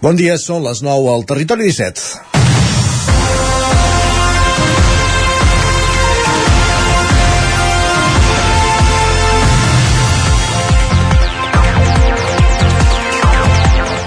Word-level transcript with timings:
Bon 0.00 0.16
dia, 0.16 0.38
són 0.40 0.62
les 0.64 0.78
9 0.80 1.08
al 1.12 1.26
Territori 1.28 1.66
17. 1.68 2.30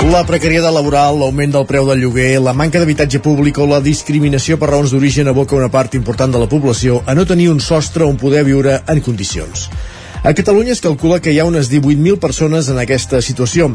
La 0.10 0.24
precarietat 0.26 0.74
laboral, 0.74 1.22
l'augment 1.22 1.54
del 1.54 1.70
preu 1.70 1.86
del 1.86 2.02
lloguer, 2.02 2.42
la 2.42 2.58
manca 2.58 2.82
d'habitatge 2.82 3.22
públic 3.22 3.62
o 3.62 3.70
la 3.70 3.80
discriminació 3.86 4.58
per 4.58 4.74
raons 4.74 4.98
d'origen 4.98 5.30
aboca 5.30 5.62
una 5.62 5.70
part 5.70 5.94
important 5.94 6.34
de 6.34 6.42
la 6.42 6.50
població 6.50 7.04
a 7.06 7.14
no 7.14 7.30
tenir 7.30 7.52
un 7.54 7.62
sostre 7.62 8.10
on 8.10 8.18
poder 8.18 8.42
viure 8.50 8.80
en 8.90 9.06
condicions. 9.06 9.70
A 10.24 10.34
Catalunya 10.34 10.72
es 10.72 10.80
calcula 10.80 11.18
que 11.20 11.34
hi 11.34 11.40
ha 11.42 11.46
unes 11.46 11.68
18.000 11.68 12.16
persones 12.16 12.70
en 12.72 12.78
aquesta 12.80 13.20
situació. 13.20 13.66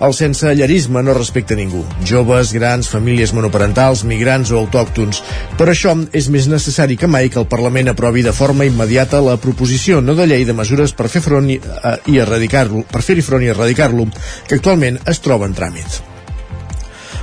El 0.00 0.14
sense 0.16 0.54
llarisme 0.56 1.02
no 1.04 1.12
respecta 1.12 1.58
ningú. 1.58 1.82
Joves, 2.08 2.54
grans, 2.56 2.88
famílies 2.88 3.34
monoparentals, 3.36 4.06
migrants 4.08 4.48
o 4.48 4.62
autòctons. 4.62 5.20
Per 5.60 5.68
això 5.68 5.92
és 6.16 6.30
més 6.32 6.48
necessari 6.48 6.96
que 6.96 7.12
mai 7.12 7.28
que 7.28 7.42
el 7.42 7.50
Parlament 7.52 7.92
aprovi 7.92 8.24
de 8.24 8.32
forma 8.32 8.64
immediata 8.64 9.20
la 9.20 9.36
proposició 9.36 10.00
no 10.00 10.16
de 10.16 10.30
llei 10.32 10.48
de 10.48 10.56
mesures 10.56 10.96
per 10.96 11.12
fer 11.12 11.20
front 11.20 11.52
i, 11.52 11.60
eh, 11.60 11.96
i 12.08 12.22
erradicar-lo, 12.24 12.86
per 12.88 13.04
fer-hi 13.04 13.28
front 13.28 13.44
i 13.44 13.52
erradicar-lo, 13.52 14.08
que 14.48 14.56
actualment 14.56 15.02
es 15.04 15.20
troba 15.20 15.44
en 15.44 15.60
tràmit. 15.60 16.07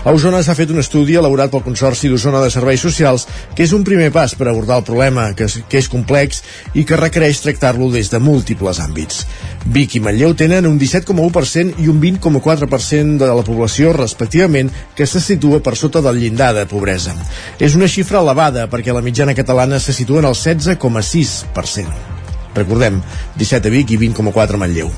A 0.05 0.11
Osona 0.13 0.43
s'ha 0.45 0.53
fet 0.53 0.69
un 0.69 0.77
estudi 0.77 1.15
elaborat 1.17 1.49
pel 1.49 1.63
Consorci 1.65 2.11
d'Osona 2.11 2.37
de 2.43 2.51
Serveis 2.53 2.83
Socials 2.85 3.23
que 3.57 3.63
és 3.65 3.71
un 3.73 3.81
primer 3.87 4.11
pas 4.13 4.35
per 4.37 4.45
abordar 4.51 4.75
el 4.77 4.83
problema, 4.85 5.23
que 5.33 5.47
és, 5.47 5.55
que 5.65 5.79
és 5.81 5.87
complex 5.89 6.43
i 6.77 6.83
que 6.85 6.99
requereix 6.99 7.39
tractar-lo 7.41 7.87
des 7.89 8.11
de 8.13 8.19
múltiples 8.21 8.77
àmbits. 8.83 9.23
Vic 9.65 9.95
i 9.97 10.03
Manlleu 10.05 10.35
tenen 10.37 10.69
un 10.69 10.77
17,1% 10.77 11.81
i 11.81 11.89
un 11.89 11.97
20,4% 12.03 13.17
de 13.23 13.31
la 13.33 13.45
població, 13.47 13.95
respectivament, 13.97 14.69
que 14.93 15.09
se 15.09 15.23
situa 15.25 15.63
per 15.65 15.73
sota 15.73 16.05
del 16.05 16.21
llindar 16.21 16.51
de 16.53 16.67
pobresa. 16.69 17.17
És 17.57 17.73
una 17.73 17.89
xifra 17.89 18.21
elevada 18.21 18.69
perquè 18.69 18.93
la 18.93 19.01
mitjana 19.01 19.33
catalana 19.33 19.81
se 19.81 19.97
situa 19.97 20.21
en 20.21 20.29
el 20.29 20.37
16,6%. 20.37 22.14
Recordem, 22.55 23.01
17 23.37 23.67
a 23.67 23.73
Vic 23.73 23.91
i 23.91 23.99
20,4 23.99 24.55
a 24.55 24.61
Manlleu. 24.61 24.91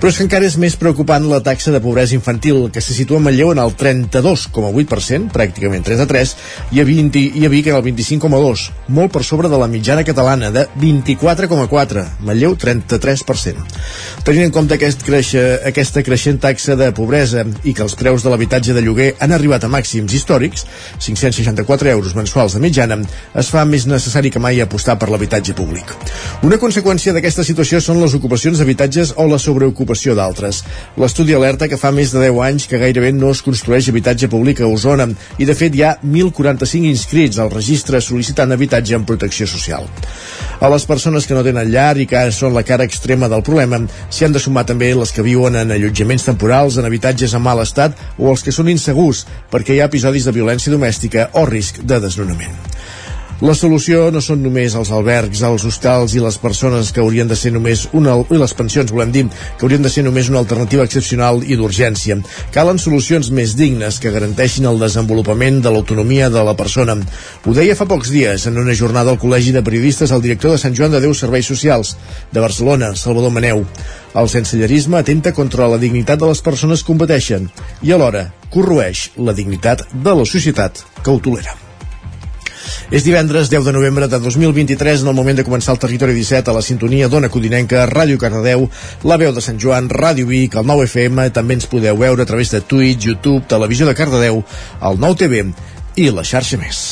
Però 0.00 0.10
és 0.10 0.18
que 0.18 0.26
encara 0.26 0.48
és 0.48 0.56
més 0.60 0.76
preocupant 0.80 1.26
la 1.28 1.42
taxa 1.44 1.72
de 1.74 1.80
pobresa 1.84 2.16
infantil, 2.16 2.70
que 2.72 2.80
se 2.80 2.96
situa 2.96 3.20
a 3.20 3.24
Manlleu 3.26 3.52
en 3.52 3.60
el 3.62 3.74
32,8%, 3.76 5.30
pràcticament 5.34 5.84
3 5.86 6.02
a 6.04 6.08
3, 6.08 6.34
i 6.72 6.80
a, 6.80 6.86
20, 6.88 7.24
i 7.42 7.46
a 7.46 7.52
Vic 7.52 7.68
en 7.70 7.78
el 7.78 7.84
25,2%, 7.86 8.88
molt 8.96 9.12
per 9.12 9.24
sobre 9.26 9.50
de 9.52 9.60
la 9.60 9.68
mitjana 9.70 10.04
catalana 10.08 10.50
de 10.54 10.66
24,4%, 10.80 12.22
Manlleu 12.26 12.56
33%. 12.56 13.66
Tenint 14.24 14.46
en 14.48 14.54
compte 14.54 14.76
aquest 14.76 15.04
creixe, 15.06 15.42
aquesta 15.68 16.02
creixent 16.06 16.40
taxa 16.42 16.76
de 16.78 16.90
pobresa 16.96 17.44
i 17.64 17.74
que 17.74 17.84
els 17.84 17.96
preus 17.98 18.22
de 18.24 18.30
l'habitatge 18.32 18.74
de 18.76 18.82
lloguer 18.84 19.12
han 19.20 19.34
arribat 19.34 19.64
a 19.66 19.70
màxims 19.72 20.14
històrics, 20.14 20.66
564 21.02 21.90
euros 21.90 22.14
mensuals 22.14 22.54
de 22.56 22.62
mitjana, 22.62 23.00
es 23.34 23.50
fa 23.52 23.64
més 23.68 23.86
necessari 23.90 24.30
que 24.30 24.42
mai 24.42 24.60
apostar 24.62 24.98
per 24.98 25.10
l'habitatge 25.10 25.56
públic. 25.58 25.90
Una 26.46 26.58
conseqüència 26.62 27.01
conseqüència 27.02 27.18
d'aquesta 27.18 27.42
situació 27.42 27.78
són 27.82 27.98
les 27.98 28.12
ocupacions 28.14 28.60
d'habitatges 28.60 29.12
o 29.18 29.24
la 29.26 29.38
sobreocupació 29.42 30.14
d'altres. 30.14 30.60
L'estudi 30.96 31.34
alerta 31.34 31.66
que 31.66 31.76
fa 31.76 31.90
més 31.90 32.12
de 32.14 32.20
10 32.22 32.38
anys 32.46 32.66
que 32.70 32.78
gairebé 32.78 33.10
no 33.12 33.32
es 33.34 33.42
construeix 33.42 33.88
habitatge 33.90 34.28
públic 34.30 34.60
a 34.60 34.68
Osona 34.70 35.08
i 35.38 35.48
de 35.48 35.56
fet 35.58 35.74
hi 35.74 35.82
ha 35.82 35.96
1.045 35.98 36.86
inscrits 36.86 37.40
al 37.42 37.50
registre 37.50 37.98
sol·licitant 37.98 38.54
habitatge 38.54 38.94
en 38.94 39.04
protecció 39.08 39.48
social. 39.50 39.90
A 40.60 40.70
les 40.70 40.86
persones 40.86 41.26
que 41.26 41.34
no 41.34 41.42
tenen 41.42 41.72
llar 41.74 41.98
i 41.98 42.06
que 42.06 42.22
són 42.30 42.54
la 42.54 42.62
cara 42.62 42.86
extrema 42.86 43.26
del 43.26 43.42
problema 43.42 43.82
s'hi 44.08 44.28
han 44.28 44.38
de 44.38 44.42
sumar 44.46 44.62
també 44.68 44.94
les 44.94 45.10
que 45.10 45.26
viuen 45.26 45.58
en 45.58 45.74
allotjaments 45.74 46.28
temporals, 46.30 46.78
en 46.78 46.86
habitatges 46.86 47.34
en 47.34 47.42
mal 47.42 47.66
estat 47.66 47.98
o 48.16 48.30
els 48.30 48.46
que 48.46 48.54
són 48.54 48.70
insegurs 48.70 49.26
perquè 49.50 49.74
hi 49.74 49.82
ha 49.82 49.90
episodis 49.90 50.28
de 50.28 50.38
violència 50.38 50.70
domèstica 50.70 51.32
o 51.34 51.48
risc 51.50 51.82
de 51.82 51.98
desnonament. 51.98 52.54
La 53.42 53.56
solució 53.58 54.04
no 54.14 54.20
són 54.22 54.38
només 54.38 54.76
els 54.78 54.90
albergs, 54.94 55.40
els 55.42 55.64
hostals 55.66 56.12
i 56.14 56.20
les 56.22 56.36
persones 56.38 56.92
que 56.94 57.00
haurien 57.02 57.26
de 57.26 57.34
ser 57.34 57.50
només 57.50 57.80
una, 57.98 58.12
i 58.30 58.38
les 58.38 58.52
pensions, 58.54 58.92
volem 58.94 59.10
dir, 59.10 59.24
que 59.58 59.66
haurien 59.66 59.82
de 59.82 59.90
ser 59.90 60.04
només 60.06 60.28
una 60.30 60.38
alternativa 60.38 60.84
excepcional 60.86 61.42
i 61.42 61.56
d'urgència. 61.58 62.20
Calen 62.54 62.78
solucions 62.78 63.32
més 63.34 63.56
dignes 63.58 63.98
que 63.98 64.12
garanteixin 64.14 64.68
el 64.70 64.78
desenvolupament 64.78 65.58
de 65.64 65.72
l'autonomia 65.74 66.28
de 66.30 66.44
la 66.46 66.54
persona. 66.54 66.94
Ho 67.42 67.54
deia 67.56 67.74
fa 67.74 67.88
pocs 67.90 68.12
dies 68.14 68.46
en 68.46 68.62
una 68.62 68.76
jornada 68.78 69.10
al 69.10 69.18
Col·legi 69.18 69.50
de 69.56 69.64
Periodistes 69.66 70.14
el 70.14 70.22
director 70.22 70.54
de 70.54 70.62
Sant 70.62 70.78
Joan 70.78 70.94
de 70.94 71.02
Déu 71.02 71.10
Serveis 71.10 71.50
Socials 71.50 71.96
de 72.30 72.46
Barcelona, 72.46 72.92
Salvador 72.94 73.34
Maneu. 73.34 73.64
El 74.14 74.30
sensellerisme 74.30 75.00
atenta 75.00 75.34
contra 75.34 75.66
la 75.66 75.82
dignitat 75.82 76.22
de 76.22 76.30
les 76.30 76.44
persones 76.46 76.86
que 76.86 76.92
competeixen 76.94 77.50
i 77.82 77.90
alhora 77.90 78.28
corroeix 78.54 79.08
la 79.18 79.34
dignitat 79.34 79.88
de 79.90 80.16
la 80.22 80.30
societat 80.36 80.86
que 81.02 81.10
ho 81.10 81.18
tolera. 81.18 81.61
És 82.90 83.04
divendres 83.06 83.50
10 83.52 83.64
de 83.68 83.74
novembre 83.76 84.08
de 84.08 84.18
2023 84.22 85.02
en 85.02 85.12
el 85.12 85.16
moment 85.18 85.38
de 85.38 85.44
començar 85.46 85.74
el 85.74 85.80
Territori 85.82 86.16
17 86.16 86.50
a 86.50 86.56
la 86.56 86.64
sintonia 86.64 87.08
d'Ona 87.08 87.30
Codinenca, 87.32 87.86
Ràdio 87.90 88.20
Cardedeu, 88.20 88.68
La 89.04 89.18
Veu 89.20 89.32
de 89.32 89.44
Sant 89.44 89.60
Joan, 89.62 89.90
Ràdio 89.90 90.26
Vic, 90.28 90.56
el 90.56 90.66
9 90.68 90.88
FM, 90.90 91.28
també 91.36 91.58
ens 91.58 91.68
podeu 91.70 91.98
veure 91.98 92.22
a 92.22 92.28
través 92.28 92.52
de 92.54 92.60
Twitch, 92.60 93.08
YouTube, 93.08 93.46
Televisió 93.48 93.88
de 93.88 93.96
Cardedeu, 93.98 94.42
el 94.82 95.00
9 95.00 95.22
TV 95.24 95.46
i 95.96 96.10
la 96.10 96.24
xarxa 96.24 96.60
més. 96.60 96.84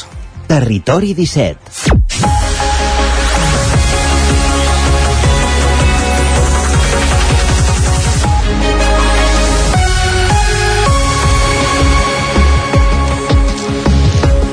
Territori 0.50 1.14
17 1.14 2.59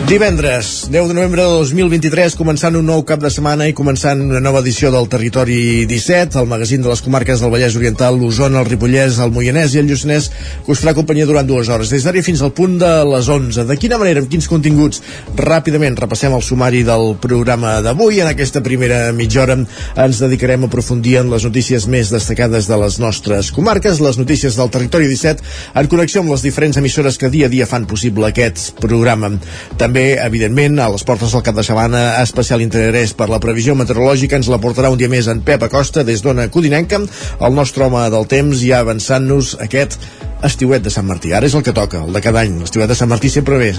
Divendres, 0.08 0.88
10 0.90 1.10
de 1.10 1.14
novembre 1.14 1.44
de 1.44 1.52
2023, 1.52 2.38
començant 2.40 2.78
un 2.80 2.86
nou 2.88 3.02
cap 3.04 3.20
de 3.20 3.28
setmana 3.28 3.66
i 3.68 3.74
començant 3.76 4.22
una 4.24 4.40
nova 4.40 4.62
edició 4.64 4.88
del 4.88 5.10
Territori 5.12 5.84
17, 5.84 6.38
el 6.40 6.46
magazín 6.48 6.80
de 6.80 6.88
les 6.88 7.02
comarques 7.04 7.42
del 7.44 7.52
Vallès 7.52 7.76
Oriental, 7.76 8.16
l'Osona, 8.16 8.62
el 8.62 8.70
Ripollès, 8.70 9.18
el 9.20 9.34
Moianès 9.36 9.76
i 9.76 9.82
el 9.82 9.90
Lluçanès, 9.92 10.30
que 10.64 10.72
us 10.72 10.80
farà 10.80 10.94
companyia 10.96 11.28
durant 11.28 11.50
dues 11.50 11.68
hores, 11.68 11.92
des 11.92 12.08
d'ara 12.08 12.24
fins 12.24 12.40
al 12.40 12.54
punt 12.56 12.78
de 12.80 12.92
les 13.04 13.28
11. 13.28 13.66
De 13.68 13.76
quina 13.76 13.98
manera, 14.00 14.24
amb 14.24 14.32
quins 14.32 14.48
continguts? 14.48 15.02
Ràpidament 15.36 16.00
repassem 16.00 16.38
el 16.40 16.46
sumari 16.48 16.86
del 16.88 17.18
programa 17.20 17.76
d'avui. 17.84 18.22
En 18.24 18.32
aquesta 18.32 18.64
primera 18.64 19.12
mitja 19.12 19.44
hora 19.44 19.60
ens 19.60 20.24
dedicarem 20.24 20.64
a 20.64 20.72
aprofundir 20.72 21.18
en 21.20 21.36
les 21.36 21.44
notícies 21.44 21.90
més 21.92 22.14
destacades 22.16 22.72
de 22.72 22.80
les 22.80 23.02
nostres 23.04 23.52
comarques, 23.52 24.00
les 24.00 24.24
notícies 24.24 24.56
del 24.56 24.72
Territori 24.72 25.12
17, 25.12 25.44
en 25.76 25.92
connexió 25.92 26.24
amb 26.24 26.32
les 26.32 26.48
diferents 26.48 26.80
emissores 26.80 27.20
que 27.20 27.28
dia 27.28 27.52
a 27.52 27.56
dia 27.58 27.68
fan 27.68 27.92
possible 27.92 28.32
aquest 28.32 28.72
programa. 28.80 29.36
També 29.76 29.97
també, 29.98 30.20
evidentment, 30.22 30.78
a 30.78 30.92
les 30.94 31.02
portes 31.02 31.32
del 31.34 31.42
cap 31.42 31.56
de 31.58 31.64
setmana 31.66 32.22
especial 32.22 32.62
interès 32.62 33.16
per 33.18 33.26
la 33.32 33.40
previsió 33.42 33.74
meteorològica 33.74 34.38
ens 34.38 34.50
la 34.52 34.60
portarà 34.62 34.92
un 34.94 35.00
dia 35.00 35.10
més 35.10 35.26
en 35.32 35.40
Pep 35.42 35.64
Acosta 35.66 36.04
des 36.06 36.22
d'Ona 36.22 36.52
Codinenca, 36.54 37.00
el 37.02 37.56
nostre 37.58 37.88
home 37.88 38.04
del 38.14 38.28
temps 38.30 38.62
ja 38.62 38.84
avançant-nos 38.86 39.56
aquest 39.66 39.98
estiuet 40.46 40.86
de 40.86 40.94
Sant 40.94 41.08
Martí. 41.08 41.34
Ara 41.34 41.50
és 41.50 41.56
el 41.58 41.66
que 41.66 41.74
toca, 41.74 42.04
el 42.06 42.14
de 42.14 42.22
cada 42.22 42.44
any. 42.46 42.60
L'estiuet 42.62 42.94
de 42.94 43.00
Sant 43.00 43.10
Martí 43.10 43.32
sempre 43.34 43.58
ve, 43.58 43.72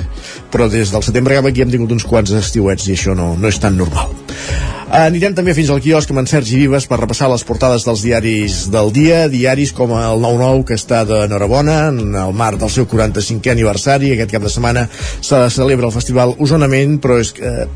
però 0.50 0.66
des 0.66 0.90
del 0.90 1.06
setembre 1.06 1.38
cap 1.38 1.46
aquí 1.52 1.62
hem 1.62 1.70
tingut 1.70 1.94
uns 1.94 2.08
quants 2.08 2.34
estiuets 2.40 2.90
i 2.90 2.98
això 2.98 3.14
no, 3.14 3.36
no 3.38 3.54
és 3.54 3.62
tan 3.62 3.78
normal. 3.78 4.10
Anirem 4.88 5.34
també 5.36 5.52
fins 5.52 5.68
al 5.68 5.82
quiosc 5.84 6.08
amb 6.08 6.22
en 6.22 6.28
Sergi 6.30 6.62
Vives 6.62 6.86
per 6.88 6.96
repassar 6.96 7.26
les 7.28 7.42
portades 7.44 7.84
dels 7.84 8.00
diaris 8.06 8.54
del 8.72 8.88
dia, 8.96 9.26
diaris 9.28 9.74
com 9.76 9.92
el 9.92 10.22
9-9 10.24 10.64
que 10.70 10.78
està 10.80 11.02
d'enhorabona 11.04 11.74
en 11.90 12.16
el 12.16 12.32
marc 12.32 12.56
del 12.62 12.72
seu 12.72 12.86
45è 12.88 13.52
aniversari. 13.52 14.14
Aquest 14.14 14.32
cap 14.32 14.46
de 14.46 14.52
setmana 14.54 14.86
se 15.20 15.42
celebra 15.52 15.90
el 15.90 15.92
Festival 15.92 16.32
Osonament, 16.40 16.96
però 17.04 17.20
és 17.20 17.34
que 17.36 17.52
eh, 17.66 17.68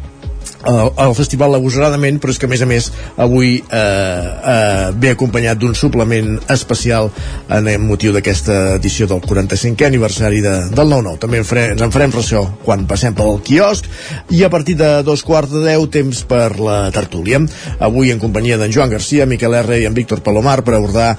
al, 0.62 0.92
al 0.96 1.14
festival 1.18 1.56
agosaradament, 1.56 2.20
però 2.22 2.32
és 2.32 2.38
que 2.40 2.46
a 2.46 2.50
més 2.50 2.62
a 2.62 2.68
més 2.68 2.88
avui 3.20 3.56
eh, 3.58 3.82
eh, 3.82 4.88
ve 4.98 5.12
acompanyat 5.12 5.60
d'un 5.60 5.74
suplement 5.78 6.36
especial 6.52 7.10
en 7.52 7.70
motiu 7.86 8.14
d'aquesta 8.14 8.76
edició 8.76 9.08
del 9.10 9.22
45è 9.24 9.88
aniversari 9.88 10.42
de, 10.44 10.54
del 10.72 10.92
9-9. 10.92 11.18
També 11.22 11.42
en 11.42 11.48
farem, 11.48 11.74
ens 11.74 11.86
en 11.86 11.94
farem 11.94 12.14
ressò 12.14 12.44
quan 12.64 12.87
passem 12.90 13.16
pel 13.19 13.40
quiosc 13.44 13.88
i 14.31 14.42
a 14.44 14.50
partir 14.52 14.76
de 14.78 14.90
dos 15.06 15.25
quarts 15.26 15.52
de 15.52 15.64
deu 15.66 15.87
temps 15.92 16.22
per 16.28 16.58
la 16.60 16.78
tertúlia. 16.94 17.42
Avui 17.82 18.12
en 18.12 18.22
companyia 18.22 18.58
d'en 18.60 18.72
Joan 18.72 18.92
Garcia, 18.92 19.26
Miquel 19.26 19.56
R 19.62 19.82
i 19.82 19.88
en 19.88 19.96
Víctor 19.96 20.22
Palomar 20.22 20.60
per 20.66 20.76
abordar, 20.78 21.10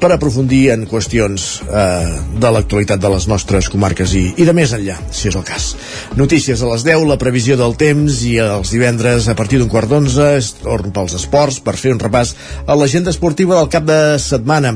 per 0.00 0.12
aprofundir 0.14 0.64
en 0.74 0.86
qüestions 0.90 1.48
eh, 1.66 2.14
de 2.40 2.54
l'actualitat 2.54 3.02
de 3.02 3.12
les 3.14 3.28
nostres 3.30 3.70
comarques 3.72 4.14
i, 4.14 4.26
i 4.38 4.46
de 4.46 4.54
més 4.56 4.74
enllà, 4.76 4.98
si 5.10 5.28
és 5.30 5.38
el 5.38 5.46
cas. 5.46 5.72
Notícies 6.18 6.62
a 6.62 6.70
les 6.70 6.86
10, 6.86 7.06
la 7.08 7.18
previsió 7.20 7.58
del 7.60 7.76
temps 7.80 8.22
i 8.28 8.36
els 8.42 8.70
divendres 8.70 8.83
divendres 8.84 9.28
a 9.28 9.34
partir 9.34 9.56
d'un 9.56 9.70
quart 9.72 9.88
d'onze 9.88 10.24
és 10.36 10.50
torn 10.60 10.92
pels 10.92 11.14
esports 11.16 11.56
per 11.64 11.72
fer 11.80 11.94
un 11.94 12.02
repàs 12.02 12.34
a 12.68 12.76
l'agenda 12.76 13.14
esportiva 13.14 13.56
del 13.56 13.70
cap 13.72 13.86
de 13.88 14.18
setmana 14.20 14.74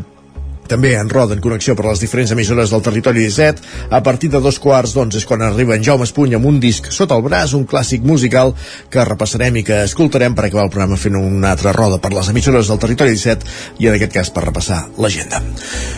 també 0.69 0.94
en 0.99 1.09
roda 1.11 1.35
en 1.35 1.43
connexió 1.43 1.75
per 1.76 1.87
les 1.88 2.03
diferents 2.03 2.32
emissores 2.35 2.70
del 2.70 2.85
territori 2.85 3.25
17. 3.25 3.62
A 3.91 4.03
partir 4.05 4.31
de 4.31 4.41
dos 4.44 4.61
quarts 4.62 4.94
d'onze 4.94 5.19
és 5.19 5.26
quan 5.26 5.43
arriba 5.43 5.76
en 5.76 5.85
Jaume 5.85 6.06
Espuny 6.06 6.37
amb 6.37 6.47
un 6.47 6.61
disc 6.61 6.91
sota 6.94 7.17
el 7.17 7.25
braç, 7.25 7.55
un 7.56 7.67
clàssic 7.67 8.05
musical 8.06 8.55
que 8.93 9.05
repassarem 9.09 9.59
i 9.59 9.65
que 9.67 9.81
escoltarem 9.88 10.37
per 10.37 10.47
acabar 10.47 10.69
el 10.69 10.73
programa 10.75 11.00
fent 11.00 11.17
una 11.19 11.53
altra 11.56 11.73
roda 11.76 11.99
per 12.03 12.12
les 12.15 12.29
emissores 12.31 12.69
del 12.69 12.81
territori 12.85 13.17
17 13.17 13.82
i 13.82 13.88
en 13.88 13.99
aquest 13.99 14.15
cas 14.15 14.32
per 14.35 14.44
repassar 14.47 14.85
l'agenda. 15.00 15.43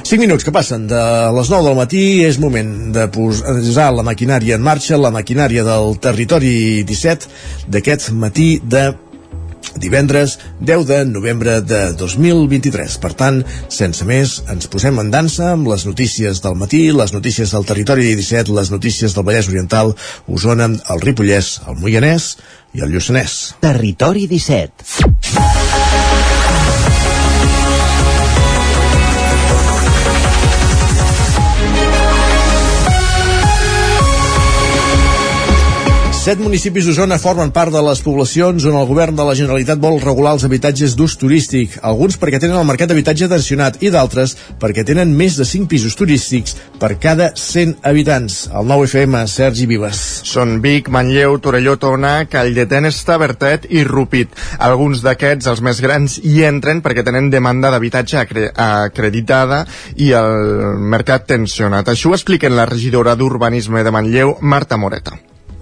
5 0.05 0.21
minuts 0.23 0.47
que 0.47 0.55
passen 0.55 0.87
de 0.91 1.03
les 1.37 1.53
9 1.53 1.69
del 1.69 1.79
matí 1.79 2.05
és 2.25 2.41
moment 2.41 2.73
de 2.95 3.07
posar 3.13 3.91
la 3.95 4.07
maquinària 4.07 4.57
en 4.57 4.65
marxa, 4.65 4.99
la 5.01 5.13
maquinària 5.15 5.67
del 5.67 5.97
territori 6.01 6.85
17 6.87 7.71
d'aquest 7.71 8.11
matí 8.15 8.51
de 8.63 8.91
divendres 9.77 10.39
10 10.61 10.87
de 10.87 11.05
novembre 11.05 11.61
de 11.61 11.93
2023. 11.99 12.97
Per 13.03 13.13
tant, 13.19 13.43
sense 13.69 14.07
més, 14.09 14.39
ens 14.51 14.71
posem 14.73 14.99
en 15.03 15.11
dansa 15.13 15.53
amb 15.55 15.71
les 15.71 15.87
notícies 15.89 16.43
del 16.45 16.57
matí, 16.61 16.87
les 16.93 17.15
notícies 17.17 17.53
del 17.55 17.69
territori 17.69 18.09
17, 18.15 18.55
les 18.57 18.73
notícies 18.75 19.15
del 19.15 19.27
Vallès 19.27 19.51
Oriental, 19.53 19.95
Osona, 20.29 20.71
el 20.71 21.05
Ripollès, 21.05 21.61
el 21.69 21.79
Moianès 21.81 22.35
i 22.75 22.85
el 22.85 22.95
Lluçanès. 22.95 23.39
Territori 23.65 24.27
17. 24.31 25.80
7 36.21 36.43
municipis 36.45 36.85
d'Osona 36.85 37.17
formen 37.17 37.49
part 37.49 37.73
de 37.73 37.81
les 37.81 38.03
poblacions 38.05 38.67
on 38.69 38.75
el 38.77 38.85
govern 38.85 39.17
de 39.17 39.25
la 39.25 39.33
Generalitat 39.39 39.79
vol 39.81 39.95
regular 40.03 40.35
els 40.37 40.43
habitatges 40.45 40.93
d'ús 40.93 41.15
turístic, 41.17 41.79
alguns 41.81 42.19
perquè 42.21 42.37
tenen 42.43 42.59
el 42.61 42.67
mercat 42.69 42.91
d'habitatge 42.91 43.25
tensionat 43.31 43.79
i 43.81 43.89
d'altres 43.95 44.35
perquè 44.61 44.85
tenen 44.85 45.15
més 45.17 45.39
de 45.41 45.47
5 45.49 45.71
pisos 45.71 45.97
turístics 45.97 46.59
per 46.83 46.91
cada 47.01 47.31
100 47.41 47.81
habitants. 47.89 48.37
El 48.53 48.69
nou 48.69 48.85
FM, 48.85 49.23
Sergi 49.33 49.65
Vives. 49.71 50.03
Són 50.29 50.59
Vic, 50.61 50.93
Manlleu, 50.93 51.39
Torelló, 51.41 51.79
Tona, 51.81 52.13
Calldetenes, 52.29 53.01
Tabertet 53.09 53.65
i 53.73 53.87
Rupit. 53.89 54.37
Alguns 54.61 55.01
d'aquests, 55.07 55.49
els 55.49 55.65
més 55.65 55.81
grans, 55.81 56.19
hi 56.21 56.45
entren 56.45 56.85
perquè 56.85 57.07
tenen 57.07 57.33
demanda 57.33 57.73
d'habitatge 57.73 58.21
acre 58.21 58.53
acreditada 58.53 59.65
i 59.97 60.13
el 60.21 60.77
mercat 60.85 61.25
tensionat. 61.33 61.89
Això 61.89 62.13
ho 62.13 62.21
expliquen 62.21 62.61
la 62.61 62.69
regidora 62.69 63.17
d'Urbanisme 63.17 63.81
de 63.81 63.97
Manlleu, 63.97 64.37
Marta 64.45 64.77
Moreta. 64.77 65.17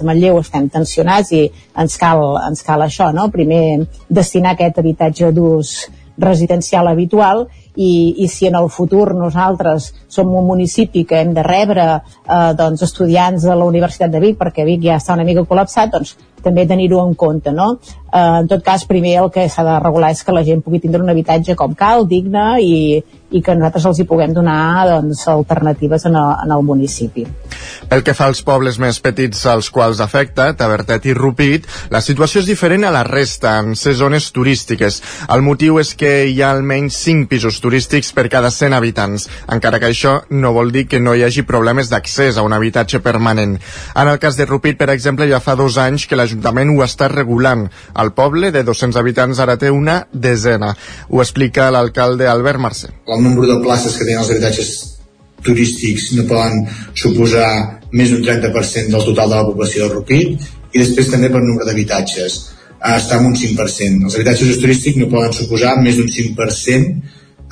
Manlleu 0.07 0.39
estem 0.41 0.69
tensionats 0.73 1.33
i 1.33 1.47
ens 1.79 1.97
cal, 2.01 2.23
ens 2.49 2.63
cal 2.67 2.85
això, 2.85 3.13
no? 3.15 3.29
Primer 3.35 3.87
destinar 4.09 4.55
aquest 4.55 4.79
habitatge 4.83 5.33
d'ús 5.35 5.79
residencial 6.19 6.89
habitual 6.91 7.47
i, 7.77 8.15
i 8.19 8.27
si 8.29 8.49
en 8.49 8.57
el 8.59 8.69
futur 8.75 9.15
nosaltres 9.15 9.93
som 10.11 10.33
un 10.35 10.47
municipi 10.47 11.05
que 11.07 11.21
hem 11.23 11.31
de 11.35 11.45
rebre 11.47 11.85
eh, 11.95 12.53
doncs, 12.59 12.83
estudiants 12.83 13.47
de 13.47 13.55
la 13.55 13.69
Universitat 13.71 14.11
de 14.11 14.23
Vic 14.25 14.39
perquè 14.41 14.67
Vic 14.67 14.83
ja 14.89 14.99
està 14.99 15.15
una 15.15 15.27
mica 15.29 15.47
col·lapsat 15.47 15.95
doncs 15.95 16.17
també 16.43 16.67
tenir-ho 16.67 17.01
en 17.07 17.15
compte 17.19 17.53
no? 17.53 17.73
eh, 18.13 18.41
en 18.41 18.49
tot 18.49 18.65
cas 18.65 18.85
primer 18.89 19.17
el 19.23 19.31
que 19.35 19.49
s'ha 19.49 19.65
de 19.67 19.79
regular 19.83 20.13
és 20.15 20.25
que 20.25 20.35
la 20.35 20.45
gent 20.47 20.63
pugui 20.65 20.81
tindre 20.83 21.03
un 21.03 21.13
habitatge 21.13 21.57
com 21.59 21.75
cal, 21.79 22.07
digne 22.09 22.47
i, 22.65 23.03
i 23.31 23.43
que 23.45 23.55
nosaltres 23.55 23.87
els 23.91 24.01
hi 24.01 24.07
puguem 24.09 24.33
donar 24.33 24.87
doncs, 24.89 25.27
alternatives 25.29 26.07
en 26.09 26.17
el, 26.17 26.31
en 26.45 26.55
el 26.55 26.65
municipi. 26.65 27.27
Pel 27.89 28.03
que 28.05 28.15
fa 28.17 28.29
als 28.31 28.41
pobles 28.45 28.79
més 28.81 29.01
petits 29.05 29.45
als 29.51 29.69
quals 29.73 30.01
afecta, 30.01 30.51
Tabertet 30.57 31.09
i 31.09 31.15
Rupit, 31.17 31.67
la 31.93 32.01
situació 32.05 32.41
és 32.43 32.49
diferent 32.49 32.87
a 32.89 32.93
la 32.95 33.05
resta, 33.07 33.59
en 33.61 33.75
ses 33.77 33.99
zones 34.01 34.31
turístiques. 34.33 35.01
El 35.35 35.45
motiu 35.45 35.79
és 35.83 35.95
que 35.99 36.13
hi 36.29 36.41
ha 36.43 36.53
almenys 36.55 36.97
5 37.05 37.29
pisos 37.31 37.61
turístics 37.65 38.13
per 38.17 38.29
cada 38.33 38.51
100 38.55 38.77
habitants, 38.77 39.29
encara 39.53 39.81
que 39.81 39.91
això 39.93 40.19
no 40.31 40.55
vol 40.57 40.73
dir 40.73 40.87
que 40.89 41.01
no 41.01 41.15
hi 41.17 41.25
hagi 41.27 41.45
problemes 41.49 41.93
d'accés 41.93 42.39
a 42.39 42.47
un 42.47 42.57
habitatge 42.57 43.03
permanent. 43.05 43.59
En 43.95 44.09
el 44.09 44.21
cas 44.23 44.37
de 44.37 44.49
Rupit, 44.49 44.79
per 44.81 44.91
exemple, 44.95 45.29
ja 45.29 45.43
fa 45.45 45.57
dos 45.59 45.77
anys 45.81 46.07
que 46.09 46.17
l'Ajuntament 46.29 46.75
ho 46.75 46.85
està 46.85 47.09
regulant. 47.09 47.65
El 48.03 48.13
poble 48.17 48.53
de 48.53 48.63
200 48.67 49.01
habitants 49.01 49.41
ara 49.41 49.57
té 49.57 49.73
una 49.73 50.03
desena. 50.13 50.75
Ho 51.09 51.23
explica 51.25 51.71
l'alcalde 51.73 52.29
Albert 52.29 52.61
Mercè. 52.61 52.93
El 53.09 53.25
nombre 53.25 53.49
de 53.49 53.59
places 53.65 53.97
que 53.97 54.05
tenen 54.05 54.23
els 54.23 54.33
habitatges 54.35 54.71
turístics 55.47 56.13
no 56.19 56.27
poden 56.29 56.67
suposar 56.99 57.49
més 57.95 58.13
d'un 58.13 58.23
30% 58.27 58.93
del 58.93 59.05
total 59.07 59.31
de 59.33 59.37
la 59.37 59.49
població 59.49 59.87
de 59.87 59.95
Rupit 59.95 60.49
i 60.75 60.81
després 60.83 61.09
també 61.09 61.31
per 61.33 61.41
nombre 61.41 61.65
d'habitatges 61.65 62.41
està 62.79 63.19
en 63.19 63.31
un 63.31 63.37
5%. 63.39 64.05
Els 64.07 64.17
habitatges 64.19 64.61
turístics 64.61 64.99
no 65.01 65.09
poden 65.11 65.33
suposar 65.35 65.79
més 65.81 65.97
d'un 65.97 66.11
5% 66.13 66.91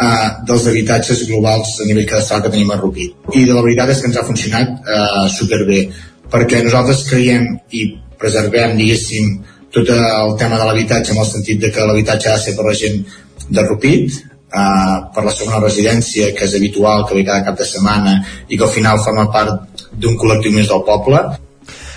eh, 0.04 0.28
dels 0.50 0.66
habitatges 0.72 1.24
globals 1.30 1.78
a 1.80 1.88
nivell 1.88 2.08
cadastral 2.10 2.44
que 2.44 2.52
tenim 2.52 2.74
a 2.74 2.80
Rupit. 2.82 3.16
I 3.32 3.46
de 3.46 3.54
la 3.54 3.64
veritat 3.64 3.94
és 3.94 4.02
que 4.02 4.10
ens 4.10 4.18
ha 4.20 4.26
funcionat 4.26 4.74
eh, 4.82 5.24
superbé, 5.38 5.86
perquè 6.30 6.60
nosaltres 6.66 7.06
creiem 7.08 7.54
i 7.70 7.86
preservem, 8.20 8.76
diguéssim, 8.78 9.36
tot 9.74 9.90
el 9.92 10.36
tema 10.40 10.60
de 10.60 10.68
l'habitatge 10.68 11.12
en 11.12 11.20
el 11.22 11.28
sentit 11.28 11.60
de 11.60 11.70
que 11.74 11.84
l'habitatge 11.84 12.30
ha 12.30 12.38
de 12.38 12.44
ser 12.44 12.56
per 12.56 12.64
la 12.68 12.78
gent 12.84 13.02
de 13.50 13.68
Rupit, 13.68 14.22
Uh, 14.46 15.10
per 15.12 15.24
la 15.26 15.32
segona 15.34 15.58
residència, 15.58 16.28
que 16.32 16.46
és 16.46 16.52
habitual, 16.54 17.02
que 17.04 17.16
ve 17.16 17.24
cada 17.26 17.42
cap 17.44 17.56
de 17.58 17.64
setmana 17.66 18.12
i 18.46 18.56
que 18.56 18.62
al 18.64 18.70
final 18.70 19.00
forma 19.02 19.24
part 19.34 19.82
d'un 19.90 20.14
col·lectiu 20.16 20.54
més 20.54 20.70
del 20.70 20.84
poble. 20.86 21.18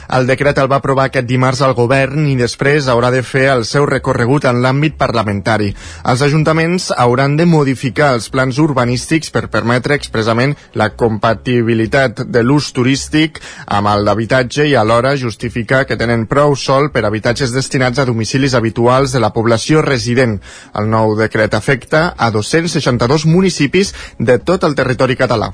El 0.09 0.25
decret 0.25 0.57
el 0.57 0.69
va 0.71 0.79
aprovar 0.81 1.03
aquest 1.09 1.27
dimarts 1.29 1.59
al 1.61 1.75
govern 1.77 2.23
i 2.31 2.35
després 2.37 2.87
haurà 2.89 3.11
de 3.13 3.21
fer 3.21 3.43
el 3.51 3.61
seu 3.69 3.85
recorregut 3.85 4.47
en 4.49 4.63
l'àmbit 4.63 4.95
parlamentari. 4.97 5.67
Els 6.09 6.23
ajuntaments 6.25 6.87
hauran 6.97 7.35
de 7.37 7.45
modificar 7.45 8.09
els 8.15 8.29
plans 8.33 8.57
urbanístics 8.63 9.29
per 9.35 9.45
permetre 9.53 9.99
expressament 9.99 10.55
la 10.81 10.89
compatibilitat 11.03 12.23
de 12.25 12.43
l'ús 12.43 12.71
turístic 12.73 13.37
amb 13.67 13.93
el 13.93 14.09
d'habitatge 14.09 14.65
i 14.71 14.75
alhora 14.81 15.13
justificar 15.13 15.85
que 15.85 15.99
tenen 16.01 16.25
prou 16.25 16.57
sol 16.57 16.89
per 16.89 17.05
habitatges 17.05 17.53
destinats 17.53 18.01
a 18.01 18.09
domicilis 18.09 18.57
habituals 18.57 19.13
de 19.13 19.21
la 19.21 19.29
població 19.29 19.85
resident. 19.85 20.39
El 20.73 20.89
nou 20.89 21.13
decret 21.21 21.53
afecta 21.53 22.07
a 22.17 22.33
262 22.33 23.29
municipis 23.29 23.93
de 24.17 24.41
tot 24.41 24.65
el 24.65 24.73
territori 24.73 25.21
català. 25.21 25.53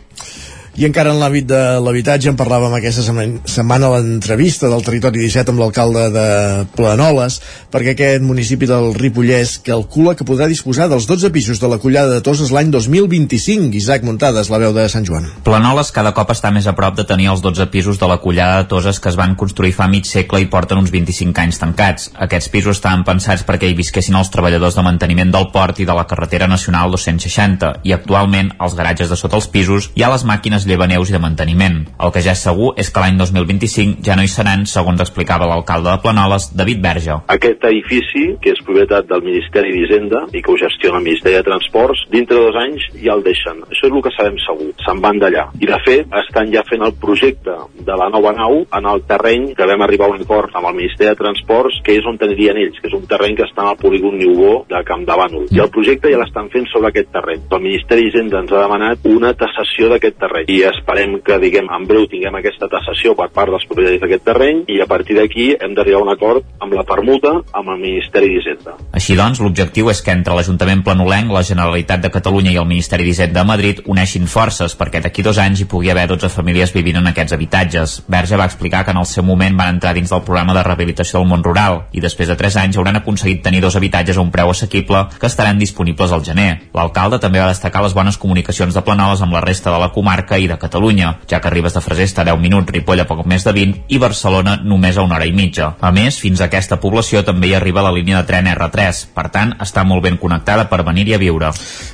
I 0.75 0.83
encara 0.83 1.13
en 1.13 1.22
l'àmbit 1.22 1.45
de 1.48 1.60
l'habitatge 1.80 2.27
en 2.27 2.36
parlàvem 2.36 2.74
aquesta 2.75 3.00
setmana 3.48 3.94
l'entrevista 3.94 4.68
del 4.68 4.81
Territori 4.83 5.22
17 5.22 5.54
amb 5.54 5.62
l'alcalde 5.62 6.10
de 6.12 6.25
Planoles, 6.75 7.38
perquè 7.72 7.94
aquest 7.94 8.25
municipi 8.27 8.68
del 8.68 8.89
Ripollès 8.98 9.54
calcula 9.63 10.18
que 10.19 10.27
podrà 10.27 10.50
disposar 10.51 10.89
dels 10.92 11.07
12 11.07 11.31
pisos 11.31 11.62
de 11.63 11.69
la 11.72 11.77
collada 11.80 12.18
de 12.18 12.24
Toses 12.25 12.51
l'any 12.51 12.74
2025. 12.74 13.72
Isaac 13.80 14.04
Muntades, 14.04 14.50
la 14.51 14.60
veu 14.60 14.74
de 14.75 14.83
Sant 14.92 15.07
Joan. 15.07 15.30
Planoles 15.48 15.94
cada 15.95 16.12
cop 16.18 16.33
està 16.36 16.51
més 16.51 16.68
a 16.68 16.75
prop 16.75 17.00
de 17.00 17.07
tenir 17.07 17.30
els 17.31 17.39
12 17.45 17.69
pisos 17.71 18.01
de 18.01 18.12
la 18.12 18.19
collada 18.19 18.60
de 18.66 18.68
Toses 18.75 19.00
que 19.00 19.13
es 19.13 19.16
van 19.16 19.38
construir 19.39 19.71
fa 19.80 19.88
mig 19.88 20.12
segle 20.12 20.44
i 20.44 20.50
porten 20.51 20.83
uns 20.83 20.92
25 20.92 21.39
anys 21.45 21.62
tancats. 21.63 22.10
Aquests 22.28 22.51
pisos 22.51 22.81
estaven 22.81 23.07
pensats 23.07 23.48
perquè 23.48 23.71
hi 23.71 23.80
visquessin 23.80 24.19
els 24.19 24.33
treballadors 24.36 24.75
de 24.75 24.83
manteniment 24.83 25.31
del 25.31 25.48
port 25.56 25.80
i 25.80 25.88
de 25.88 25.95
la 25.95 26.04
carretera 26.04 26.51
nacional 26.51 26.92
260 26.92 27.71
i 27.88 27.95
actualment 27.95 28.51
als 28.60 28.75
garatges 28.75 29.07
de 29.07 29.16
sota 29.16 29.39
els 29.39 29.48
pisos 29.48 29.94
hi 29.95 30.04
ha 30.04 30.12
les 30.12 30.28
màquines 30.28 30.64
llevaneus 30.67 31.09
i 31.09 31.15
de 31.15 31.21
manteniment. 31.23 31.81
El 32.00 32.12
que 32.15 32.23
ja 32.25 32.35
és 32.35 32.44
segur 32.45 32.73
és 32.81 32.89
que 32.91 33.03
l'any 33.03 33.17
2025 33.19 34.03
ja 34.06 34.15
no 34.17 34.25
hi 34.25 34.31
seran, 34.31 34.65
segons 34.69 35.01
explicava 35.04 35.47
l'alcalde 35.49 35.92
de 35.92 36.01
Planoles, 36.04 36.49
David 36.57 36.81
Verge. 36.83 37.19
Aquest 37.35 37.63
edifici, 37.69 38.25
que 38.42 38.54
és 38.56 38.63
propietat 38.66 39.07
del 39.09 39.23
Ministeri 39.25 39.73
d'Hisenda 39.75 40.25
i 40.33 40.42
que 40.42 40.51
ho 40.51 40.57
gestiona 40.59 40.99
el 41.01 41.07
Ministeri 41.07 41.40
de 41.40 41.45
Transports, 41.47 42.06
dintre 42.11 42.40
dos 42.40 42.59
anys 42.59 42.87
ja 43.01 43.16
el 43.16 43.23
deixen. 43.25 43.61
Això 43.69 43.87
és 43.87 43.94
el 43.94 44.04
que 44.06 44.13
sabem 44.16 44.40
segur. 44.45 44.71
Se'n 44.85 45.01
van 45.04 45.21
d'allà. 45.21 45.47
I 45.61 45.69
de 45.69 45.80
fet, 45.85 46.11
estan 46.21 46.51
ja 46.54 46.63
fent 46.69 46.85
el 46.85 46.95
projecte 47.01 47.56
de 47.87 47.97
la 48.01 48.09
nova 48.13 48.33
nau 48.35 48.61
en 48.66 48.90
el 48.92 49.04
terreny 49.09 49.51
que 49.57 49.68
vam 49.69 49.85
arribar 49.85 50.09
a 50.09 50.16
un 50.16 50.25
acord 50.25 50.56
amb 50.56 50.69
el 50.71 50.78
Ministeri 50.81 51.11
de 51.11 51.19
Transports, 51.21 51.81
que 51.85 51.97
és 51.99 52.07
on 52.09 52.19
tenirien 52.21 52.59
ells, 52.61 52.80
que 52.81 52.90
és 52.90 52.97
un 52.97 53.06
terreny 53.09 53.37
que 53.37 53.47
està 53.47 53.63
en 53.63 53.73
el 53.73 53.81
polígon 53.81 54.18
Niubó 54.19 54.66
de 54.69 54.81
Camp 54.87 55.06
de 55.07 55.18
Bànol. 55.21 55.47
I 55.51 55.61
el 55.63 55.71
projecte 55.73 56.11
ja 56.11 56.21
l'estan 56.21 56.49
fent 56.54 56.68
sobre 56.71 56.92
aquest 56.92 57.11
terreny. 57.16 57.45
El 57.49 57.63
Ministeri 57.63 58.07
d'Hisenda 58.07 58.42
ens 58.44 58.54
ha 58.54 58.63
demanat 58.66 59.06
una 59.09 59.33
tassació 59.37 59.90
d'aquest 59.92 60.19
terreny 60.21 60.51
i 60.51 60.55
esperem 60.64 61.19
que 61.26 61.38
diguem 61.42 61.68
en 61.74 61.85
breu 61.90 62.06
tinguem 62.12 62.38
aquesta 62.38 62.69
tassació 62.71 63.16
per 63.18 63.30
part 63.35 63.52
dels 63.52 63.66
propietaris 63.68 64.02
d'aquest 64.02 64.26
terreny 64.28 64.64
i 64.71 64.80
a 64.81 64.88
partir 64.90 65.18
d'aquí 65.18 65.47
hem 65.56 65.76
d'arribar 65.76 66.02
a 66.02 66.06
un 66.06 66.12
acord 66.14 66.45
amb 66.62 66.76
la 66.78 66.85
permuta 66.88 67.31
amb 67.52 67.71
el 67.74 67.81
Ministeri 67.81 68.30
d'Hisenda. 68.33 68.76
Així 68.95 69.16
doncs, 69.18 69.42
l'objectiu 69.44 69.90
és 69.92 70.02
que 70.06 70.14
entre 70.14 70.35
l'Ajuntament 70.38 70.83
Planolenc, 70.85 71.31
la 71.33 71.44
Generalitat 71.44 72.04
de 72.04 72.12
Catalunya 72.14 72.54
i 72.54 72.59
el 72.62 72.69
Ministeri 72.69 73.07
d'Hisenda 73.07 73.42
de 73.42 73.47
Madrid 73.47 73.81
uneixin 73.92 74.28
forces 74.31 74.78
perquè 74.78 75.02
d'aquí 75.04 75.26
dos 75.26 75.40
anys 75.42 75.62
hi 75.62 75.69
pugui 75.71 75.92
haver 75.92 76.07
12 76.12 76.30
famílies 76.33 76.74
vivint 76.76 77.02
en 77.02 77.12
aquests 77.12 77.35
habitatges. 77.35 77.97
Verge 78.07 78.40
va 78.40 78.47
explicar 78.50 78.83
que 78.85 78.94
en 78.95 79.02
el 79.02 79.09
seu 79.09 79.24
moment 79.24 79.57
van 79.57 79.76
entrar 79.76 79.94
dins 79.97 80.14
del 80.14 80.24
programa 80.28 80.54
de 80.54 80.64
rehabilitació 80.64 81.19
del 81.19 81.30
món 81.30 81.44
rural 81.44 81.83
i 81.92 82.04
després 82.04 82.30
de 82.31 82.38
3 82.40 82.59
anys 82.64 82.78
hauran 82.78 83.02
aconseguit 83.02 83.44
tenir 83.44 83.62
dos 83.62 83.76
habitatges 83.76 84.18
a 84.18 84.24
un 84.24 84.31
preu 84.31 84.50
assequible 84.52 85.06
que 85.19 85.28
estaran 85.28 85.59
disponibles 85.59 86.12
al 86.12 86.24
gener. 86.26 86.69
L'alcalde 86.74 87.19
també 87.19 87.42
va 87.42 87.52
destacar 87.52 87.83
les 87.83 87.95
bones 87.97 88.18
comunicacions 88.18 88.74
de 88.74 88.83
Planoles 88.85 89.21
amb 89.21 89.33
la 89.33 89.44
resta 89.44 89.74
de 89.74 89.81
la 89.81 89.92
comarca 89.95 90.38
i 90.38 90.44
i 90.45 90.49
de 90.52 90.57
Catalunya, 90.61 91.11
ja 91.30 91.42
que 91.42 91.52
Ribes 91.52 91.75
de 91.75 91.81
Freser 91.83 92.07
està 92.07 92.23
a 92.23 92.30
10 92.31 92.42
minuts, 92.42 92.71
Ripoll 92.71 93.04
a 93.04 93.07
poc 93.09 93.25
més 93.30 93.44
de 93.45 93.54
20 93.56 93.92
i 93.92 93.99
Barcelona 94.02 94.57
només 94.64 94.97
a 94.97 95.06
una 95.06 95.18
hora 95.18 95.28
i 95.28 95.33
mitja. 95.35 95.73
A 95.81 95.92
més, 95.95 96.19
fins 96.21 96.42
a 96.42 96.47
aquesta 96.49 96.80
població 96.81 97.23
també 97.25 97.49
hi 97.49 97.56
arriba 97.57 97.83
la 97.85 97.94
línia 97.95 98.21
de 98.21 98.30
tren 98.30 98.49
R3, 98.52 99.06
per 99.16 99.28
tant, 99.33 99.56
està 99.61 99.83
molt 99.87 100.06
ben 100.06 100.18
connectada 100.21 100.68
per 100.71 100.83
venir-hi 100.87 101.16
a 101.18 101.21
viure. 101.21 101.52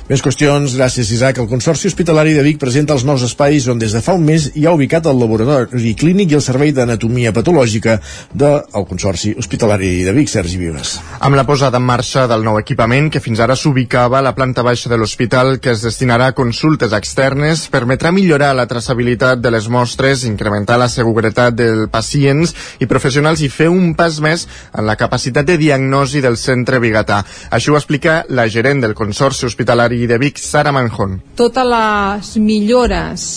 Més 0.08 0.22
qüestions, 0.24 0.76
gràcies 0.78 1.10
Isaac. 1.14 1.40
El 1.42 1.48
Consorci 1.50 1.88
Hospitalari 1.90 2.34
de 2.36 2.44
Vic 2.46 2.60
presenta 2.60 2.96
els 2.96 3.06
nous 3.08 3.22
espais 3.24 3.68
on 3.72 3.80
des 3.80 3.94
de 3.94 4.02
fa 4.04 4.16
un 4.18 4.24
mes 4.26 4.50
hi 4.54 4.66
ha 4.66 4.74
ubicat 4.76 5.06
el 5.08 5.18
laboratori 5.20 5.94
clínic 5.98 6.32
i 6.32 6.38
el 6.38 6.44
servei 6.44 6.72
d'anatomia 6.76 7.32
patològica 7.32 7.98
del 8.32 8.86
Consorci 8.88 9.34
Hospitalari 9.38 9.92
de 10.06 10.12
Vic, 10.16 10.28
Sergi 10.28 10.58
Vives. 10.60 10.98
Amb 11.20 11.38
la 11.38 11.46
posada 11.48 11.80
en 11.80 11.86
marxa 11.86 12.26
del 12.28 12.44
nou 12.44 12.58
equipament, 12.60 13.08
que 13.12 13.22
fins 13.22 13.40
ara 13.40 13.56
s'ubicava 13.56 14.18
a 14.18 14.24
la 14.26 14.34
planta 14.36 14.64
baixa 14.66 14.90
de 14.90 14.98
l'hospital, 14.98 15.58
que 15.62 15.72
es 15.72 15.84
destinarà 15.86 16.30
a 16.32 16.36
consultes 16.36 16.92
externes, 16.96 17.64
permetrà 17.72 18.12
millorar 18.12 18.41
la 18.50 18.66
traçabilitat 18.66 19.38
de 19.38 19.52
les 19.54 19.68
mostres, 19.70 20.24
incrementar 20.26 20.80
la 20.80 20.88
seguretat 20.90 21.54
dels 21.54 21.86
pacients 21.92 22.50
i 22.82 22.88
professionals 22.90 23.44
i 23.46 23.50
fer 23.52 23.68
un 23.70 23.94
pas 23.94 24.18
més 24.24 24.48
en 24.74 24.88
la 24.88 24.98
capacitat 24.98 25.46
de 25.46 25.56
diagnosi 25.60 26.24
del 26.24 26.36
centre 26.40 26.82
bigatà. 26.82 27.22
Això 27.54 27.76
ho 27.76 27.78
explica 27.78 28.24
la 28.28 28.48
gerent 28.50 28.82
del 28.82 28.98
Consorci 28.98 29.46
Hospitalari 29.46 30.06
de 30.10 30.18
Vic, 30.18 30.42
Sara 30.42 30.74
Manjón. 30.74 31.20
Totes 31.38 31.70
les 31.70 32.34
millores 32.42 33.30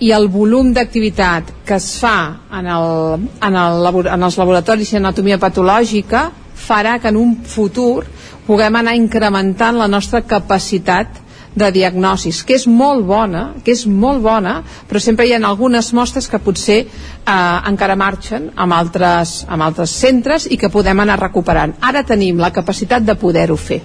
i 0.00 0.10
el 0.16 0.26
volum 0.32 0.72
d'activitat 0.72 1.54
que 1.68 1.76
es 1.76 1.92
fa 2.00 2.16
en, 2.56 2.66
el, 2.66 3.26
en, 3.44 3.56
el, 3.62 4.04
en 4.08 4.22
els 4.26 4.38
laboratoris 4.40 4.94
d'anatomia 4.96 5.38
patològica 5.38 6.30
farà 6.60 6.98
que 7.00 7.12
en 7.12 7.18
un 7.20 7.34
futur 7.44 8.06
puguem 8.46 8.80
anar 8.80 8.96
incrementant 8.98 9.76
la 9.78 9.88
nostra 9.88 10.22
capacitat 10.26 11.20
de 11.54 11.70
diagnosis, 11.74 12.42
que 12.46 12.54
és 12.54 12.66
molt 12.66 13.04
bona, 13.06 13.44
que 13.64 13.74
és 13.74 13.86
molt 13.86 14.22
bona, 14.22 14.60
però 14.88 15.02
sempre 15.02 15.26
hi 15.26 15.34
ha 15.34 15.40
algunes 15.46 15.92
mostres 15.96 16.28
que 16.30 16.42
potser 16.42 16.80
eh, 16.80 17.58
encara 17.70 17.98
marxen 17.98 18.50
amb 18.56 18.76
altres, 18.76 19.40
amb 19.48 19.66
altres 19.66 19.94
centres 20.02 20.46
i 20.50 20.58
que 20.60 20.70
podem 20.70 21.00
anar 21.00 21.20
recuperant. 21.20 21.76
Ara 21.80 22.04
tenim 22.06 22.38
la 22.38 22.52
capacitat 22.54 23.06
de 23.06 23.18
poder-ho 23.18 23.56
fer. 23.56 23.82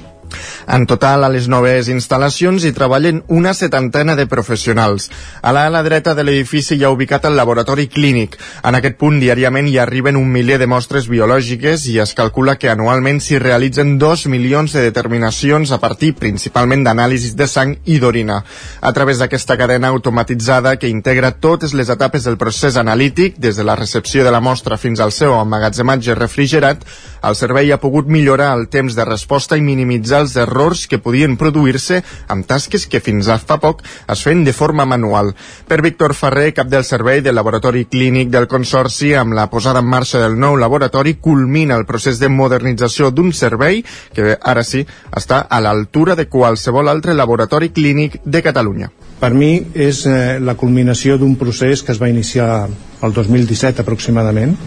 En 0.68 0.86
total, 0.90 1.24
a 1.24 1.30
les 1.30 1.48
noves 1.52 1.90
instal·lacions 1.92 2.66
hi 2.66 2.74
treballen 2.74 3.22
una 3.28 3.54
setantena 3.54 4.16
de 4.16 4.26
professionals. 4.28 5.10
A 5.42 5.54
l'ala 5.54 5.84
dreta 5.86 6.16
de 6.16 6.24
l'edifici 6.26 6.76
hi 6.76 6.84
ha 6.84 6.92
ubicat 6.94 7.26
el 7.30 7.38
laboratori 7.38 7.88
clínic. 7.88 8.38
En 8.64 8.76
aquest 8.76 8.98
punt, 8.98 9.20
diàriament 9.22 9.70
hi 9.70 9.78
arriben 9.80 10.18
un 10.18 10.32
miler 10.32 10.58
de 10.62 10.68
mostres 10.68 11.10
biològiques 11.12 11.86
i 11.92 12.00
es 12.04 12.16
calcula 12.18 12.58
que 12.58 12.72
anualment 12.72 13.22
s'hi 13.22 13.40
realitzen 13.40 13.98
dos 14.02 14.26
milions 14.32 14.74
de 14.74 14.84
determinacions 14.88 15.72
a 15.72 15.80
partir 15.80 16.14
principalment 16.18 16.84
d'anàlisis 16.86 17.36
de 17.36 17.48
sang 17.48 17.76
i 17.86 18.00
d'orina. 18.00 18.42
A 18.82 18.94
través 18.94 19.20
d'aquesta 19.20 19.58
cadena 19.58 19.94
automatitzada 19.94 20.76
que 20.78 20.90
integra 20.90 21.32
totes 21.32 21.74
les 21.74 21.90
etapes 21.90 22.26
del 22.26 22.38
procés 22.38 22.78
analític, 22.78 23.38
des 23.38 23.56
de 23.56 23.64
la 23.64 23.76
recepció 23.76 24.24
de 24.24 24.32
la 24.32 24.42
mostra 24.42 24.78
fins 24.78 25.00
al 25.00 25.12
seu 25.12 25.36
emmagatzematge 25.40 26.16
refrigerat, 26.16 26.84
el 27.30 27.36
servei 27.36 27.72
ha 27.72 27.80
pogut 27.82 28.08
millorar 28.12 28.52
el 28.58 28.68
temps 28.70 28.96
de 28.96 29.06
resposta 29.08 29.58
i 29.58 29.64
minimitzar 29.66 30.22
els 30.26 30.36
errors 30.42 30.86
que 30.88 31.00
podien 31.02 31.38
produir-se 31.42 32.02
amb 32.32 32.46
tasques 32.48 32.86
que 32.92 33.02
fins 33.04 33.30
a 33.30 33.38
fa 33.42 33.58
poc 33.62 33.82
es 34.12 34.24
feien 34.26 34.44
de 34.46 34.54
forma 34.54 34.86
manual. 34.86 35.34
Per 35.68 35.82
Víctor 35.82 36.14
Ferrer, 36.14 36.54
cap 36.54 36.70
del 36.72 36.86
servei 36.88 37.22
del 37.26 37.36
laboratori 37.36 37.86
clínic 37.86 38.30
del 38.34 38.48
Consorci, 38.48 39.14
amb 39.16 39.34
la 39.38 39.48
posada 39.50 39.82
en 39.82 39.90
marxa 39.90 40.22
del 40.22 40.38
nou 40.40 40.58
laboratori, 40.60 41.16
culmina 41.22 41.76
el 41.76 41.86
procés 41.86 42.20
de 42.20 42.30
modernització 42.30 43.12
d'un 43.12 43.34
servei 43.34 43.84
que 44.14 44.38
ara 44.42 44.64
sí 44.64 44.86
està 45.12 45.46
a 45.50 45.62
l'altura 45.62 46.16
de 46.16 46.28
qualsevol 46.30 46.90
altre 46.90 47.14
laboratori 47.14 47.72
clínic 47.74 48.22
de 48.24 48.44
Catalunya. 48.46 48.92
Per 49.20 49.32
mi 49.34 49.54
és 49.74 50.04
eh, 50.06 50.38
la 50.44 50.58
culminació 50.60 51.16
d'un 51.18 51.38
procés 51.40 51.82
que 51.82 51.94
es 51.96 52.02
va 52.02 52.12
iniciar 52.12 52.68
el 53.06 53.14
2017 53.16 53.82
aproximadament, 53.82 54.58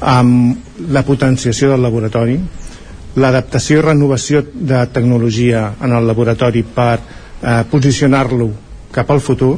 amb 0.00 0.88
la 0.90 1.02
potenciació 1.04 1.70
del 1.72 1.82
laboratori, 1.84 2.38
l'adaptació 3.20 3.80
i 3.80 3.84
renovació 3.84 4.42
de 4.54 4.84
tecnologia 4.94 5.74
en 5.82 5.92
el 5.96 6.06
laboratori 6.06 6.62
per 6.62 6.98
eh, 6.98 7.62
posicionar-lo 7.70 8.50
cap 8.94 9.10
al 9.10 9.20
futur 9.20 9.56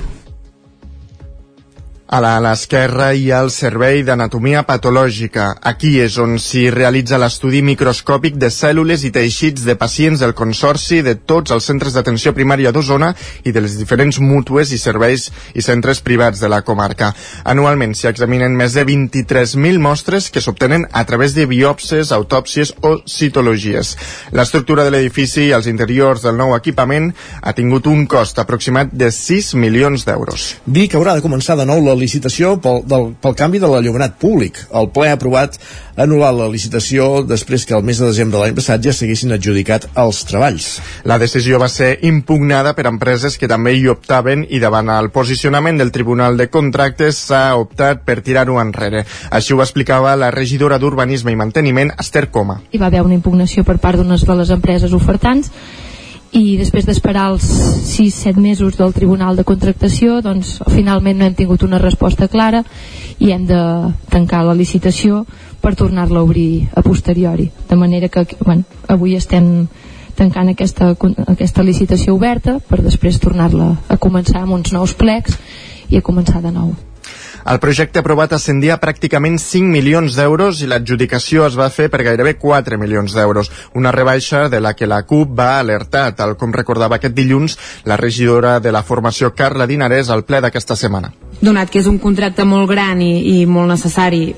a 2.12 2.20
l'esquerra 2.44 3.14
hi 3.16 3.30
ha 3.32 3.38
el 3.40 3.48
Servei 3.48 4.02
d'Anatomia 4.04 4.66
Patològica. 4.68 5.46
Aquí 5.64 5.94
és 6.04 6.18
on 6.20 6.34
s'hi 6.36 6.66
realitza 6.68 7.16
l'estudi 7.16 7.62
microscòpic 7.64 8.34
de 8.36 8.50
cèl·lules 8.52 9.06
i 9.08 9.10
teixits 9.14 9.64
de 9.64 9.78
pacients 9.80 10.20
del 10.20 10.34
Consorci 10.36 11.00
de 11.00 11.14
tots 11.16 11.54
els 11.56 11.64
centres 11.64 11.96
d'atenció 11.96 12.34
primària 12.36 12.68
d'Osona 12.68 13.14
i 13.48 13.54
de 13.56 13.62
les 13.64 13.78
diferents 13.80 14.18
mútues 14.20 14.74
i 14.76 14.80
serveis 14.82 15.30
i 15.56 15.64
centres 15.64 16.02
privats 16.04 16.42
de 16.42 16.50
la 16.52 16.60
comarca. 16.60 17.14
Anualment 17.48 17.96
s'hi 17.96 18.10
examinen 18.10 18.60
més 18.60 18.76
de 18.76 18.84
23.000 18.84 19.80
mostres 19.80 20.28
que 20.28 20.44
s'obtenen 20.44 20.84
a 20.92 21.06
través 21.08 21.32
de 21.32 21.48
biòpsies, 21.48 22.12
autòpsies 22.12 22.74
o 22.82 22.98
citologies. 23.08 23.94
L'estructura 24.36 24.84
de 24.84 24.92
l'edifici 24.92 25.46
i 25.46 25.56
els 25.56 25.70
interiors 25.72 26.28
del 26.28 26.36
nou 26.36 26.52
equipament 26.60 27.08
ha 27.40 27.56
tingut 27.56 27.88
un 27.88 28.04
cost 28.04 28.36
aproximat 28.36 28.92
de 28.92 29.08
6 29.08 29.54
milions 29.56 30.04
d'euros. 30.04 30.58
Vic 30.68 31.00
haurà 31.00 31.16
de 31.16 31.24
començar 31.24 31.56
de 31.56 31.64
nou 31.64 31.80
la 31.80 32.01
licitació 32.02 32.56
pel, 32.62 32.82
del, 32.88 33.12
pel 33.22 33.36
canvi 33.38 33.60
de 33.62 33.70
l'allumenat 33.70 34.18
públic. 34.20 34.58
El 34.74 34.90
ple 34.94 35.08
ha 35.10 35.16
aprovat 35.16 35.58
anul·lar 36.02 36.32
la 36.34 36.48
licitació 36.50 37.22
després 37.28 37.66
que 37.68 37.76
el 37.76 37.84
mes 37.86 38.00
de 38.00 38.08
desembre 38.08 38.38
de 38.38 38.42
l'any 38.42 38.56
passat 38.56 38.82
ja 38.84 38.94
s'haguessin 38.96 39.34
adjudicat 39.36 39.88
els 40.02 40.22
treballs. 40.28 40.68
La 41.08 41.18
decisió 41.20 41.60
va 41.62 41.68
ser 41.72 41.92
impugnada 42.08 42.74
per 42.78 42.88
empreses 42.90 43.36
que 43.38 43.50
també 43.50 43.74
hi 43.76 43.86
optaven 43.92 44.46
i 44.48 44.60
davant 44.62 44.90
el 44.92 45.12
posicionament 45.14 45.80
del 45.80 45.92
Tribunal 45.92 46.40
de 46.40 46.48
Contractes 46.52 47.20
s'ha 47.28 47.44
optat 47.60 48.04
per 48.08 48.20
tirar-ho 48.24 48.58
enrere. 48.62 49.04
Així 49.30 49.54
ho 49.54 49.62
explicava 49.62 50.16
la 50.16 50.32
regidora 50.34 50.80
d'Urbanisme 50.82 51.32
i 51.32 51.38
Manteniment, 51.38 51.94
Esther 52.00 52.28
Coma. 52.30 52.60
Hi 52.72 52.80
va 52.80 52.88
haver 52.88 53.04
una 53.04 53.18
impugnació 53.18 53.64
per 53.68 53.78
part 53.78 54.00
d'unes 54.00 54.26
de 54.26 54.38
les 54.40 54.52
empreses 54.54 54.96
ofertants 54.96 55.52
i 56.32 56.56
després 56.56 56.86
d'esperar 56.88 57.26
els 57.34 57.44
6-7 57.92 58.40
mesos 58.40 58.78
del 58.78 58.94
Tribunal 58.96 59.36
de 59.36 59.44
Contractació 59.44 60.20
doncs 60.24 60.54
finalment 60.72 61.18
no 61.18 61.26
hem 61.28 61.34
tingut 61.36 61.64
una 61.66 61.80
resposta 61.82 62.28
clara 62.32 62.62
i 63.20 63.32
hem 63.34 63.44
de 63.46 63.60
tancar 64.12 64.42
la 64.46 64.56
licitació 64.56 65.26
per 65.60 65.74
tornar-la 65.76 66.20
a 66.20 66.24
obrir 66.24 66.68
a 66.74 66.82
posteriori. 66.82 67.50
De 67.68 67.76
manera 67.76 68.08
que 68.08 68.24
bueno, 68.40 68.64
avui 68.88 69.14
estem 69.16 69.66
tancant 70.16 70.48
aquesta, 70.52 70.94
aquesta 71.26 71.64
licitació 71.64 72.16
oberta 72.16 72.58
per 72.68 72.80
després 72.80 73.20
tornar-la 73.20 73.74
a 73.88 74.00
començar 74.00 74.42
amb 74.42 74.56
uns 74.56 74.72
nous 74.72 74.96
plecs 74.96 75.36
i 75.90 76.00
a 76.00 76.04
començar 76.04 76.40
de 76.40 76.52
nou 76.52 76.72
el 77.44 77.58
projecte 77.58 77.98
aprovat 77.98 78.32
ascendia 78.36 78.78
pràcticament 78.80 79.38
5 79.42 79.70
milions 79.72 80.16
d'euros 80.18 80.62
i 80.62 80.68
l'adjudicació 80.70 81.46
es 81.48 81.56
va 81.58 81.70
fer 81.74 81.88
per 81.90 82.04
gairebé 82.06 82.36
4 82.38 82.78
milions 82.78 83.14
d'euros, 83.16 83.50
una 83.74 83.92
rebaixa 83.92 84.48
de 84.48 84.60
la 84.60 84.74
que 84.78 84.86
la 84.86 85.02
CUP 85.02 85.34
va 85.38 85.58
alertar, 85.58 86.12
tal 86.16 86.36
com 86.38 86.54
recordava 86.54 87.00
aquest 87.00 87.16
dilluns 87.18 87.58
la 87.84 87.96
regidora 87.96 88.58
de 88.60 88.72
la 88.72 88.82
formació 88.82 89.32
Carla 89.34 89.66
Dinarès 89.66 90.10
al 90.10 90.24
ple 90.24 90.40
d'aquesta 90.40 90.76
setmana. 90.76 91.12
Donat 91.42 91.70
que 91.70 91.82
és 91.82 91.90
un 91.90 91.98
contracte 91.98 92.46
molt 92.46 92.70
gran 92.70 93.02
i, 93.02 93.42
i 93.42 93.46
molt 93.46 93.72
necessari, 93.74 94.28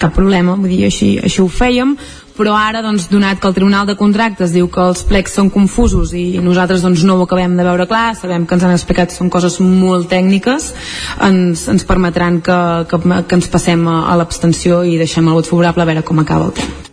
cap 0.00 0.14
problema, 0.16 0.56
vull 0.56 0.72
dir, 0.72 0.86
així, 0.88 1.16
així 1.22 1.42
ho 1.42 1.48
fèiem, 1.50 1.96
però 2.38 2.54
ara, 2.54 2.84
doncs, 2.86 3.08
donat 3.10 3.40
que 3.42 3.48
el 3.50 3.54
Tribunal 3.56 3.86
de 3.88 3.96
Contractes 3.98 4.52
diu 4.54 4.68
que 4.70 4.82
els 4.84 5.02
plecs 5.08 5.34
són 5.34 5.50
confusos 5.50 6.14
i 6.14 6.38
nosaltres 6.42 6.84
doncs, 6.86 7.02
no 7.06 7.18
ho 7.18 7.26
acabem 7.26 7.56
de 7.58 7.66
veure 7.66 7.88
clar, 7.90 8.12
sabem 8.14 8.46
que 8.46 8.54
ens 8.54 8.66
han 8.66 8.76
explicat 8.76 9.14
són 9.14 9.32
coses 9.34 9.58
molt 9.60 10.06
tècniques, 10.12 10.70
ens, 11.26 11.66
ens 11.72 11.88
permetran 11.88 12.38
que, 12.44 12.58
que, 12.90 13.00
que 13.02 13.40
ens 13.40 13.50
passem 13.50 13.82
a, 13.90 14.04
a 14.12 14.18
l'abstenció 14.20 14.84
i 14.86 15.00
deixem 15.02 15.26
el 15.26 15.40
vot 15.40 15.50
favorable 15.50 15.82
a 15.82 15.90
veure 15.90 16.06
com 16.06 16.22
acaba 16.22 16.52
el 16.52 16.60
tema. 16.60 16.84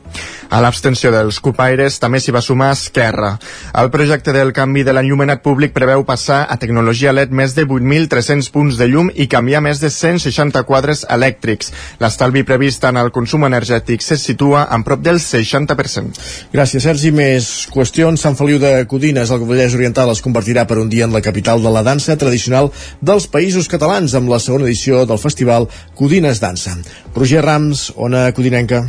A 0.50 0.62
l'abstenció 0.62 1.10
dels 1.14 1.40
cupaires 1.44 1.98
també 2.02 2.20
s'hi 2.22 2.34
va 2.36 2.42
sumar 2.44 2.72
Esquerra. 2.76 3.36
El 3.82 3.90
projecte 3.94 4.34
del 4.36 4.54
canvi 4.54 4.84
de 4.86 4.94
l'enllumenat 4.94 5.42
públic 5.44 5.74
preveu 5.74 6.06
passar 6.06 6.44
a 6.50 6.58
tecnologia 6.62 7.14
LED 7.16 7.34
més 7.36 7.56
de 7.58 7.66
8.300 7.66 8.52
punts 8.54 8.78
de 8.78 8.88
llum 8.92 9.10
i 9.14 9.28
canviar 9.32 9.64
més 9.66 9.82
de 9.82 9.90
160 9.90 10.64
quadres 10.70 11.06
elèctrics. 11.10 11.72
L'estalvi 12.00 12.46
previst 12.48 12.86
en 12.86 13.00
el 13.02 13.12
consum 13.16 13.48
energètic 13.48 14.06
se 14.06 14.18
situa 14.22 14.68
en 14.76 14.86
prop 14.86 15.02
del 15.06 15.20
60%. 15.22 16.22
Gràcies, 16.54 16.86
Sergi. 16.86 17.14
Més 17.16 17.50
qüestions. 17.74 18.22
Sant 18.22 18.38
Feliu 18.38 18.60
de 18.62 18.74
Codines, 18.90 19.32
el 19.32 19.46
Vallès 19.48 19.78
Oriental, 19.78 20.12
es 20.14 20.24
convertirà 20.26 20.66
per 20.70 20.80
un 20.82 20.92
dia 20.92 21.08
en 21.10 21.16
la 21.16 21.24
capital 21.26 21.64
de 21.64 21.72
la 21.74 21.84
dansa 21.86 22.18
tradicional 22.22 22.72
dels 23.02 23.30
països 23.32 23.70
catalans 23.72 24.14
amb 24.16 24.30
la 24.32 24.42
segona 24.44 24.70
edició 24.70 25.06
del 25.10 25.22
festival 25.22 25.70
Codines 25.96 26.44
Dansa. 26.44 26.78
Roger 27.16 27.44
Rams, 27.46 27.92
Ona 27.96 28.30
Codinenca. 28.36 28.86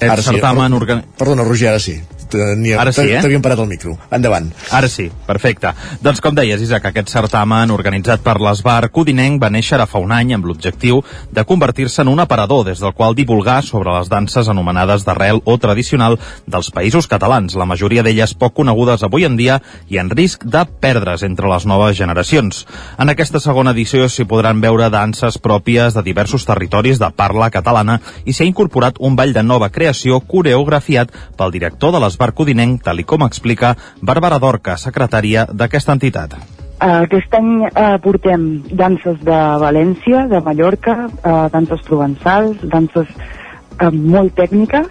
Aquest 0.00 0.12
ara 0.16 0.22
certamen... 0.24 0.72
Sí. 0.72 0.80
Organ... 0.80 1.04
Perdona, 1.18 1.44
Roger, 1.44 1.68
ara 1.74 1.80
sí. 1.82 1.98
Ara 2.34 2.92
sí, 2.92 3.06
eh? 3.08 3.20
T'havíem 3.22 3.42
parat 3.42 3.60
el 3.62 3.68
micro. 3.70 3.96
Endavant. 4.14 4.50
Ara 4.76 4.88
sí, 4.88 5.08
perfecte. 5.26 5.72
Doncs 6.02 6.20
com 6.22 6.34
deies, 6.36 6.60
Isaac, 6.62 6.90
aquest 6.90 7.10
certamen 7.12 7.72
organitzat 7.74 8.22
per 8.24 8.36
l'Esbar 8.42 8.90
Codinenc 8.94 9.40
va 9.42 9.50
néixer 9.52 9.76
ara 9.78 9.86
fa 9.90 10.02
un 10.02 10.12
any 10.14 10.34
amb 10.36 10.46
l'objectiu 10.46 11.00
de 11.30 11.44
convertir-se 11.44 12.02
en 12.02 12.10
un 12.12 12.20
aparador 12.20 12.64
des 12.68 12.80
del 12.82 12.94
qual 12.94 13.16
divulgar 13.18 13.62
sobre 13.64 13.92
les 13.96 14.10
danses 14.12 14.48
anomenades 14.48 15.04
d'arrel 15.06 15.40
o 15.44 15.56
tradicional 15.58 16.18
dels 16.46 16.70
països 16.74 17.08
catalans, 17.10 17.56
la 17.56 17.66
majoria 17.66 18.04
d'elles 18.06 18.34
poc 18.34 18.54
conegudes 18.60 19.02
avui 19.06 19.24
en 19.24 19.36
dia 19.36 19.60
i 19.88 19.98
en 19.98 20.10
risc 20.10 20.44
de 20.44 20.64
perdre's 20.80 21.24
entre 21.26 21.48
les 21.50 21.66
noves 21.66 21.96
generacions. 21.96 22.66
En 22.98 23.08
aquesta 23.08 23.40
segona 23.40 23.72
edició 23.72 24.08
s'hi 24.08 24.28
podran 24.28 24.60
veure 24.60 24.90
danses 24.92 25.38
pròpies 25.38 25.96
de 25.96 26.04
diversos 26.06 26.44
territoris 26.46 27.00
de 27.00 27.10
parla 27.16 27.50
catalana 27.50 28.00
i 28.24 28.32
s'hi 28.32 28.44
ha 28.44 28.50
incorporat 28.50 29.00
un 29.00 29.16
ball 29.16 29.32
de 29.32 29.42
nova 29.42 29.70
creació 29.70 30.20
coreografiat 30.20 31.12
pel 31.36 31.54
director 31.54 31.92
de 31.92 32.00
l'Esbar 32.02 32.19
Codinenc, 32.36 32.82
tal 32.84 33.00
com 33.08 33.24
explica 33.24 33.74
Bàrbara 34.00 34.38
Dorca, 34.38 34.76
secretària 34.76 35.46
d'aquesta 35.48 35.96
entitat. 35.96 36.36
Uh, 36.80 37.02
aquest 37.04 37.34
any 37.36 37.50
uh, 37.66 37.96
portem 38.00 38.46
danses 38.72 39.18
de 39.24 39.40
València, 39.60 40.26
de 40.30 40.40
Mallorca, 40.44 40.94
uh, 41.08 41.48
danses 41.52 41.82
provençals, 41.84 42.62
danses 42.72 43.08
uh, 43.10 43.90
molt 43.92 44.36
tècniques, 44.38 44.88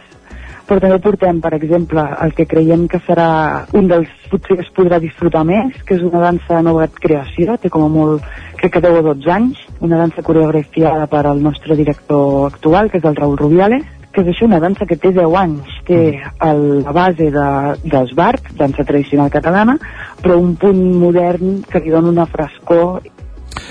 però 0.70 0.84
també 0.84 1.00
portem, 1.02 1.40
per 1.42 1.56
exemple, 1.58 2.04
el 2.22 2.36
que 2.38 2.46
creiem 2.46 2.86
que 2.92 3.00
serà 3.08 3.30
un 3.74 3.88
dels 3.90 4.10
potser 4.30 4.60
que 4.60 4.66
es 4.68 4.70
podrà 4.76 5.00
disfrutar 5.02 5.42
més, 5.50 5.80
que 5.82 5.98
és 5.98 6.04
una 6.06 6.22
dansa 6.22 6.60
de 6.60 6.66
nova 6.68 6.86
creació, 6.94 7.58
té 7.58 7.72
com 7.74 7.88
a 7.88 7.90
molt, 7.90 8.28
crec 8.60 8.76
que 8.76 8.84
10 8.86 9.00
o 9.00 9.08
12 9.08 9.34
anys, 9.34 9.64
una 9.82 9.98
dansa 9.98 10.22
coreografiada 10.22 11.08
per 11.10 11.24
al 11.26 11.42
nostre 11.42 11.78
director 11.80 12.52
actual, 12.52 12.92
que 12.92 13.02
és 13.02 13.10
el 13.10 13.18
Raül 13.18 13.40
Rubiales, 13.42 13.88
que 14.12 14.24
és 14.24 14.32
això, 14.32 14.48
una 14.50 14.60
dansa 14.62 14.88
que 14.90 14.98
té 14.98 15.12
10 15.14 15.36
anys, 15.38 15.76
té 15.88 16.00
el, 16.46 16.64
la 16.86 16.94
base 16.96 17.30
de, 17.34 17.48
d'esbart, 17.86 18.52
dansa 18.58 18.86
tradicional 18.88 19.30
catalana, 19.34 19.78
però 20.24 20.40
un 20.42 20.56
punt 20.60 20.82
modern 21.02 21.62
que 21.70 21.84
li 21.84 21.94
dona 21.94 22.14
una 22.14 22.28
frescor 22.30 23.04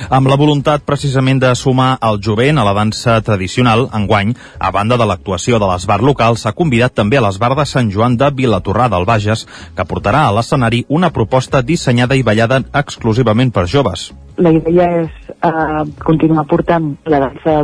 amb 0.08 0.28
la 0.30 0.36
voluntat 0.40 0.84
precisament 0.86 1.40
de 1.42 1.50
sumar 1.58 1.96
el 2.08 2.20
jovent 2.22 2.58
a 2.58 2.64
la 2.66 2.74
dansa 2.76 3.18
tradicional, 3.24 3.88
enguany, 3.94 4.34
a 4.58 4.70
banda 4.74 4.96
de 5.00 5.06
l'actuació 5.08 5.58
de 5.58 5.68
l'esbar 5.70 6.00
local, 6.02 6.36
s'ha 6.36 6.54
convidat 6.56 6.94
també 6.94 7.18
a 7.18 7.24
l'esbar 7.26 7.54
de 7.58 7.66
Sant 7.66 7.90
Joan 7.90 8.16
de 8.16 8.30
Vilatorrà 8.34 8.88
del 8.92 9.06
Bages, 9.08 9.46
que 9.76 9.88
portarà 9.88 10.26
a 10.26 10.34
l'escenari 10.36 10.84
una 10.88 11.10
proposta 11.10 11.62
dissenyada 11.62 12.16
i 12.16 12.22
ballada 12.22 12.62
exclusivament 12.82 13.52
per 13.52 13.66
joves. 13.66 14.12
La 14.38 14.52
idea 14.54 14.86
és 15.02 15.32
eh, 15.34 15.82
continuar 16.04 16.46
portant 16.46 16.92
la 17.10 17.18
dansa 17.24 17.56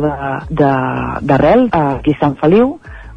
d'arrel 0.51 1.69
aquí 1.71 2.15
a 2.15 2.19
Sant 2.19 2.35
Feliu, 2.41 2.75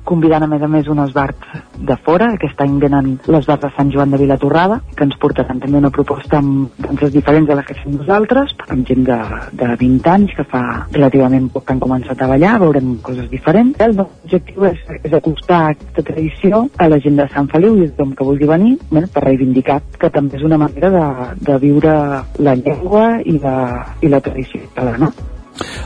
convidant 0.09 0.45
a 0.45 0.49
més 0.50 0.62
a 0.65 0.69
més 0.71 0.88
un 0.88 1.03
esbart 1.03 1.45
de 1.91 1.97
fora, 2.05 2.31
aquest 2.35 2.61
any 2.65 2.79
venen 2.83 3.11
l'esbart 3.29 3.67
de 3.67 3.71
Sant 3.77 3.93
Joan 3.93 4.15
de 4.15 4.21
Vilatorrada, 4.23 4.81
que 4.97 5.05
ens 5.07 5.19
portaran 5.21 5.61
també 5.62 5.81
una 5.83 5.93
proposta 5.95 6.41
amb 6.41 6.79
danses 6.87 7.12
diferents 7.15 7.49
de 7.49 7.59
les 7.59 7.69
que 7.69 7.77
fem 7.83 7.99
nosaltres, 7.99 8.55
amb 8.69 8.88
gent 8.88 9.05
de, 9.09 9.19
de 9.61 9.71
20 9.85 10.11
anys 10.15 10.35
que 10.38 10.47
fa 10.49 10.65
relativament 10.97 11.50
poc 11.53 11.69
que 11.69 11.77
han 11.77 11.85
començat 11.85 12.25
a 12.25 12.31
ballar, 12.33 12.57
veurem 12.65 12.97
coses 13.05 13.29
diferents. 13.31 13.77
El 13.85 13.97
nostre 14.00 14.25
objectiu 14.25 14.69
és, 14.71 14.83
és 15.03 15.17
acostar 15.21 15.62
aquesta 15.73 16.07
tradició 16.11 16.65
a 16.79 16.91
la 16.91 17.00
gent 17.05 17.21
de 17.21 17.29
Sant 17.35 17.50
Feliu 17.53 17.77
i 17.77 17.87
a 17.87 17.93
tothom 17.93 18.15
que 18.19 18.29
vulgui 18.33 18.49
venir, 18.50 18.77
bueno, 18.91 19.11
per 19.12 19.27
reivindicar 19.27 19.81
que 19.99 20.12
també 20.15 20.41
és 20.41 20.47
una 20.49 20.61
manera 20.61 20.93
de, 20.95 21.07
de 21.50 21.59
viure 21.62 21.97
la 22.38 22.57
llengua 22.59 23.09
i 23.25 23.38
la, 23.43 23.59
i 24.00 24.12
la 24.12 24.23
tradició 24.25 24.65
catalana. 24.75 25.12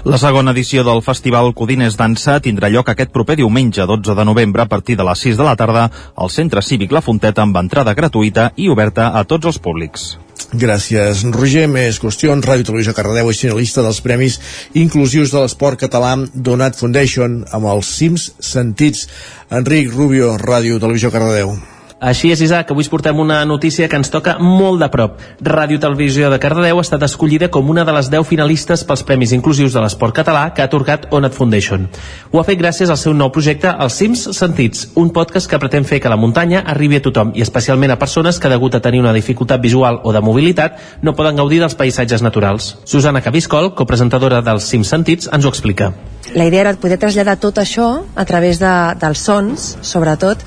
La 0.05 0.19
segona 0.19 0.51
edició 0.51 0.83
del 0.87 1.03
Festival 1.05 1.53
Codines 1.55 1.97
Dansa 1.99 2.39
tindrà 2.43 2.71
lloc 2.73 2.91
aquest 2.91 3.13
proper 3.15 3.37
diumenge 3.39 3.87
12 3.87 4.17
de 4.19 4.25
novembre 4.27 4.65
a 4.65 4.71
partir 4.71 4.97
de 4.99 5.07
les 5.07 5.25
6 5.29 5.39
de 5.39 5.47
la 5.47 5.57
tarda 5.57 5.89
al 6.17 6.31
Centre 6.31 6.63
Cívic 6.63 6.93
La 6.93 7.05
Fonteta 7.05 7.45
amb 7.47 7.57
entrada 7.63 7.95
gratuïta 7.95 8.51
i 8.57 8.69
oberta 8.69 9.13
a 9.15 9.25
tots 9.25 9.47
els 9.53 9.63
públics. 9.63 10.13
Gràcies, 10.53 11.23
Roger. 11.33 11.65
Més 11.71 12.01
qüestions. 12.03 12.45
Ràdio 12.45 12.67
Televisió 12.69 12.93
Cardedeu 12.97 13.31
és 13.33 13.41
finalista 13.41 13.85
dels 13.85 14.03
Premis 14.05 14.39
Inclusius 14.77 15.33
de 15.33 15.41
l'Esport 15.45 15.81
Català 15.81 16.17
Donat 16.35 16.77
Foundation 16.77 17.43
amb 17.53 17.71
els 17.73 17.93
cims 17.97 18.33
sentits. 18.53 19.07
Enric 19.51 19.95
Rubio, 19.95 20.35
Ràdio 20.43 20.81
Televisió 20.83 21.13
Cardedeu. 21.15 21.57
Així 22.03 22.33
és, 22.35 22.41
Isaac, 22.43 22.73
avui 22.75 22.89
portem 22.91 23.19
una 23.23 23.45
notícia 23.47 23.87
que 23.87 23.95
ens 23.95 24.09
toca 24.11 24.33
molt 24.43 24.81
de 24.83 24.89
prop. 24.91 25.21
Ràdio 25.47 25.79
Televisió 25.79 26.33
de 26.33 26.39
Cardedeu 26.43 26.81
ha 26.81 26.83
estat 26.83 27.05
escollida 27.07 27.47
com 27.55 27.69
una 27.71 27.85
de 27.87 27.95
les 27.95 28.09
10 28.11 28.27
finalistes 28.27 28.83
pels 28.89 29.05
Premis 29.07 29.31
Inclusius 29.37 29.77
de 29.77 29.85
l'Esport 29.85 30.17
Català 30.17 30.49
que 30.51 30.65
ha 30.65 30.67
atorgat 30.67 31.07
Onat 31.15 31.37
Foundation. 31.39 31.87
Ho 32.33 32.41
ha 32.41 32.45
fet 32.49 32.59
gràcies 32.59 32.91
al 32.91 32.99
seu 32.99 33.15
nou 33.15 33.31
projecte 33.31 33.71
Els 33.71 34.01
Cims 34.03 34.25
Sentits, 34.35 34.89
un 34.99 35.13
podcast 35.15 35.47
que 35.47 35.63
pretén 35.63 35.87
fer 35.87 36.01
que 36.03 36.11
la 36.11 36.19
muntanya 36.19 36.65
arribi 36.75 36.99
a 36.99 37.07
tothom 37.07 37.31
i 37.39 37.47
especialment 37.47 37.95
a 37.95 38.01
persones 38.03 38.43
que 38.43 38.51
degut 38.51 38.75
a 38.75 38.83
tenir 38.83 39.05
una 39.07 39.15
dificultat 39.15 39.63
visual 39.63 40.03
o 40.03 40.11
de 40.11 40.27
mobilitat 40.27 40.83
no 41.07 41.15
poden 41.15 41.39
gaudir 41.39 41.63
dels 41.63 41.79
paisatges 41.79 42.27
naturals. 42.27 42.81
Susana 42.83 43.23
Cabiscol, 43.23 43.77
copresentadora 43.79 44.43
dels 44.43 44.67
Cims 44.67 44.91
Sentits, 44.91 45.31
ens 45.31 45.47
ho 45.47 45.55
explica. 45.55 45.93
La 46.35 46.51
idea 46.51 46.67
era 46.67 46.75
poder 46.75 46.99
traslladar 46.99 47.39
tot 47.39 47.63
això 47.63 47.93
a 48.17 48.25
través 48.27 48.59
de, 48.59 48.73
dels 48.99 49.23
sons, 49.23 49.77
sobretot, 49.87 50.43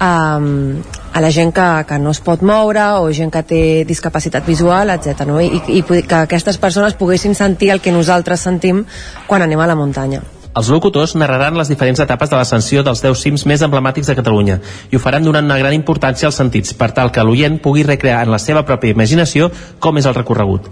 um, 0.00 0.82
a 1.12 1.20
la 1.20 1.30
gent 1.30 1.52
que, 1.54 1.66
que 1.88 1.98
no 1.98 2.12
es 2.12 2.20
pot 2.20 2.42
moure 2.44 2.84
o 3.00 3.10
gent 3.16 3.32
que 3.32 3.42
té 3.42 3.60
discapacitat 3.88 4.46
visual, 4.46 4.92
etc. 4.92 5.24
No? 5.28 5.40
I, 5.40 5.62
i 5.78 5.82
que 5.82 6.18
aquestes 6.22 6.58
persones 6.60 6.94
poguessin 6.94 7.34
sentir 7.34 7.70
el 7.72 7.80
que 7.80 7.94
nosaltres 7.94 8.44
sentim 8.44 8.84
quan 9.26 9.42
anem 9.42 9.60
a 9.60 9.68
la 9.70 9.78
muntanya. 9.78 10.22
Els 10.56 10.70
locutors 10.72 11.12
narraran 11.20 11.56
les 11.58 11.68
diferents 11.68 12.00
etapes 12.00 12.30
de 12.32 12.36
l'ascensió 12.38 12.80
dels 12.84 13.02
10 13.04 13.20
cims 13.20 13.42
més 13.48 13.64
emblemàtics 13.64 14.08
de 14.08 14.14
Catalunya 14.16 14.56
i 14.88 14.96
ho 14.96 15.00
faran 15.00 15.24
donant 15.24 15.44
una 15.44 15.58
gran 15.60 15.76
importància 15.76 16.30
als 16.30 16.38
sentits 16.40 16.72
per 16.72 16.94
tal 16.96 17.12
que 17.12 17.24
l'oient 17.24 17.58
pugui 17.60 17.84
recrear 17.84 18.22
en 18.24 18.32
la 18.32 18.40
seva 18.40 18.64
pròpia 18.64 18.96
imaginació 18.96 19.50
com 19.78 20.00
és 20.00 20.08
el 20.08 20.16
recorregut. 20.16 20.70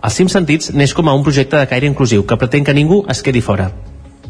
Els 0.00 0.16
cims 0.16 0.32
sentits 0.38 0.72
neix 0.72 0.96
com 0.96 1.08
a 1.08 1.16
un 1.16 1.24
projecte 1.24 1.60
de 1.60 1.68
caire 1.68 1.88
inclusiu 1.88 2.24
que 2.24 2.40
pretén 2.40 2.64
que 2.64 2.76
ningú 2.76 3.04
es 3.12 3.20
quedi 3.20 3.44
fora. 3.44 3.68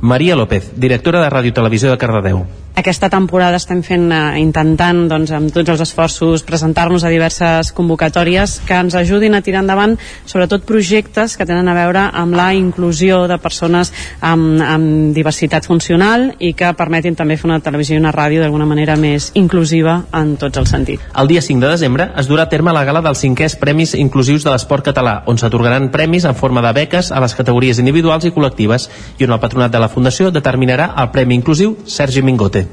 Maria 0.07 0.37
López, 0.38 0.71
directora 0.77 1.21
de 1.25 1.33
Ràdio 1.35 1.53
Televisió 1.53 1.90
de 1.90 1.99
Cardedeu 1.99 2.47
aquesta 2.77 3.09
temporada 3.09 3.57
estem 3.57 3.81
fent 3.81 4.11
eh, 4.12 4.37
intentant 4.42 5.07
doncs, 5.09 5.33
amb 5.33 5.49
tots 5.53 5.73
els 5.73 5.81
esforços 5.81 6.45
presentar-nos 6.45 7.07
a 7.07 7.11
diverses 7.11 7.73
convocatòries 7.73 8.59
que 8.69 8.77
ens 8.77 8.95
ajudin 8.95 9.35
a 9.35 9.40
tirar 9.40 9.62
endavant 9.64 9.97
sobretot 10.29 10.66
projectes 10.69 11.38
que 11.40 11.47
tenen 11.49 11.71
a 11.73 11.77
veure 11.77 12.03
amb 12.12 12.37
la 12.37 12.51
inclusió 12.55 13.23
de 13.31 13.38
persones 13.40 13.92
amb, 14.21 14.61
amb 14.61 15.16
diversitat 15.16 15.64
funcional 15.64 16.29
i 16.38 16.53
que 16.53 16.75
permetin 16.77 17.16
també 17.16 17.38
fer 17.40 17.49
una 17.49 17.62
televisió 17.64 17.97
i 17.97 18.03
una 18.03 18.12
ràdio 18.12 18.45
d'alguna 18.45 18.69
manera 18.69 18.99
més 19.01 19.31
inclusiva 19.40 20.03
en 20.12 20.37
tots 20.37 20.61
els 20.61 20.69
sentits. 20.69 21.09
El 21.16 21.33
dia 21.33 21.40
5 21.40 21.64
de 21.64 21.73
desembre 21.73 22.11
es 22.21 22.29
durà 22.29 22.45
a 22.45 22.53
terme 22.53 22.77
la 22.77 22.85
gala 22.85 23.01
dels 23.01 23.25
cinquers 23.25 23.57
Premis 23.57 23.97
Inclusius 23.97 24.45
de 24.45 24.53
l'Esport 24.53 24.85
Català, 24.85 25.23
on 25.25 25.40
s'atorgaran 25.40 25.88
premis 25.95 26.29
en 26.29 26.37
forma 26.37 26.61
de 26.61 26.75
beques 26.77 27.09
a 27.09 27.25
les 27.25 27.35
categories 27.35 27.81
individuals 27.81 28.29
i 28.29 28.35
col·lectives 28.37 28.90
i 29.16 29.25
on 29.25 29.33
el 29.33 29.40
patronat 29.40 29.73
de 29.73 29.81
la 29.81 29.88
Fundació 29.97 30.29
determinarà 30.29 30.91
el 31.01 31.07
Premi 31.09 31.39
Inclusiu 31.39 31.71
Sergi 31.89 32.21
Mingote. 32.21 32.67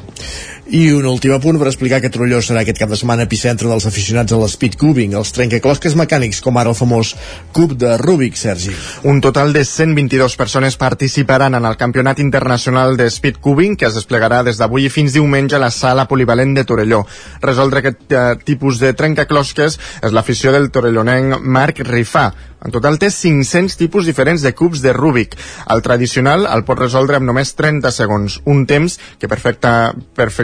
I 0.63 0.93
un 0.95 1.03
últim 1.03 1.33
apunt 1.35 1.57
per 1.59 1.67
explicar 1.67 1.97
que 1.99 2.07
Trolló 2.07 2.37
serà 2.39 2.61
aquest 2.63 2.77
cap 2.79 2.87
de 2.87 2.95
setmana 2.95 3.25
epicentre 3.27 3.67
dels 3.67 3.83
aficionats 3.83 4.31
a 4.31 4.37
l'speed 4.39 4.77
cubing, 4.79 5.11
els 5.19 5.33
trencaclosques 5.35 5.97
mecànics, 5.99 6.39
com 6.39 6.55
ara 6.55 6.71
el 6.71 6.77
famós 6.79 7.11
cub 7.51 7.73
de 7.75 7.97
Rubik, 7.99 8.39
Sergi. 8.39 8.71
Un 9.03 9.19
total 9.19 9.51
de 9.51 9.65
122 9.67 10.37
persones 10.39 10.77
participaran 10.79 11.59
en 11.59 11.67
el 11.67 11.75
Campionat 11.75 12.21
Internacional 12.23 12.95
de 12.95 13.09
Speed 13.11 13.41
Cubing, 13.43 13.75
que 13.75 13.89
es 13.89 13.99
desplegarà 13.99 14.39
des 14.47 14.61
d'avui 14.61 14.87
fins 14.87 15.11
diumenge 15.11 15.59
a 15.59 15.61
la 15.65 15.71
sala 15.71 16.07
polivalent 16.07 16.55
de 16.55 16.63
Torelló. 16.63 17.03
Resoldre 17.43 17.83
aquest 17.83 18.15
uh, 18.15 18.23
tipus 18.47 18.79
de 18.79 18.93
trencaclosques 18.95 19.77
és 19.99 20.15
l'afició 20.15 20.55
del 20.55 20.71
torellonenc 20.71 21.43
Marc 21.43 21.83
Rifà, 21.83 22.29
en 22.63 22.71
total 22.71 22.95
té 22.99 23.09
500 23.11 23.75
tipus 23.75 24.07
diferents 24.07 24.43
de 24.43 24.53
cubs 24.55 24.81
de 24.83 24.93
Rubik. 24.95 25.35
El 25.73 25.83
tradicional 25.83 26.47
el 26.47 26.63
pot 26.67 26.79
resoldre 26.79 27.19
amb 27.19 27.27
només 27.27 27.51
30 27.59 27.91
segons, 27.91 28.39
un 28.47 28.63
temps 28.69 28.95
que 29.19 29.27
perfecta, 29.27 29.91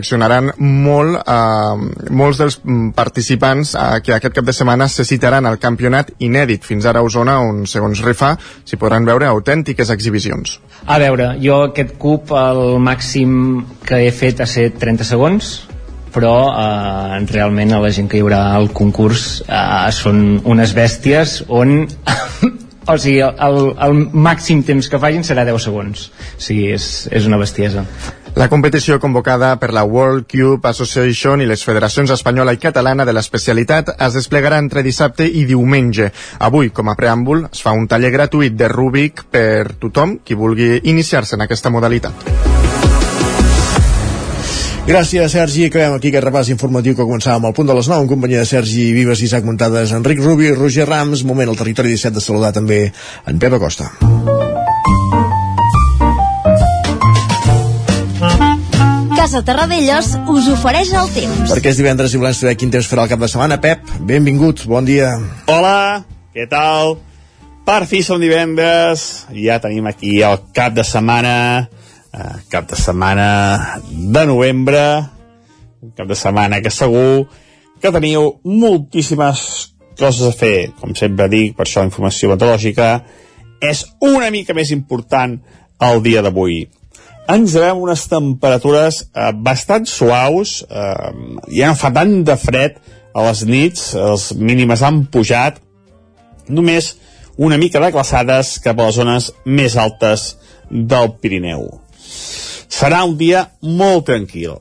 perfeccionaran 0.10 0.54
molt 0.58 1.20
eh, 1.22 2.10
molts 2.10 2.40
dels 2.42 2.58
participants 2.96 3.76
eh, 3.76 4.02
que 4.04 4.16
aquest 4.16 4.36
cap 4.36 4.46
de 4.46 4.54
setmana 4.54 4.88
se 4.90 5.06
citaran 5.06 5.46
al 5.46 5.60
campionat 5.60 6.12
inèdit. 6.20 6.64
Fins 6.66 6.86
ara 6.86 7.00
a 7.00 7.06
Osona, 7.06 7.40
on, 7.42 7.66
segons 7.68 8.02
Rifà, 8.02 8.36
s'hi 8.66 8.78
podran 8.78 9.06
veure 9.06 9.28
autèntiques 9.30 9.90
exhibicions. 9.90 10.60
A 10.88 11.00
veure, 11.00 11.36
jo 11.42 11.64
aquest 11.70 11.98
cub 12.00 12.32
el 12.34 12.80
màxim 12.82 13.66
que 13.86 14.02
he 14.06 14.12
fet 14.12 14.42
ha 14.42 14.48
set 14.50 14.80
30 14.80 15.06
segons, 15.06 15.52
però 16.14 16.34
eh, 16.50 17.20
realment 17.30 17.76
la 17.78 17.92
gent 17.94 18.10
que 18.10 18.18
hi 18.18 18.26
haurà 18.26 18.56
al 18.56 18.72
concurs 18.74 19.44
eh, 19.46 19.92
són 19.94 20.42
unes 20.44 20.74
bèsties 20.74 21.44
on 21.48 21.86
o 22.90 22.98
sigui, 22.98 23.20
el, 23.22 23.60
el 23.78 24.00
màxim 24.18 24.64
temps 24.66 24.90
que 24.90 24.98
facin 24.98 25.22
serà 25.28 25.46
10 25.46 25.62
segons. 25.70 26.10
O 26.10 26.42
sigui, 26.42 26.72
és, 26.74 27.06
és 27.14 27.30
una 27.30 27.38
bestiesa 27.38 27.86
la 28.36 28.48
competició 28.50 29.00
convocada 29.00 29.56
per 29.60 29.72
la 29.74 29.84
World 29.84 30.28
Cube 30.30 30.70
Association 30.70 31.42
i 31.42 31.48
les 31.50 31.64
federacions 31.66 32.12
espanyola 32.14 32.54
i 32.54 32.62
catalana 32.62 33.06
de 33.06 33.14
l'especialitat 33.16 33.96
es 33.98 34.18
desplegarà 34.18 34.60
entre 34.62 34.84
dissabte 34.86 35.26
i 35.26 35.46
diumenge. 35.50 36.12
Avui, 36.40 36.70
com 36.70 36.90
a 36.90 36.96
preàmbul, 37.00 37.48
es 37.52 37.64
fa 37.66 37.74
un 37.76 37.88
taller 37.88 38.14
gratuït 38.14 38.56
de 38.56 38.70
Rubik 38.70 39.26
per 39.32 39.74
tothom 39.80 40.20
qui 40.24 40.38
vulgui 40.38 40.80
iniciar-se 40.84 41.36
en 41.36 41.48
aquesta 41.48 41.74
modalitat. 41.74 42.30
Gràcies, 44.90 45.30
Sergi. 45.30 45.68
Acabem 45.70 46.00
aquí 46.00 46.10
aquest 46.10 46.26
repàs 46.26 46.50
informatiu 46.50 46.96
que 46.98 47.06
començàvem 47.06 47.46
al 47.46 47.54
punt 47.54 47.68
de 47.70 47.76
les 47.78 47.90
9 47.92 48.08
en 48.08 48.10
companyia 48.10 48.42
de 48.42 48.50
Sergi 48.50 48.88
Vives, 48.96 49.22
Isaac 49.22 49.46
Muntades, 49.46 49.94
Enric 49.94 50.24
Rubi, 50.24 50.50
Roger 50.56 50.88
Rams. 50.90 51.22
Moment 51.30 51.54
al 51.54 51.60
territori 51.60 51.94
17 51.94 52.18
de 52.18 52.26
saludar 52.26 52.56
també 52.58 52.88
en 53.28 53.38
Pep 53.38 53.54
Acosta. 53.60 53.92
Casa 59.20 59.42
Terradellos 59.44 60.14
us 60.32 60.46
ofereix 60.48 60.94
el 60.96 61.10
temps. 61.12 61.50
Perquè 61.52 61.74
és 61.74 61.80
divendres 61.82 62.14
i 62.16 62.20
volem 62.22 62.36
saber 62.38 62.54
quin 62.56 62.70
temps 62.72 62.88
farà 62.88 63.04
el 63.04 63.10
cap 63.12 63.20
de 63.20 63.28
setmana. 63.28 63.58
Pep, 63.60 63.90
benvingut, 64.08 64.62
bon 64.72 64.88
dia. 64.88 65.10
Hola, 65.52 66.06
què 66.32 66.46
tal? 66.48 66.94
Per 67.68 67.82
fi 67.90 68.00
som 68.00 68.24
divendres, 68.24 69.04
ja 69.36 69.60
tenim 69.60 69.92
aquí 69.92 70.14
el 70.24 70.40
cap 70.56 70.72
de 70.78 70.88
setmana, 70.88 71.36
eh, 72.16 72.32
cap 72.48 72.72
de 72.72 72.80
setmana 72.80 73.28
de 73.92 74.26
novembre, 74.32 74.86
un 75.84 75.92
cap 76.00 76.08
de 76.08 76.16
setmana 76.16 76.64
que 76.64 76.72
segur 76.72 77.28
que 77.84 77.92
teniu 77.92 78.38
moltíssimes 78.48 79.46
coses 80.00 80.32
a 80.32 80.32
fer, 80.32 80.72
com 80.80 80.96
sempre 80.96 81.28
dic, 81.28 81.58
per 81.60 81.68
això 81.68 81.84
la 81.84 81.92
informació 81.92 82.32
meteorològica 82.32 82.94
és 83.60 83.84
una 84.00 84.32
mica 84.32 84.56
més 84.56 84.72
important 84.72 85.42
el 85.92 86.06
dia 86.08 86.24
d'avui 86.24 86.70
ens 87.30 87.54
devem 87.54 87.82
unes 87.86 88.06
temperatures 88.10 89.04
eh, 89.14 89.32
bastant 89.34 89.86
suaus, 89.90 90.60
eh, 90.66 91.12
ja 91.56 91.70
no 91.70 91.78
fa 91.78 91.92
tant 91.94 92.20
de 92.26 92.36
fred 92.40 92.80
a 93.14 93.26
les 93.28 93.44
nits, 93.46 93.92
les 93.98 94.30
mínimes 94.38 94.84
han 94.86 95.04
pujat, 95.12 95.60
només 96.50 96.94
una 97.40 97.58
mica 97.58 97.82
de 97.82 97.92
glaçades 97.94 98.58
cap 98.64 98.80
a 98.80 98.90
les 98.90 98.98
zones 99.00 99.30
més 99.46 99.78
altes 99.80 100.34
del 100.70 101.14
Pirineu. 101.22 101.70
Serà 102.70 103.04
un 103.08 103.16
dia 103.18 103.46
molt 103.62 104.08
tranquil. 104.10 104.58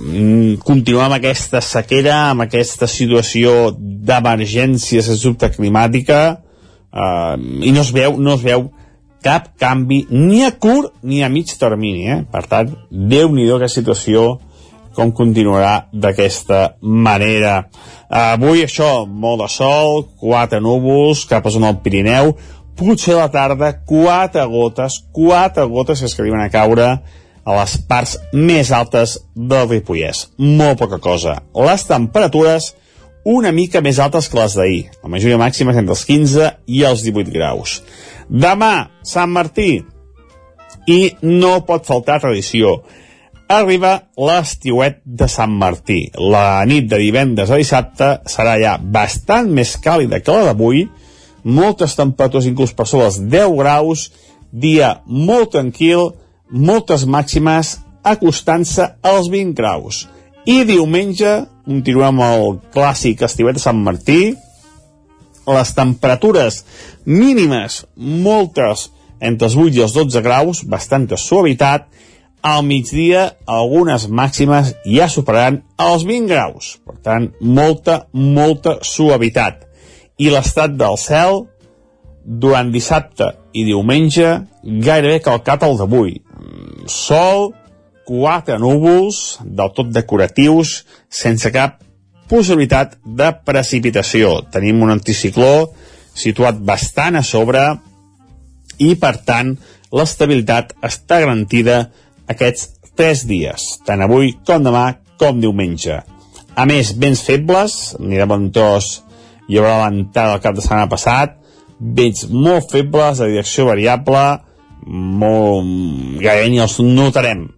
Mm, 0.00 0.60
continuar 0.64 1.08
amb 1.08 1.18
aquesta 1.18 1.60
sequera, 1.60 2.30
amb 2.30 2.46
aquesta 2.46 2.88
situació 2.88 3.72
d'emergència, 3.76 5.02
sens 5.04 5.24
dubte, 5.26 5.50
climàtica, 5.52 6.20
eh, 6.92 7.36
i 7.68 7.72
no 7.74 7.84
es 7.84 7.92
veu, 7.96 8.16
no 8.16 8.36
es 8.38 8.44
veu 8.46 8.70
cap 9.24 9.50
canvi 9.60 10.04
ni 10.10 10.44
a 10.44 10.52
curt 10.52 10.94
ni 11.02 11.22
a 11.24 11.28
mig 11.28 11.52
termini. 11.58 12.08
Eh? 12.08 12.20
Per 12.30 12.44
tant, 12.48 12.72
déu 12.90 13.30
nhi 13.34 13.48
aquesta 13.50 13.80
situació 13.80 14.38
com 14.96 15.12
continuarà 15.14 15.86
d'aquesta 15.92 16.76
manera. 16.82 17.68
Avui 18.10 18.64
això, 18.64 19.06
molt 19.06 19.44
de 19.44 19.48
sol, 19.52 20.04
quatre 20.18 20.60
núvols 20.60 21.24
cap 21.30 21.46
a 21.46 21.52
zona 21.54 21.70
del 21.70 21.82
Pirineu, 21.84 22.34
potser 22.76 23.14
a 23.14 23.24
la 23.24 23.30
tarda 23.30 23.72
quatre 23.86 24.44
gotes, 24.50 25.02
quatre 25.12 25.64
gotes 25.70 26.00
que 26.00 26.10
es 26.10 26.14
que 26.14 26.24
arriben 26.24 26.42
a 26.42 26.50
caure 26.50 26.90
a 27.44 27.56
les 27.56 27.76
parts 27.88 28.18
més 28.32 28.72
altes 28.72 29.18
del 29.34 29.68
Ripollès. 29.68 30.26
Molt 30.38 30.80
poca 30.82 31.00
cosa. 31.02 31.38
Les 31.54 31.86
temperatures 31.88 32.74
una 33.24 33.52
mica 33.52 33.82
més 33.84 33.98
altes 34.00 34.28
que 34.28 34.38
les 34.38 34.56
d'ahir. 34.56 34.84
La 35.02 35.10
majoria 35.12 35.40
màxima 35.40 35.74
és 35.74 35.80
entre 35.80 35.96
els 35.96 36.04
15 36.08 36.52
i 36.66 36.84
els 36.88 37.04
18 37.04 37.34
graus. 37.34 37.80
Demà, 38.30 38.90
Sant 39.02 39.32
Martí. 39.34 39.80
I 40.86 41.00
no 41.26 41.56
pot 41.66 41.86
faltar 41.86 42.20
tradició. 42.22 42.76
Arriba 43.50 43.96
l'estiuet 44.14 45.00
de 45.04 45.26
Sant 45.26 45.50
Martí. 45.58 46.04
La 46.14 46.62
nit 46.70 46.86
de 46.86 47.00
divendres 47.02 47.50
a 47.50 47.58
dissabte 47.58 48.12
serà 48.30 48.54
ja 48.62 48.76
bastant 48.78 49.50
més 49.50 49.74
càlida 49.82 50.20
que 50.22 50.36
la 50.36 50.46
d'avui, 50.46 50.84
moltes 51.42 51.96
temperatures 51.98 52.46
inclús 52.46 52.72
per 52.76 52.86
sobre 52.86 53.08
els 53.10 53.18
10 53.32 53.56
graus, 53.58 54.06
dia 54.52 55.00
molt 55.06 55.50
tranquil, 55.56 56.12
moltes 56.50 57.06
màximes 57.10 57.80
acostant-se 58.06 58.86
als 59.02 59.26
20 59.32 59.58
graus. 59.58 60.04
I 60.46 60.62
diumenge 60.68 61.32
continuem 61.66 62.22
el 62.24 62.60
clàssic 62.74 63.26
estiuet 63.26 63.58
de 63.58 63.62
Sant 63.62 63.82
Martí, 63.82 64.36
les 65.56 65.74
temperatures 65.76 66.62
mínimes, 67.06 67.84
moltes, 67.96 68.88
entre 69.20 69.48
els 69.50 69.56
8 69.56 69.76
i 69.76 69.84
els 69.84 69.96
12 69.96 70.22
graus, 70.24 70.62
bastanta 70.64 71.18
suavitat, 71.20 71.88
al 72.42 72.62
migdia 72.64 73.26
algunes 73.44 74.06
màximes 74.08 74.72
ja 74.88 75.08
superaran 75.12 75.60
els 75.80 76.06
20 76.08 76.30
graus. 76.30 76.72
Per 76.86 76.96
tant, 77.04 77.28
molta, 77.40 78.06
molta 78.12 78.78
suavitat. 78.86 79.66
I 80.20 80.32
l'estat 80.32 80.76
del 80.80 80.96
cel, 81.00 81.44
durant 82.24 82.72
dissabte 82.72 83.32
i 83.56 83.64
diumenge, 83.68 84.32
gairebé 84.62 85.20
calcat 85.24 85.64
el 85.68 85.76
d'avui. 85.80 86.16
Sol, 86.88 87.50
quatre 88.08 88.58
núvols, 88.60 89.38
del 89.44 89.72
tot 89.76 89.92
decoratius, 89.92 90.80
sense 91.08 91.52
cap 91.54 91.80
possibilitat 92.30 92.96
de 93.04 93.30
precipitació. 93.46 94.38
Tenim 94.54 94.82
un 94.84 94.94
anticicló 94.94 95.70
situat 96.16 96.60
bastant 96.66 97.18
a 97.18 97.24
sobre 97.26 97.64
i, 98.78 98.94
per 98.96 99.16
tant, 99.26 99.56
l'estabilitat 99.90 100.76
està 100.86 101.20
garantida 101.24 101.82
aquests 102.30 102.68
tres 102.96 103.24
dies, 103.28 103.66
tant 103.86 104.02
avui 104.04 104.34
com 104.46 104.62
demà 104.64 104.86
com 105.20 105.40
diumenge. 105.42 106.00
A 106.56 106.66
més, 106.68 106.94
vents 106.98 107.22
febles, 107.26 107.78
ni 108.00 108.18
de 108.20 108.26
bon 108.28 108.48
tos 108.54 109.00
hi 109.50 109.58
haurà 109.58 109.86
l'entrada 109.86 110.36
del 110.36 110.44
cap 110.44 110.56
de 110.56 110.64
setmana 110.64 110.90
passat, 110.90 111.36
vents 111.80 112.26
molt 112.30 112.70
febles, 112.72 113.18
de 113.18 113.30
direcció 113.32 113.66
variable, 113.70 114.24
molt... 114.86 116.20
gairebé 116.20 116.50
ni 116.52 116.60
els 116.62 116.78
notarem. 116.84 117.48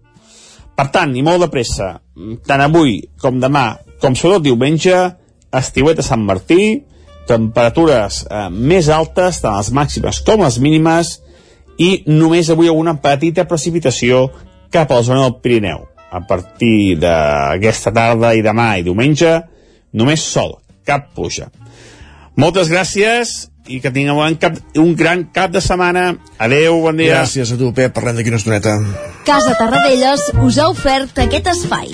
Per 0.73 0.87
tant, 0.93 1.11
ni 1.13 1.21
molt 1.25 1.43
de 1.43 1.51
pressa, 1.53 1.93
tant 2.45 2.61
avui 2.61 3.01
com 3.21 3.39
demà 3.41 3.67
com 4.03 4.17
sobretot 4.19 4.43
diumenge, 4.43 4.97
estiuet 5.55 6.01
a 6.01 6.03
Sant 6.03 6.25
Martí, 6.27 6.83
temperatures 7.29 8.23
eh, 8.27 8.49
més 8.51 8.89
altes, 8.91 9.39
tant 9.39 9.55
les 9.55 9.71
màximes 9.71 10.19
com 10.27 10.43
les 10.43 10.59
mínimes, 10.59 11.15
i 11.79 12.03
només 12.09 12.51
avui 12.51 12.69
una 12.69 12.97
petita 13.01 13.47
precipitació 13.49 14.27
cap 14.73 14.91
a 14.91 14.99
la 14.99 15.07
zona 15.07 15.23
del 15.23 15.39
Pirineu. 15.39 15.87
A 16.13 16.19
partir 16.27 16.99
d'aquesta 17.01 17.93
tarda 17.95 18.33
i 18.35 18.43
demà 18.45 18.73
i 18.77 18.83
diumenge, 18.85 19.31
només 19.97 20.21
sol, 20.21 20.59
cap 20.85 21.07
pluja. 21.15 21.47
Moltes 22.35 22.69
gràcies 22.69 23.33
i 23.67 23.79
que 23.83 23.91
tingueu 23.95 24.19
un, 24.19 24.35
cap, 24.39 24.57
un 24.79 24.95
gran 24.99 25.25
cap 25.35 25.53
de 25.53 25.61
setmana. 25.63 26.09
Adeu, 26.37 26.81
bon 26.83 26.99
dia. 26.99 27.21
Gràcies 27.21 27.53
a 27.53 27.59
tu, 27.59 27.71
Pep. 27.75 27.93
Parlem 27.95 28.19
d'aquí 28.19 28.33
una 28.33 28.41
estoneta. 28.41 28.75
Casa 29.27 29.55
Tarradellas 29.59 30.29
us 30.43 30.59
ha 30.59 30.69
ofert 30.71 31.23
aquest 31.23 31.47
espai. 31.53 31.93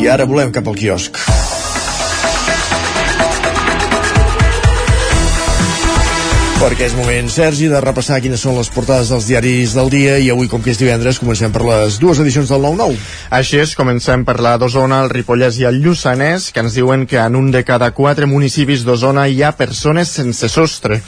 I 0.00 0.10
ara 0.10 0.26
volem 0.26 0.52
cap 0.54 0.66
al 0.66 0.78
quiosc. 0.78 1.20
Perquè 6.60 6.90
és 6.90 6.92
moment, 6.92 7.28
Sergi, 7.32 7.70
de 7.72 7.78
repassar 7.80 8.18
quines 8.20 8.42
són 8.44 8.58
les 8.58 8.68
portades 8.68 9.08
dels 9.08 9.24
diaris 9.30 9.72
del 9.72 9.88
dia 9.88 10.18
i 10.20 10.26
avui, 10.28 10.44
com 10.52 10.60
que 10.60 10.68
és 10.74 10.76
divendres, 10.76 11.16
comencem 11.16 11.54
per 11.54 11.62
les 11.64 11.96
dues 11.96 12.20
edicions 12.20 12.52
del 12.52 12.60
9-9. 12.66 12.98
Així 13.38 13.62
és, 13.62 13.72
comencem 13.78 14.26
per 14.28 14.36
la 14.44 14.58
d'Osona, 14.60 14.98
el 15.00 15.08
Ripollès 15.08 15.56
i 15.56 15.64
el 15.64 15.80
Lluçanès, 15.80 16.50
que 16.52 16.60
ens 16.60 16.76
diuen 16.76 17.06
que 17.08 17.16
en 17.16 17.38
un 17.40 17.48
de 17.54 17.64
cada 17.64 17.88
quatre 17.96 18.28
municipis 18.28 18.84
d'Osona 18.84 19.24
hi 19.32 19.40
ha 19.40 19.54
persones 19.56 20.12
sense 20.20 20.52
sostre. 20.52 21.00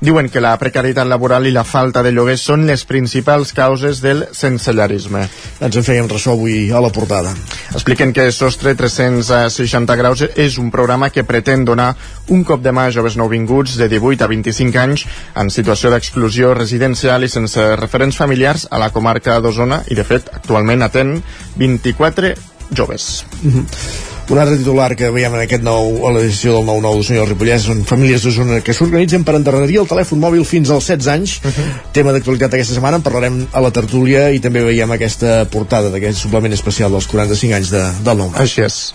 Diuen 0.00 0.28
que 0.28 0.42
la 0.44 0.52
precarietat 0.60 1.08
laboral 1.08 1.46
i 1.48 1.52
la 1.54 1.64
falta 1.64 2.02
de 2.04 2.10
lloguers 2.12 2.42
són 2.44 2.66
les 2.68 2.82
principals 2.84 3.54
causes 3.56 4.02
del 4.04 4.26
sensellarisme. 4.36 5.22
Ens 5.64 5.78
en 5.80 5.86
fèiem 5.86 6.10
ressò 6.10 6.34
avui 6.36 6.68
a 6.68 6.82
la 6.84 6.90
portada. 6.92 7.32
Expliquen 7.72 8.12
que 8.12 8.28
Sostre 8.32 8.74
360 8.76 9.96
graus 9.96 10.24
és 10.34 10.58
un 10.60 10.68
programa 10.74 11.08
que 11.10 11.24
pretén 11.24 11.64
donar 11.64 11.94
un 12.28 12.44
cop 12.44 12.60
de 12.60 12.74
mà 12.76 12.88
a 12.90 12.92
joves 12.92 13.16
nouvinguts 13.16 13.78
de 13.80 13.88
18 13.88 14.26
a 14.26 14.28
25 14.28 14.82
anys 14.82 15.06
en 15.34 15.52
situació 15.54 15.92
d'exclusió 15.94 16.52
residencial 16.54 17.24
i 17.24 17.32
sense 17.32 17.64
referents 17.80 18.20
familiars 18.20 18.66
a 18.70 18.82
la 18.82 18.90
comarca 18.92 19.40
d'Osona 19.40 19.80
i, 19.88 19.96
de 19.96 20.04
fet, 20.04 20.28
actualment 20.34 20.84
atén 20.84 21.16
24 21.56 22.34
joves. 22.70 23.24
Mm 23.42 23.50
-hmm. 23.50 24.15
Un 24.26 24.38
altre 24.42 24.56
titular 24.58 24.88
que 24.98 25.06
veiem 25.14 25.36
en 25.36 25.42
aquest 25.44 25.62
nou, 25.62 26.00
a 26.08 26.10
l'edició 26.16 26.56
del 26.56 26.64
9-9 26.66 26.96
d'Osona 26.98 27.18
i 27.18 27.20
el 27.22 27.28
Ripollès 27.30 27.66
són 27.68 27.84
famílies 27.86 28.24
d'Osona 28.26 28.58
que 28.66 28.74
s'organitzen 28.74 29.22
per 29.26 29.36
endarrerir 29.38 29.78
el 29.84 29.86
telèfon 29.86 30.18
mòbil 30.18 30.42
fins 30.48 30.72
als 30.74 30.88
16 30.90 31.12
anys. 31.12 31.36
Uh 31.44 31.52
-huh. 31.52 31.68
Tema 31.94 32.12
d'actualitat 32.12 32.54
aquesta 32.54 32.74
setmana, 32.74 32.96
en 32.96 33.06
parlarem 33.06 33.46
a 33.52 33.60
la 33.60 33.70
tertúlia 33.70 34.30
i 34.32 34.40
també 34.40 34.64
veiem 34.64 34.90
aquesta 34.90 35.44
portada 35.44 35.90
d'aquest 35.90 36.18
suplement 36.18 36.52
especial 36.52 36.90
dels 36.90 37.06
45 37.06 37.54
anys 37.54 37.70
de, 37.70 37.84
del 38.02 38.18
9 38.18 38.40
Així 38.42 38.62
és. 38.62 38.94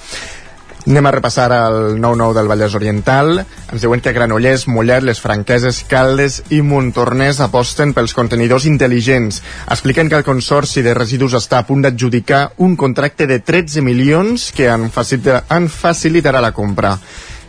Anem 0.88 1.06
a 1.06 1.12
repassar 1.14 1.52
el 1.54 2.02
9-9 2.02 2.34
del 2.34 2.48
Vallès 2.50 2.74
Oriental. 2.74 3.44
Ens 3.72 3.84
diuen 3.84 4.02
que 4.02 4.14
Granollers, 4.16 4.66
Mollet, 4.68 5.04
les 5.06 5.20
Franqueses, 5.22 5.84
Caldes 5.90 6.40
i 6.50 6.64
Montornès 6.66 7.42
aposten 7.46 7.94
pels 7.94 8.16
contenidors 8.18 8.66
intel·ligents. 8.66 9.44
Expliquen 9.70 10.10
que 10.10 10.18
el 10.18 10.26
Consorci 10.26 10.82
de 10.82 10.96
Residus 10.98 11.38
està 11.38 11.60
a 11.62 11.68
punt 11.68 11.86
d'adjudicar 11.86 12.42
un 12.66 12.74
contracte 12.76 13.30
de 13.30 13.38
13 13.46 13.86
milions 13.86 14.50
que 14.58 14.72
en, 14.74 14.90
facilita, 14.90 15.44
en 15.54 15.70
facilitarà 15.70 16.42
la 16.42 16.54
compra. 16.58 16.96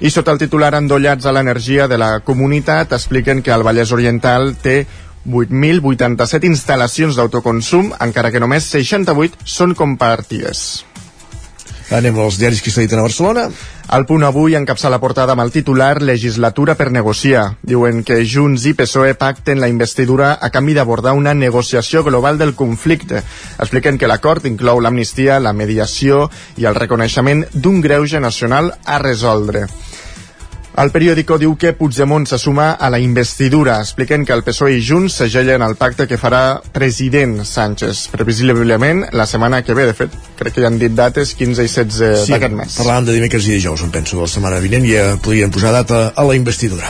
I 0.05 0.11
sota 0.11 0.35
el 0.35 0.42
titular 0.42 0.75
endollats 0.77 1.25
a 1.25 1.33
l'energia 1.33 1.88
de 1.88 1.97
la 1.97 2.18
comunitat 2.21 2.92
expliquen 2.92 3.40
que 3.40 3.55
el 3.55 3.64
Vallès 3.64 3.97
Oriental 3.97 4.53
té 4.61 4.83
8.087 5.25 6.51
instal·lacions 6.51 7.16
d'autoconsum, 7.16 7.95
encara 8.03 8.35
que 8.35 8.42
només 8.42 8.68
68 8.68 9.47
són 9.47 9.79
compartides. 9.79 10.83
Anem 11.92 12.16
als 12.24 12.38
diaris 12.40 12.62
que 12.64 12.72
dit 12.72 12.92
a 12.96 13.02
Barcelona. 13.05 13.50
El 13.92 14.07
punt 14.09 14.22
avui 14.24 14.55
encapça 14.57 14.88
la 14.88 14.98
portada 15.02 15.35
amb 15.35 15.42
el 15.44 15.50
titular 15.52 16.00
Legislatura 16.00 16.72
per 16.74 16.88
negociar. 16.90 17.59
Diuen 17.61 18.00
que 18.02 18.22
Junts 18.24 18.64
i 18.64 18.72
PSOE 18.72 19.12
pacten 19.20 19.61
la 19.61 19.68
investidura 19.68 20.38
a 20.40 20.48
canvi 20.48 20.72
d'abordar 20.72 21.12
una 21.12 21.35
negociació 21.35 22.02
global 22.02 22.38
del 22.40 22.55
conflicte. 22.57 23.20
Expliquen 23.59 24.00
que 24.00 24.09
l'acord 24.09 24.48
inclou 24.48 24.81
l'amnistia, 24.81 25.37
la 25.38 25.52
mediació 25.52 26.31
i 26.57 26.64
el 26.64 26.81
reconeixement 26.81 27.44
d'un 27.52 27.83
greuge 27.85 28.24
nacional 28.24 28.72
a 28.87 28.96
resoldre. 28.98 29.66
El 30.72 30.88
periòdico 30.88 31.37
diu 31.37 31.52
que 31.61 31.74
Puigdemont 31.76 32.24
se 32.24 32.38
suma 32.40 32.70
a 32.80 32.88
la 32.88 32.96
investidura. 32.98 33.74
Expliquen 33.85 34.24
que 34.24 34.32
el 34.32 34.40
PSOE 34.46 34.78
i 34.78 34.80
Junts 34.80 35.18
segellen 35.20 35.61
el 35.66 35.74
pacte 35.76 36.06
que 36.08 36.16
farà 36.16 36.62
president 36.72 37.42
Sánchez. 37.44 38.06
Previsiblement 38.14 39.04
la 39.12 39.26
setmana 39.28 39.61
que 39.66 39.76
ve, 39.76 39.85
de 39.90 39.92
fet, 39.98 40.14
crec 40.38 40.54
que 40.56 40.64
ja 40.64 40.70
han 40.72 40.78
dit 40.80 40.94
dates 40.96 41.35
15 41.37 41.66
i 41.66 41.68
16 41.68 42.24
Sí, 42.24 42.32
d'aquest 42.32 42.56
mes. 42.56 42.78
parlàvem 42.80 43.11
de 43.11 43.18
dimecres 43.18 43.44
i 43.50 43.58
dijous, 43.58 43.85
em 43.85 43.92
penso, 43.92 44.16
la 44.22 44.30
setmana 44.32 44.62
vinent, 44.64 44.88
ja 44.88 45.18
podrien 45.20 45.52
posar 45.52 45.74
data 45.76 46.06
a 46.16 46.24
la 46.24 46.35
investidura. 46.40 46.88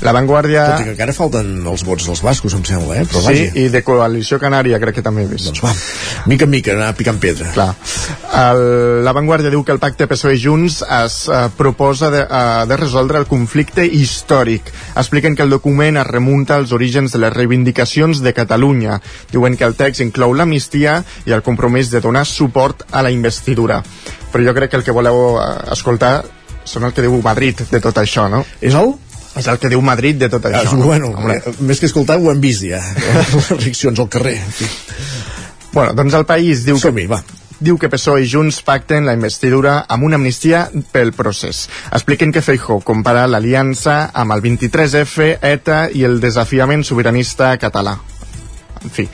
La 0.00 0.12
Vanguardia... 0.16 0.62
Tot 0.72 0.82
i 0.82 0.86
que 0.88 0.94
encara 0.94 1.12
falten 1.12 1.48
els 1.68 1.82
vots 1.84 2.06
dels 2.08 2.22
bascos, 2.24 2.54
em 2.56 2.62
sembla, 2.64 2.96
eh? 3.02 3.04
Però 3.08 3.20
sí, 3.20 3.34
vaja. 3.34 3.50
i 3.60 3.66
de 3.72 3.82
Coalició 3.84 4.38
Canària 4.40 4.78
crec 4.80 4.96
que 4.98 5.04
també 5.04 5.26
he 5.26 5.28
vist. 5.28 5.50
Doncs 5.50 5.60
va, 5.64 5.72
mica 6.30 6.46
en 6.48 6.52
mica, 6.54 6.72
anar 6.72 6.94
picant 6.96 7.20
pedra. 7.20 7.50
Clar. 7.52 7.74
El, 8.40 8.62
la 9.04 9.12
Vanguardia 9.16 9.52
diu 9.52 9.64
que 9.66 9.74
el 9.76 9.82
pacte 9.82 10.08
PSOE 10.08 10.38
i 10.38 10.40
Junts 10.40 10.80
es 10.86 11.18
uh, 11.28 11.42
proposa 11.56 12.08
de, 12.14 12.22
uh, 12.24 12.64
de 12.70 12.80
resoldre 12.80 13.20
el 13.20 13.28
conflicte 13.28 13.84
històric. 13.84 14.72
Expliquen 14.94 15.36
que 15.36 15.44
el 15.44 15.52
document 15.52 16.00
es 16.00 16.08
remunta 16.08 16.56
als 16.56 16.72
orígens 16.72 17.12
de 17.12 17.20
les 17.20 17.34
reivindicacions 17.36 18.24
de 18.24 18.32
Catalunya. 18.32 19.02
Diuen 19.34 19.60
que 19.60 19.68
el 19.68 19.76
text 19.76 20.00
inclou 20.06 20.32
l'amnistia 20.32 21.02
i 21.28 21.36
el 21.36 21.44
compromís 21.44 21.92
de 21.92 22.00
donar 22.00 22.24
suport 22.24 22.86
a 22.90 23.04
la 23.04 23.12
investidura. 23.12 23.82
Però 24.32 24.48
jo 24.48 24.56
crec 24.56 24.72
que 24.72 24.80
el 24.80 24.86
que 24.86 24.96
voleu 24.96 25.20
uh, 25.34 25.46
escoltar 25.76 26.22
són 26.64 26.88
el 26.88 26.96
que 26.96 27.04
diu 27.04 27.20
Madrid 27.20 27.66
de 27.68 27.80
tot 27.82 28.00
això, 28.00 28.30
no? 28.32 28.44
És 28.64 28.76
el? 28.78 28.94
És 29.38 29.46
el 29.46 29.60
que 29.62 29.70
diu 29.70 29.82
Madrid 29.84 30.18
de 30.18 30.28
tot 30.32 30.46
això. 30.48 30.72
Ah, 30.74 30.80
bueno, 30.80 31.12
Hombre. 31.14 31.38
eh, 31.38 31.52
més 31.62 31.78
que 31.78 31.86
escoltar 31.86 32.18
ho 32.18 32.32
hem 32.32 32.40
vist 32.42 32.64
ja, 32.66 32.80
les 32.80 33.50
reaccions 33.62 34.00
al 34.02 34.08
carrer. 34.10 34.38
Bueno, 35.72 35.94
doncs 35.94 36.16
el 36.18 36.26
país 36.26 36.64
diu 36.66 36.80
que... 36.80 37.06
va. 37.06 37.22
Diu 37.60 37.76
que 37.76 37.90
PSOE 37.92 38.24
i 38.24 38.28
Junts 38.32 38.62
pacten 38.64 39.04
la 39.04 39.12
investidura 39.12 39.82
amb 39.86 40.06
una 40.08 40.16
amnistia 40.16 40.62
pel 40.92 41.12
procés. 41.12 41.66
Expliquen 41.92 42.32
que 42.32 42.40
Feijó 42.40 42.78
compara 42.80 43.26
l'aliança 43.28 44.06
amb 44.16 44.32
el 44.32 44.40
23F, 44.46 45.34
ETA 45.44 45.82
i 45.92 46.06
el 46.08 46.22
desafiament 46.24 46.86
sobiranista 46.88 47.52
català. 47.60 47.98
En 48.80 48.94
fi, 48.96 49.04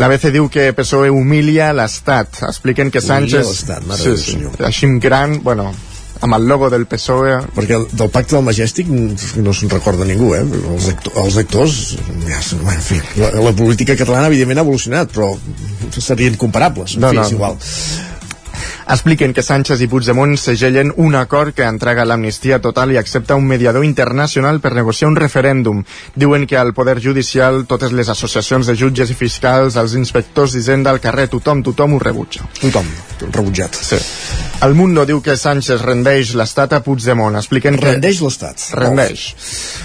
L'ABC 0.00 0.30
diu 0.32 0.46
que 0.52 0.70
PSOE 0.76 1.10
humilia 1.12 1.72
l'Estat. 1.76 2.42
Expliquen 2.48 2.92
que 2.92 3.00
Humilia 3.00 3.14
Sánchez... 3.14 3.48
l'Estat, 3.48 3.86
mare 3.88 4.02
sí, 4.04 4.36
sí, 4.36 4.64
així 4.64 4.88
gran, 5.02 5.40
bueno, 5.44 5.72
amb 6.20 6.34
el 6.36 6.46
logo 6.48 6.68
del 6.72 6.84
PSOE... 6.86 7.38
Perquè 7.56 7.76
el- 7.78 7.86
del 7.96 8.10
pacte 8.12 8.36
del 8.36 8.44
Majestic 8.44 8.88
no 8.90 9.54
se'n 9.56 9.70
recorda 9.72 10.04
ningú, 10.04 10.34
eh? 10.36 10.42
Els, 10.44 10.88
acto 10.92 11.12
els 11.22 11.36
actors, 11.40 11.78
ja, 12.28 12.40
bueno, 12.60 12.76
en 12.76 12.84
fi, 12.84 13.00
la, 13.20 13.30
la 13.48 13.52
política 13.56 13.96
catalana 13.96 14.28
evidentment 14.28 14.60
ha 14.60 14.66
evolucionat, 14.66 15.12
però 15.16 15.32
serien 15.96 16.36
comparables, 16.40 16.96
en 16.96 17.06
No, 17.06 17.10
fi, 17.14 17.20
no, 17.20 17.24
és 17.26 17.32
igual. 17.36 17.56
Expliquen 18.90 19.30
que 19.30 19.42
Sánchez 19.46 19.84
i 19.84 19.86
Puigdemont 19.86 20.32
segellen 20.34 20.88
un 20.98 21.14
acord 21.14 21.54
que 21.54 21.62
entrega 21.62 22.02
l'amnistia 22.02 22.58
total 22.58 22.90
i 22.90 22.98
accepta 22.98 23.36
un 23.38 23.46
mediador 23.46 23.84
internacional 23.86 24.58
per 24.58 24.72
negociar 24.74 25.12
un 25.12 25.14
referèndum. 25.14 25.84
Diuen 26.18 26.48
que 26.50 26.58
al 26.58 26.74
Poder 26.74 26.98
Judicial 26.98 27.66
totes 27.70 27.94
les 27.94 28.10
associacions 28.10 28.66
de 28.66 28.74
jutges 28.74 29.14
i 29.14 29.14
fiscals, 29.14 29.78
els 29.78 29.94
inspectors 29.94 30.56
d'Hisenda 30.56 30.90
al 30.90 30.98
carrer, 30.98 31.28
tothom, 31.30 31.62
tothom 31.62 31.94
ho 31.94 32.02
rebutja. 32.02 32.50
Tothom, 32.58 32.90
rebutjat. 33.30 33.78
Sí. 33.78 34.02
El 34.60 34.74
Mundo 34.74 35.06
diu 35.08 35.22
que 35.24 35.38
Sánchez 35.40 35.80
rendeix 35.80 36.34
l'Estat 36.36 36.74
a 36.76 36.82
Puigdemont. 36.84 37.38
Expliquen 37.38 37.78
que... 37.78 37.94
Rendeix 37.94 38.18
l'Estat. 38.20 38.66
Rendeix. 38.76 39.22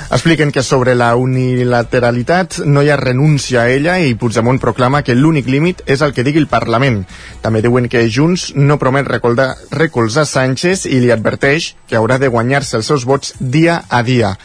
Expliquen 0.09 0.51
que 0.51 0.65
sobre 0.67 0.97
la 0.97 1.13
unilateralitat 1.15 2.59
no 2.65 2.83
hi 2.83 2.89
ha 2.91 2.97
renúncia 2.99 3.61
a 3.61 3.69
ella 3.71 3.95
i 4.03 4.17
Puigdemont 4.19 4.59
proclama 4.59 5.03
que 5.05 5.15
l'únic 5.15 5.47
límit 5.47 5.85
és 5.85 6.03
el 6.03 6.11
que 6.11 6.25
digui 6.27 6.41
el 6.43 6.49
Parlament. 6.51 7.05
També 7.45 7.61
diuen 7.63 7.87
que 7.87 8.03
Junts 8.11 8.49
no 8.57 8.75
promet 8.81 8.94
recolzar, 9.03 9.55
recolzar 9.71 10.25
Sánchez 10.25 10.85
i 10.85 11.01
li 11.03 11.11
adverteix 11.11 11.73
que 11.89 11.99
haurà 11.99 12.19
de 12.21 12.31
guanyar-se 12.31 12.77
els 12.79 12.87
seus 12.87 13.03
vots 13.03 13.35
dia 13.39 13.81
a 13.89 14.01
dia. 14.03 14.37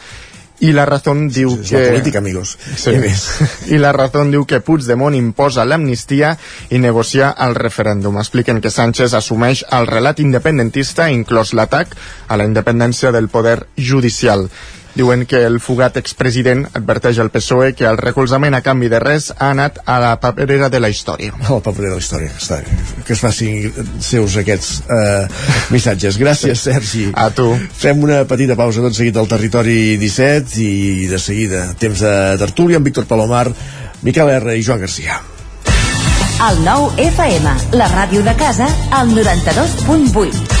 I 0.61 0.75
la 0.77 0.85
Razón 0.85 1.25
diu 1.33 1.55
És 1.55 1.71
que... 1.71 1.79
la 1.79 1.89
política, 1.89 2.19
amigos. 2.19 2.57
Sí. 2.77 2.93
I 3.73 3.79
la 3.81 3.91
Razón 3.95 4.29
diu 4.29 4.45
que 4.45 4.59
Puigdemont 4.61 5.15
imposa 5.17 5.65
l'amnistia 5.65 6.35
i 6.69 6.77
negocia 6.77 7.31
el 7.47 7.55
referèndum. 7.57 8.19
Expliquen 8.21 8.61
que 8.61 8.69
Sánchez 8.69 9.15
assumeix 9.17 9.63
el 9.73 9.89
relat 9.89 10.21
independentista, 10.21 11.09
inclòs 11.09 11.55
l'atac 11.57 11.95
a 12.27 12.37
la 12.37 12.45
independència 12.45 13.09
del 13.15 13.31
poder 13.33 13.57
judicial. 13.77 14.51
Diuen 14.95 15.23
que 15.25 15.39
el 15.47 15.59
fugat 15.63 15.95
expresident 16.01 16.65
adverteix 16.75 17.19
al 17.23 17.29
PSOE 17.31 17.71
que 17.79 17.85
el 17.87 17.97
recolzament 18.01 18.57
a 18.57 18.61
canvi 18.65 18.89
de 18.91 18.99
res 18.99 19.29
ha 19.37 19.51
anat 19.53 19.79
a 19.85 19.99
la 20.03 20.11
paperera 20.19 20.67
de 20.69 20.81
la 20.83 20.89
història. 20.91 21.31
A 21.39 21.53
la 21.53 21.61
paperera 21.63 21.93
de 21.93 21.99
la 22.01 22.03
història. 22.03 22.31
Està, 22.35 22.59
que 23.07 23.15
es 23.15 23.21
facin 23.23 23.71
seus 24.03 24.35
aquests 24.41 24.71
eh, 24.91 25.27
missatges. 25.71 26.19
Gràcies, 26.19 26.59
Sí. 26.59 26.71
Sergi. 26.73 27.05
A 27.15 27.29
tu. 27.31 27.47
Fem 27.77 28.03
una 28.03 28.23
petita 28.27 28.57
pausa 28.59 28.83
tot 28.83 28.95
seguit 28.97 29.15
al 29.17 29.29
Territori 29.31 29.95
17 30.01 30.59
i 30.61 31.07
de 31.07 31.19
seguida 31.19 31.65
temps 31.79 32.03
de 32.03 32.15
tertúlia 32.41 32.81
amb 32.81 32.85
Víctor 32.91 33.07
Palomar, 33.07 33.47
Miquel 34.03 34.29
R 34.29 34.57
i 34.57 34.63
Joan 34.63 34.83
Garcia. 34.83 35.21
El 36.41 36.63
nou 36.65 36.89
FM, 36.97 37.53
la 37.77 37.87
ràdio 37.91 38.23
de 38.25 38.33
casa, 38.35 38.67
al 38.97 39.13
92.8. 39.13 40.60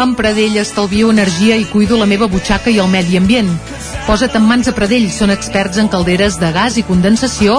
Amb 0.00 0.16
Pradell 0.16 0.56
estalvio 0.60 1.10
energia 1.10 1.56
i 1.58 1.64
cuido 1.66 1.98
la 1.98 2.06
meva 2.06 2.28
butxaca 2.30 2.70
i 2.70 2.78
el 2.78 2.88
medi 2.88 3.18
ambient. 3.18 3.50
Posa't 4.06 4.36
en 4.38 4.46
mans 4.46 4.70
a 4.70 4.74
Pradell, 4.76 5.08
són 5.12 5.32
experts 5.34 5.80
en 5.82 5.90
calderes 5.92 6.38
de 6.40 6.50
gas 6.54 6.78
i 6.78 6.84
condensació, 6.86 7.58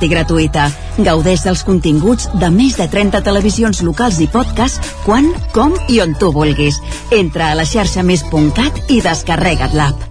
i 0.03 0.11
gratuïta. 0.11 0.69
Gaudeix 0.97 1.45
dels 1.47 1.63
continguts 1.67 2.29
de 2.41 2.51
més 2.53 2.77
de 2.79 2.87
30 2.91 3.23
televisions 3.25 3.81
locals 3.87 4.21
i 4.21 4.29
podcast 4.31 4.93
quan, 5.07 5.31
com 5.55 5.75
i 5.89 6.01
on 6.03 6.15
tu 6.19 6.31
vulguis. 6.35 6.81
Entra 7.11 7.51
a 7.51 7.59
la 7.59 7.67
xarxa 7.67 8.05
més.cat 8.05 8.87
i 8.89 9.01
descarrega't 9.01 9.77
l'app. 9.77 10.10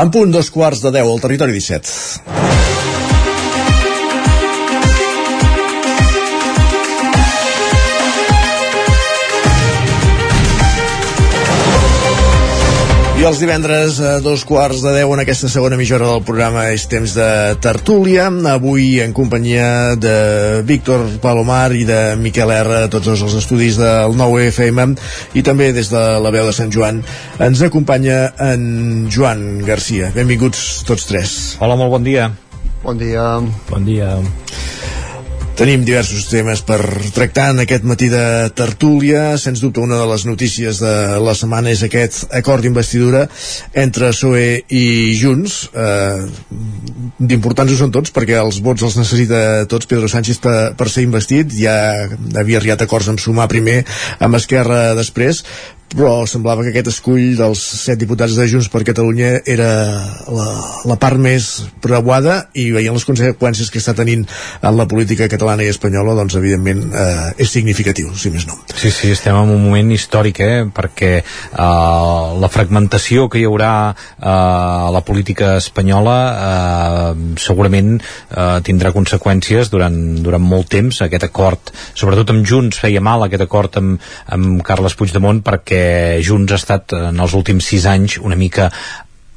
En 0.00 0.10
punt, 0.14 0.30
dos 0.32 0.50
quarts 0.54 0.84
de 0.84 0.92
10 0.94 1.14
al 1.14 1.20
territori 1.20 1.52
17. 1.56 3.09
I 13.20 13.24
els 13.28 13.36
divendres 13.36 13.98
a 14.00 14.14
dos 14.24 14.46
quarts 14.48 14.80
de 14.80 14.94
deu 14.94 15.10
en 15.12 15.20
aquesta 15.20 15.50
segona 15.52 15.76
mitjora 15.76 16.06
del 16.08 16.22
programa 16.24 16.62
és 16.72 16.86
temps 16.88 17.12
de 17.12 17.26
tertúlia. 17.60 18.30
Avui 18.48 19.02
en 19.04 19.12
companyia 19.12 19.92
de 20.00 20.14
Víctor 20.64 21.04
Palomar 21.20 21.68
i 21.76 21.84
de 21.84 21.98
Miquel 22.16 22.48
R, 22.54 22.86
tots 22.88 23.10
dos 23.10 23.26
els 23.28 23.36
estudis 23.42 23.76
del 23.76 24.16
9 24.16 24.46
FM 24.54 24.96
i 25.36 25.44
també 25.44 25.68
des 25.76 25.92
de 25.92 26.04
la 26.24 26.32
veu 26.32 26.48
de 26.48 26.56
Sant 26.56 26.72
Joan 26.72 27.02
ens 27.44 27.60
acompanya 27.68 28.30
en 28.40 29.10
Joan 29.12 29.66
Garcia. 29.68 30.08
Benvinguts 30.16 30.86
tots 30.88 31.04
tres. 31.12 31.36
Hola, 31.60 31.76
molt 31.76 31.92
bon 31.98 32.08
dia. 32.08 32.30
Bon 32.80 32.96
dia. 32.96 33.34
Bon 33.68 33.84
dia. 33.84 34.14
Tenim 35.60 35.82
diversos 35.84 36.24
temes 36.24 36.62
per 36.64 36.78
tractar 37.12 37.50
en 37.52 37.58
aquest 37.60 37.82
matí 37.84 38.06
de 38.08 38.48
tertúlia. 38.56 39.34
Sens 39.36 39.60
dubte, 39.60 39.82
una 39.84 39.98
de 40.00 40.06
les 40.08 40.22
notícies 40.24 40.78
de 40.80 40.92
la 41.20 41.34
setmana 41.36 41.68
és 41.68 41.82
aquest 41.84 42.32
acord 42.38 42.64
d'investidura 42.64 43.26
entre 43.82 44.08
PSOE 44.08 44.46
i 44.72 44.86
Junts. 45.20 45.58
Eh, 45.68 46.24
D'importants 47.20 47.74
ho 47.74 47.76
són 47.76 47.92
tots, 47.92 48.08
perquè 48.16 48.38
els 48.40 48.62
vots 48.64 48.86
els 48.88 48.96
necessita 48.96 49.66
tots 49.68 49.90
Pedro 49.90 50.08
Sánchez 50.08 50.40
per, 50.40 50.54
per 50.80 50.88
ser 50.88 51.04
investit. 51.04 51.52
Ja 51.52 51.76
havia 52.40 52.62
arribat 52.62 52.86
acords 52.86 53.12
amb 53.12 53.20
sumar 53.20 53.50
primer, 53.52 53.82
amb 54.16 54.40
Esquerra 54.40 54.94
després, 54.96 55.42
però 55.90 56.24
semblava 56.30 56.62
que 56.62 56.70
aquest 56.70 56.90
escull 56.92 57.34
dels 57.38 57.60
set 57.60 57.98
diputats 57.98 58.36
de 58.38 58.46
Junts 58.50 58.68
per 58.70 58.84
Catalunya 58.86 59.40
era 59.50 59.70
la, 60.30 60.46
la 60.86 60.96
part 61.02 61.18
més 61.18 61.48
preuada 61.82 62.36
i 62.54 62.68
veient 62.74 62.94
les 62.94 63.06
conseqüències 63.06 63.72
que 63.72 63.80
està 63.82 63.94
tenint 63.98 64.22
en 64.26 64.78
la 64.78 64.86
política 64.90 65.26
catalana 65.30 65.66
i 65.66 65.70
espanyola 65.72 66.14
doncs 66.18 66.36
evidentment 66.38 66.84
eh, 66.94 67.42
és 67.42 67.50
significatiu, 67.50 68.12
si 68.14 68.30
més 68.30 68.46
no. 68.46 68.58
Sí, 68.70 68.92
sí, 68.94 69.10
estem 69.10 69.34
en 69.34 69.50
un 69.56 69.64
moment 69.64 69.90
històric, 69.94 70.40
eh? 70.44 70.62
perquè 70.70 71.10
uh, 71.20 72.38
la 72.38 72.52
fragmentació 72.52 73.26
que 73.30 73.40
hi 73.40 73.46
haurà 73.48 73.72
uh, 73.90 74.30
a 74.30 74.92
la 74.94 75.02
política 75.06 75.56
espanyola 75.58 76.16
uh, 76.30 77.10
segurament 77.40 77.96
uh, 77.98 78.60
tindrà 78.66 78.94
conseqüències 78.94 79.72
durant, 79.72 79.98
durant 80.22 80.44
molt 80.44 80.70
temps. 80.70 81.02
Aquest 81.02 81.26
acord, 81.26 81.74
sobretot 81.98 82.30
amb 82.30 82.46
Junts, 82.46 82.78
feia 82.80 83.02
mal 83.02 83.26
aquest 83.26 83.44
acord 83.44 83.80
amb, 83.80 83.98
amb 84.30 84.62
Carles 84.66 84.94
Puigdemont 84.98 85.42
perquè 85.44 85.79
Junts 86.26 86.52
ha 86.52 86.60
estat 86.60 86.94
en 86.98 87.20
els 87.20 87.36
últims 87.38 87.70
sis 87.72 87.86
anys 87.90 88.18
una 88.22 88.38
mica 88.40 88.70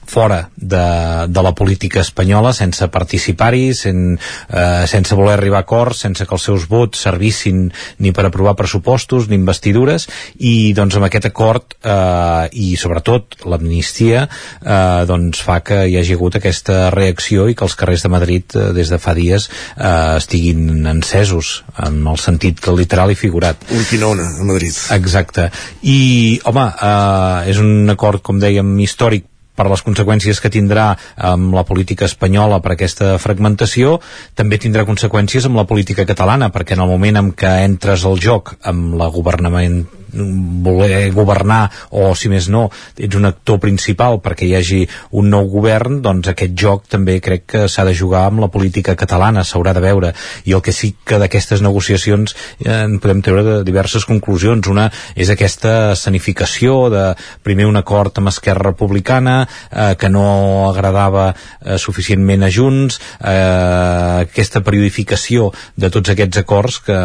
fora 0.06 0.50
de, 0.56 0.84
de 1.28 1.44
la 1.44 1.54
política 1.56 2.02
espanyola 2.02 2.54
sense 2.54 2.88
participar-hi 2.92 3.74
sen, 3.78 4.18
eh, 4.50 4.86
sense 4.88 5.16
voler 5.16 5.38
arribar 5.38 5.64
a 5.64 5.68
acords 5.68 6.04
sense 6.06 6.26
que 6.26 6.36
els 6.36 6.48
seus 6.50 6.68
vots 6.70 7.04
servissin 7.06 7.66
ni 8.00 8.12
per 8.12 8.28
aprovar 8.28 8.56
pressupostos 8.60 9.30
ni 9.30 9.38
investidures. 9.40 10.08
I 10.40 10.74
doncs 10.78 10.98
amb 10.98 11.08
aquest 11.08 11.30
acord 11.30 11.78
eh, 11.82 12.48
i 12.52 12.74
sobretot 12.80 13.44
l'amnistia 13.50 14.26
eh, 14.28 15.04
doncs 15.10 15.44
fa 15.44 15.60
que 15.66 15.84
hi 15.90 15.98
hagi 16.00 16.18
hagut 16.18 16.40
aquesta 16.40 16.90
reacció 16.94 17.48
i 17.50 17.58
que 17.58 17.66
els 17.68 17.78
carrers 17.80 18.06
de 18.06 18.14
Madrid 18.14 18.58
eh, 18.58 18.72
des 18.76 18.92
de 18.92 19.00
fa 19.02 19.16
dies 19.18 19.50
eh, 19.50 20.18
estiguin 20.18 20.86
encesos 20.90 21.64
en 21.84 22.02
el 22.08 22.20
sentit 22.22 22.62
literal 22.74 23.12
i 23.12 23.20
figurat. 23.20 23.60
Urquinona, 23.74 24.28
a 24.40 24.48
Madrid. 24.48 24.76
Exacte. 24.96 25.50
I, 25.82 26.40
home, 26.50 26.66
eh, 26.72 27.52
és 27.52 27.62
un 27.62 27.90
acord, 27.94 28.24
com 28.24 28.42
dèiem, 28.42 28.76
històric 28.84 29.30
per 29.56 29.70
les 29.70 29.84
conseqüències 29.86 30.42
que 30.42 30.52
tindrà 30.54 30.92
amb 31.32 31.54
la 31.54 31.66
política 31.68 32.08
espanyola 32.10 32.62
per 32.64 32.76
aquesta 32.76 33.18
fragmentació, 33.22 34.00
també 34.36 34.60
tindrà 34.62 34.86
conseqüències 34.90 35.50
amb 35.50 35.62
la 35.62 35.68
política 35.70 36.08
catalana, 36.10 36.50
perquè 36.54 36.78
en 36.78 36.86
el 36.86 36.94
moment 36.94 37.22
en 37.22 37.34
què 37.38 37.60
entres 37.66 38.06
al 38.06 38.20
joc 38.22 38.56
amb 38.64 38.98
la 39.00 39.12
governament 39.14 39.84
voler 40.14 41.12
governar 41.14 41.70
o 41.92 42.14
si 42.16 42.30
més 42.30 42.50
no 42.54 42.68
ets 42.98 43.18
un 43.18 43.26
actor 43.26 43.60
principal 43.64 44.20
perquè 44.24 44.48
hi 44.48 44.56
hagi 44.58 44.82
un 45.20 45.30
nou 45.34 45.48
govern 45.52 46.02
doncs 46.06 46.30
aquest 46.32 46.56
joc 46.60 46.88
també 46.92 47.20
crec 47.24 47.46
que 47.54 47.66
s'ha 47.68 47.86
de 47.88 47.96
jugar 47.98 48.26
amb 48.28 48.44
la 48.44 48.50
política 48.54 48.96
catalana, 49.00 49.44
s'haurà 49.44 49.74
de 49.74 49.84
veure. 49.84 50.14
I 50.46 50.56
el 50.56 50.62
que 50.62 50.74
sí 50.76 50.94
que 51.06 51.20
d'aquestes 51.22 51.64
negociacions 51.66 52.36
eh, 52.64 52.84
en 52.84 53.00
podem 53.04 53.22
treure 53.26 53.44
de 53.44 53.56
diverses 53.66 54.06
conclusions. 54.06 54.68
Una 54.70 54.90
és 55.16 55.32
aquesta 55.34 55.94
escenificació 55.94 56.90
de 56.94 57.06
primer 57.44 57.68
un 57.70 57.80
acord 57.80 58.18
amb 58.20 58.32
Esquerra 58.32 58.72
Republicana 58.72 59.44
eh, 59.44 59.94
que 60.00 60.10
no 60.10 60.70
agradava 60.70 61.32
eh, 61.34 61.78
suficientment 61.78 62.46
a 62.46 62.52
Junts 62.54 63.00
eh, 63.20 64.24
aquesta 64.24 64.64
periodificació 64.66 65.50
de 65.76 65.90
tots 65.94 66.14
aquests 66.14 66.44
acords 66.44 66.80
que, 66.86 67.00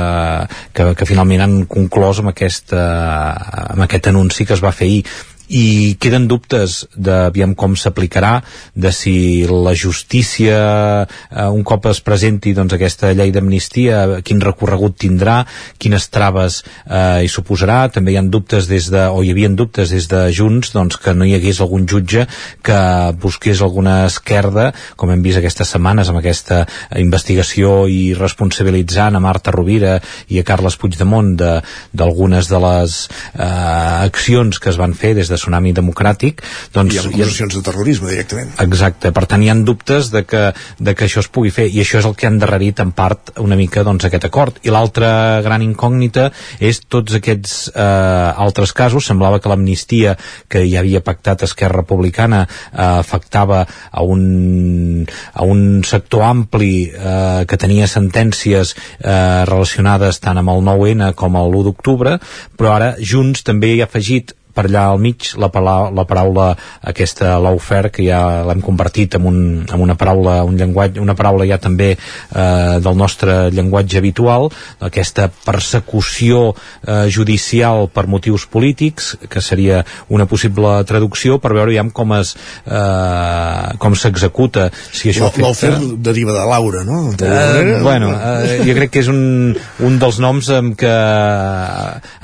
que, 0.75 0.90
que 0.99 1.09
finalment 1.09 1.44
han 1.44 1.59
conclòs 1.71 2.23
amb 2.23 2.33
aquesta 2.35 2.83
amb 2.98 3.84
aquest 3.87 4.11
anunci 4.12 4.46
que 4.46 4.56
es 4.56 4.64
va 4.64 4.74
fer 4.74 4.88
ahir 4.90 5.02
i 5.48 5.96
queden 6.00 6.28
dubtes 6.28 6.84
de 6.94 7.14
aviam 7.28 7.54
com 7.58 7.74
s'aplicarà, 7.76 8.38
de 8.74 8.92
si 8.92 9.46
la 9.48 9.74
justícia 9.74 10.58
eh, 11.04 11.48
un 11.48 11.64
cop 11.64 11.88
es 11.90 12.00
presenti 12.04 12.52
doncs, 12.56 12.74
aquesta 12.76 13.12
llei 13.16 13.32
d'amnistia 13.32 14.20
quin 14.24 14.42
recorregut 14.44 14.98
tindrà, 15.00 15.40
quines 15.80 16.08
traves 16.12 16.61
eh, 16.84 17.24
hi 17.24 17.30
suposarà, 17.32 17.80
també 17.92 18.12
hi 18.12 18.18
ha 18.20 18.24
dubtes 18.28 18.68
des 18.68 18.90
de, 18.92 19.06
o 19.08 19.22
hi 19.24 19.32
havia 19.32 19.48
dubtes 19.48 19.92
des 19.94 20.08
de 20.11 20.26
Junts 20.34 20.74
doncs, 20.74 20.98
que 21.00 21.14
no 21.16 21.24
hi 21.24 21.34
hagués 21.37 21.62
algun 21.64 21.87
jutge 21.88 22.26
que 22.64 22.80
busqués 23.20 23.62
alguna 23.64 24.02
esquerda 24.06 24.70
com 24.96 25.11
hem 25.12 25.24
vist 25.24 25.40
aquestes 25.40 25.72
setmanes 25.72 26.11
amb 26.11 26.20
aquesta 26.20 26.64
investigació 27.00 27.87
i 27.88 28.12
responsabilitzant 28.18 29.16
a 29.16 29.22
Marta 29.24 29.54
Rovira 29.54 29.96
i 30.28 30.40
a 30.40 30.46
Carles 30.46 30.76
Puigdemont 30.76 31.34
d'algunes 31.38 32.48
de, 32.48 32.54
de 32.54 32.62
les 32.66 32.98
eh, 33.08 34.04
accions 34.08 34.61
que 34.61 34.72
es 34.72 34.80
van 34.80 34.94
fer 34.98 35.14
des 35.16 35.30
de 35.30 35.38
Tsunami 35.38 35.74
Democràtic 35.77 36.42
doncs, 36.74 36.94
I 36.94 37.03
amb 37.03 37.14
acusacions 37.14 37.57
de 37.59 37.62
terrorisme 37.64 38.11
directament. 38.11 38.53
Exacte, 38.64 39.12
per 39.14 39.24
tant 39.31 39.44
hi 39.44 39.51
ha 39.53 39.57
dubtes 39.68 40.11
de 40.12 40.24
que, 40.29 40.42
de 40.79 40.94
que 40.94 41.07
això 41.07 41.22
es 41.24 41.31
pugui 41.33 41.53
fer 41.55 41.68
i 41.68 41.83
això 41.83 42.01
és 42.03 42.09
el 42.09 42.16
que 42.18 42.29
han 42.29 42.38
darrerit 42.40 42.81
en 42.85 42.92
part 42.96 43.33
una 43.42 43.57
mica 43.59 43.85
doncs, 43.87 44.07
aquest 44.09 44.29
acord. 44.29 44.61
I 44.66 44.72
l'altra 44.74 45.40
gran 45.44 45.64
incògnita 45.64 46.29
és 46.61 46.81
tots 46.88 47.16
aquests 47.18 47.57
eh, 47.72 48.42
altres 48.46 48.72
casos. 48.77 49.07
Semblava 49.09 49.40
que 49.42 49.51
l'amnistia 49.51 50.16
que 50.48 50.64
hi 50.64 50.77
havia 50.79 51.03
pactat 51.05 51.44
Esquerra 51.46 51.83
Republicana 51.83 52.44
eh, 52.44 52.83
afectava 52.87 53.64
a 53.90 54.03
un, 54.03 55.07
a 55.33 55.44
un 55.44 55.83
sector 55.87 56.24
ampli 56.27 56.88
eh, 56.88 57.44
que 57.48 57.61
tenia 57.61 57.88
sentències 57.90 58.74
eh, 58.74 59.44
relacionades 59.48 60.20
tant 60.24 60.40
amb 60.40 60.55
el 60.55 60.64
9-N 60.66 61.12
com 61.18 61.38
el 61.38 61.55
1 61.61 61.68
d'octubre, 61.68 62.18
però 62.59 62.74
ara 62.77 62.92
Junts 62.98 63.44
també 63.46 63.74
hi 63.74 63.83
ha 63.83 63.88
afegit 63.88 64.35
per 64.59 64.66
allà 64.66 64.88
al 64.90 64.99
mig 65.03 65.31
la, 65.38 65.53
pala 65.55 65.77
la 65.94 66.05
paraula 66.09 66.49
aquesta 66.90 67.37
lawfare 67.38 67.92
que 67.94 68.03
ja 68.09 68.42
l'hem 68.49 68.62
convertit 68.64 69.14
en, 69.14 69.29
un, 69.31 69.38
en 69.62 69.85
una 69.85 69.94
paraula 69.99 70.40
un 70.49 70.59
llenguatge, 70.59 70.99
una 70.99 71.14
paraula 71.18 71.47
ja 71.47 71.61
també 71.62 71.92
eh, 71.94 72.79
del 72.83 72.99
nostre 72.99 73.38
llenguatge 73.55 74.01
habitual 74.03 74.49
aquesta 74.83 75.29
persecució 75.31 76.49
eh, 76.51 77.07
judicial 77.14 77.87
per 77.94 78.09
motius 78.11 78.49
polítics 78.51 79.14
que 79.31 79.42
seria 79.44 79.85
una 80.09 80.27
possible 80.27 80.75
traducció 80.88 81.38
per 81.38 81.55
veure 81.55 81.77
ja 81.77 81.87
com 81.94 82.16
es 82.18 82.35
eh, 82.66 83.77
com 83.79 83.94
s'executa 83.94 84.68
si 84.75 85.12
això 85.12 85.29
afecta... 85.29 85.77
deriva 86.03 86.35
de 86.35 86.44
Laura, 86.49 86.83
no? 86.85 87.12
De 87.18 87.29
eh, 87.29 87.79
bueno, 87.83 88.11
eh, 88.11 88.59
jo 88.66 88.75
crec 88.75 88.92
que 88.97 89.03
és 89.05 89.11
un, 89.12 89.55
un 89.87 89.99
dels 90.03 90.18
noms 90.23 90.51
amb 90.57 90.75
què, 90.79 90.94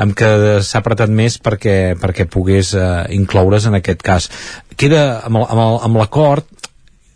amb 0.03 0.17
què 0.19 0.31
s'ha 0.65 0.83
apretat 0.83 1.13
més 1.13 1.39
perquè, 1.39 1.95
perquè 2.01 2.24
pogués 2.31 2.75
eh, 2.75 2.89
incloure's 3.16 3.68
en 3.70 3.79
aquest 3.81 4.03
cas. 4.05 4.29
Queda 4.77 5.22
amb 5.27 5.97
l'acord 5.99 6.49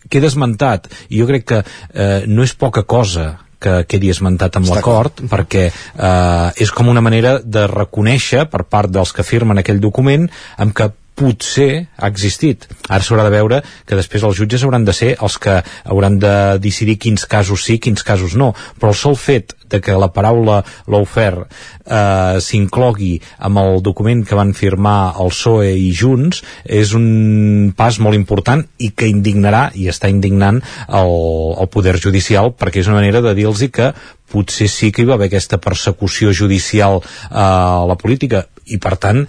queda 0.09 0.30
esmentat 0.30 0.88
i 1.11 1.20
jo 1.20 1.26
crec 1.28 1.44
que 1.48 1.59
eh, 1.61 2.24
no 2.26 2.44
és 2.46 2.54
poca 2.56 2.84
cosa 2.88 3.34
que 3.59 3.82
quedi 3.90 4.12
esmentat 4.12 4.56
amb 4.56 4.70
l'acord 4.70 5.20
perquè 5.30 5.66
eh, 5.68 6.62
és 6.62 6.70
com 6.74 6.88
una 6.88 7.02
manera 7.04 7.38
de 7.42 7.66
reconèixer 7.70 8.46
per 8.50 8.64
part 8.70 8.92
dels 8.94 9.12
que 9.12 9.26
firmen 9.26 9.59
aquell 9.59 9.82
document 9.82 10.28
amb 10.56 10.76
que 10.76 10.90
potser 11.18 11.88
ha 11.98 12.08
existit. 12.08 12.68
Ara 12.88 13.02
s'haurà 13.04 13.26
de 13.26 13.34
veure 13.34 13.60
que 13.86 13.98
després 13.98 14.24
els 14.26 14.38
jutges 14.38 14.64
hauran 14.64 14.86
de 14.86 14.94
ser 14.96 15.14
els 15.16 15.38
que 15.42 15.60
hauran 15.84 16.18
de 16.22 16.34
decidir 16.62 16.98
quins 17.02 17.26
casos 17.26 17.66
sí, 17.66 17.78
quins 17.82 18.06
casos 18.06 18.36
no. 18.38 18.52
Però 18.78 18.94
el 18.94 18.98
sol 18.98 19.18
fet 19.18 19.56
de 19.68 19.80
que 19.84 19.92
la 19.92 20.08
paraula 20.12 20.62
lawfare 20.88 21.44
eh, 21.44 22.38
s'inclogui 22.40 23.18
amb 23.44 23.60
el 23.62 23.82
document 23.84 24.24
que 24.24 24.38
van 24.38 24.54
firmar 24.56 25.14
el 25.20 25.32
PSOE 25.34 25.74
i 25.76 25.90
Junts 25.96 26.42
és 26.64 26.94
un 26.96 27.72
pas 27.76 27.98
molt 28.00 28.16
important 28.16 28.64
i 28.78 28.92
que 28.96 29.10
indignarà 29.10 29.68
i 29.74 29.88
està 29.92 30.08
indignant 30.08 30.62
el, 30.88 31.12
el 31.60 31.72
poder 31.72 31.98
judicial 32.00 32.54
perquè 32.56 32.80
és 32.80 32.88
una 32.88 33.02
manera 33.02 33.22
de 33.24 33.34
dir-los 33.36 33.66
que 33.74 33.92
potser 34.28 34.68
sí 34.68 34.92
que 34.92 35.02
hi 35.02 35.08
va 35.08 35.16
haver 35.16 35.28
aquesta 35.28 35.60
persecució 35.60 36.32
judicial 36.32 37.02
eh, 37.02 37.36
a 37.36 37.84
la 37.88 37.96
política 38.00 38.46
i 38.74 38.78
per 38.82 38.96
tant 39.00 39.24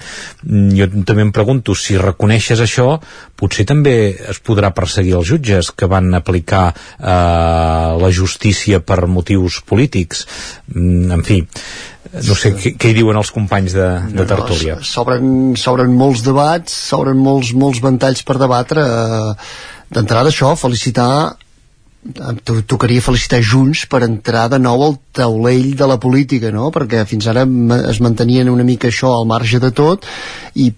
jo 0.75 0.87
també 1.07 1.25
em 1.25 1.33
pregunto 1.35 1.75
si 1.77 1.97
reconeixes 1.99 2.61
això 2.63 2.97
potser 3.39 3.65
també 3.69 3.95
es 4.33 4.41
podrà 4.43 4.73
perseguir 4.75 5.15
els 5.19 5.29
jutges 5.31 5.71
que 5.71 5.89
van 5.91 6.11
aplicar 6.17 6.65
eh, 6.73 7.13
la 8.03 8.11
justícia 8.11 8.81
per 8.81 9.05
motius 9.07 9.61
polítics. 9.65 10.25
Mm, 10.73 11.11
en 11.15 11.25
fi 11.25 11.41
no 12.09 12.33
sé 12.33 12.55
què, 12.57 12.73
què 12.79 12.89
hi 12.89 12.95
diuen 12.97 13.17
els 13.19 13.29
companys 13.33 13.75
de, 13.75 13.89
de 14.15 14.25
tertúlia? 14.25 14.79
no, 14.79 14.87
s'obren 15.59 15.93
molts 15.93 16.23
debats 16.25 16.73
s'obren 16.89 17.19
molts, 17.19 17.51
molts 17.53 17.83
ventalls 17.83 18.23
per 18.25 18.39
debatre. 18.41 18.85
Eh, 18.85 19.35
d'entrada 19.93 20.29
això, 20.33 20.53
felicitar 20.57 21.09
tocaria 22.63 23.03
felicitar 23.03 23.41
Junts 23.43 23.81
per 23.91 24.05
entrar 24.05 24.45
de 24.47 24.59
nou 24.61 24.83
al 24.85 24.93
taulell 25.11 25.73
de 25.75 25.87
la 25.89 25.97
política, 25.99 26.47
no? 26.55 26.69
perquè 26.71 27.03
fins 27.05 27.27
ara 27.27 27.43
es 27.91 27.99
mantenien 27.99 28.47
una 28.49 28.63
mica 28.63 28.87
això 28.87 29.11
al 29.17 29.27
marge 29.27 29.59
de 29.59 29.71
tot 29.75 30.07
i 30.55 30.69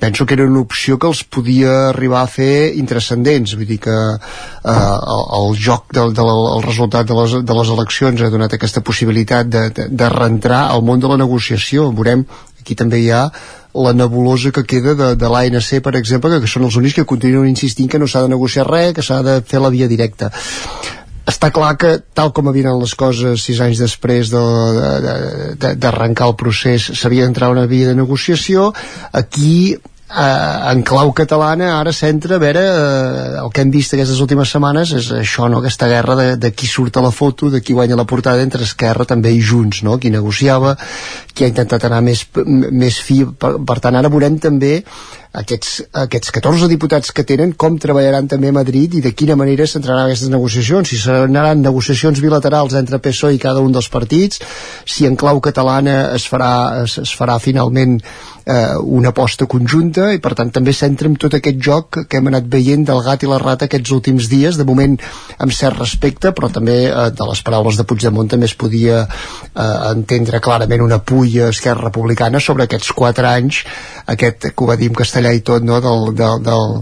penso 0.00 0.24
que 0.24 0.38
era 0.38 0.48
una 0.48 0.62
opció 0.64 0.96
que 0.96 1.10
els 1.10 1.22
podia 1.24 1.90
arribar 1.90 2.22
a 2.24 2.32
fer 2.32 2.72
intrascendents, 2.80 3.54
vull 3.60 3.68
dir 3.68 3.78
que 3.84 3.92
eh, 3.92 4.72
el, 4.72 5.24
el 5.42 5.54
joc 5.60 5.92
del, 5.92 6.14
del 6.16 6.32
el 6.32 6.64
resultat 6.64 7.06
de 7.06 7.18
les, 7.18 7.36
de 7.44 7.58
les 7.60 7.74
eleccions 7.76 8.24
ha 8.24 8.32
donat 8.32 8.56
aquesta 8.56 8.80
possibilitat 8.80 9.52
de, 9.52 9.68
de, 9.76 9.88
de 9.92 10.12
reentrar 10.16 10.66
al 10.70 10.80
món 10.82 11.00
de 11.00 11.12
la 11.12 11.20
negociació, 11.20 11.90
veurem 11.92 12.24
aquí 12.60 12.76
també 12.76 13.04
hi 13.04 13.10
ha 13.12 13.26
la 13.74 13.92
nebulosa 13.92 14.50
que 14.50 14.64
queda 14.64 14.94
de, 14.94 15.16
de 15.16 15.28
l'ANC, 15.30 15.80
per 15.84 15.94
exemple, 15.98 16.30
que, 16.34 16.40
que 16.44 16.50
són 16.50 16.66
els 16.66 16.76
únics 16.80 16.96
que 16.98 17.08
continuen 17.08 17.50
insistint 17.50 17.90
que 17.90 18.00
no 18.00 18.08
s'ha 18.10 18.24
de 18.24 18.32
negociar 18.32 18.66
res, 18.68 18.94
que 18.96 19.04
s'ha 19.06 19.22
de 19.26 19.40
fer 19.46 19.60
la 19.62 19.70
via 19.70 19.88
directa. 19.90 20.30
Està 21.30 21.52
clar 21.54 21.76
que 21.78 21.90
tal 22.16 22.32
com 22.34 22.48
havien 22.50 22.74
les 22.80 22.94
coses 22.98 23.44
sis 23.44 23.60
anys 23.62 23.78
després 23.78 24.32
d'arrencar 24.32 25.54
de, 25.54 25.60
de, 25.60 25.74
de, 25.78 26.26
el 26.26 26.34
procés 26.40 26.88
s'havia 26.98 27.26
d'entrar 27.26 27.52
una 27.52 27.68
via 27.70 27.92
de 27.92 27.98
negociació. 27.98 28.72
Aquí 29.12 29.76
eh, 30.10 30.72
en 30.72 30.82
clau 30.82 31.12
catalana 31.16 31.70
ara 31.78 31.92
centra 31.92 32.36
a 32.36 32.42
veure 32.42 32.62
eh, 32.62 33.38
el 33.42 33.50
que 33.54 33.62
hem 33.62 33.70
vist 33.70 33.94
aquestes 33.94 34.20
últimes 34.20 34.50
setmanes 34.50 34.92
és 34.98 35.10
això, 35.20 35.48
no? 35.48 35.60
aquesta 35.60 35.88
guerra 35.90 36.16
de, 36.18 36.26
de 36.36 36.52
qui 36.52 36.66
surt 36.66 36.98
a 36.98 37.04
la 37.04 37.12
foto, 37.14 37.50
de 37.50 37.62
qui 37.62 37.76
guanya 37.76 37.98
la 37.98 38.08
portada 38.08 38.42
entre 38.42 38.66
Esquerra 38.66 39.06
també 39.06 39.32
i 39.34 39.40
Junts, 39.40 39.82
no? 39.86 39.98
qui 39.98 40.10
negociava 40.10 40.76
qui 41.34 41.46
ha 41.46 41.52
intentat 41.52 41.86
anar 41.86 42.02
més, 42.04 42.26
més 42.44 43.00
fi 43.00 43.22
per, 43.24 43.56
per 43.66 43.78
tant 43.80 43.96
ara 43.96 44.10
veurem 44.12 44.38
també 44.42 44.80
aquests, 45.40 45.76
aquests 45.94 46.32
14 46.34 46.66
diputats 46.70 47.12
que 47.14 47.22
tenen 47.26 47.52
com 47.54 47.76
treballaran 47.78 48.26
també 48.30 48.50
a 48.50 48.56
Madrid 48.56 48.96
i 48.98 49.02
de 49.04 49.12
quina 49.14 49.36
manera 49.38 49.66
s'entraran 49.66 50.08
aquestes 50.08 50.32
negociacions 50.32 50.90
si 50.90 50.98
seran 50.98 51.62
negociacions 51.62 52.18
bilaterals 52.22 52.74
entre 52.74 52.98
PSOE 52.98 53.36
i 53.36 53.42
cada 53.42 53.62
un 53.62 53.70
dels 53.72 53.88
partits 53.88 54.42
si 54.84 55.06
en 55.06 55.14
clau 55.16 55.38
catalana 55.40 56.16
es 56.16 56.26
farà, 56.26 56.82
es, 56.82 56.98
es 56.98 57.14
farà 57.14 57.38
finalment 57.38 58.00
eh, 58.50 58.76
una 59.00 59.12
aposta 59.14 59.46
conjunta 59.50 60.10
i 60.14 60.20
per 60.22 60.34
tant 60.38 60.50
també 60.54 60.74
centra 60.76 61.08
en 61.10 61.16
tot 61.20 61.36
aquest 61.38 61.60
joc 61.62 62.00
que 62.10 62.20
hem 62.20 62.30
anat 62.30 62.48
veient 62.50 62.84
del 62.88 63.02
gat 63.06 63.24
i 63.24 63.30
la 63.30 63.40
rata 63.42 63.68
aquests 63.68 63.94
últims 63.96 64.28
dies, 64.32 64.58
de 64.58 64.66
moment 64.68 64.96
amb 65.38 65.54
cert 65.54 65.78
respecte, 65.78 66.34
però 66.36 66.50
també 66.52 66.78
eh, 66.88 67.08
de 67.14 67.28
les 67.30 67.42
paraules 67.46 67.78
de 67.78 67.86
Puigdemont 67.88 68.30
també 68.30 68.50
es 68.50 68.56
podia 68.58 69.02
eh, 69.06 69.68
entendre 69.92 70.42
clarament 70.44 70.86
una 70.86 71.00
pulla 71.00 71.50
Esquerra 71.54 71.88
Republicana 71.88 72.40
sobre 72.40 72.66
aquests 72.66 72.94
quatre 72.96 73.28
anys 73.30 73.64
aquest 74.10 74.50
que 74.50 74.64
ho 74.64 74.70
va 74.70 74.78
dir 74.80 74.90
en 74.90 74.98
castellà 74.98 75.32
i 75.36 75.44
tot 75.46 75.64
no? 75.66 75.80
del, 75.84 76.10
del, 76.18 76.42
del, 76.46 76.80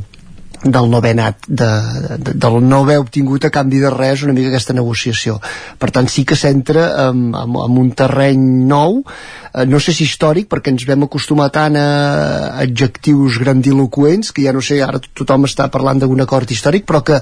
del 0.65 0.91
no 0.91 0.99
haver 0.99 1.13
anat 1.17 1.47
de, 1.47 1.69
de, 2.19 2.35
del 2.35 2.59
no 2.67 2.83
haver 2.83 2.99
obtingut 3.03 3.45
a 3.45 3.53
canvi 3.55 3.81
de 3.83 3.91
res 3.95 4.25
una 4.27 4.35
mica 4.37 4.51
aquesta 4.53 4.77
negociació. 4.77 5.39
Per 5.79 5.91
tant 5.95 6.11
sí 6.11 6.25
que 6.29 6.39
s'entra 6.39 6.89
en, 7.09 7.29
en, 7.31 7.57
en 7.65 7.81
un 7.85 7.91
terreny 7.97 8.45
nou 8.69 9.01
eh, 9.05 9.65
no 9.69 9.81
sé 9.81 9.95
si 9.95 10.07
històric 10.09 10.51
perquè 10.51 10.75
ens 10.75 10.87
vam 10.89 11.07
acostumar 11.07 11.51
tant 11.55 11.79
a 11.79 11.89
adjectius 12.65 13.41
grandiloquents 13.43 14.33
que 14.33 14.47
ja 14.47 14.55
no 14.57 14.65
sé, 14.65 14.83
ara 14.83 15.03
tothom 15.09 15.49
està 15.49 15.71
parlant 15.73 16.03
d'un 16.03 16.27
acord 16.27 16.51
històric 16.51 16.89
però 16.89 17.05
que 17.07 17.21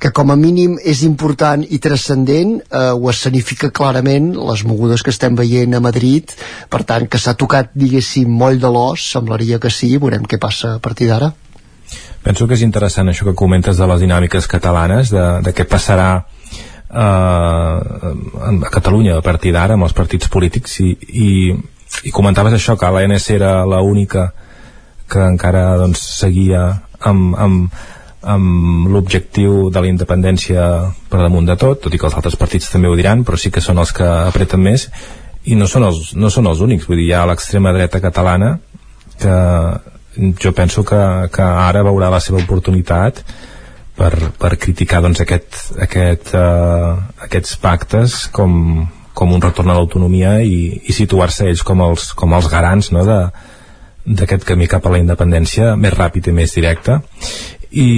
que 0.00 0.08
com 0.16 0.30
a 0.32 0.36
mínim 0.40 0.78
és 0.80 1.02
important 1.04 1.60
i 1.60 1.78
transcendent, 1.84 2.54
eh, 2.62 2.86
ho 2.96 3.10
escenifica 3.12 3.68
clarament 3.68 4.32
les 4.32 4.64
mogudes 4.64 5.04
que 5.04 5.12
estem 5.12 5.36
veient 5.36 5.76
a 5.76 5.82
Madrid, 5.84 6.32
per 6.72 6.86
tant, 6.88 7.04
que 7.04 7.20
s'ha 7.20 7.36
tocat, 7.36 7.74
diguéssim, 7.76 8.32
moll 8.42 8.56
de 8.62 8.72
l'os, 8.72 9.04
semblaria 9.12 9.60
que 9.60 9.68
sí, 9.68 9.98
veurem 10.00 10.24
què 10.24 10.40
passa 10.40 10.78
a 10.78 10.80
partir 10.80 11.12
d'ara. 11.12 11.34
Penso 12.22 12.46
que 12.46 12.56
és 12.58 12.64
interessant 12.66 13.08
això 13.08 13.24
que 13.28 13.36
comentes 13.38 13.78
de 13.80 13.86
les 13.88 14.02
dinàmiques 14.02 14.48
catalanes, 14.50 15.12
de, 15.14 15.26
de 15.44 15.54
què 15.56 15.64
passarà 15.68 16.10
eh, 16.20 16.96
a 17.00 18.50
Catalunya 18.70 19.16
a 19.18 19.24
partir 19.24 19.54
d'ara 19.56 19.78
amb 19.78 19.88
els 19.88 19.96
partits 19.96 20.28
polítics 20.28 20.80
i, 20.84 20.90
i, 21.08 21.30
i 22.04 22.12
comentaves 22.12 22.56
això, 22.56 22.76
que 22.76 22.90
l'ANC 22.92 23.30
era 23.38 23.54
l'única 23.64 24.30
que 25.10 25.22
encara 25.26 25.64
doncs, 25.80 26.02
seguia 26.20 26.66
amb, 27.00 27.34
amb, 27.40 27.80
amb 28.22 28.90
l'objectiu 28.92 29.70
de 29.72 29.80
la 29.82 29.90
independència 29.90 30.66
per 31.10 31.22
damunt 31.22 31.48
de 31.48 31.56
tot, 31.56 31.80
tot 31.86 31.94
i 31.94 31.98
que 31.98 32.06
els 32.06 32.16
altres 32.18 32.36
partits 32.38 32.68
també 32.70 32.90
ho 32.90 32.98
diran, 32.98 33.24
però 33.24 33.40
sí 33.40 33.50
que 33.50 33.64
són 33.64 33.80
els 33.80 33.94
que 33.96 34.06
apreten 34.06 34.62
més 34.62 34.90
i 35.48 35.56
no 35.56 35.66
són 35.66 35.88
els, 35.88 36.12
no 36.14 36.28
són 36.30 36.50
els 36.50 36.60
únics, 36.60 36.86
vull 36.86 37.00
dir, 37.00 37.08
hi 37.08 37.16
ha 37.16 37.24
l'extrema 37.26 37.72
dreta 37.72 38.02
catalana 38.04 38.58
que 39.20 39.36
jo 40.16 40.52
penso 40.52 40.84
que, 40.84 41.00
que 41.32 41.42
ara 41.42 41.84
veurà 41.86 42.10
la 42.10 42.20
seva 42.22 42.40
oportunitat 42.42 43.22
per, 43.96 44.12
per 44.40 44.56
criticar 44.58 45.02
doncs, 45.04 45.22
aquest, 45.22 45.60
aquest, 45.86 46.32
uh, 46.34 46.96
aquests 47.26 47.56
pactes 47.62 48.16
com, 48.34 48.88
com 49.14 49.36
un 49.36 49.42
retorn 49.42 49.70
a 49.70 49.76
l'autonomia 49.78 50.40
i, 50.42 50.80
i 50.88 50.96
situar-se 50.96 51.46
ells 51.50 51.62
com 51.66 51.82
els, 51.84 52.10
com 52.16 52.34
els 52.34 52.50
garants 52.50 52.90
no, 52.96 53.04
d'aquest 53.04 54.46
camí 54.48 54.68
cap 54.70 54.86
a 54.86 54.94
la 54.94 55.00
independència 55.02 55.74
més 55.76 55.94
ràpid 55.94 56.30
i 56.30 56.36
més 56.36 56.54
directe 56.56 56.98
i, 57.70 57.90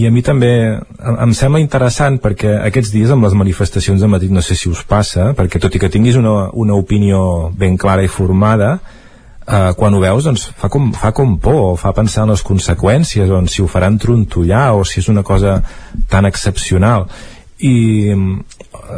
i 0.00 0.06
a 0.08 0.10
mi 0.10 0.24
també 0.26 0.50
em 0.74 1.34
sembla 1.38 1.60
interessant 1.62 2.18
perquè 2.22 2.56
aquests 2.64 2.90
dies 2.90 3.12
amb 3.14 3.28
les 3.28 3.36
manifestacions 3.38 4.00
de 4.02 4.08
Madrid 4.10 4.32
no 4.34 4.42
sé 4.42 4.56
si 4.58 4.70
us 4.72 4.82
passa 4.82 5.30
perquè 5.38 5.60
tot 5.62 5.76
i 5.76 5.82
que 5.82 5.92
tinguis 5.92 6.18
una, 6.18 6.48
una 6.50 6.74
opinió 6.74 7.50
ben 7.54 7.76
clara 7.78 8.02
i 8.02 8.10
formada 8.10 8.78
eh, 9.50 9.72
quan 9.76 9.94
ho 9.94 10.00
veus 10.02 10.26
doncs 10.28 10.46
fa 10.58 10.70
com, 10.72 10.90
fa 10.96 11.12
com 11.16 11.36
por, 11.42 11.76
fa 11.80 11.92
pensar 11.96 12.24
en 12.24 12.34
les 12.34 12.44
conseqüències 12.46 13.30
o 13.30 13.40
en 13.40 13.50
si 13.50 13.62
ho 13.62 13.68
faran 13.70 13.98
trontollar 14.00 14.70
o 14.78 14.84
si 14.86 15.00
és 15.02 15.10
una 15.12 15.24
cosa 15.26 15.58
tan 16.10 16.28
excepcional 16.28 17.08
i 17.58 18.14
mm, 18.14 18.38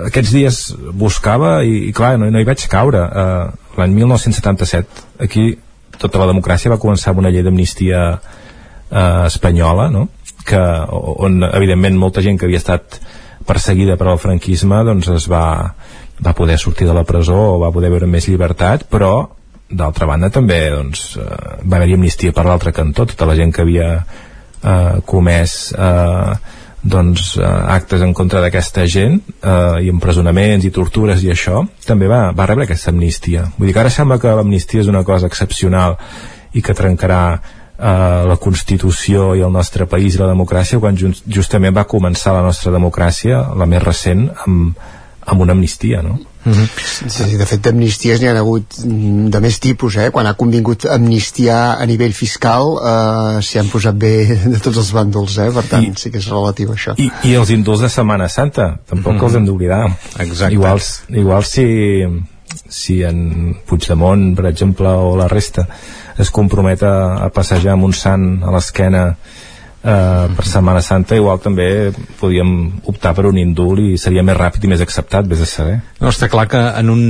aquests 0.08 0.34
dies 0.34 0.60
buscava 0.98 1.60
i, 1.64 1.88
i 1.88 1.92
clar, 1.96 2.14
no, 2.20 2.30
no 2.30 2.40
hi 2.40 2.48
vaig 2.48 2.66
caure 2.70 3.02
eh, 3.02 3.46
l'any 3.80 3.96
1977 3.98 5.24
aquí 5.26 5.48
tota 5.98 6.22
la 6.22 6.30
democràcia 6.32 6.72
va 6.72 6.80
començar 6.82 7.12
amb 7.12 7.24
una 7.24 7.32
llei 7.32 7.44
d'amnistia 7.46 8.04
eh, 8.12 9.24
espanyola 9.26 9.88
no? 9.94 10.08
que, 10.46 10.62
on 10.92 11.42
evidentment 11.52 11.98
molta 11.98 12.22
gent 12.24 12.38
que 12.38 12.48
havia 12.48 12.62
estat 12.62 13.00
perseguida 13.46 13.96
per 13.98 14.08
al 14.10 14.20
franquisme 14.22 14.82
doncs 14.86 15.08
es 15.10 15.28
va, 15.30 15.44
va 16.22 16.34
poder 16.38 16.58
sortir 16.58 16.86
de 16.86 16.94
la 16.94 17.06
presó 17.06 17.38
o 17.54 17.62
va 17.62 17.72
poder 17.74 17.90
veure 17.90 18.10
més 18.10 18.28
llibertat 18.30 18.86
però 18.90 19.14
d'altra 19.72 20.06
banda 20.06 20.30
també 20.30 20.60
doncs, 20.70 21.16
eh, 21.16 21.28
va 21.64 21.78
haver-hi 21.78 21.96
amnistia 21.98 22.32
per 22.32 22.44
l'altre 22.46 22.72
cantó. 22.72 23.06
Tota 23.08 23.28
la 23.28 23.36
gent 23.38 23.52
que 23.54 23.64
havia 23.64 23.88
eh, 23.98 25.00
comès 25.04 25.72
eh, 25.72 26.34
doncs, 26.82 27.36
eh, 27.38 27.46
actes 27.76 28.02
en 28.02 28.12
contra 28.12 28.42
d'aquesta 28.42 28.86
gent 28.90 29.20
eh, 29.22 29.86
i 29.86 29.90
empresonaments 29.92 30.66
i 30.66 30.74
tortures 30.74 31.22
i 31.22 31.30
això 31.32 31.62
també 31.86 32.10
va, 32.10 32.30
va 32.36 32.46
rebre 32.50 32.66
aquesta 32.66 32.90
amnistia. 32.90 33.46
Vull 33.56 33.70
dir 33.70 33.76
que 33.76 33.84
ara 33.84 33.92
sembla 33.94 34.18
que 34.22 34.34
l'amnistia 34.34 34.82
és 34.82 34.90
una 34.90 35.04
cosa 35.06 35.30
excepcional 35.30 35.96
i 36.52 36.62
que 36.62 36.74
trencarà 36.76 37.22
eh, 37.38 38.22
la 38.28 38.38
Constitució 38.40 39.32
i 39.38 39.44
el 39.46 39.52
nostre 39.54 39.86
país 39.86 40.16
i 40.16 40.22
la 40.22 40.32
democràcia 40.32 40.80
quan 40.82 40.98
just, 40.98 41.24
justament 41.26 41.74
va 41.76 41.88
començar 41.88 42.34
la 42.36 42.44
nostra 42.44 42.74
democràcia 42.74 43.44
la 43.58 43.68
més 43.70 43.82
recent 43.82 44.28
amb, 44.46 44.74
amb 45.26 45.40
una 45.40 45.52
amnistia 45.52 46.02
no? 46.02 46.18
Mm 46.44 46.52
-hmm. 46.52 47.08
sí, 47.08 47.36
de 47.36 47.46
fet 47.46 47.60
d'amnisties 47.62 48.20
n'hi 48.20 48.28
ha 48.28 48.38
hagut 48.38 48.64
de 49.34 49.40
més 49.40 49.58
tipus 49.58 49.96
eh? 49.96 50.10
quan 50.10 50.26
ha 50.26 50.34
convingut 50.34 50.84
amnistia 50.84 51.78
a 51.78 51.86
nivell 51.86 52.12
fiscal 52.12 52.62
eh, 52.82 53.42
s'hi 53.42 53.58
han 53.58 53.68
posat 53.68 53.94
bé 53.94 54.26
de 54.54 54.58
tots 54.58 54.76
els 54.76 54.92
bàndols 54.92 55.38
eh? 55.38 55.50
per 55.54 55.64
tant 55.64 55.84
I, 55.84 55.92
sí 55.96 56.10
que 56.10 56.18
és 56.18 56.28
relatiu 56.28 56.72
això 56.72 56.94
i, 56.96 57.10
i 57.24 57.34
els 57.34 57.50
indults 57.50 57.82
de 57.82 57.88
Setmana 57.88 58.28
Santa 58.28 58.78
tampoc 58.88 59.12
mm 59.12 59.18
-hmm. 59.18 59.24
els 59.24 59.34
hem 59.34 59.46
d'oblidar 59.46 59.96
igual, 60.50 60.80
igual 61.08 61.44
si 61.44 61.66
si 62.68 63.02
en 63.02 63.56
Puigdemont 63.66 64.34
per 64.36 64.46
exemple 64.46 64.88
o 64.88 65.16
la 65.16 65.28
resta 65.28 65.66
es 66.18 66.30
compromet 66.30 66.82
a, 66.82 67.24
a 67.24 67.28
passejar 67.28 67.72
amb 67.72 67.84
un 67.84 67.92
sant 67.92 68.42
a 68.42 68.50
l'esquena 68.50 69.16
eh, 69.82 70.26
per 70.36 70.46
Setmana 70.46 70.82
Santa 70.82 71.16
igual 71.18 71.40
també 71.42 71.92
podíem 72.20 72.52
optar 72.90 73.14
per 73.16 73.26
un 73.30 73.38
indult 73.40 73.82
i 73.82 73.98
seria 74.00 74.24
més 74.26 74.38
ràpid 74.38 74.66
i 74.66 74.72
més 74.72 74.82
acceptat, 74.84 75.28
vés 75.28 75.42
a 75.44 75.48
saber. 75.48 75.78
No, 76.00 76.10
està 76.10 76.28
clar 76.32 76.46
que 76.50 76.60
en 76.80 76.92
un, 76.92 77.02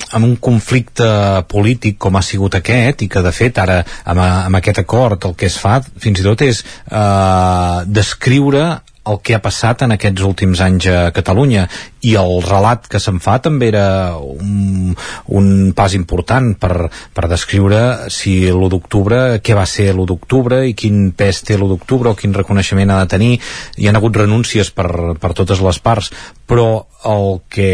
en 0.00 0.28
un 0.28 0.36
conflicte 0.36 1.08
polític 1.52 1.98
com 2.02 2.16
ha 2.16 2.24
sigut 2.24 2.56
aquest 2.58 3.04
i 3.06 3.10
que 3.12 3.24
de 3.24 3.34
fet 3.34 3.60
ara 3.62 3.82
amb, 4.04 4.22
amb 4.22 4.60
aquest 4.60 4.82
acord 4.84 5.28
el 5.28 5.36
que 5.38 5.48
es 5.50 5.58
fa 5.60 5.80
fins 5.82 6.20
i 6.20 6.26
tot 6.26 6.46
és 6.46 6.64
eh, 6.64 7.84
descriure 7.86 8.66
el 9.10 9.18
que 9.22 9.34
ha 9.34 9.42
passat 9.42 9.82
en 9.82 9.94
aquests 9.94 10.22
últims 10.26 10.60
anys 10.62 10.86
a 10.90 10.98
Catalunya 11.14 11.64
i 12.06 12.14
el 12.18 12.36
relat 12.44 12.86
que 12.90 13.00
se'n 13.02 13.18
fa 13.22 13.38
també 13.42 13.68
era 13.72 13.86
un, 14.18 14.94
un 15.38 15.48
pas 15.74 15.96
important 15.98 16.52
per, 16.58 16.88
per 17.14 17.26
descriure 17.30 18.10
si 18.14 18.36
l'1 18.50 18.70
d'octubre, 18.70 19.22
què 19.42 19.58
va 19.58 19.66
ser 19.66 19.90
l'1 19.92 20.06
d'octubre 20.10 20.62
i 20.68 20.76
quin 20.78 21.10
pes 21.18 21.42
té 21.48 21.58
l'1 21.58 21.72
d'octubre 21.74 22.12
o 22.12 22.18
quin 22.18 22.34
reconeixement 22.34 22.94
ha 22.94 23.02
de 23.02 23.10
tenir. 23.16 23.32
Hi 23.78 23.90
han 23.90 23.98
hagut 23.98 24.22
renúncies 24.22 24.70
per, 24.70 24.88
per 25.18 25.34
totes 25.34 25.62
les 25.64 25.82
parts, 25.82 26.12
però 26.46 26.86
el 27.10 27.42
que 27.50 27.70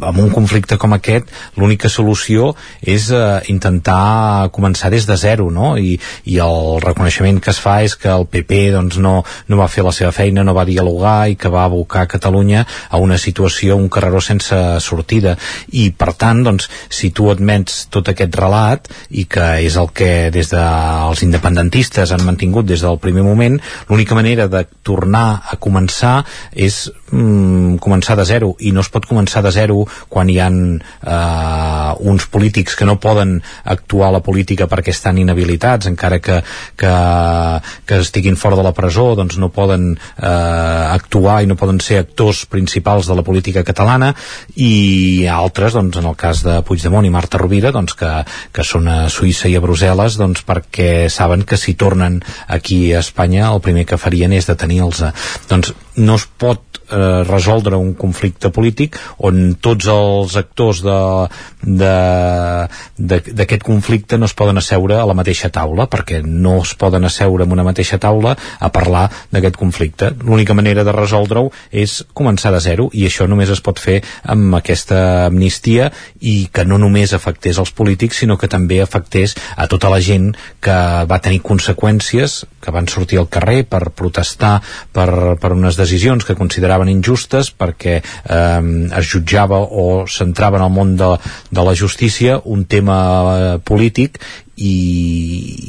amb 0.00 0.20
un 0.22 0.30
conflicte 0.30 0.78
com 0.78 0.94
aquest 0.94 1.30
l'única 1.58 1.90
solució 1.90 2.52
és 2.80 3.08
eh, 3.10 3.40
intentar 3.52 4.48
començar 4.54 4.90
des 4.92 5.06
de 5.08 5.16
zero 5.18 5.48
no? 5.50 5.74
I, 5.76 5.96
i 6.30 6.38
el 6.42 6.78
reconeixement 6.84 7.40
que 7.42 7.52
es 7.52 7.60
fa 7.62 7.80
és 7.86 7.96
que 7.98 8.10
el 8.12 8.26
PP 8.30 8.60
doncs, 8.74 8.98
no, 9.02 9.22
no 9.48 9.60
va 9.60 9.68
fer 9.70 9.84
la 9.86 9.94
seva 9.94 10.12
feina, 10.14 10.44
no 10.44 10.54
va 10.56 10.66
dialogar 10.68 11.28
i 11.30 11.36
que 11.36 11.50
va 11.52 11.64
abocar 11.66 12.06
Catalunya 12.08 12.64
a 12.90 13.00
una 13.02 13.18
situació, 13.18 13.76
un 13.76 13.88
carreró 13.92 14.20
sense 14.24 14.56
sortida 14.84 15.36
i 15.72 15.88
per 15.90 16.14
tant, 16.18 16.42
doncs, 16.46 16.68
si 16.88 17.10
tu 17.14 17.28
admets 17.32 17.86
tot 17.92 18.10
aquest 18.12 18.36
relat 18.38 18.88
i 19.10 19.26
que 19.30 19.50
és 19.64 19.76
el 19.80 19.90
que 19.94 20.30
des 20.34 20.52
dels 20.52 21.24
independentistes 21.26 22.12
han 22.14 22.24
mantingut 22.26 22.68
des 22.68 22.84
del 22.84 23.00
primer 23.02 23.26
moment, 23.26 23.58
l'única 23.88 24.16
manera 24.18 24.48
de 24.48 24.64
tornar 24.86 25.42
a 25.50 25.58
començar 25.60 26.22
és 26.52 26.86
mm, 27.10 27.78
començar 27.84 28.16
de 28.18 28.26
zero 28.28 28.54
i 28.60 28.72
no 28.72 28.84
es 28.84 28.90
pot 28.92 29.06
començar 29.08 29.42
de 29.44 29.52
zero 29.54 29.84
quan 30.08 30.30
hi 30.30 30.38
han 30.42 30.58
eh, 30.78 31.92
uns 32.00 32.26
polítics 32.30 32.76
que 32.76 32.86
no 32.88 32.98
poden 33.00 33.38
actuar 33.64 34.08
a 34.08 34.16
la 34.18 34.22
política 34.24 34.68
perquè 34.70 34.92
estan 34.94 35.18
inhabilitats 35.18 35.88
encara 35.90 36.20
que, 36.20 36.40
que, 36.76 36.94
que 37.86 38.00
estiguin 38.02 38.36
fora 38.36 38.56
de 38.56 38.66
la 38.66 38.74
presó 38.76 39.14
doncs 39.18 39.38
no 39.38 39.50
poden 39.54 39.90
eh, 39.94 40.28
actuar 40.28 41.42
i 41.42 41.48
no 41.50 41.58
poden 41.58 41.80
ser 41.84 42.02
actors 42.02 42.44
principals 42.46 43.08
de 43.08 43.16
la 43.18 43.24
política 43.26 43.64
catalana. 43.64 44.12
I 44.56 45.26
altres 45.32 45.76
doncs 45.76 45.98
en 46.00 46.08
el 46.10 46.16
cas 46.18 46.42
de 46.46 46.60
Puigdemont 46.66 47.06
i 47.06 47.12
Marta 47.14 47.40
Rovira 47.40 47.72
doncs 47.74 47.96
que, 47.98 48.12
que 48.52 48.66
són 48.66 48.88
a 48.88 48.98
Suïssa 49.12 49.50
i 49.50 49.56
a 49.58 49.64
Brussel·les 49.64 50.18
doncs 50.20 50.44
perquè 50.48 51.08
saben 51.12 51.44
que 51.48 51.58
si 51.60 51.74
tornen 51.78 52.20
aquí 52.46 52.92
a 52.92 53.02
Espanya 53.04 53.50
el 53.52 53.62
primer 53.64 53.86
que 53.88 54.00
farien 54.00 54.34
és 54.36 54.48
detenir-los. 54.48 55.04
Doncs 55.50 55.74
no 55.98 56.18
es 56.18 56.26
pot 56.38 56.67
eh, 56.90 57.22
resoldre 57.28 57.76
un 57.76 57.94
conflicte 57.94 58.50
polític 58.54 58.98
on 59.26 59.56
tots 59.60 59.86
els 59.92 60.36
actors 60.36 60.82
d'aquest 62.98 63.64
conflicte 63.66 64.18
no 64.18 64.26
es 64.26 64.34
poden 64.34 64.58
asseure 64.60 64.98
a 64.98 65.06
la 65.08 65.16
mateixa 65.18 65.50
taula 65.54 65.88
perquè 65.90 66.22
no 66.24 66.58
es 66.62 66.74
poden 66.78 67.04
asseure 67.04 67.44
en 67.44 67.52
una 67.52 67.66
mateixa 67.66 67.98
taula 67.98 68.36
a 68.58 68.68
parlar 68.72 69.08
d'aquest 69.32 69.56
conflicte. 69.56 70.12
L'única 70.22 70.54
manera 70.54 70.84
de 70.84 70.92
resoldre-ho 70.92 71.50
és 71.70 72.04
començar 72.14 72.52
de 72.54 72.60
zero 72.60 72.88
i 72.92 73.06
això 73.06 73.26
només 73.28 73.50
es 73.50 73.62
pot 73.64 73.78
fer 73.80 74.00
amb 74.24 74.54
aquesta 74.58 75.26
amnistia 75.26 75.90
i 76.20 76.48
que 76.52 76.64
no 76.64 76.78
només 76.78 77.12
afectés 77.12 77.58
els 77.58 77.72
polítics 77.72 78.22
sinó 78.22 78.38
que 78.38 78.48
també 78.48 78.80
afectés 78.82 79.34
a 79.56 79.66
tota 79.66 79.90
la 79.92 80.00
gent 80.00 80.34
que 80.64 80.78
va 81.08 81.20
tenir 81.22 81.42
conseqüències 81.42 82.44
que 82.60 82.74
van 82.74 82.88
sortir 82.88 83.18
al 83.18 83.28
carrer 83.32 83.64
per 83.64 83.90
protestar 83.96 84.58
per, 84.92 85.36
per 85.40 85.52
unes 85.54 85.78
decisions 85.78 86.24
que 86.26 86.36
consideraven 86.38 86.77
injustes 86.86 87.50
perquè 87.50 87.98
eh, 87.98 88.62
es 89.00 89.10
jutjava 89.10 89.58
o 89.58 90.06
s'entrava 90.06 90.60
en 90.60 90.68
el 90.68 90.74
món 90.74 90.94
de, 90.96 91.16
de 91.50 91.64
la 91.66 91.74
justícia 91.74 92.38
un 92.44 92.66
tema 92.70 92.98
eh, 93.34 93.56
polític 93.58 94.20
i, 94.58 94.74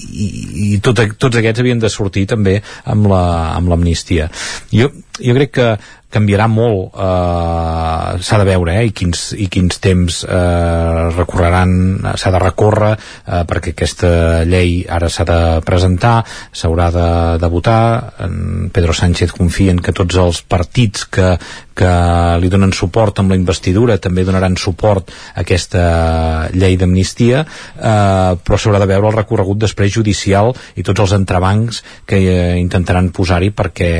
i, 0.09 0.27
i 0.73 0.79
tot, 0.85 1.01
tots 1.17 1.39
aquests 1.39 1.61
havien 1.61 1.81
de 1.81 1.91
sortir 1.93 2.25
també 2.29 2.59
amb 2.89 3.09
l'amnistia. 3.09 4.29
La, 4.29 4.81
jo, 4.81 4.89
jo 5.19 5.35
crec 5.37 5.53
que 5.57 5.69
canviarà 6.09 6.47
molt 6.49 6.95
eh, 6.97 8.17
s'ha 8.25 8.39
de 8.41 8.47
veure 8.47 8.75
eh, 8.79 8.87
i, 8.89 8.93
quins, 8.95 9.29
i 9.37 9.47
quins 9.51 9.79
temps 9.81 10.23
eh, 10.25 11.03
recorreran 11.13 11.73
s'ha 12.17 12.33
de 12.33 12.41
recórrer 12.41 12.91
eh, 12.95 13.43
perquè 13.49 13.75
aquesta 13.75 14.11
llei 14.49 14.81
ara 14.89 15.09
s'ha 15.09 15.25
de 15.29 15.39
presentar 15.65 16.17
s'haurà 16.25 16.89
de, 16.93 17.09
de 17.41 17.49
votar. 17.51 17.81
En 18.25 18.69
Pedro 18.73 18.93
Sánchez 18.93 19.33
confia 19.37 19.73
en 19.75 19.81
que 19.83 19.93
tots 19.95 20.17
els 20.17 20.41
partits 20.41 21.05
que, 21.13 21.35
que 21.79 21.93
li 22.41 22.49
donen 22.51 22.73
suport 22.75 23.21
amb 23.21 23.33
la 23.33 23.37
investidura 23.39 23.99
també 24.01 24.25
donaran 24.27 24.57
suport 24.59 25.11
a 25.11 25.43
aquesta 25.43 25.83
llei 26.55 26.77
d'amnistia 26.79 27.43
eh, 27.45 28.33
però 28.41 28.57
s'haurà 28.57 28.81
de 28.81 28.89
veure 28.89 29.11
el 29.11 29.17
recorregut 29.19 29.61
després 29.61 29.93
judicial 29.93 30.51
i 30.75 30.85
tots 30.85 31.05
els 31.05 31.15
entrebancs 31.19 31.83
que 32.09 32.19
eh, 32.19 32.57
intentaran 32.59 33.11
posar-hi 33.15 33.53
perquè 33.55 33.93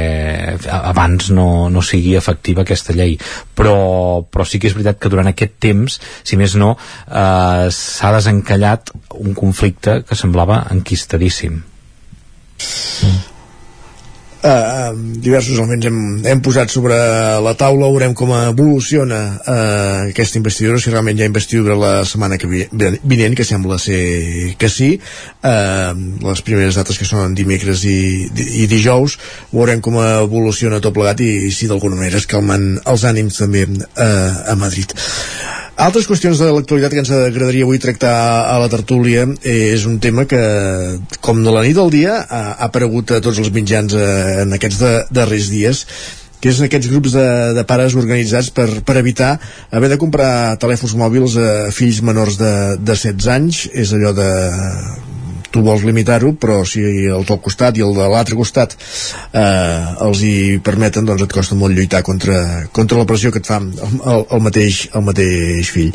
abans 0.79 1.29
no, 1.35 1.69
no 1.69 1.85
sigui 1.85 1.98
sigui 1.99 2.15
efectiva 2.17 2.63
aquesta 2.65 2.95
llei. 2.95 3.17
Però, 3.55 4.23
però 4.23 4.47
sí 4.47 4.59
que 4.59 4.71
és 4.71 4.77
veritat 4.77 5.01
que 5.01 5.11
durant 5.11 5.29
aquest 5.31 5.57
temps 5.59 5.99
si 6.23 6.39
més 6.39 6.55
no 6.59 6.75
eh, 6.75 7.67
s'ha 7.73 8.13
desencallat 8.15 8.93
un 9.19 9.35
conflicte 9.37 10.01
que 10.07 10.17
semblava 10.19 10.63
enquistadíssim 10.73 11.59
Uh, 14.39 14.95
diversos 15.19 15.57
elements 15.57 15.83
hem, 15.89 15.97
hem 16.23 16.39
posat 16.39 16.71
sobre 16.71 16.95
la 17.43 17.51
taula, 17.59 17.89
veurem 17.91 18.13
com 18.15 18.31
evoluciona 18.37 19.17
uh, 19.35 20.05
aquesta 20.13 20.39
investidura, 20.39 20.79
si 20.79 20.93
realment 20.93 21.19
hi 21.19 21.25
ha 21.25 21.27
investidura 21.27 21.75
la 21.75 21.91
setmana 22.07 22.37
que 22.39 22.47
vi, 22.47 22.61
vinent, 23.03 23.35
que 23.35 23.43
sembla 23.43 23.75
ser 23.83 23.99
que 24.61 24.71
sí. 24.71 24.93
Uh, 25.43 25.91
les 26.23 26.43
primeres 26.47 26.79
dates 26.79 27.01
que 27.01 27.09
són 27.09 27.35
dimecres 27.35 27.83
i, 27.83 27.99
i 28.63 28.67
dijous, 28.71 29.17
veurem 29.51 29.83
com 29.83 29.99
evoluciona 30.05 30.79
tot 30.79 30.95
plegat 30.95 31.19
i, 31.19 31.33
i 31.49 31.51
si 31.51 31.67
d'alguna 31.67 31.99
manera 31.99 32.23
es 32.23 32.29
calmen 32.29 32.77
els 32.87 33.03
ànims 33.11 33.43
també 33.43 33.67
uh, 33.67 34.53
a 34.53 34.55
Madrid. 34.55 34.95
Altres 35.79 36.09
qüestions 36.09 36.35
de 36.41 36.49
l'actualitat 36.51 36.91
que 36.91 36.99
ens 36.99 37.09
agradaria 37.15 37.63
avui 37.63 37.79
tractar 37.79 38.11
a 38.51 38.57
la 38.59 38.67
tertúlia 38.67 39.21
és 39.47 39.85
un 39.87 39.95
tema 40.03 40.25
que, 40.27 40.39
com 41.23 41.39
de 41.39 41.53
la 41.55 41.61
nit 41.63 41.77
al 41.79 41.91
dia, 41.93 42.17
ha, 42.19 42.41
aparegut 42.65 43.13
a 43.15 43.21
tots 43.23 43.39
els 43.39 43.51
mitjans 43.55 43.95
eh, 43.95 44.41
en 44.43 44.57
aquests 44.57 45.07
darrers 45.15 45.47
dies 45.53 45.85
que 46.39 46.51
és 46.51 46.59
aquests 46.63 46.91
grups 46.91 47.15
de, 47.15 47.25
de 47.55 47.63
pares 47.67 47.95
organitzats 47.99 48.51
per, 48.55 48.67
per 48.83 48.97
evitar 48.99 49.33
haver 49.75 49.91
de 49.91 49.99
comprar 49.99 50.57
telèfons 50.59 50.95
mòbils 50.99 51.35
a 51.39 51.49
fills 51.75 51.99
menors 52.03 52.35
de, 52.39 52.53
de 52.79 52.95
16 52.95 53.31
anys. 53.35 53.63
És 53.71 53.95
allò 53.95 54.11
de 54.15 54.29
tu 55.53 55.63
vols 55.65 55.85
limitar-ho 55.87 56.33
però 56.39 56.61
si 56.67 56.83
el 57.09 57.25
teu 57.29 57.39
costat 57.43 57.77
i 57.79 57.85
el 57.85 57.95
de 57.97 58.09
l'altre 58.11 58.37
costat 58.39 58.75
eh, 58.75 60.05
els 60.07 60.23
hi 60.25 60.35
permeten 60.63 61.07
doncs 61.07 61.25
et 61.25 61.33
costa 61.33 61.57
molt 61.59 61.75
lluitar 61.75 62.03
contra, 62.05 62.67
contra 62.75 62.99
la 62.99 63.07
pressió 63.09 63.31
que 63.33 63.41
et 63.43 63.49
fa 63.49 63.59
el, 63.61 64.23
el, 64.23 64.43
mateix, 64.43 64.85
el 64.95 65.05
mateix 65.05 65.71
fill. 65.73 65.93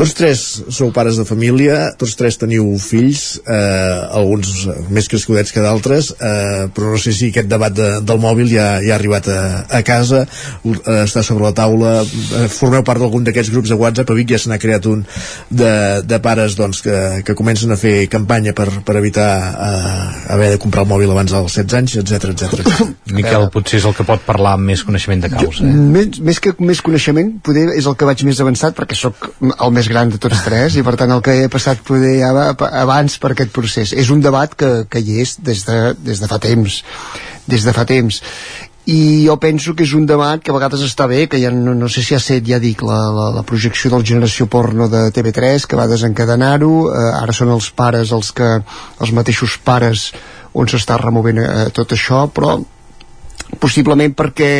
Tots 0.00 0.14
tres 0.16 0.44
sou 0.72 0.92
pares 0.96 1.20
de 1.20 1.26
família 1.28 1.90
tots 2.00 2.16
tres 2.18 2.38
teniu 2.40 2.72
fills 2.82 3.40
eh, 3.44 4.00
alguns 4.20 4.66
més 4.90 5.08
crescudets 5.10 5.52
que 5.54 5.64
d'altres 5.64 6.12
eh, 6.16 6.68
però 6.74 6.94
no 6.94 7.00
sé 7.00 7.12
si 7.16 7.30
aquest 7.30 7.50
debat 7.50 7.74
de, 7.74 7.90
del 8.06 8.20
mòbil 8.22 8.50
ja, 8.50 8.68
ja 8.84 8.94
ha 8.94 8.98
arribat 8.98 9.28
a, 9.30 9.40
a 9.68 9.82
casa. 9.86 10.24
Eh, 10.64 11.02
està 11.04 11.22
sobre 11.26 11.46
la 11.48 11.54
taula. 11.56 11.92
Eh, 12.04 12.46
formeu 12.52 12.84
part 12.86 13.02
d'algun 13.02 13.26
d'aquests 13.26 13.52
grups 13.54 13.72
de 13.72 13.78
WhatsApp? 13.80 14.10
A 14.10 14.18
Vic 14.18 14.32
ja 14.34 14.40
se 14.40 14.50
n'ha 14.50 14.60
creat 14.62 14.86
un 14.90 15.04
de, 15.50 15.72
de 16.06 16.20
pares 16.22 16.56
doncs, 16.58 16.82
que, 16.84 16.96
que 17.26 17.36
comencen 17.38 17.72
a 17.72 17.78
fer 17.80 17.94
campanya 18.12 18.54
per, 18.56 18.68
per 18.86 18.96
evitar 19.00 19.28
eh, 19.50 20.32
haver 20.34 20.50
de 20.54 20.60
comprar 20.62 20.84
el 20.84 20.90
mòbil 20.90 21.12
abans 21.14 21.32
dels 21.34 21.56
16 21.58 21.78
anys, 21.78 21.96
etc 22.02 22.32
etc. 22.32 22.84
Miquel 23.18 23.48
potser 23.54 23.80
és 23.80 23.88
el 23.88 23.96
que 23.96 24.06
pot 24.08 24.22
parlar 24.26 24.56
amb 24.58 24.70
més 24.70 24.84
coneixement 24.86 25.24
de 25.24 25.32
causa. 25.32 25.64
Eh? 25.66 25.86
Més, 25.96 26.20
més 26.26 26.42
que 26.42 26.54
més 26.58 26.82
coneixement, 26.84 27.32
poder 27.46 27.68
és 27.76 27.88
el 27.90 27.96
que 27.98 28.08
vaig 28.08 28.24
més 28.28 28.42
avançat 28.44 28.76
perquè 28.78 28.98
sóc 28.98 29.30
el 29.50 29.74
més 29.76 29.90
gran 29.90 30.12
de 30.12 30.20
tots 30.22 30.44
tres 30.46 30.78
i 30.80 30.86
per 30.86 30.96
tant 31.00 31.14
el 31.16 31.24
que 31.26 31.36
he 31.42 31.50
passat 31.52 31.82
poder 31.86 32.18
abans 32.26 33.18
per 33.22 33.34
aquest 33.34 33.54
procés. 33.56 33.94
És 33.96 34.12
un 34.14 34.22
debat 34.24 34.54
que, 34.54 34.72
que 34.90 35.02
hi 35.02 35.20
és 35.24 35.36
des 35.44 35.66
de, 35.68 35.80
des 36.00 36.22
de 36.22 36.30
fa 36.30 36.40
temps 36.42 36.82
des 37.50 37.64
de 37.66 37.72
fa 37.74 37.86
temps 37.88 38.20
i 38.90 39.26
jo 39.26 39.36
penso 39.38 39.74
que 39.76 39.84
és 39.86 39.92
un 39.94 40.06
debat 40.08 40.42
que 40.42 40.50
a 40.50 40.56
vegades 40.56 40.82
està 40.82 41.06
bé, 41.10 41.26
que 41.30 41.38
ja 41.38 41.52
no, 41.54 41.74
no 41.78 41.88
sé 41.92 42.02
si 42.02 42.16
ha 42.16 42.20
set, 42.22 42.42
ja 42.48 42.58
dic, 42.62 42.82
la, 42.86 42.98
la, 43.14 43.28
la 43.36 43.44
projecció 43.46 43.90
del 43.92 44.06
Generació 44.06 44.48
Porno 44.50 44.88
de 44.90 45.04
TV3, 45.14 45.66
que 45.68 45.78
va 45.78 45.88
desencadenar-ho, 45.90 46.72
eh, 46.90 47.08
ara 47.20 47.34
són 47.36 47.52
els 47.54 47.70
pares 47.76 48.10
els 48.16 48.32
que, 48.34 48.48
els 49.00 49.14
mateixos 49.14 49.58
pares 49.64 50.10
on 50.58 50.70
s'està 50.70 50.98
removent 50.98 51.38
eh, 51.44 51.68
tot 51.76 51.94
això, 51.94 52.24
però 52.34 52.56
possiblement 53.62 54.16
perquè 54.18 54.50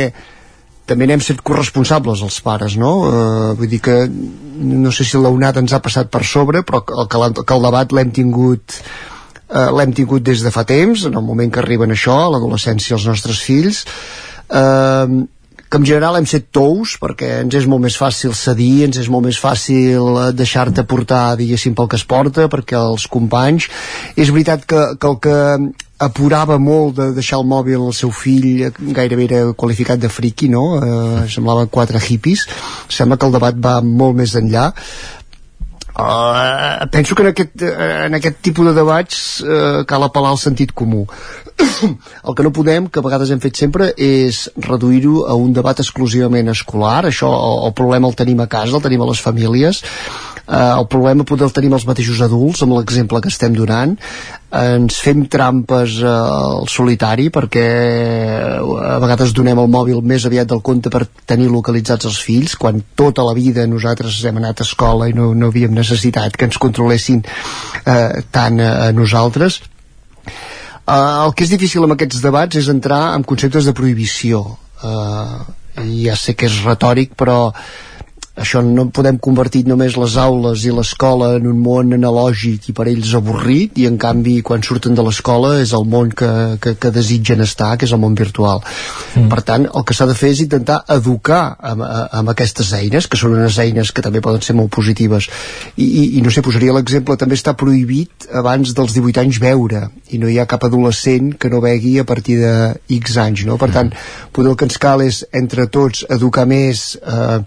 també 0.91 1.07
n'hem 1.07 1.23
set 1.23 1.43
corresponsables 1.47 2.23
els 2.27 2.41
pares, 2.43 2.77
no? 2.79 2.93
Eh, 3.07 3.53
vull 3.59 3.71
dir 3.71 3.81
que 3.83 4.03
no 4.11 4.93
sé 4.95 5.07
si 5.07 5.19
l'onada 5.19 5.63
ens 5.63 5.75
ha 5.75 5.83
passat 5.83 6.11
per 6.11 6.25
sobre, 6.27 6.65
però 6.67 6.83
que, 6.87 7.07
que, 7.07 7.55
el 7.57 7.67
debat 7.67 7.95
l'hem 7.95 8.11
tingut 8.15 8.79
eh, 9.51 9.69
l'hem 9.77 9.93
tingut 9.97 10.25
des 10.27 10.45
de 10.45 10.55
fa 10.55 10.65
temps, 10.65 11.05
en 11.07 11.19
el 11.19 11.27
moment 11.27 11.53
que 11.53 11.61
arriben 11.63 11.91
això, 11.91 12.17
a 12.25 12.31
l'adolescència 12.35 12.97
els 12.97 13.07
nostres 13.11 13.43
fills, 13.43 13.85
eh, 14.49 15.21
que 15.71 15.79
en 15.79 15.87
general 15.87 16.17
hem 16.19 16.27
set 16.27 16.49
tous 16.51 16.97
perquè 16.99 17.29
ens 17.45 17.55
és 17.55 17.67
molt 17.71 17.85
més 17.85 17.95
fàcil 17.95 18.33
cedir, 18.35 18.89
ens 18.89 18.99
és 18.99 19.11
molt 19.13 19.29
més 19.29 19.39
fàcil 19.39 20.17
eh, 20.25 20.25
deixar-te 20.35 20.83
portar, 20.83 21.37
diguéssim, 21.39 21.77
pel 21.79 21.91
que 21.91 22.01
es 22.01 22.07
porta, 22.07 22.49
perquè 22.51 22.79
els 22.79 23.07
companys... 23.07 23.71
És 24.19 24.33
veritat 24.35 24.67
que, 24.67 24.81
que 24.99 25.13
el 25.13 25.21
que 25.23 25.37
apurava 26.01 26.57
molt 26.59 26.97
de 26.97 27.07
deixar 27.15 27.39
el 27.39 27.47
mòbil 27.47 27.85
al 27.85 27.95
seu 27.95 28.11
fill 28.11 28.65
gairebé 28.97 29.27
era 29.29 29.41
qualificat 29.53 30.01
de 30.01 30.11
friki, 30.11 30.49
no? 30.51 30.65
Eh, 30.81 31.25
semblava 31.31 31.69
quatre 31.71 32.01
hippies. 32.01 32.47
Sembla 32.89 33.21
que 33.21 33.29
el 33.29 33.37
debat 33.37 33.63
va 33.69 33.79
molt 33.85 34.19
més 34.19 34.35
enllà 34.41 34.71
Uh, 35.91 36.87
penso 36.91 37.15
que 37.15 37.23
en 37.23 37.31
aquest, 37.33 37.63
uh, 37.63 38.07
en 38.07 38.15
aquest 38.15 38.39
tipus 38.47 38.69
de 38.71 38.75
debats 38.77 39.41
uh, 39.43 39.83
cal 39.91 40.07
apel·lar 40.07 40.31
al 40.35 40.41
sentit 40.41 40.73
comú. 40.77 41.03
El 42.27 42.37
que 42.37 42.47
no 42.47 42.53
podem, 42.55 42.87
que 42.89 43.03
a 43.03 43.05
vegades 43.05 43.33
hem 43.35 43.43
fet 43.43 43.59
sempre 43.59 43.91
és 43.99 44.45
reduir-ho 44.57 45.27
a 45.27 45.37
un 45.39 45.53
debat 45.57 45.83
exclusivament 45.83 46.53
escolar. 46.55 47.05
Això, 47.11 47.31
el, 47.31 47.59
el 47.69 47.75
problema 47.77 48.09
el 48.09 48.17
tenim 48.19 48.41
a 48.41 48.49
casa, 48.51 48.77
el 48.79 48.85
tenim 48.87 49.03
a 49.03 49.11
les 49.11 49.21
famílies 49.25 49.83
eh, 50.51 50.73
el 50.79 50.87
problema 50.91 51.25
poder 51.25 51.47
el 51.47 51.55
tenim 51.57 51.75
els 51.77 51.87
mateixos 51.89 52.21
adults 52.27 52.65
amb 52.65 52.75
l'exemple 52.77 53.23
que 53.23 53.31
estem 53.33 53.55
donant 53.57 53.97
ens 54.61 54.99
fem 54.99 55.23
trampes 55.31 56.01
eh, 56.03 56.11
al 56.11 56.69
solitari 56.69 57.29
perquè 57.31 57.67
a 58.51 58.99
vegades 59.03 59.35
donem 59.37 59.63
el 59.63 59.71
mòbil 59.71 60.03
més 60.03 60.27
aviat 60.27 60.51
del 60.51 60.63
compte 60.67 60.91
per 60.91 61.07
tenir 61.31 61.51
localitzats 61.53 62.11
els 62.11 62.21
fills 62.27 62.57
quan 62.59 62.83
tota 62.99 63.27
la 63.27 63.37
vida 63.39 63.67
nosaltres 63.71 64.19
hem 64.27 64.43
anat 64.43 64.61
a 64.61 64.69
escola 64.69 65.09
i 65.09 65.17
no, 65.17 65.33
no 65.35 65.53
havíem 65.55 65.75
necessitat 65.77 66.37
que 66.37 66.51
ens 66.51 66.59
controlessin 66.59 67.23
eh, 67.87 68.25
tant 68.35 68.59
a, 68.61 68.73
a 68.89 68.97
nosaltres 68.97 69.63
Uh, 70.91 71.29
el 71.29 71.35
que 71.39 71.45
és 71.47 71.53
difícil 71.53 71.85
amb 71.87 71.95
aquests 71.95 72.19
debats 72.25 72.59
és 72.59 72.69
entrar 72.73 73.13
en 73.15 73.23
conceptes 73.23 73.69
de 73.69 73.75
prohibició. 73.77 74.41
Uh, 74.83 75.45
ja 76.03 76.17
sé 76.19 76.35
que 76.35 76.49
és 76.49 76.57
retòric, 76.65 77.13
però 77.21 77.53
això 78.41 78.63
no 78.65 78.87
podem 78.95 79.19
convertir 79.21 79.65
només 79.69 79.97
les 80.01 80.17
aules 80.21 80.65
i 80.65 80.73
l'escola 80.73 81.35
en 81.37 81.47
un 81.51 81.59
món 81.61 81.93
analògic 81.97 82.71
i 82.71 82.75
per 82.77 82.87
ells 82.89 83.13
avorrit 83.19 83.77
i 83.83 83.87
en 83.89 83.99
canvi 84.01 84.39
quan 84.47 84.65
surten 84.65 84.97
de 84.97 85.05
l'escola 85.05 85.57
és 85.61 85.75
el 85.77 85.85
món 85.93 86.13
que, 86.17 86.31
que, 86.63 86.75
que 86.81 86.93
desitgen 86.95 87.45
estar 87.45 87.75
que 87.77 87.89
és 87.89 87.93
el 87.93 88.01
món 88.01 88.17
virtual 88.19 88.63
mm. 88.65 89.29
per 89.33 89.43
tant 89.47 89.67
el 89.69 89.85
que 89.85 89.97
s'ha 89.97 90.09
de 90.09 90.17
fer 90.17 90.33
és 90.33 90.43
intentar 90.47 90.81
educar 90.97 91.43
amb, 91.73 91.85
amb 91.85 92.33
aquestes 92.33 92.73
eines 92.79 93.11
que 93.11 93.21
són 93.21 93.37
unes 93.37 93.59
eines 93.61 93.93
que 93.93 94.05
també 94.07 94.25
poden 94.25 94.45
ser 94.47 94.57
molt 94.57 94.73
positives 94.73 95.29
i, 95.77 95.85
i, 95.85 96.05
i 96.19 96.25
no 96.25 96.33
sé, 96.33 96.45
posaria 96.47 96.77
l'exemple 96.77 97.19
també 97.21 97.37
està 97.37 97.55
prohibit 97.61 98.31
abans 98.41 98.73
dels 98.77 98.97
18 98.97 99.25
anys 99.25 99.43
veure 99.43 99.85
i 100.11 100.23
no 100.23 100.33
hi 100.33 100.41
ha 100.41 100.49
cap 100.49 100.65
adolescent 100.65 101.35
que 101.37 101.53
no 101.53 101.61
vegui 101.61 101.99
a 102.01 102.09
partir 102.09 102.41
de 102.41 102.55
X 103.03 103.21
anys 103.21 103.45
no? 103.45 103.61
per 103.61 103.69
tant, 103.77 103.93
poder 104.33 104.55
el 104.55 104.59
que 104.59 104.71
ens 104.71 104.81
cal 104.81 105.05
és 105.05 105.23
entre 105.37 105.69
tots 105.69 106.07
educar 106.09 106.49
més 106.49 106.95
eh, 107.05 107.41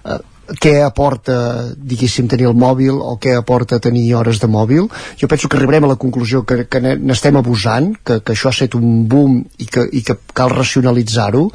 eh, 0.00 0.20
què 0.58 0.80
aporta, 0.82 1.34
diguéssim, 1.76 2.28
tenir 2.30 2.48
el 2.50 2.56
mòbil 2.58 2.98
o 2.98 3.16
què 3.22 3.36
aporta 3.38 3.78
tenir 3.82 4.06
hores 4.18 4.40
de 4.42 4.48
mòbil. 4.50 4.88
Jo 5.20 5.28
penso 5.30 5.48
que 5.48 5.58
arribarem 5.58 5.86
a 5.86 5.92
la 5.92 5.98
conclusió 6.00 6.42
que, 6.42 6.64
que 6.66 6.80
n'estem 6.82 7.38
abusant, 7.38 7.92
que, 8.04 8.20
que 8.24 8.34
això 8.34 8.50
ha 8.50 8.56
estat 8.56 8.74
un 8.78 9.06
boom 9.10 9.40
i 9.62 9.68
que, 9.70 9.86
i 9.92 10.02
que 10.06 10.18
cal 10.34 10.50
racionalitzar-ho 10.54 11.46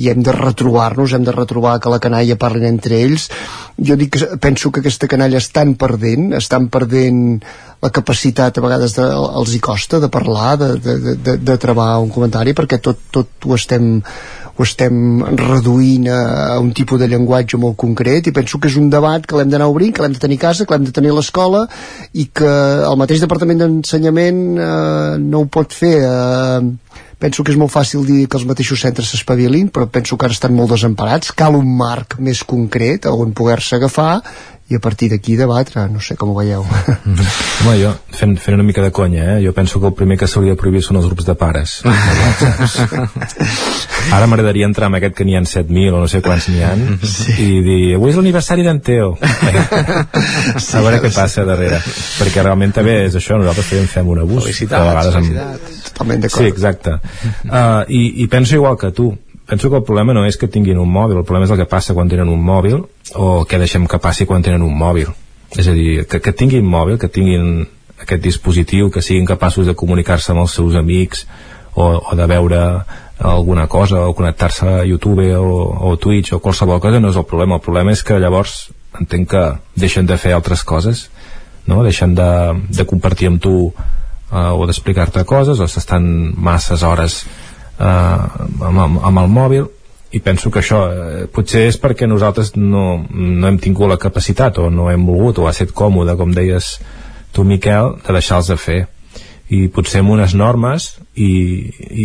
i 0.00 0.10
hem 0.10 0.24
de 0.26 0.34
retrobar-nos, 0.34 1.14
hem 1.14 1.26
de 1.26 1.36
retrobar 1.36 1.78
que 1.80 1.92
la 1.92 2.02
canalla 2.02 2.38
parlin 2.40 2.70
entre 2.72 3.00
ells. 3.04 3.28
Jo 3.78 3.96
dic 4.00 4.16
que 4.16 4.30
penso 4.42 4.72
que 4.72 4.82
aquesta 4.82 5.08
canalla 5.10 5.38
estan 5.38 5.76
perdent, 5.78 6.32
estan 6.38 6.68
perdent 6.72 7.40
la 7.80 7.90
capacitat 7.94 8.58
a 8.58 8.64
vegades 8.64 8.96
de, 8.98 9.06
els 9.40 9.54
hi 9.56 9.60
costa 9.64 10.00
de 10.02 10.10
parlar, 10.12 10.56
de, 10.60 10.74
de, 10.84 11.16
de, 11.16 11.36
de 11.40 11.56
trobar 11.60 11.94
un 12.02 12.10
comentari 12.12 12.52
perquè 12.56 12.80
tot, 12.82 13.06
tot 13.14 13.48
ho 13.48 13.56
estem 13.56 14.02
ho 14.60 14.66
estem 14.66 15.22
reduint 15.40 16.04
a, 16.12 16.20
a 16.52 16.58
un 16.60 16.74
tipus 16.76 17.00
de 17.00 17.08
llenguatge 17.08 17.56
molt 17.60 17.78
concret 17.80 18.28
i 18.28 18.34
penso 18.36 18.60
que 18.60 18.68
és 18.68 18.76
un 18.76 18.90
debat 18.92 19.24
que 19.24 19.38
l'hem 19.38 19.48
d'anar 19.48 19.70
obrint, 19.72 19.94
que 19.96 20.04
l'hem 20.04 20.12
de 20.12 20.20
tenir 20.20 20.36
a 20.36 20.44
casa, 20.50 20.66
que 20.66 20.76
l'hem 20.76 20.84
de 20.84 20.92
tenir 20.92 21.14
a 21.14 21.16
l'escola 21.16 21.64
i 22.12 22.26
que 22.28 22.50
el 22.84 22.98
mateix 23.00 23.24
Departament 23.24 23.62
d'Ensenyament 23.62 24.42
eh, 24.60 25.16
no 25.24 25.46
ho 25.46 25.48
pot 25.48 25.72
fer 25.72 25.94
eh, 26.04 26.60
penso 27.20 27.44
que 27.44 27.54
és 27.54 27.60
molt 27.60 27.72
fàcil 27.72 28.04
dir 28.04 28.26
que 28.28 28.36
els 28.40 28.46
mateixos 28.48 28.84
centres 28.84 29.12
s'espavilin, 29.12 29.68
però 29.72 29.88
penso 29.92 30.16
que 30.16 30.28
ara 30.28 30.36
estan 30.36 30.54
molt 30.56 30.72
desemparats. 30.72 31.34
Cal 31.36 31.56
un 31.56 31.68
marc 31.76 32.16
més 32.20 32.40
concret 32.48 33.08
on 33.08 33.34
poder-se 33.36 33.76
agafar 33.76 34.14
i 34.70 34.76
a 34.76 34.78
partir 34.78 35.08
d'aquí 35.10 35.34
debatre, 35.34 35.88
no 35.90 35.98
sé 35.98 36.14
com 36.16 36.30
ho 36.30 36.34
veieu. 36.36 36.62
Mm 36.62 37.14
-hmm. 37.14 37.66
Home, 37.66 37.82
jo, 37.82 37.94
fent, 38.14 38.38
fent 38.38 38.54
una 38.54 38.62
mica 38.62 38.82
de 38.82 38.92
conya, 38.92 39.36
eh? 39.36 39.44
jo 39.44 39.52
penso 39.52 39.80
que 39.80 39.86
el 39.86 39.94
primer 39.94 40.16
que 40.16 40.28
s'hauria 40.28 40.52
de 40.52 40.56
prohibir 40.56 40.82
són 40.82 40.96
els 40.96 41.06
grups 41.06 41.26
de 41.26 41.34
pares. 41.34 41.82
Ara 44.12 44.26
m'agradaria 44.26 44.66
entrar 44.66 44.88
en 44.88 44.94
aquest 44.94 45.14
que 45.14 45.24
n'hi 45.24 45.36
ha 45.36 45.40
7.000 45.40 45.92
o 45.92 46.00
no 46.00 46.08
sé 46.08 46.22
quants 46.22 46.48
n'hi 46.48 46.62
ha 46.62 46.76
sí. 47.02 47.32
i 47.38 47.62
dir, 47.62 47.94
avui 47.96 48.10
és 48.10 48.16
l'aniversari 48.16 48.62
d'en 48.62 48.80
Teo. 48.80 49.18
sí, 50.58 50.76
a 50.76 50.80
veure 50.80 51.00
què 51.02 51.12
passa 51.14 51.44
darrere. 51.44 51.80
Perquè 52.18 52.42
realment 52.42 52.72
també 52.72 53.06
és 53.06 53.14
això, 53.14 53.38
nosaltres 53.38 53.68
també 53.68 53.86
fem 53.86 54.08
un 54.08 54.18
abús. 54.20 54.44
Felicitats, 54.44 54.86
vegades 54.86 55.14
felicitats. 55.14 55.64
Amb... 55.64 55.70
Totalment 55.90 56.20
d'acord. 56.20 56.42
Sí, 56.42 56.48
exacte. 56.48 56.90
Uh, 57.44 57.84
i, 57.88 58.22
I 58.22 58.26
penso 58.28 58.54
igual 58.54 58.78
que 58.78 58.92
tu 58.92 59.18
penso 59.50 59.68
que 59.68 59.76
el 59.76 59.82
problema 59.82 60.14
no 60.14 60.22
és 60.28 60.38
que 60.38 60.46
tinguin 60.46 60.78
un 60.78 60.88
mòbil, 60.94 61.18
el 61.18 61.26
problema 61.26 61.48
és 61.48 61.50
el 61.50 61.58
que 61.58 61.66
passa 61.66 61.94
quan 61.96 62.08
tenen 62.08 62.30
un 62.30 62.38
mòbil 62.38 62.84
o 63.18 63.30
què 63.50 63.58
deixem 63.58 63.88
que 63.90 63.98
passi 63.98 64.26
quan 64.30 64.44
tenen 64.46 64.62
un 64.62 64.76
mòbil. 64.78 65.10
És 65.58 65.66
a 65.66 65.74
dir, 65.74 66.04
que, 66.06 66.20
que 66.22 66.32
tinguin 66.32 66.62
mòbil, 66.62 67.00
que 67.02 67.10
tinguin 67.10 67.64
aquest 67.98 68.22
dispositiu, 68.22 68.92
que 68.94 69.02
siguin 69.02 69.26
capaços 69.26 69.66
de 69.66 69.74
comunicar-se 69.74 70.30
amb 70.30 70.44
els 70.44 70.54
seus 70.54 70.78
amics 70.78 71.26
o, 71.74 71.88
o 71.98 72.14
de 72.14 72.28
veure 72.30 72.60
alguna 73.18 73.66
cosa 73.66 74.06
o 74.06 74.14
connectar-se 74.14 74.68
a 74.68 74.84
YouTube 74.86 75.26
o, 75.36 75.50
o 75.90 75.96
Twitch 75.98 76.32
o 76.32 76.40
qualsevol 76.40 76.78
cosa 76.80 77.02
no 77.02 77.10
és 77.10 77.18
el 77.18 77.26
problema. 77.26 77.58
El 77.58 77.66
problema 77.66 77.90
és 77.90 78.06
que 78.06 78.22
llavors 78.22 78.70
entenc 79.00 79.32
que 79.34 79.44
deixen 79.74 80.06
de 80.06 80.16
fer 80.16 80.32
altres 80.38 80.62
coses, 80.62 81.08
no? 81.66 81.82
deixen 81.82 82.14
de, 82.14 82.30
de 82.70 82.86
compartir 82.86 83.34
amb 83.34 83.42
tu 83.42 83.54
uh, 83.66 84.54
o 84.54 84.66
d'explicar-te 84.70 85.26
coses 85.26 85.58
o 85.58 85.68
s'estan 85.68 86.06
masses 86.38 86.86
hores 86.86 87.24
eh, 87.80 88.66
amb, 88.68 89.00
amb, 89.00 89.18
el 89.24 89.30
mòbil 89.32 89.68
i 90.12 90.20
penso 90.20 90.50
que 90.50 90.60
això 90.60 90.84
eh, 90.90 91.26
potser 91.32 91.66
és 91.70 91.78
perquè 91.80 92.08
nosaltres 92.10 92.54
no, 92.56 93.04
no 93.10 93.48
hem 93.48 93.58
tingut 93.62 93.90
la 93.90 94.00
capacitat 94.00 94.58
o 94.58 94.70
no 94.70 94.90
hem 94.90 95.06
volgut 95.06 95.38
o 95.38 95.46
ha 95.46 95.54
estat 95.54 95.74
còmode 95.76 96.16
com 96.18 96.34
deies 96.34 96.78
tu 97.32 97.44
Miquel 97.46 97.94
de 98.06 98.16
deixar-los 98.16 98.50
de 98.50 98.56
fer. 98.58 98.80
I 99.50 99.66
potser 99.74 100.02
amb 100.02 100.12
unes 100.14 100.34
normes 100.38 100.92
i, 101.14 101.30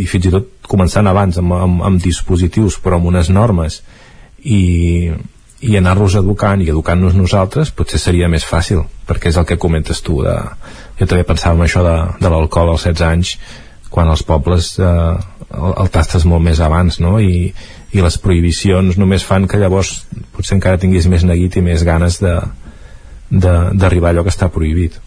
i 0.02 0.06
fins 0.10 0.30
i 0.30 0.34
tot 0.34 0.50
començant 0.70 1.06
abans 1.10 1.38
amb, 1.42 1.54
amb, 1.54 1.84
amb 1.86 2.02
dispositius 2.02 2.80
però 2.82 2.98
amb 2.98 3.10
unes 3.12 3.30
normes 3.34 3.82
i, 4.42 5.12
i 5.62 5.78
anar-los 5.78 6.18
educant 6.22 6.62
i 6.62 6.72
educant-nos 6.74 7.14
nosaltres 7.18 7.70
potser 7.74 8.02
seria 8.02 8.30
més 8.30 8.46
fàcil 8.50 8.82
perquè 9.06 9.30
és 9.30 9.38
el 9.38 9.46
que 9.46 9.60
comentes 9.62 10.02
tu 10.02 10.24
de... 10.26 10.34
jo 10.98 11.06
també 11.06 11.26
pensava 11.26 11.58
en 11.60 11.68
això 11.68 11.86
de, 11.86 11.96
de 12.18 12.34
l'alcohol 12.34 12.74
als 12.74 12.88
16 12.90 13.06
anys 13.12 13.36
quan 13.96 14.12
als 14.12 14.26
pobles 14.28 14.76
eh, 14.80 15.16
el, 15.56 15.72
el 15.86 15.90
tastes 15.94 16.28
molt 16.28 16.44
més 16.44 16.60
abans 16.64 17.00
no? 17.04 17.16
I, 17.24 17.54
i 17.96 18.04
les 18.04 18.20
prohibicions 18.22 19.00
només 19.00 19.26
fan 19.28 19.48
que 19.48 19.60
llavors 19.62 19.98
potser 20.36 20.58
encara 20.60 20.82
tinguis 20.82 21.08
més 21.12 21.24
neguit 21.28 21.56
i 21.56 21.66
més 21.66 21.86
ganes 21.88 22.20
d'arribar 23.32 24.12
allò 24.12 24.26
que 24.28 24.34
està 24.36 24.52
prohibit 24.52 25.00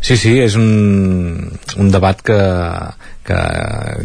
Sí, 0.00 0.16
sí, 0.16 0.30
és 0.40 0.54
un, 0.56 1.50
un 1.76 1.90
debat 1.92 2.22
que, 2.24 2.36
que, 3.28 3.40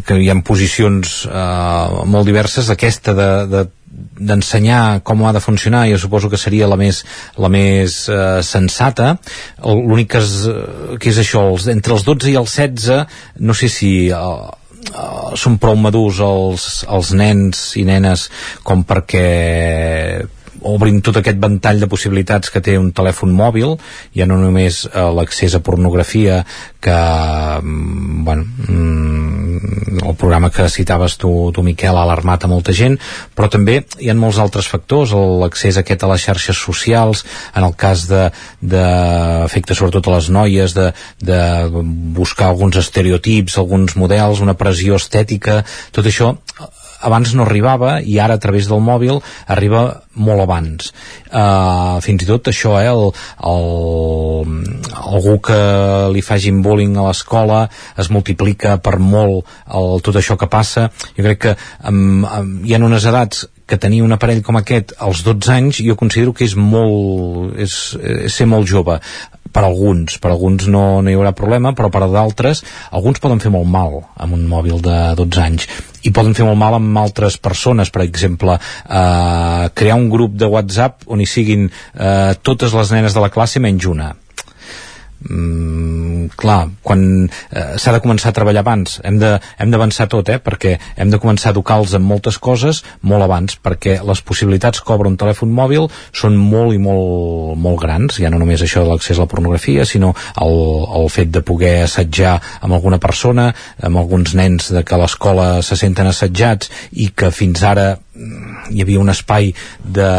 que 0.04 0.18
hi 0.20 0.28
ha 0.28 0.36
posicions 0.44 1.14
eh, 1.30 2.02
molt 2.12 2.28
diverses 2.28 2.68
aquesta 2.74 3.14
de, 3.16 3.30
de 3.48 3.62
d'ensenyar 4.16 5.02
com 5.04 5.24
ha 5.26 5.34
de 5.36 5.44
funcionar 5.44 5.86
jo 5.90 6.00
suposo 6.02 6.30
que 6.32 6.40
seria 6.40 6.68
la 6.68 6.78
més, 6.80 7.04
la 7.38 7.50
més 7.52 7.98
eh, 8.10 8.42
sensata. 8.44 9.16
L'únic 9.64 10.14
que, 10.16 10.22
és, 10.24 10.36
que 11.00 11.12
és 11.12 11.24
això 11.24 11.48
els, 11.52 11.70
entre 11.72 11.96
els 11.96 12.06
12 12.08 12.32
i 12.32 12.38
els 12.40 12.56
16 12.60 13.42
no 13.48 13.56
sé 13.58 13.70
si 13.72 13.92
eh, 14.10 14.22
uh, 14.94 15.36
són 15.40 15.60
prou 15.62 15.78
madurs 15.80 16.22
els, 16.24 16.70
els 16.92 17.12
nens 17.18 17.68
i 17.80 17.86
nenes 17.88 18.30
com 18.64 18.84
perquè 18.88 19.28
obrim 20.66 21.02
tot 21.06 21.20
aquest 21.20 21.40
ventall 21.42 21.82
de 21.82 21.90
possibilitats 21.92 22.52
que 22.54 22.64
té 22.64 22.78
un 22.80 22.92
telèfon 22.96 23.34
mòbil, 23.36 23.76
ja 24.18 24.28
no 24.30 24.40
només 24.42 24.84
uh, 24.88 25.10
l'accés 25.16 25.56
a 25.56 25.62
pornografia 25.66 26.44
que 26.82 26.98
mm, 27.62 28.24
bueno, 28.26 28.46
mm, 28.68 30.06
el 30.06 30.16
programa 30.16 30.52
que 30.52 30.68
citaves 30.70 31.18
tu, 31.18 31.32
tu 31.54 31.64
Miquel 31.64 31.98
ha 31.98 32.04
alarmat 32.06 32.46
a 32.46 32.50
molta 32.52 32.74
gent 32.76 32.98
però 33.36 33.50
també 33.52 33.80
hi 34.02 34.10
ha 34.12 34.18
molts 34.18 34.40
altres 34.42 34.68
factors 34.70 35.14
l'accés 35.16 35.80
aquest 35.82 36.04
a 36.04 36.12
les 36.12 36.26
xarxes 36.28 36.62
socials 36.68 37.26
en 37.56 37.66
el 37.66 37.76
cas 37.80 38.06
de, 38.12 38.24
de 38.62 38.84
afecta 39.46 39.78
sobretot 39.78 40.10
a 40.10 40.18
les 40.18 40.30
noies 40.30 40.76
de, 40.78 40.92
de 41.22 41.42
buscar 42.18 42.52
alguns 42.52 42.78
estereotips 42.82 43.58
alguns 43.62 43.98
models, 44.00 44.44
una 44.46 44.58
pressió 44.60 45.00
estètica 45.02 45.62
tot 45.96 46.06
això 46.06 46.36
abans 47.06 47.34
no 47.38 47.46
arribava 47.46 48.00
i 48.02 48.18
ara 48.20 48.38
a 48.38 48.42
través 48.42 48.70
del 48.70 48.82
mòbil 48.84 49.22
arriba 49.48 49.86
molt 50.16 50.46
abans. 50.46 50.92
Uh, 51.30 52.00
fins 52.04 52.24
i 52.24 52.30
tot 52.30 52.50
això 52.52 52.76
eh, 52.80 52.88
el, 52.90 53.10
el, 53.52 54.54
algú 54.96 55.38
que 55.50 55.60
li 56.16 56.24
fagin 56.26 56.62
bullying 56.66 56.96
a 56.98 57.10
l'escola 57.10 57.66
es 58.00 58.12
multiplica 58.14 58.78
per 58.84 58.98
molt 59.00 59.46
el, 59.68 60.00
tot 60.06 60.22
això 60.22 60.40
que 60.40 60.52
passa. 60.52 60.90
Jo 61.18 61.28
crec 61.28 61.44
que 61.48 61.58
um, 61.90 62.24
um, 62.24 62.56
hi 62.66 62.76
ha 62.76 62.82
unes 62.86 63.06
edats 63.12 63.46
que 63.66 63.78
tenir 63.82 64.04
un 64.06 64.14
aparell 64.14 64.44
com 64.46 64.60
aquest 64.60 64.94
als 65.02 65.24
12 65.26 65.52
anys 65.54 65.82
jo 65.86 65.98
considero 65.98 66.34
que 66.34 66.46
és 66.46 66.56
molt 66.58 67.58
és, 67.62 67.96
és 68.26 68.34
ser 68.34 68.48
molt 68.50 68.70
jove. 68.70 69.00
Per 69.56 69.64
alguns, 69.64 70.18
per 70.20 70.34
alguns 70.34 70.66
no, 70.68 71.02
no 71.02 71.10
hi 71.10 71.16
haurà 71.16 71.32
problema, 71.32 71.72
però 71.72 71.88
per 71.88 72.04
d'altres, 72.12 72.62
alguns 72.92 73.22
poden 73.24 73.40
fer 73.40 73.54
molt 73.54 73.70
mal 73.72 74.02
amb 74.20 74.36
un 74.36 74.44
mòbil 74.52 74.82
de 74.84 74.98
12 75.16 75.42
anys. 75.46 75.70
I 76.04 76.12
poden 76.12 76.36
fer 76.36 76.44
molt 76.46 76.60
mal 76.60 76.76
amb 76.76 77.00
altres 77.00 77.40
persones, 77.40 77.90
per 77.90 78.04
exemple, 78.04 78.58
eh, 78.60 79.64
crear 79.74 79.96
un 79.96 80.10
grup 80.12 80.36
de 80.36 80.52
WhatsApp 80.52 81.08
on 81.08 81.24
hi 81.24 81.30
siguin 81.30 81.70
eh, 81.70 82.36
totes 82.44 82.76
les 82.76 82.94
nenes 82.98 83.16
de 83.16 83.24
la 83.24 83.32
classe 83.32 83.64
menys 83.64 83.88
una 83.88 84.12
mm, 85.30 86.36
clar, 86.38 86.70
quan 86.86 87.02
eh, 87.26 87.76
s'ha 87.82 87.94
de 87.96 88.02
començar 88.04 88.32
a 88.32 88.36
treballar 88.38 88.64
abans. 88.66 89.00
Hem 89.06 89.20
d'avançar 89.20 90.08
tot, 90.12 90.30
eh, 90.30 90.40
perquè 90.40 90.76
hem 90.98 91.12
de 91.12 91.20
començar 91.22 91.52
a 91.52 91.56
educar-los 91.56 91.96
en 91.98 92.06
moltes 92.06 92.38
coses 92.40 92.84
molt 93.02 93.26
abans, 93.26 93.58
perquè 93.58 93.98
les 94.06 94.22
possibilitats 94.22 94.82
que 94.82 94.94
obre 94.94 95.10
un 95.10 95.18
telèfon 95.18 95.52
mòbil 95.52 95.90
són 96.14 96.38
molt 96.38 96.76
i 96.76 96.82
molt, 96.82 97.58
molt 97.62 97.82
grans, 97.82 98.20
ja 98.22 98.32
no 98.32 98.40
només 98.42 98.62
això 98.62 98.84
de 98.84 98.94
l'accés 98.94 99.20
a 99.20 99.26
la 99.26 99.32
pornografia, 99.32 99.86
sinó 99.86 100.14
el, 100.42 100.58
el 101.02 101.10
fet 101.10 101.32
de 101.34 101.44
poder 101.46 101.76
assetjar 101.86 102.38
amb 102.62 102.74
alguna 102.74 103.00
persona, 103.02 103.52
amb 103.82 104.02
alguns 104.02 104.36
nens 104.36 104.72
de 104.74 104.84
que 104.84 104.96
a 104.96 105.02
l'escola 105.02 105.62
se 105.66 105.78
senten 105.80 106.10
assetjats 106.10 106.72
i 106.94 107.12
que 107.16 107.32
fins 107.32 107.64
ara 107.64 107.96
hi 108.16 108.82
havia 108.82 109.02
un 109.02 109.12
espai 109.12 109.52
de, 109.84 110.10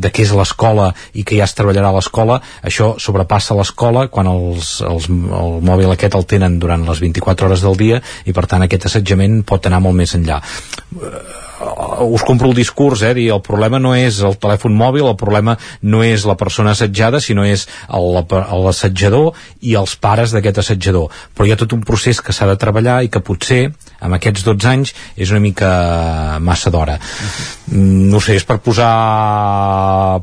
de 0.00 0.10
què 0.10 0.24
és 0.24 0.32
l'escola 0.36 0.90
i 1.12 1.24
que 1.26 1.36
ja 1.38 1.48
es 1.48 1.56
treballarà 1.56 1.90
a 1.92 1.96
l'escola, 1.98 2.40
això 2.64 2.94
sobrepassa 3.00 3.56
l'escola 3.58 4.06
quan 4.12 4.30
els, 4.30 4.78
els, 4.86 5.08
el 5.10 5.58
mòbil 5.64 5.92
aquest 5.92 6.16
el 6.16 6.28
tenen 6.30 6.58
durant 6.62 6.86
les 6.88 7.02
24 7.04 7.48
hores 7.48 7.64
del 7.64 7.76
dia 7.80 8.00
i 8.24 8.32
per 8.36 8.46
tant 8.50 8.64
aquest 8.64 8.88
assetjament 8.90 9.42
pot 9.48 9.66
anar 9.68 9.82
molt 9.84 10.00
més 10.00 10.16
enllà 10.16 10.40
us 12.04 12.24
compro 12.26 12.48
el 12.48 12.54
discurs, 12.54 13.02
eh, 13.02 13.14
dir 13.14 13.30
el 13.32 13.42
problema 13.42 13.78
no 13.78 13.94
és 13.94 14.20
el 14.24 14.36
telèfon 14.40 14.74
mòbil, 14.76 15.06
el 15.08 15.18
problema 15.20 15.56
no 15.82 16.02
és 16.04 16.26
la 16.28 16.36
persona 16.36 16.74
assetjada, 16.74 17.20
sinó 17.20 17.44
és 17.44 17.66
l'assetjador 17.88 19.32
i 19.62 19.74
els 19.78 19.96
pares 19.96 20.34
d'aquest 20.34 20.62
assetjador. 20.64 21.10
Però 21.34 21.46
hi 21.46 21.54
ha 21.54 21.60
tot 21.60 21.72
un 21.72 21.82
procés 21.86 22.20
que 22.20 22.32
s'ha 22.32 22.48
de 22.50 22.58
treballar 22.60 23.02
i 23.04 23.10
que 23.12 23.22
potser 23.24 23.72
amb 24.00 24.18
aquests 24.18 24.44
12 24.44 24.68
anys 24.68 24.94
és 25.16 25.30
una 25.30 25.40
mica 25.40 26.38
massa 26.40 26.70
d'hora. 26.70 26.98
-huh. 26.98 27.64
No 27.74 28.20
sé, 28.20 28.36
és 28.36 28.44
per 28.44 28.58
posar 28.60 30.20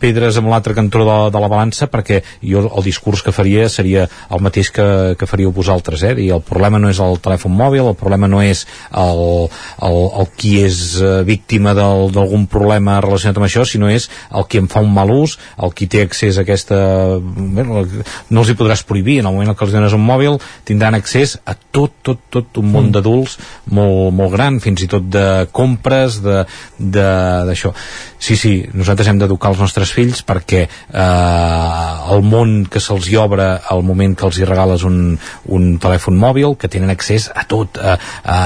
pedres 0.00 0.36
amb 0.36 0.50
l'altre 0.52 0.74
cantó 0.76 1.04
de, 1.06 1.16
de 1.32 1.40
la 1.40 1.48
balança 1.48 1.88
perquè 1.90 2.20
jo 2.42 2.66
el 2.66 2.84
discurs 2.84 3.22
que 3.24 3.32
faria 3.32 3.68
seria 3.72 4.06
el 4.30 4.42
mateix 4.44 4.70
que, 4.70 5.16
que 5.18 5.26
faríeu 5.26 5.52
vosaltres, 5.52 6.02
eh? 6.02 6.14
Dir, 6.18 6.30
el 6.36 6.44
problema 6.44 6.78
no 6.78 6.90
és 6.92 7.00
el 7.00 7.18
telèfon 7.22 7.54
mòbil, 7.56 7.86
el 7.88 7.98
problema 7.98 8.28
no 8.28 8.42
és 8.44 8.66
el, 8.92 9.48
el, 9.82 9.98
el 10.20 10.30
qui 10.36 10.58
és 10.66 11.00
eh, 11.00 11.22
víctima 11.26 11.74
d'algun 11.76 12.46
problema 12.50 12.98
relacionat 13.04 13.38
amb 13.38 13.48
això, 13.48 13.64
sinó 13.66 13.90
és 13.92 14.08
el 14.34 14.46
qui 14.50 14.60
en 14.62 14.68
fa 14.72 14.82
un 14.84 14.92
mal 14.94 15.10
ús, 15.14 15.36
el 15.62 15.74
qui 15.76 15.88
té 15.90 16.04
accés 16.04 16.38
a 16.38 16.44
aquesta... 16.46 16.76
Bueno, 17.20 17.84
no 18.30 18.42
els 18.42 18.50
hi 18.50 18.58
podràs 18.58 18.84
prohibir, 18.86 19.20
en 19.20 19.30
el 19.30 19.36
moment 19.36 19.56
que 19.56 19.66
els 19.66 19.74
dones 19.74 19.94
un 19.96 20.04
mòbil 20.06 20.38
tindran 20.68 20.96
accés 20.98 21.36
a 21.44 21.56
tot, 21.56 21.94
tot, 22.06 22.22
tot 22.32 22.60
un 22.62 22.70
món 22.72 22.88
mm. 22.88 22.96
d'adults 22.96 23.38
molt, 23.76 24.12
molt 24.16 24.34
gran, 24.34 24.60
fins 24.64 24.84
i 24.84 24.90
tot 24.90 25.08
de 25.12 25.26
compres, 25.56 26.20
d'això. 26.22 27.72
Sí, 28.18 28.36
sí, 28.36 28.52
nosaltres 28.74 29.10
hem 29.10 29.18
d'educar 29.20 29.52
els 29.52 29.60
nostres 29.60 29.92
fills 29.92 30.22
perquè 30.26 30.62
eh, 30.66 32.12
el 32.14 32.24
món 32.24 32.56
que 32.70 32.80
se'ls 32.82 33.10
hi 33.10 33.18
obre 33.20 33.48
al 33.70 33.84
moment 33.86 34.16
que 34.16 34.26
els 34.28 34.38
hi 34.40 34.48
regales 34.48 34.86
un, 34.88 35.16
un 35.52 35.68
telèfon 35.82 36.16
mòbil, 36.18 36.56
que 36.60 36.70
tenen 36.72 36.92
accés 36.92 37.28
a 37.34 37.44
tot, 37.48 37.78
a, 37.78 37.96
a, 38.24 38.38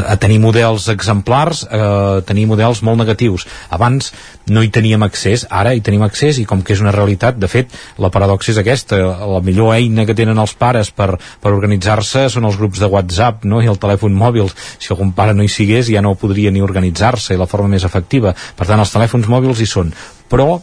a 0.00 0.16
tenir 0.20 0.40
models 0.42 0.79
exemplars, 0.88 1.66
eh, 1.70 2.22
tenir 2.26 2.46
models 2.46 2.82
molt 2.86 2.98
negatius. 2.98 3.46
Abans 3.70 4.12
no 4.48 4.62
hi 4.62 4.70
teníem 4.72 5.02
accés, 5.02 5.46
ara 5.50 5.74
hi 5.74 5.82
tenim 5.84 6.02
accés 6.02 6.38
i 6.38 6.46
com 6.48 6.62
que 6.62 6.72
és 6.72 6.80
una 6.80 6.94
realitat, 6.94 7.36
de 7.38 7.48
fet, 7.48 7.74
la 7.98 8.10
paradoxa 8.10 8.52
és 8.52 8.58
aquesta, 8.62 8.96
la 9.30 9.42
millor 9.44 9.74
eina 9.74 10.06
que 10.06 10.16
tenen 10.16 10.38
els 10.38 10.54
pares 10.54 10.90
per, 10.90 11.12
per 11.40 11.52
organitzar-se 11.52 12.28
són 12.30 12.48
els 12.48 12.58
grups 12.60 12.80
de 12.80 12.88
WhatsApp 12.90 13.44
no? 13.44 13.60
i 13.60 13.68
el 13.70 13.78
telèfon 13.78 14.16
mòbil. 14.16 14.50
Si 14.78 14.92
algun 14.94 15.12
pare 15.12 15.34
no 15.34 15.44
hi 15.44 15.52
sigués 15.52 15.90
ja 15.92 16.02
no 16.02 16.16
podria 16.18 16.50
ni 16.50 16.64
organitzar-se 16.64 17.34
i 17.34 17.40
la 17.40 17.50
forma 17.50 17.74
més 17.74 17.84
efectiva. 17.84 18.34
Per 18.56 18.66
tant, 18.66 18.80
els 18.80 18.92
telèfons 18.94 19.28
mòbils 19.30 19.60
hi 19.60 19.68
són. 19.68 19.94
Però 20.30 20.60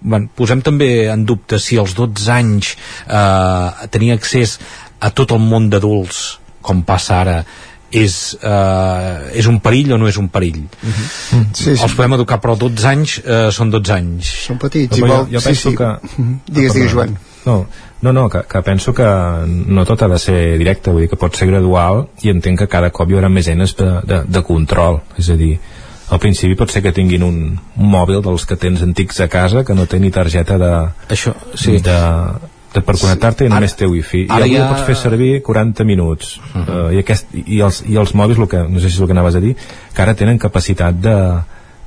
bueno, 0.00 0.30
posem 0.36 0.62
també 0.64 1.10
en 1.12 1.24
dubte 1.28 1.58
si 1.60 1.78
als 1.78 1.94
12 1.98 2.30
anys 2.32 2.74
eh, 3.06 3.88
tenir 3.92 4.14
accés 4.16 4.58
a 5.00 5.10
tot 5.16 5.32
el 5.36 5.42
món 5.44 5.68
d'adults 5.72 6.40
com 6.64 6.82
passa 6.84 7.20
ara 7.20 7.36
és, 7.90 8.38
eh, 8.42 9.38
és 9.40 9.46
un 9.50 9.58
perill 9.60 9.94
o 9.94 9.98
no 9.98 10.08
és 10.08 10.16
un 10.20 10.28
perill 10.28 10.62
uh. 10.62 10.88
-huh. 10.88 11.46
Sí, 11.52 11.76
sí. 11.76 11.82
els 11.82 11.94
podem 11.94 12.14
educar 12.14 12.40
però 12.40 12.56
12 12.56 12.86
anys 12.86 13.18
eh, 13.24 13.48
són 13.50 13.70
12 13.70 13.92
anys 13.92 14.26
són 14.46 14.58
petits 14.58 14.98
no, 14.98 15.06
igual, 15.06 15.26
jo, 15.26 15.38
jo 15.38 15.44
penso 15.44 15.70
sí, 15.70 15.70
sí. 15.70 15.76
que 15.76 15.88
digues, 16.52 16.74
digues 16.74 16.92
Joan 16.92 17.16
no, 17.46 17.66
no, 18.02 18.12
no 18.12 18.28
que, 18.28 18.42
que 18.48 18.62
penso 18.62 18.92
que 18.94 19.04
no 19.46 19.84
tot 19.84 20.02
ha 20.02 20.08
de 20.08 20.18
ser 20.18 20.58
directe, 20.58 20.90
vull 20.90 21.02
dir 21.02 21.08
que 21.08 21.16
pot 21.16 21.34
ser 21.36 21.48
gradual 21.48 22.08
i 22.22 22.30
entenc 22.30 22.58
que 22.58 22.68
cada 22.68 22.90
cop 22.90 23.10
hi 23.10 23.14
haurà 23.14 23.28
més 23.28 23.48
eines 23.48 23.76
de, 23.76 24.00
de, 24.04 24.22
de 24.28 24.42
control, 24.42 25.00
és 25.18 25.30
a 25.30 25.36
dir 25.36 25.58
al 26.10 26.18
principi 26.18 26.56
pot 26.58 26.70
ser 26.70 26.82
que 26.82 26.92
tinguin 26.92 27.22
un, 27.22 27.58
un 27.76 27.90
mòbil 27.90 28.22
dels 28.22 28.44
que 28.44 28.56
tens 28.56 28.82
antics 28.82 29.20
a 29.20 29.28
casa 29.28 29.64
que 29.64 29.74
no 29.74 29.86
té 29.86 30.00
ni 30.02 30.10
targeta 30.10 30.58
de, 30.58 30.72
Això, 31.08 31.34
sí. 31.54 31.78
de, 31.78 31.98
per 32.72 32.94
connectar-te 32.94 33.46
i 33.46 33.50
només 33.50 33.74
té 33.74 33.86
wifi. 33.90 34.24
I 34.28 34.32
avui 34.36 34.56
ja... 34.56 34.68
pots 34.70 34.86
fer 34.86 34.96
servir 34.98 35.30
40 35.46 35.84
minuts. 35.84 36.36
Uh 36.38 36.60
-huh. 36.60 36.86
uh, 36.86 36.94
i, 36.94 36.98
aquest, 36.98 37.26
i, 37.34 37.60
els, 37.60 37.82
i 37.86 37.96
els 37.96 38.14
mòbils 38.14 38.38
el 38.38 38.48
que, 38.48 38.62
no 38.68 38.80
sé 38.80 38.88
si 38.88 38.94
és 38.94 39.00
el 39.00 39.06
que 39.06 39.16
anaves 39.18 39.34
a 39.34 39.40
dir 39.40 39.56
que 39.94 40.02
ara 40.02 40.14
tenen 40.14 40.38
capacitat 40.38 40.94
de, 40.94 41.16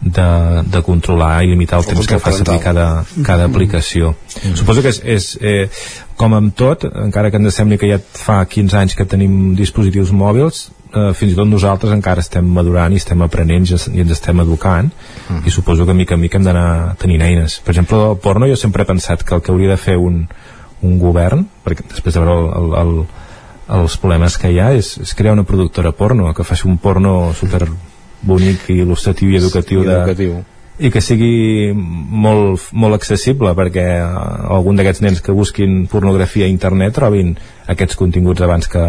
de, 0.04 0.64
de 0.66 0.82
controlar 0.82 1.44
i 1.44 1.48
limitar 1.48 1.80
el, 1.80 1.86
el 1.86 1.94
temps 1.94 2.08
que 2.08 2.20
fa 2.20 2.32
servir 2.32 2.60
cada, 2.60 3.06
cada 3.24 3.46
aplicació. 3.46 4.10
Uh 4.10 4.16
-huh. 4.44 4.56
suposo 4.56 4.82
que 4.82 4.90
és, 4.90 5.02
és 5.04 5.38
eh, 5.42 5.70
com 6.16 6.34
amb 6.34 6.56
tot, 6.56 6.84
encara 6.84 7.32
que 7.32 7.38
ens 7.38 7.56
sembli 7.56 7.78
que 7.78 7.88
ja 7.88 8.00
fa 8.00 8.46
15 8.46 8.78
anys 8.78 8.96
que 8.96 9.06
tenim 9.06 9.56
dispositius 9.56 10.12
mòbils 10.12 10.72
eh, 10.94 11.14
fins 11.14 11.34
i 11.34 11.36
tot 11.36 11.48
nosaltres 11.48 11.94
encara 11.94 12.22
estem 12.22 12.46
madurant 12.46 12.94
i 12.94 12.96
estem 13.02 13.22
aprenent 13.22 13.66
i 13.70 14.00
ens 14.02 14.12
estem 14.12 14.40
educant 14.40 14.92
uh 14.92 15.36
-huh. 15.36 15.48
i 15.48 15.50
suposo 15.50 15.86
que 15.86 15.94
mica 15.94 16.16
en 16.16 16.22
mica 16.22 16.38
hem 16.38 16.44
d'anar 16.44 16.96
tenint 16.98 17.22
eines. 17.22 17.60
Per 17.60 17.72
exemple 17.72 17.98
el 18.12 18.18
porno 18.18 18.48
jo 18.48 18.56
sempre 18.56 18.84
he 18.84 18.86
pensat 18.86 19.24
que 19.24 19.36
el 19.36 19.42
que 19.42 19.52
hauria 19.52 19.70
de 19.70 19.78
fer 19.78 19.98
un, 19.98 20.28
un 20.84 21.00
govern, 21.02 21.46
perquè 21.66 21.86
després 21.90 22.16
de 22.16 22.24
veure 22.24 22.36
el, 22.38 22.50
el, 22.60 22.74
el, 22.82 22.94
els 23.80 23.98
problemes 24.02 24.38
que 24.40 24.52
hi 24.52 24.60
ha, 24.62 24.72
és, 24.76 24.96
és 25.02 25.14
crear 25.18 25.36
una 25.38 25.48
productora 25.48 25.94
porno, 25.96 26.32
que 26.36 26.48
faci 26.48 26.68
un 26.70 26.78
porno 26.82 27.34
super 27.38 27.66
bonic 28.24 28.70
i 28.72 28.82
il·lustratiu 28.84 29.32
i 29.32 29.40
educatiu, 29.40 29.84
de, 29.84 29.96
educatiu. 29.96 30.38
i 30.80 30.92
que 30.92 31.02
sigui 31.04 31.72
molt, 31.76 32.70
molt 32.72 32.98
accessible 33.00 33.52
perquè 33.58 33.88
algun 34.04 34.80
d'aquests 34.80 35.04
nens 35.04 35.24
que 35.24 35.36
busquin 35.36 35.84
pornografia 35.92 36.48
a 36.48 36.54
internet 36.54 36.96
trobin 37.00 37.36
aquests 37.68 38.00
continguts 38.00 38.44
abans 38.44 38.72
que, 38.72 38.86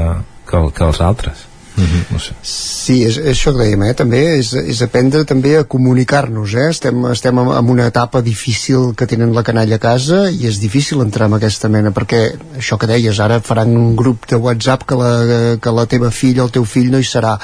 que, 0.47 0.63
que 0.75 0.87
els 0.87 1.03
altres 1.03 1.49
Mm 1.77 1.85
-hmm, 1.85 2.03
no 2.11 2.19
sé. 2.19 2.33
Sí, 2.43 3.03
és, 3.03 3.17
és 3.19 3.35
això 3.35 3.53
que 3.53 3.65
dèiem, 3.65 3.83
eh? 3.83 3.95
també 3.95 4.39
és, 4.39 4.53
és 4.55 4.83
aprendre 4.83 5.25
també 5.25 5.57
a 5.59 5.65
comunicar-nos, 5.65 6.55
eh? 6.55 6.69
estem, 6.71 7.05
estem 7.11 7.39
en 7.39 7.71
una 7.71 7.87
etapa 7.87 8.23
difícil 8.23 8.95
que 8.95 9.07
tenen 9.07 9.35
la 9.35 9.43
canalla 9.43 9.75
a 9.75 9.79
casa 9.79 10.31
i 10.31 10.47
és 10.47 10.61
difícil 10.61 11.01
entrar 11.01 11.27
en 11.27 11.35
aquesta 11.35 11.69
mena 11.69 11.91
perquè 11.91 12.37
això 12.59 12.79
que 12.79 12.87
deies, 12.87 13.19
ara 13.19 13.41
faran 13.41 13.77
un 13.77 13.97
grup 13.97 14.27
de 14.31 14.37
WhatsApp 14.37 14.85
que 14.87 14.95
la, 14.95 15.57
que 15.61 15.71
la 15.71 15.87
teva 15.87 16.11
filla 16.11 16.43
o 16.43 16.47
el 16.47 16.53
teu 16.53 16.65
fill 16.65 16.91
no 16.91 16.99
hi 16.99 17.05
serà, 17.05 17.39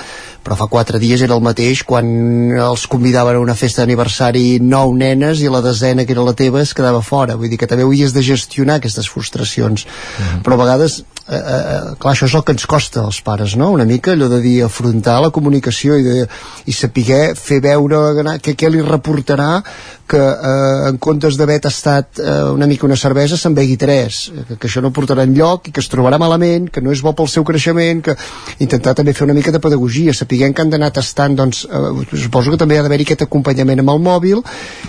però 0.45 0.57
fa 0.57 0.68
quatre 0.72 1.01
dies 1.03 1.22
era 1.22 1.36
el 1.36 1.45
mateix 1.45 1.82
quan 1.86 2.07
els 2.57 2.86
convidaven 2.91 3.38
a 3.38 3.45
una 3.45 3.57
festa 3.59 3.82
d'aniversari 3.82 4.59
nou 4.62 4.95
nenes 4.97 5.43
i 5.45 5.51
la 5.53 5.62
desena 5.64 6.07
que 6.07 6.16
era 6.16 6.24
la 6.26 6.36
teva 6.36 6.62
es 6.62 6.74
quedava 6.74 7.03
fora, 7.05 7.36
vull 7.36 7.51
dir 7.53 7.61
que 7.61 7.68
també 7.70 7.86
hauries 7.86 8.14
de 8.16 8.24
gestionar 8.24 8.80
aquestes 8.80 9.11
frustracions, 9.11 9.86
mm 9.86 10.28
però 10.41 10.57
a 10.57 10.62
vegades 10.62 11.03
eh, 11.28 11.36
eh, 11.36 11.95
clar, 12.01 12.14
això 12.14 12.26
és 12.26 12.34
el 12.34 12.43
que 12.47 12.55
ens 12.57 12.66
costa 12.66 13.05
als 13.05 13.20
pares, 13.22 13.55
no? 13.57 13.70
Una 13.74 13.86
mica 13.86 14.14
allò 14.14 14.28
de 14.32 14.41
dir 14.43 14.57
afrontar 14.64 15.20
la 15.22 15.30
comunicació 15.34 15.99
i, 16.01 16.05
de, 16.07 16.26
i 16.66 16.74
saber 16.74 17.34
fer 17.38 17.61
veure 17.64 18.38
que 18.43 18.57
què 18.59 18.70
li 18.70 18.82
reportarà 18.84 19.61
que 20.11 20.18
eh, 20.18 20.88
en 20.88 20.99
comptes 20.99 21.36
d'haver 21.38 21.61
tastat 21.62 22.18
eh, 22.18 22.51
una 22.51 22.66
mica 22.66 22.86
una 22.88 22.99
cervesa 22.99 23.38
se'n 23.38 23.55
begui 23.55 23.76
tres, 23.78 24.24
que, 24.49 24.57
que 24.57 24.70
això 24.70 24.82
no 24.82 24.91
portarà 24.95 25.26
enlloc 25.28 25.70
i 25.70 25.74
que 25.76 25.82
es 25.84 25.91
trobarà 25.93 26.18
malament, 26.18 26.66
que 26.72 26.82
no 26.82 26.91
és 26.95 27.03
bo 27.05 27.14
pel 27.14 27.30
seu 27.30 27.47
creixement, 27.47 28.03
que 28.09 28.16
intentar 28.59 28.97
també 28.99 29.14
fer 29.14 29.28
una 29.28 29.36
mica 29.36 29.55
de 29.55 29.62
pedagogia, 29.62 30.14
sapiguem 30.31 30.55
que 30.55 30.62
han 30.62 30.70
d'anar 30.70 30.93
tastant 30.95 31.35
doncs, 31.35 31.64
eh, 31.66 32.16
suposo 32.16 32.53
que 32.53 32.61
també 32.61 32.78
ha 32.78 32.83
d'haver-hi 32.83 33.03
aquest 33.03 33.26
acompanyament 33.26 33.81
amb 33.81 33.91
el 33.91 33.99
mòbil, 33.99 34.43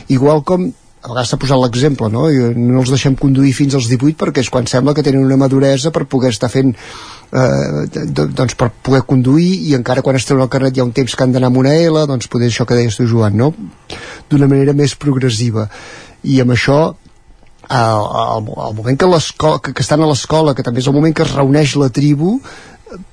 igual 0.10 0.44
com 0.44 0.70
a 1.02 1.08
vegades 1.10 1.32
s'ha 1.32 1.38
posat 1.42 1.58
l'exemple, 1.58 2.12
no? 2.14 2.30
I 2.30 2.54
no 2.54 2.84
els 2.84 2.92
deixem 2.94 3.16
conduir 3.18 3.56
fins 3.58 3.74
als 3.74 3.88
18 3.90 4.14
perquè 4.20 4.44
és 4.44 4.52
quan 4.54 4.68
sembla 4.70 4.94
que 4.94 5.02
tenen 5.02 5.26
una 5.26 5.38
maduresa 5.38 5.90
per 5.90 6.06
poder 6.06 6.30
estar 6.30 6.50
fent 6.54 6.76
eh, 6.76 8.04
doncs 8.14 8.54
per 8.54 8.70
poder 8.70 9.02
conduir 9.10 9.50
i 9.66 9.74
encara 9.74 10.04
quan 10.06 10.16
es 10.16 10.30
treuen 10.30 10.44
el 10.46 10.52
carnet 10.54 10.78
hi 10.78 10.84
ha 10.84 10.86
un 10.86 10.94
temps 10.94 11.16
que 11.16 11.24
han 11.24 11.34
d'anar 11.34 11.50
amb 11.50 11.58
una 11.58 11.74
L, 11.74 12.06
doncs 12.06 12.30
poder 12.30 12.52
això 12.52 12.70
que 12.70 12.78
deies 12.78 13.00
tu 13.00 13.08
Joan, 13.10 13.34
no? 13.34 13.50
D'una 14.30 14.46
manera 14.46 14.78
més 14.78 14.94
progressiva. 14.94 15.66
I 16.22 16.38
amb 16.46 16.54
això 16.54 16.94
al, 17.72 18.06
al, 18.46 18.76
moment 18.76 19.00
que, 19.00 19.10
que, 19.10 19.74
que 19.74 19.82
estan 19.82 20.04
a 20.04 20.10
l'escola, 20.12 20.54
que 20.54 20.62
també 20.62 20.84
és 20.84 20.92
el 20.92 20.94
moment 20.94 21.16
que 21.18 21.26
es 21.26 21.34
reuneix 21.34 21.74
la 21.82 21.90
tribu, 21.90 22.38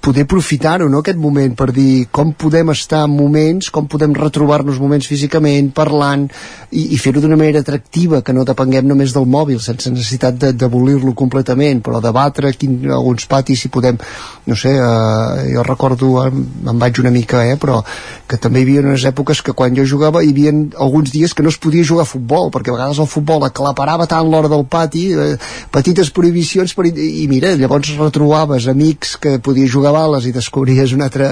poder 0.00 0.24
aprofitar-ho, 0.26 0.88
no, 0.90 1.02
aquest 1.02 1.18
moment, 1.20 1.54
per 1.58 1.68
dir 1.74 2.08
com 2.14 2.32
podem 2.34 2.72
estar 2.72 3.04
en 3.06 3.12
moments, 3.14 3.68
com 3.74 3.86
podem 3.90 4.14
retrobar-nos 4.16 4.80
moments 4.82 5.06
físicament, 5.06 5.70
parlant, 5.74 6.26
i, 6.70 6.88
i 6.94 6.98
fer-ho 6.98 7.22
d'una 7.22 7.38
manera 7.38 7.62
atractiva, 7.62 8.20
que 8.26 8.34
no 8.34 8.46
depenguem 8.48 8.88
només 8.88 9.14
del 9.14 9.28
mòbil, 9.30 9.60
sense 9.62 9.90
necessitat 9.92 10.40
d'abolir-lo 10.58 11.14
completament, 11.18 11.82
però 11.84 12.02
debatre 12.02 12.52
quin, 12.58 12.80
alguns 12.90 13.28
patis 13.30 13.62
si 13.62 13.70
podem, 13.72 14.00
no 14.48 14.58
sé, 14.58 14.74
eh, 14.74 15.46
jo 15.52 15.64
recordo, 15.66 16.10
me'n 16.32 16.82
vaig 16.82 16.98
una 17.02 17.14
mica, 17.14 17.44
eh, 17.46 17.54
però 17.60 17.80
que 18.28 18.40
també 18.40 18.62
hi 18.62 18.66
havia 18.66 18.84
unes 18.84 19.06
èpoques 19.08 19.42
que 19.44 19.54
quan 19.56 19.76
jo 19.76 19.86
jugava 19.86 20.24
hi 20.24 20.32
havia 20.34 20.54
alguns 20.82 21.12
dies 21.14 21.34
que 21.34 21.44
no 21.46 21.52
es 21.54 21.60
podia 21.60 21.86
jugar 21.86 22.06
a 22.06 22.10
futbol, 22.10 22.50
perquè 22.54 22.72
a 22.72 22.76
vegades 22.76 22.98
el 22.98 23.10
futbol 23.10 23.46
aclaparava 23.46 24.08
tant 24.10 24.26
l'hora 24.28 24.50
del 24.50 24.66
pati, 24.66 25.06
eh, 25.14 25.38
petites 25.70 26.10
prohibicions, 26.14 26.74
per, 26.74 26.90
i, 26.90 27.22
i 27.22 27.28
mira, 27.30 27.54
llavors 27.54 27.94
retrobaves 27.98 28.66
amics 28.68 29.16
que 29.22 29.38
podies 29.38 29.67
jugar 29.70 29.92
a 29.92 29.96
bales 29.98 30.26
i 30.28 30.32
descobries 30.34 30.92
una 30.96 31.08
altra, 31.08 31.30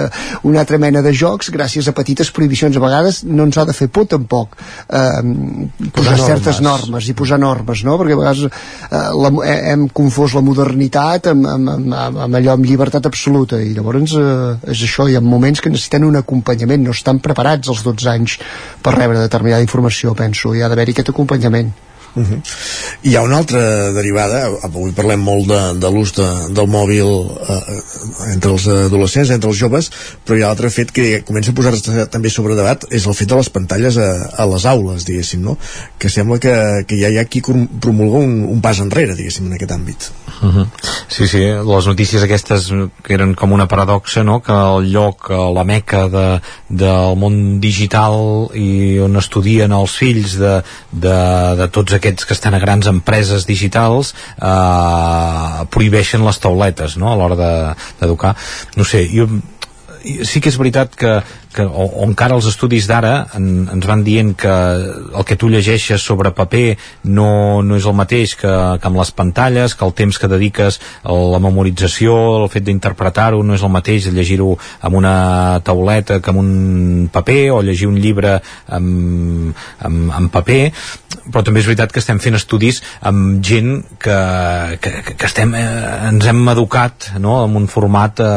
una 0.49 0.61
altra 0.63 0.79
mena 0.83 1.03
de 1.05 1.13
jocs 1.17 1.51
gràcies 1.55 1.89
a 1.89 1.95
petites 1.97 2.31
prohibicions. 2.35 2.77
A 2.77 2.83
vegades 2.83 3.23
no 3.25 3.47
ens 3.49 3.59
ha 3.59 3.67
de 3.69 3.75
fer 3.77 3.89
por 3.89 4.09
tampoc 4.11 4.57
eh, 4.57 5.23
posar 5.93 6.17
normes. 6.17 6.27
certes 6.27 6.61
normes 6.65 7.09
i 7.11 7.17
posar 7.19 7.41
normes, 7.43 7.85
no? 7.87 7.97
Perquè 8.01 8.17
a 8.17 8.21
vegades 8.21 8.45
eh, 8.47 9.03
la, 9.17 9.33
hem 9.73 9.89
confós 9.97 10.37
la 10.37 10.45
modernitat 10.47 11.31
amb, 11.33 11.49
amb, 11.55 11.73
amb, 11.75 12.23
amb 12.27 12.41
allò 12.41 12.57
amb 12.57 12.69
llibertat 12.69 13.09
absoluta 13.09 13.61
i 13.63 13.73
llavors 13.77 14.17
eh, 14.17 14.73
és 14.73 14.85
això, 14.87 15.09
hi 15.09 15.17
ha 15.17 15.25
moments 15.25 15.63
que 15.63 15.73
necessiten 15.73 16.07
un 16.07 16.21
acompanyament, 16.21 16.85
no 16.85 16.95
estan 16.97 17.21
preparats 17.25 17.73
als 17.73 17.85
12 17.87 18.13
anys 18.13 18.39
per 18.83 18.97
rebre 18.97 19.21
determinada 19.23 19.65
informació, 19.65 20.15
penso, 20.19 20.55
hi 20.55 20.63
ha 20.63 20.71
d'haver-hi 20.73 20.97
aquest 20.97 21.15
acompanyament. 21.15 21.75
Uh 22.17 22.23
-huh. 22.23 22.41
Hi 23.03 23.17
ha 23.17 23.23
una 23.23 23.37
altra 23.37 23.93
derivada, 23.93 24.49
avui 24.63 24.93
parlem 24.93 25.21
molt 25.21 25.47
de, 25.47 25.61
de 25.81 25.89
l'ús 25.93 26.13
de, 26.17 26.29
del 26.49 26.67
mòbil 26.67 27.09
eh, 27.49 28.33
entre 28.33 28.53
els 28.53 28.67
adolescents, 28.67 29.31
entre 29.31 29.51
els 29.51 29.59
joves, 29.59 29.91
però 30.25 30.39
hi 30.39 30.43
ha 30.43 30.49
l'altre 30.49 30.71
fet 30.71 30.91
que 30.91 31.23
comença 31.29 31.51
a 31.51 31.55
posar-se 31.55 32.07
també 32.07 32.31
sobre 32.31 32.57
debat, 32.57 32.87
és 32.91 33.07
el 33.07 33.15
fet 33.15 33.29
de 33.29 33.37
les 33.37 33.51
pantalles 33.51 33.99
a, 33.99 34.09
a 34.37 34.47
les 34.47 34.65
aules, 34.65 35.05
diguéssim, 35.05 35.43
no? 35.43 35.59
que 35.99 36.09
sembla 36.09 36.39
que, 36.39 36.85
que 36.89 36.97
ja 36.97 37.09
hi 37.13 37.19
ha 37.19 37.25
qui 37.25 37.43
promulga 37.43 38.19
un, 38.19 38.45
un 38.45 38.61
pas 38.65 38.81
enrere, 38.81 39.15
diguéssim, 39.15 39.47
en 39.47 39.53
aquest 39.59 39.73
àmbit. 39.73 40.11
Uh 40.41 40.55
-huh. 40.55 40.67
Sí, 41.09 41.29
sí, 41.29 41.39
les 41.41 41.87
notícies 41.87 42.23
aquestes 42.23 42.73
que 43.03 43.15
eren 43.15 43.35
com 43.35 43.53
una 43.53 43.69
paradoxa, 43.69 44.25
no? 44.25 44.41
que 44.41 44.53
el 44.53 44.91
lloc, 44.91 45.29
la 45.31 45.65
meca 45.65 46.09
de, 46.09 46.41
del 46.69 47.17
món 47.17 47.61
digital 47.61 48.49
i 48.55 48.99
on 48.99 49.17
estudien 49.17 49.73
els 49.73 49.97
fills 49.97 50.39
de, 50.39 50.63
de, 50.93 51.19
de 51.57 51.69
tots 51.69 51.93
aquests 51.93 52.06
aquests 52.07 52.29
que 52.29 52.37
estan 52.37 52.55
a 52.55 52.63
grans 52.63 52.87
empreses 52.87 53.49
digitals 53.49 54.15
eh, 54.39 55.67
prohibeixen 55.75 56.25
les 56.27 56.39
tauletes 56.39 56.97
no? 57.03 57.11
a 57.11 57.19
l'hora 57.19 57.51
d'educar 57.99 58.37
de, 58.39 58.79
no 58.79 58.87
sé, 58.87 59.05
jo 59.11 59.29
sí 60.23 60.39
que 60.39 60.53
és 60.53 60.59
veritat 60.61 60.95
que, 60.95 61.17
que 61.57 61.65
o, 61.65 61.87
o 61.87 62.05
encara 62.07 62.37
els 62.37 62.47
estudis 62.51 62.87
d'ara 62.91 63.15
en, 63.39 63.67
ens 63.73 63.89
van 63.89 64.05
dient 64.07 64.35
que 64.39 64.53
el 64.53 65.27
que 65.27 65.39
tu 65.41 65.49
llegeixes 65.53 66.05
sobre 66.05 66.35
paper 66.37 66.77
no, 67.09 67.63
no 67.65 67.79
és 67.81 67.89
el 67.89 67.97
mateix 67.97 68.37
que, 68.39 68.53
que 68.81 68.91
amb 68.91 69.01
les 69.01 69.13
pantalles, 69.17 69.75
que 69.75 69.87
el 69.89 69.95
temps 69.97 70.21
que 70.21 70.31
dediques 70.31 70.81
a 71.03 71.17
la 71.37 71.41
memorització, 71.43 72.17
el 72.43 72.51
fet 72.53 72.67
d'interpretar-ho 72.69 73.43
no 73.43 73.57
és 73.57 73.65
el 73.65 73.73
mateix 73.73 74.11
llegir-ho 74.13 74.53
amb 74.87 75.01
una 75.01 75.17
tauleta 75.65 76.21
que 76.21 76.33
amb 76.33 76.45
un 76.45 77.09
paper 77.13 77.41
o 77.57 77.63
llegir 77.65 77.89
un 77.91 77.99
llibre 78.01 78.37
amb, 78.79 79.57
amb, 79.81 80.15
amb 80.21 80.33
paper 80.33 80.63
però 81.33 81.43
també 81.43 81.63
és 81.63 81.69
veritat 81.69 81.93
que 81.93 82.03
estem 82.03 82.21
fent 82.23 82.39
estudis 82.39 82.83
amb 83.09 83.43
gent 83.45 83.81
que, 84.03 84.19
que, 84.83 84.93
que 85.13 85.29
estem, 85.29 85.55
eh, 85.59 86.09
ens 86.13 86.27
hem 86.31 86.43
educat 86.53 87.13
no? 87.19 87.41
en 87.47 87.57
un 87.63 87.71
format 87.71 88.23
eh, 88.23 88.33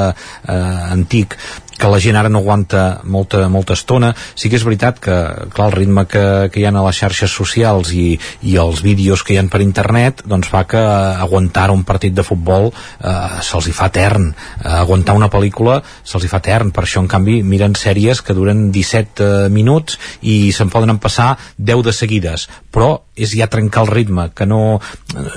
eh, 0.47 0.93
antic 0.95 1.38
que 1.80 1.90
la 1.90 2.00
gent 2.04 2.18
ara 2.20 2.30
no 2.30 2.42
aguanta 2.44 3.02
molta, 3.04 3.48
molta 3.50 3.74
estona. 3.78 4.12
Sí 4.36 4.52
que 4.52 4.60
és 4.60 4.66
veritat 4.68 5.00
que, 5.02 5.16
clar, 5.56 5.70
el 5.70 5.78
ritme 5.78 6.06
que, 6.10 6.24
que 6.52 6.62
hi 6.62 6.68
ha 6.68 6.74
a 6.76 6.86
les 6.86 7.00
xarxes 7.00 7.32
socials 7.32 7.94
i, 7.96 8.20
i 8.44 8.58
els 8.62 8.84
vídeos 8.86 9.24
que 9.24 9.34
hi 9.34 9.40
ha 9.40 9.48
per 9.50 9.64
internet 9.64 10.24
doncs 10.30 10.52
fa 10.52 10.66
que 10.70 10.80
aguantar 10.80 11.70
un 11.72 11.86
partit 11.88 12.14
de 12.14 12.26
futbol 12.28 12.70
eh, 12.70 13.16
se'ls 13.46 13.70
hi 13.70 13.76
fa 13.76 13.90
etern. 13.90 14.30
Eh, 14.60 14.76
aguantar 14.82 15.16
una 15.18 15.32
pel·lícula 15.32 15.80
se'ls 16.04 16.28
hi 16.28 16.32
fa 16.32 16.44
etern. 16.44 16.74
Per 16.76 16.84
això, 16.84 17.02
en 17.02 17.10
canvi, 17.12 17.40
miren 17.44 17.78
sèries 17.80 18.22
que 18.22 18.36
duren 18.38 18.68
17 18.76 19.26
eh, 19.26 19.50
minuts 19.54 19.98
i 20.22 20.52
se'n 20.56 20.70
poden 20.74 21.00
passar 21.00 21.32
10 21.58 21.86
de 21.88 21.96
seguides. 21.96 22.50
Però 22.70 22.89
és 23.17 23.34
ja 23.36 23.49
trencar 23.51 23.84
el 23.86 23.89
ritme, 23.89 24.30
que 24.36 24.45
no, 24.45 24.80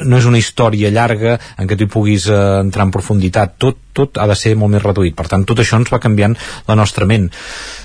no 0.05 0.19
és 0.19 0.27
una 0.29 0.41
història 0.41 0.91
llarga 0.93 1.39
en 1.59 1.69
què 1.71 1.79
tu 1.81 1.89
puguis 1.91 2.29
eh, 2.29 2.41
entrar 2.61 2.87
en 2.87 2.93
profunditat. 2.95 3.57
Tot, 3.63 3.79
tot 3.97 4.21
ha 4.21 4.27
de 4.29 4.37
ser 4.39 4.53
molt 4.59 4.75
més 4.75 4.85
reduït. 4.85 5.17
Per 5.17 5.27
tant, 5.31 5.47
tot 5.49 5.63
això 5.63 5.81
ens 5.81 5.93
va 5.93 6.01
canviant 6.03 6.37
la 6.69 6.77
nostra 6.79 7.09
ment. 7.09 7.31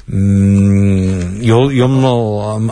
Mm, 0.08 1.40
jo, 1.48 1.64
jo 1.74 1.88
amb, 1.88 2.06
el, 2.12 2.22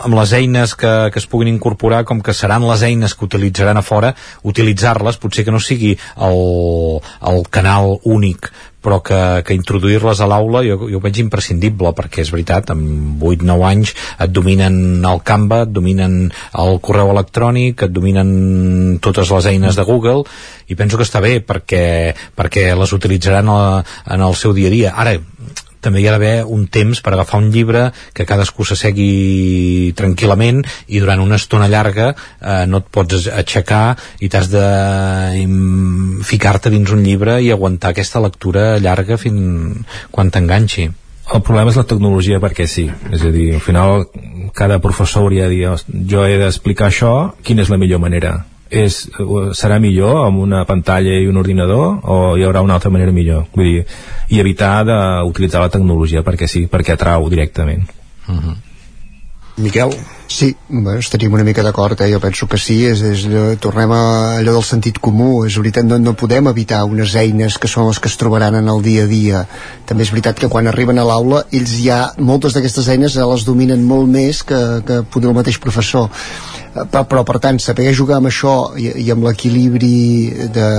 amb, 0.04 0.14
les 0.20 0.36
eines 0.38 0.76
que, 0.78 0.94
que 1.12 1.22
es 1.22 1.28
puguin 1.32 1.54
incorporar, 1.54 2.04
com 2.08 2.22
que 2.24 2.36
seran 2.36 2.68
les 2.68 2.84
eines 2.86 3.16
que 3.16 3.28
utilitzaran 3.28 3.80
a 3.80 3.84
fora, 3.84 4.14
utilitzar-les 4.44 5.20
potser 5.20 5.48
que 5.48 5.56
no 5.56 5.60
sigui 5.60 5.96
el, 6.28 6.40
el 7.32 7.44
canal 7.50 7.96
únic 8.04 8.52
però 8.86 9.00
que, 9.02 9.20
que 9.42 9.56
introduir-les 9.58 10.22
a 10.22 10.28
l'aula 10.30 10.62
jo, 10.66 10.78
jo 10.86 11.00
ho 11.00 11.02
veig 11.02 11.18
imprescindible 11.24 11.90
perquè 11.98 12.22
és 12.22 12.30
veritat, 12.30 12.70
amb 12.70 13.22
8-9 13.26 13.66
anys 13.66 13.94
et 14.22 14.30
dominen 14.30 15.02
el 15.02 15.22
Canva, 15.26 15.64
et 15.66 15.74
dominen 15.74 16.18
el 16.62 16.78
correu 16.86 17.10
electrònic, 17.10 17.82
et 17.88 17.94
dominen 17.94 18.30
totes 19.02 19.32
les 19.34 19.50
eines 19.50 19.78
de 19.78 19.86
Google 19.86 20.22
i 20.70 20.78
penso 20.78 20.98
que 20.98 21.06
està 21.06 21.22
bé 21.24 21.40
perquè, 21.42 22.14
perquè 22.38 22.68
les 22.78 22.94
utilitzaran 22.94 23.50
a, 23.50 23.60
en 24.14 24.22
el 24.22 24.38
seu 24.38 24.54
dia 24.54 24.70
a 24.70 24.76
dia. 24.76 24.94
Ara, 24.94 25.16
també 25.84 26.02
hi 26.02 26.08
ha 26.08 26.14
d'haver 26.14 26.44
un 26.56 26.66
temps 26.72 27.00
per 27.04 27.12
agafar 27.14 27.40
un 27.42 27.50
llibre 27.54 27.90
que 28.16 28.26
cadascú 28.28 28.66
s'assegui 28.66 29.92
tranquil·lament 29.98 30.62
i 30.88 31.00
durant 31.02 31.22
una 31.22 31.38
estona 31.40 31.68
llarga 31.72 32.12
eh, 32.12 32.64
no 32.66 32.82
et 32.82 32.90
pots 32.92 33.28
aixecar 33.32 33.96
i 34.20 34.30
t'has 34.32 34.50
de 34.52 34.66
ficar-te 36.26 36.72
dins 36.72 36.92
un 36.92 37.04
llibre 37.06 37.38
i 37.42 37.52
aguantar 37.54 37.92
aquesta 37.92 38.22
lectura 38.24 38.76
llarga 38.78 39.18
fins 39.20 39.84
quan 40.10 40.30
t'enganxi. 40.30 40.88
El 41.34 41.42
problema 41.42 41.72
és 41.72 41.78
la 41.78 41.86
tecnologia 41.90 42.38
perquè 42.42 42.68
sí. 42.70 42.86
És 43.10 43.24
a 43.26 43.32
dir, 43.34 43.48
al 43.56 43.62
final 43.64 44.04
cada 44.54 44.78
professor 44.82 45.24
hauria 45.26 45.48
de 45.48 45.56
dir 45.56 46.04
jo 46.10 46.26
he 46.26 46.36
d'explicar 46.38 46.90
això, 46.90 47.14
quina 47.42 47.66
és 47.66 47.72
la 47.72 47.80
millor 47.82 48.02
manera 48.02 48.36
és, 48.70 48.98
serà 49.54 49.78
millor 49.78 50.24
amb 50.26 50.40
una 50.42 50.64
pantalla 50.66 51.14
i 51.20 51.28
un 51.30 51.36
ordinador 51.38 52.00
o 52.02 52.36
hi 52.36 52.44
haurà 52.46 52.62
una 52.66 52.74
altra 52.74 52.90
manera 52.90 53.14
millor 53.14 53.46
vull 53.54 53.68
dir, 53.70 53.84
i 54.30 54.40
evitar 54.42 54.84
d'utilitzar 54.88 55.62
la 55.62 55.72
tecnologia 55.72 56.24
perquè 56.26 56.48
sí, 56.50 56.66
perquè 56.70 56.96
atrau 56.96 57.28
directament 57.30 57.86
uh 58.28 58.34
-huh. 58.34 58.56
Miquel? 59.56 59.90
Sí, 60.28 60.54
bueno, 60.68 60.98
estaríem 60.98 61.32
una 61.32 61.44
mica 61.44 61.62
d'acord, 61.62 61.98
eh? 62.02 62.10
jo 62.12 62.18
penso 62.20 62.44
que 62.46 62.58
sí, 62.58 62.82
és, 62.84 63.00
és, 63.00 63.22
tornem 63.62 63.92
a 63.94 64.00
allò 64.42 64.52
del 64.52 64.66
sentit 64.66 64.98
comú, 65.00 65.46
és 65.46 65.56
veritat, 65.56 65.86
no, 65.88 65.96
no 66.02 66.12
podem 66.18 66.50
evitar 66.50 66.82
unes 66.84 67.14
eines 67.16 67.56
que 67.56 67.70
són 67.70 67.86
les 67.88 68.00
que 68.02 68.10
es 68.10 68.18
trobaran 68.20 68.58
en 68.58 68.68
el 68.68 68.82
dia 68.84 69.06
a 69.06 69.08
dia. 69.08 69.46
També 69.88 70.04
és 70.04 70.12
veritat 70.12 70.42
que 70.42 70.50
quan 70.52 70.68
arriben 70.68 71.00
a 71.00 71.06
l'aula, 71.08 71.46
ells 71.56 71.72
ja, 71.80 72.02
moltes 72.18 72.52
d'aquestes 72.52 72.90
eines 72.92 73.16
ja 73.16 73.24
les 73.30 73.48
dominen 73.48 73.86
molt 73.86 74.12
més 74.12 74.42
que, 74.44 74.60
que 74.84 75.00
poder 75.08 75.32
el 75.32 75.38
mateix 75.40 75.56
professor. 75.62 76.12
Eh, 76.12 76.84
però, 76.84 77.06
però 77.08 77.24
per 77.24 77.40
tant, 77.40 77.62
saber 77.62 77.94
jugar 77.96 78.20
amb 78.20 78.28
això 78.28 78.74
i, 78.76 78.90
i 79.06 79.10
amb 79.14 79.24
l'equilibri 79.24 80.50
de 80.52 80.70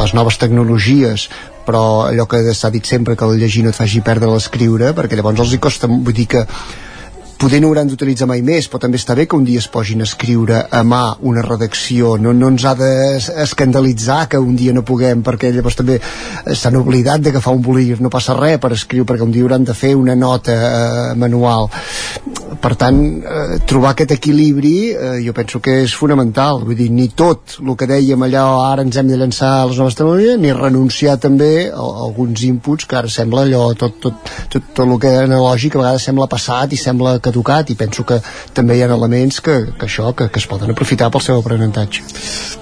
les 0.00 0.16
noves 0.18 0.42
tecnologies 0.42 1.30
però 1.62 2.08
allò 2.08 2.24
que 2.26 2.40
s'ha 2.58 2.72
dit 2.74 2.82
sempre 2.82 3.14
que 3.14 3.28
el 3.28 3.38
llegir 3.38 3.62
no 3.62 3.70
et 3.70 3.78
faci 3.78 4.00
perdre 4.02 4.32
l'escriure 4.32 4.90
perquè 4.96 5.14
llavors 5.14 5.44
els 5.44 5.52
hi 5.54 5.60
costa, 5.62 5.86
vull 5.86 6.16
dir 6.16 6.26
que 6.32 6.42
poder 7.42 7.58
no 7.58 7.72
hauran 7.72 7.88
d'utilitzar 7.90 8.28
mai 8.30 8.38
més, 8.46 8.68
però 8.70 8.84
també 8.84 9.00
està 9.00 9.16
bé 9.18 9.24
que 9.26 9.34
un 9.34 9.42
dia 9.42 9.58
es 9.58 9.66
posin 9.66 10.04
a 10.04 10.06
escriure 10.06 10.60
a 10.70 10.82
mà 10.86 11.00
una 11.26 11.42
redacció, 11.42 12.12
no, 12.22 12.30
no 12.38 12.52
ens 12.52 12.62
ha 12.68 12.76
d'escandalitzar 12.78 14.28
que 14.30 14.38
un 14.38 14.54
dia 14.54 14.70
no 14.76 14.84
puguem, 14.86 15.24
perquè 15.26 15.50
llavors 15.50 15.74
també 15.80 15.96
s'han 16.54 16.78
oblidat 16.78 17.24
d'agafar 17.24 17.56
un 17.56 17.64
bolígraf, 17.66 17.98
no 18.04 18.12
passa 18.14 18.36
res 18.38 18.60
per 18.62 18.70
escriure, 18.76 19.08
perquè 19.08 19.26
un 19.26 19.34
dia 19.34 19.42
hauran 19.42 19.66
de 19.66 19.74
fer 19.74 19.90
una 19.98 20.14
nota 20.14 20.54
eh, 20.54 21.08
manual. 21.18 21.66
Per 22.62 22.72
tant, 22.78 23.00
eh, 23.02 23.58
trobar 23.66 23.96
aquest 23.96 24.14
equilibri 24.14 24.76
eh, 24.92 25.18
jo 25.26 25.34
penso 25.34 25.58
que 25.58 25.80
és 25.82 25.96
fonamental, 25.98 26.62
vull 26.62 26.78
dir, 26.78 26.92
ni 26.94 27.08
tot 27.10 27.58
el 27.58 27.74
que 27.74 27.90
dèiem 27.90 28.22
allà 28.22 28.44
ara 28.68 28.86
ens 28.86 29.00
hem 29.02 29.10
de 29.10 29.18
llançar 29.18 29.50
a 29.56 29.66
les 29.66 29.82
noves 29.82 29.98
tecnologies, 29.98 30.38
ni 30.38 30.54
renunciar 30.54 31.18
també 31.18 31.50
a, 31.72 31.82
a 31.82 32.06
alguns 32.06 32.46
inputs 32.46 32.86
que 32.86 33.02
ara 33.02 33.10
sembla 33.10 33.42
allò, 33.48 33.66
tot, 33.74 33.98
tot, 33.98 34.32
tot, 34.46 34.70
tot 34.70 34.86
el 34.86 34.94
que 35.02 35.10
és 35.10 35.26
analògic 35.26 35.74
a 35.74 35.82
vegades 35.82 36.06
sembla 36.06 36.30
passat 36.30 36.70
i 36.70 36.78
sembla 36.78 37.18
que 37.18 37.31
caducat 37.32 37.72
i 37.72 37.78
penso 37.80 38.04
que 38.06 38.20
també 38.54 38.76
hi 38.76 38.84
ha 38.84 38.90
elements 38.92 39.40
que, 39.40 39.56
que 39.78 39.88
això, 39.88 40.12
que, 40.14 40.28
que 40.28 40.38
es 40.42 40.46
poden 40.46 40.70
aprofitar 40.70 41.10
pel 41.10 41.24
seu 41.24 41.40
aprenentatge. 41.40 42.04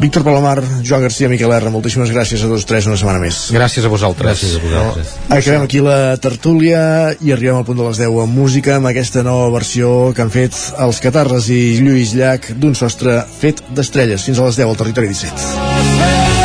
Víctor 0.01 0.25
Palomar, 0.25 0.63
Joan 0.87 1.05
Garcia, 1.05 1.29
Miquel 1.29 1.53
R, 1.53 1.73
moltíssimes 1.75 2.13
gràcies 2.15 2.45
a 2.47 2.51
tots 2.51 2.67
tres 2.69 2.89
una 2.89 2.99
setmana 3.01 3.21
més. 3.23 3.43
Gràcies 3.55 3.85
a 3.85 3.93
vosaltres. 3.93 4.31
Gràcies 4.31 4.57
a 4.57 4.65
vosaltres. 4.65 5.15
No, 5.27 5.37
acabem 5.37 5.67
aquí 5.67 5.83
la 5.85 6.17
tertúlia 6.23 6.83
i 7.21 7.35
arribem 7.35 7.61
al 7.61 7.67
punt 7.69 7.81
de 7.81 7.89
les 7.89 8.01
10 8.01 8.21
amb 8.25 8.37
música 8.41 8.77
amb 8.79 8.91
aquesta 8.91 9.25
nova 9.27 9.51
versió 9.59 10.13
que 10.17 10.25
han 10.25 10.33
fet 10.33 10.57
els 10.79 11.03
Catarres 11.03 11.51
i 11.53 11.81
Lluís 11.83 12.15
Llach 12.17 12.53
d'un 12.57 12.77
sostre 12.79 13.21
fet 13.41 13.65
d'estrelles. 13.75 14.25
Fins 14.25 14.39
a 14.39 14.49
les 14.49 14.61
10 14.63 14.71
al 14.71 14.81
territori 14.85 15.13
17. 15.13 16.40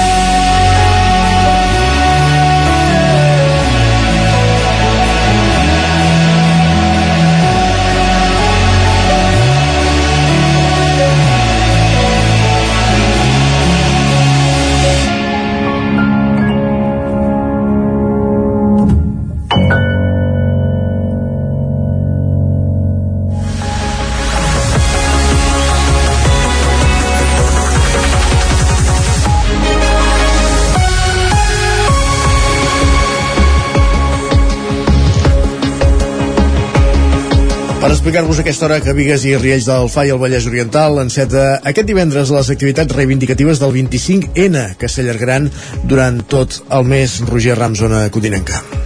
Explicar-vos 37.95 38.39
aquesta 38.41 38.65
hora 38.67 38.81
que 38.83 38.93
Vigues 38.93 39.23
i 39.23 39.37
Riells 39.39 39.67
del 39.69 39.87
FA 39.87 40.03
i 40.07 40.11
el 40.11 40.19
Vallès 40.19 40.47
Oriental 40.49 40.99
enceta 40.99 41.45
aquest 41.71 41.87
divendres 41.87 42.33
les 42.35 42.51
activitats 42.51 42.95
reivindicatives 42.97 43.61
del 43.63 43.71
25N 43.77 44.65
que 44.81 44.91
s'allargaran 44.91 45.47
durant 45.87 46.19
tot 46.35 46.59
el 46.75 46.89
mes 46.91 47.21
Roger 47.29 47.55
Ram, 47.59 47.79
zona 47.79 48.09
codinenca. 48.11 48.84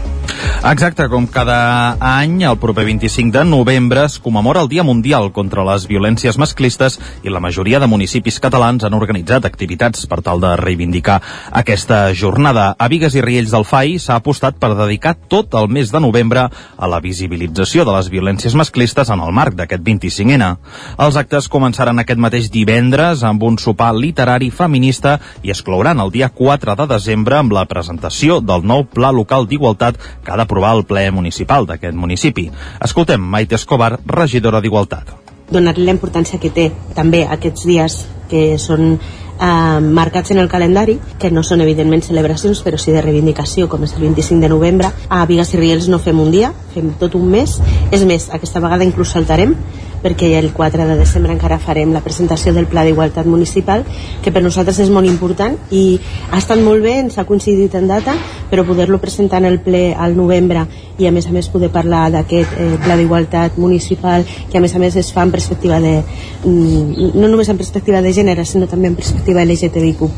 Exacte, 0.60 1.05
com 1.07 1.24
cada 1.26 1.95
any, 2.03 2.41
el 2.43 2.57
proper 2.60 2.84
25 2.84 3.32
de 3.32 3.45
novembre 3.47 4.01
es 4.03 4.18
commemora 4.20 4.60
el 4.60 4.68
Dia 4.68 4.84
Mundial 4.84 5.30
contra 5.32 5.64
les 5.64 5.86
Violències 5.88 6.36
Masclistes 6.36 6.97
i 7.24 7.32
la 7.32 7.39
majoria 7.39 7.80
de 7.80 7.88
municipis 7.88 8.41
catalans 8.43 8.84
han 8.84 8.97
organitzat 8.97 9.47
activitats 9.47 10.03
per 10.12 10.20
tal 10.20 10.43
de 10.43 10.51
reivindicar 10.60 11.22
aquesta 11.55 12.01
jornada. 12.12 12.74
A 12.78 12.89
Vigues 12.91 13.16
i 13.16 13.24
Riells 13.24 13.53
del 13.55 13.64
FAI 13.64 13.95
s'ha 14.03 14.18
apostat 14.20 14.60
per 14.60 14.74
dedicar 14.76 15.14
tot 15.32 15.55
el 15.55 15.70
mes 15.72 15.93
de 15.95 16.01
novembre 16.03 16.49
a 16.51 16.91
la 16.91 16.99
visibilització 16.99 17.88
de 17.88 17.95
les 17.95 18.12
violències 18.12 18.53
masclistes 18.60 19.14
en 19.16 19.24
el 19.24 19.32
marc 19.32 19.55
d'aquest 19.55 19.88
25N. 19.88 20.51
Els 20.99 21.22
actes 21.24 21.47
començaran 21.47 22.03
aquest 22.03 22.20
mateix 22.20 22.51
divendres 22.51 23.24
amb 23.24 23.47
un 23.47 23.55
sopar 23.64 23.93
literari 23.95 24.51
feminista 24.51 25.22
i 25.41 25.55
es 25.55 25.64
clouran 25.64 26.03
el 26.03 26.12
dia 26.12 26.28
4 26.36 26.76
de 26.84 26.91
desembre 26.91 27.39
amb 27.39 27.55
la 27.55 27.64
presentació 27.64 28.41
del 28.43 28.68
nou 28.68 28.84
Pla 28.91 29.16
Local 29.16 29.47
d'Igualtat 29.47 30.03
que 30.20 30.36
ha 30.36 30.49
d'aprovar 30.50 30.74
el 30.76 30.86
ple 30.89 31.12
municipal 31.14 31.68
d'aquest 31.70 31.93
municipi. 31.93 32.50
Escoltem 32.82 33.22
Maite 33.22 33.56
Escobar, 33.56 34.00
regidora 34.06 34.62
d'Igualtat. 34.62 35.14
Donar-li 35.50 35.86
la 35.86 35.93
importància 35.93 36.39
que 36.41 36.50
té 36.50 36.72
també 36.95 37.26
aquests 37.26 37.66
dies 37.66 37.97
que 38.30 38.58
són 38.58 38.97
eh, 38.97 39.80
marcats 39.82 40.32
en 40.32 40.39
el 40.41 40.50
calendari, 40.50 40.97
que 41.20 41.30
no 41.30 41.43
són 41.45 41.62
evidentment 41.62 42.02
celebracions, 42.06 42.64
però 42.66 42.78
sí 42.78 42.93
de 42.93 43.02
reivindicació, 43.02 43.70
com 43.70 43.86
és 43.86 43.93
el 43.93 44.08
25 44.08 44.41
de 44.41 44.50
novembre. 44.50 44.89
A 45.10 45.26
Vigas 45.30 45.54
i 45.54 45.62
Riells 45.62 45.89
no 45.89 46.02
fem 46.02 46.20
un 46.20 46.34
dia, 46.34 46.52
fem 46.74 46.95
tot 47.02 47.18
un 47.18 47.30
mes. 47.30 47.60
És 47.91 48.06
més, 48.06 48.30
aquesta 48.34 48.62
vegada 48.62 48.86
inclús 48.86 49.14
saltarem, 49.14 49.56
perquè 50.04 50.32
el 50.39 50.52
4 50.54 50.88
de 50.88 50.97
desembre 51.00 51.34
encara 51.34 51.60
farem 51.60 51.93
la 51.93 52.02
presentació 52.06 52.54
del 52.54 52.68
Pla 52.68 52.84
d'Igualtat 52.88 53.28
Municipal, 53.28 53.86
que 54.24 54.32
per 54.32 54.43
nosaltres 54.43 54.80
és 54.84 54.91
molt 54.93 55.08
important 55.10 55.58
i 55.72 56.00
ha 56.32 56.39
estat 56.39 56.62
molt 56.64 56.84
bé, 56.84 56.97
ens 57.04 57.18
ha 57.18 57.28
coincidit 57.30 57.76
en 57.76 57.88
data, 57.89 58.16
però 58.50 58.66
poder-lo 58.68 59.00
presentar 59.00 59.41
en 59.43 59.50
el 59.52 59.60
ple 59.64 59.93
al 59.93 60.16
novembre 60.18 60.66
i 61.00 61.08
a 61.08 61.14
més 61.16 61.28
a 61.28 61.34
més 61.36 61.47
poder 61.50 61.72
parlar 61.72 62.10
d'aquest 62.14 62.58
eh, 62.58 62.74
Pla 62.84 62.97
d'Igualtat 63.00 63.58
Municipal, 63.58 64.26
que 64.52 64.60
a 64.60 64.64
més 64.64 64.76
a 64.76 64.84
més 64.84 64.95
es 65.00 65.14
fa 65.16 65.24
en 65.28 65.32
perspectiva 65.32 65.80
de... 65.84 66.00
Mm, 66.43 67.14
no 67.16 67.28
només 67.28 67.50
en 67.50 67.58
perspectiva 67.60 68.02
de 68.02 68.14
gènere, 68.14 68.45
sinó 68.45 68.68
també 68.68 68.91
en 68.91 69.00
perspectiva 69.00 69.45
LGTBIQ+, 69.45 70.10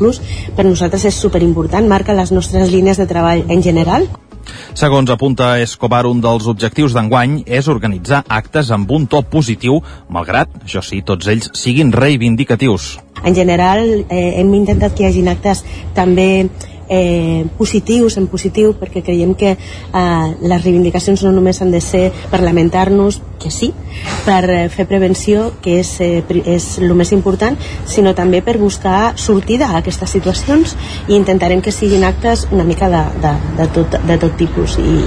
per 0.56 0.66
nosaltres 0.66 1.06
és 1.10 1.22
superimportant, 1.26 1.88
marca 1.88 2.16
les 2.16 2.32
nostres 2.32 2.70
línies 2.72 2.98
de 2.98 3.08
treball 3.10 3.46
en 3.48 3.62
general. 3.62 4.08
Segons 4.74 5.10
apunta 5.10 5.58
Escobar, 5.62 6.04
un 6.06 6.20
dels 6.24 6.48
objectius 6.50 6.96
d'enguany 6.96 7.42
és 7.46 7.68
organitzar 7.68 8.22
actes 8.28 8.70
amb 8.74 8.90
un 8.90 9.06
to 9.06 9.22
positiu, 9.22 9.80
malgrat, 10.12 10.50
això 10.64 10.82
sí, 10.84 11.02
tots 11.06 11.28
ells 11.28 11.50
siguin 11.58 11.92
reivindicatius. 11.92 12.98
En 13.24 13.34
general, 13.34 13.82
eh, 14.08 14.40
hem 14.40 14.54
intentat 14.54 14.96
que 14.96 15.04
hi 15.04 15.10
hagin 15.12 15.28
actes 15.30 15.62
també 15.94 16.48
eh, 16.92 17.46
positius 17.56 18.18
en 18.20 18.28
positiu 18.28 18.74
perquè 18.76 19.00
creiem 19.04 19.32
que 19.38 19.54
eh, 19.56 20.28
les 20.44 20.64
reivindicacions 20.64 21.24
no 21.24 21.32
només 21.32 21.62
han 21.64 21.72
de 21.72 21.80
ser 21.80 22.10
per 22.30 22.42
lamentar-nos, 22.44 23.22
que 23.40 23.50
sí, 23.50 23.72
per 24.26 24.44
eh, 24.50 24.68
fer 24.68 24.86
prevenció, 24.86 25.48
que 25.64 25.78
és, 25.80 25.94
eh, 26.04 26.22
és 26.44 26.68
el 26.78 26.92
més 26.98 27.12
important, 27.16 27.56
sinó 27.88 28.14
també 28.14 28.42
per 28.44 28.58
buscar 28.60 29.14
sortida 29.16 29.72
a 29.72 29.80
aquestes 29.80 30.12
situacions 30.18 30.76
i 31.08 31.16
intentarem 31.16 31.64
que 31.64 31.72
siguin 31.72 32.04
actes 32.04 32.46
una 32.52 32.68
mica 32.68 32.90
de, 32.92 33.02
de, 33.24 33.34
de, 33.58 33.68
tot, 33.74 34.00
de 34.06 34.18
tot 34.22 34.36
tipus 34.38 34.78
i, 34.82 34.98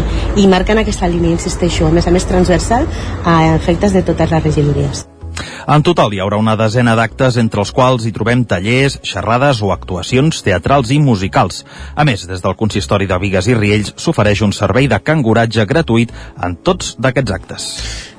i 0.41 0.47
marquen 0.51 0.81
aquesta 0.81 1.07
línia, 1.07 1.37
insisteixo, 1.37 1.87
a 1.87 1.95
més 1.95 2.07
a 2.07 2.15
més 2.15 2.25
transversal 2.27 2.89
a 3.23 3.55
efectes 3.55 3.93
de 3.93 4.03
totes 4.05 4.33
les 4.33 4.49
regidories. 4.49 5.05
En 5.67 5.83
total 5.85 6.13
hi 6.13 6.21
haurà 6.23 6.37
una 6.41 6.55
desena 6.59 6.95
d'actes 6.97 7.39
entre 7.41 7.63
els 7.63 7.71
quals 7.75 8.05
hi 8.05 8.13
trobem 8.15 8.43
tallers, 8.45 8.99
xerrades 9.03 9.61
o 9.65 9.71
actuacions 9.73 10.43
teatrals 10.45 10.91
i 10.93 10.99
musicals. 11.01 11.63
A 11.95 12.05
més, 12.07 12.27
des 12.29 12.43
del 12.43 12.57
consistori 12.59 13.09
de 13.09 13.19
Vigues 13.21 13.49
i 13.49 13.57
Riells 13.57 13.95
s'ofereix 13.97 14.43
un 14.45 14.53
servei 14.53 14.87
de 14.91 15.01
canguratge 15.01 15.65
gratuït 15.65 16.13
en 16.43 16.57
tots 16.63 16.95
d'aquests 16.99 17.37
actes. 17.39 17.69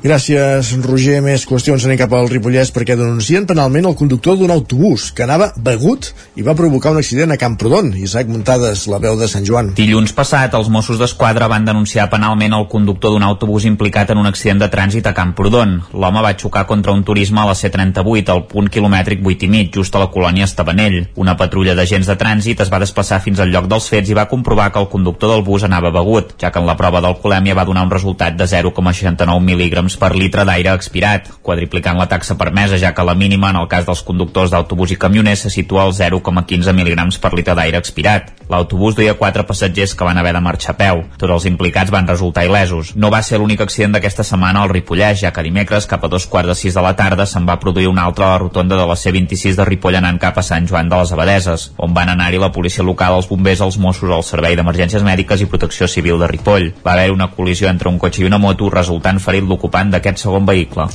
Gràcies, 0.06 0.68
Roger. 0.84 1.16
Més 1.24 1.42
qüestions 1.50 1.82
anem 1.82 1.98
cap 1.98 2.12
al 2.14 2.28
Ripollès 2.30 2.68
perquè 2.70 2.94
denuncien 2.94 3.42
penalment 3.48 3.88
el 3.88 3.96
conductor 3.98 4.36
d'un 4.38 4.52
autobús 4.54 5.08
que 5.10 5.24
anava 5.24 5.48
begut 5.58 6.12
i 6.38 6.44
va 6.46 6.54
provocar 6.54 6.92
un 6.94 7.00
accident 7.00 7.34
a 7.34 7.38
Camprodon. 7.40 7.88
Isaac 7.98 8.30
Muntades, 8.30 8.84
la 8.86 9.00
veu 9.02 9.16
de 9.18 9.26
Sant 9.26 9.42
Joan. 9.48 9.72
Dilluns 9.74 10.14
passat, 10.14 10.54
els 10.54 10.70
Mossos 10.70 11.00
d'Esquadra 11.00 11.48
van 11.50 11.66
denunciar 11.66 12.06
penalment 12.12 12.54
el 12.54 12.68
conductor 12.70 13.16
d'un 13.16 13.26
autobús 13.26 13.66
implicat 13.66 14.12
en 14.14 14.20
un 14.22 14.30
accident 14.30 14.62
de 14.62 14.68
trànsit 14.70 15.08
a 15.10 15.14
Camprodon. 15.16 15.74
L'home 15.90 16.22
va 16.22 16.36
xocar 16.38 16.68
contra 16.70 16.94
un 16.94 17.02
ciclisme 17.02 17.42
a 17.42 17.48
la 17.50 17.58
C38, 17.58 18.30
al 18.30 18.44
punt 18.46 18.70
quilomètric 18.70 19.26
8 19.26 19.48
i 19.48 19.50
mig, 19.50 19.74
just 19.74 19.98
a 19.98 20.04
la 20.04 20.10
colònia 20.14 20.46
Estabanell. 20.46 21.00
Una 21.18 21.34
patrulla 21.34 21.74
d'agents 21.74 22.06
de 22.06 22.18
trànsit 22.20 22.62
es 22.62 22.70
va 22.70 22.82
desplaçar 22.84 23.18
fins 23.26 23.42
al 23.42 23.50
lloc 23.50 23.66
dels 23.66 23.90
fets 23.90 24.14
i 24.14 24.14
va 24.14 24.28
comprovar 24.30 24.70
que 24.70 24.78
el 24.78 24.90
conductor 24.92 25.34
del 25.34 25.42
bus 25.42 25.66
anava 25.66 25.90
begut, 25.90 26.36
ja 26.38 26.54
que 26.54 26.62
en 26.62 26.70
la 26.70 26.78
prova 26.78 27.02
d'alcoholèmia 27.02 27.58
va 27.58 27.66
donar 27.66 27.88
un 27.88 27.94
resultat 27.98 28.38
de 28.38 28.46
0,69 28.46 29.42
mil·lígrams 29.50 29.95
per 29.96 30.12
litre 30.16 30.44
d'aire 30.46 30.74
expirat, 30.76 31.28
quadriplicant 31.42 31.98
la 31.98 32.08
taxa 32.10 32.36
permesa, 32.38 32.78
ja 32.78 32.92
que 32.94 33.04
la 33.04 33.14
mínima 33.14 33.50
en 33.50 33.60
el 33.60 33.68
cas 33.68 33.86
dels 33.86 34.02
conductors 34.06 34.52
d'autobús 34.52 34.92
i 34.92 34.98
camioners 35.00 35.46
se 35.46 35.50
situa 35.50 35.84
als 35.86 36.00
0,15 36.00 36.74
mil·lígrams 36.76 37.20
per 37.22 37.32
litre 37.34 37.56
d'aire 37.58 37.80
expirat. 37.80 38.32
L'autobús 38.48 38.94
duia 38.94 39.16
quatre 39.18 39.42
passatgers 39.42 39.94
que 39.98 40.06
van 40.06 40.18
haver 40.18 40.32
de 40.36 40.40
marxar 40.40 40.74
a 40.74 40.78
peu. 40.78 41.02
Tots 41.18 41.32
els 41.34 41.46
implicats 41.50 41.90
van 41.90 42.06
resultar 42.06 42.44
il·lesos. 42.46 42.92
No 42.94 43.10
va 43.10 43.22
ser 43.26 43.40
l'únic 43.40 43.64
accident 43.64 43.96
d'aquesta 43.96 44.24
setmana 44.24 44.62
al 44.62 44.70
Ripollès, 44.70 45.18
ja 45.24 45.32
que 45.34 45.42
dimecres, 45.42 45.88
cap 45.90 46.04
a 46.04 46.10
dos 46.12 46.28
quarts 46.30 46.52
de 46.52 46.54
sis 46.54 46.74
de 46.74 46.84
la 46.84 46.94
tarda, 46.96 47.26
se'n 47.26 47.46
va 47.48 47.58
produir 47.62 47.88
un 47.90 47.98
altre 47.98 48.24
a 48.24 48.30
la 48.34 48.38
rotonda 48.44 48.78
de 48.78 48.86
la 48.86 48.94
C26 48.94 49.58
de 49.58 49.66
Ripoll 49.66 49.98
anant 49.98 50.20
cap 50.22 50.38
a 50.38 50.46
Sant 50.46 50.66
Joan 50.70 50.88
de 50.88 51.00
les 51.00 51.12
Abadeses, 51.12 51.70
on 51.76 51.94
van 51.94 52.12
anar-hi 52.12 52.38
la 52.38 52.52
policia 52.54 52.86
local, 52.86 53.18
els 53.18 53.28
bombers, 53.28 53.60
els 53.60 53.78
Mossos, 53.82 54.10
el 54.10 54.24
Servei 54.26 54.56
d'Emergències 54.56 55.02
Mèdiques 55.02 55.42
i 55.42 55.50
Protecció 55.50 55.88
Civil 55.90 56.18
de 56.22 56.30
Ripoll. 56.30 56.70
Va 56.86 56.94
haver 56.94 57.10
una 57.10 57.30
col·lisió 57.34 57.68
entre 57.68 57.90
un 57.90 57.98
cotxe 57.98 58.22
i 58.22 58.30
una 58.30 58.38
moto, 58.38 58.70
resultant 58.72 59.20
ferit 59.20 59.44
l'ocupant 59.44 59.75
d'aquest 59.84 60.22
segon 60.24 60.46
vehicle. 60.48 60.86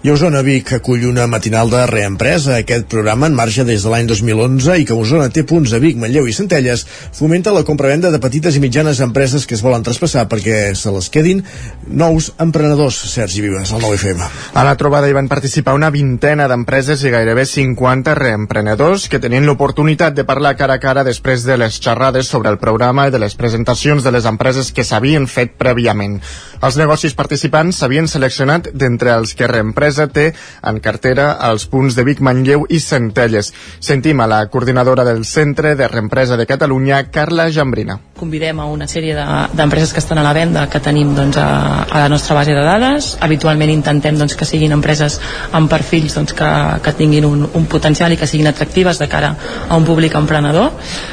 I 0.00 0.08
Osona 0.08 0.40
Vic 0.40 0.72
acull 0.72 1.02
una 1.04 1.26
matinal 1.28 1.68
de 1.68 1.82
reempresa. 1.86 2.54
Aquest 2.56 2.86
programa, 2.88 3.28
en 3.28 3.34
marxa 3.36 3.66
des 3.68 3.82
de 3.84 3.90
l'any 3.92 4.06
2011 4.08 4.78
i 4.80 4.86
que 4.88 4.96
Osona 4.96 5.28
té 5.28 5.42
punts 5.44 5.74
a 5.76 5.80
Vic, 5.82 5.98
Manlleu 6.00 6.24
i 6.24 6.32
Centelles, 6.32 6.86
fomenta 7.12 7.52
la 7.52 7.66
compravenda 7.68 8.08
de 8.08 8.20
petites 8.22 8.56
i 8.56 8.62
mitjanes 8.64 9.02
empreses 9.04 9.44
que 9.44 9.58
es 9.58 9.60
volen 9.60 9.84
traspassar 9.84 10.24
perquè 10.30 10.72
se 10.72 10.92
les 10.94 11.10
quedin 11.12 11.42
nous 11.86 12.30
emprenedors. 12.40 12.96
Sergi 13.10 13.44
Vives, 13.44 13.74
al 13.76 13.84
9FM. 13.84 14.24
A 14.56 14.64
la 14.64 14.72
trobada 14.80 15.10
hi 15.10 15.16
van 15.16 15.28
participar 15.28 15.76
una 15.76 15.92
vintena 15.92 16.48
d'empreses 16.48 17.04
i 17.04 17.12
gairebé 17.12 17.44
50 17.44 18.16
reemprenedors 18.16 19.10
que 19.12 19.20
tenien 19.20 19.44
l'oportunitat 19.44 20.16
de 20.16 20.24
parlar 20.24 20.54
cara 20.56 20.78
a 20.78 20.82
cara 20.82 21.04
després 21.04 21.44
de 21.44 21.58
les 21.60 21.76
xerrades 21.76 22.32
sobre 22.32 22.48
el 22.48 22.56
programa 22.62 23.08
i 23.08 23.12
de 23.12 23.20
les 23.20 23.36
presentacions 23.36 24.00
de 24.00 24.16
les 24.16 24.24
empreses 24.24 24.72
que 24.72 24.86
s'havien 24.86 25.28
fet 25.28 25.58
prèviament. 25.60 26.22
Els 26.64 26.80
negocis 26.80 27.12
participants 27.16 27.76
s'havien 27.76 28.08
seleccionat 28.08 28.29
d'entre 28.72 29.12
els 29.14 29.34
que 29.34 29.48
Reempresa 29.50 30.06
té 30.08 30.30
en 30.62 30.80
cartera 30.80 31.32
als 31.32 31.66
punts 31.66 31.96
de 31.96 32.04
Vic, 32.04 32.20
Manlleu 32.20 32.66
i 32.68 32.80
Centelles. 32.80 33.52
Sentim 33.80 34.20
a 34.20 34.28
la 34.30 34.46
coordinadora 34.48 35.04
del 35.04 35.24
Centre 35.24 35.74
de 35.76 35.88
Reempresa 35.88 36.36
de 36.36 36.46
Catalunya, 36.46 37.10
Carla 37.10 37.50
Jambrina. 37.50 37.98
Convidem 38.20 38.60
a 38.60 38.66
una 38.68 38.86
sèrie 38.88 39.14
d'empreses 39.16 39.90
de, 39.90 39.94
que 39.94 40.00
estan 40.00 40.18
a 40.20 40.24
la 40.24 40.34
venda 40.36 40.66
que 40.70 40.80
tenim 40.80 41.14
doncs, 41.16 41.38
a, 41.40 41.84
a 41.84 42.02
la 42.04 42.08
nostra 42.08 42.36
base 42.36 42.54
de 42.54 42.64
dades. 42.64 43.16
Habitualment 43.20 43.72
intentem 43.72 44.18
doncs, 44.18 44.36
que 44.36 44.48
siguin 44.48 44.74
empreses 44.76 45.18
amb 45.56 45.70
perfils 45.72 46.16
doncs, 46.18 46.34
que, 46.36 46.50
que 46.84 46.94
tinguin 46.98 47.26
un, 47.28 47.46
un 47.48 47.66
potencial 47.66 48.12
i 48.12 48.18
que 48.20 48.28
siguin 48.28 48.50
atractives 48.50 49.00
de 49.00 49.08
cara 49.08 49.34
a 49.68 49.76
un 49.76 49.86
públic 49.88 50.14
emprenedor. 50.20 50.72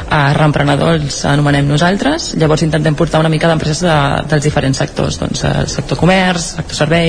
A 0.09 0.33
reemprenedor 0.37 0.97
els 0.99 1.23
anomenem 1.25 1.67
nosaltres. 1.67 2.33
Llavors 2.37 2.65
intentem 2.67 2.95
portar 2.95 3.21
una 3.23 3.31
mica 3.31 3.49
d'empreses 3.49 3.85
de, 3.87 3.97
dels 4.29 4.43
diferents 4.43 4.83
sectors. 4.83 5.19
Doncs, 5.21 5.43
el 5.47 5.71
sector 5.71 5.99
comerç, 5.99 6.53
sector 6.57 6.81
serveis, 6.83 7.06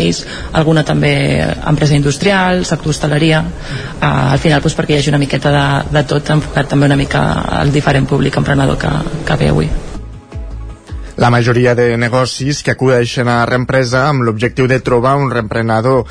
alguna 0.52 0.84
també 0.86 1.12
empresa 1.42 1.96
industrial, 1.98 2.64
sector 2.68 2.94
hostaleria. 2.94 3.42
Uh, 3.42 4.06
al 4.34 4.40
final 4.42 4.62
doncs, 4.62 4.76
perquè 4.78 4.96
hi 4.96 5.00
hagi 5.02 5.12
una 5.12 5.20
miqueta 5.22 5.52
de, 5.54 5.66
de 5.98 6.06
tot 6.08 6.32
enfocat 6.36 6.70
també 6.70 6.88
una 6.90 6.98
mica 7.00 7.26
al 7.60 7.72
diferent 7.74 8.08
públic 8.08 8.38
emprenedor 8.40 8.78
que, 8.80 8.94
que 9.26 9.38
ve 9.42 9.52
avui. 9.52 9.70
La 11.18 11.30
majoria 11.34 11.74
de 11.74 11.96
negocis 11.98 12.62
que 12.62 12.76
acudeixen 12.76 13.26
a 13.26 13.40
reempresa 13.48 14.04
amb 14.06 14.22
l'objectiu 14.22 14.68
de 14.70 14.78
trobar 14.86 15.16
un 15.18 15.32
reemprenedor 15.32 16.04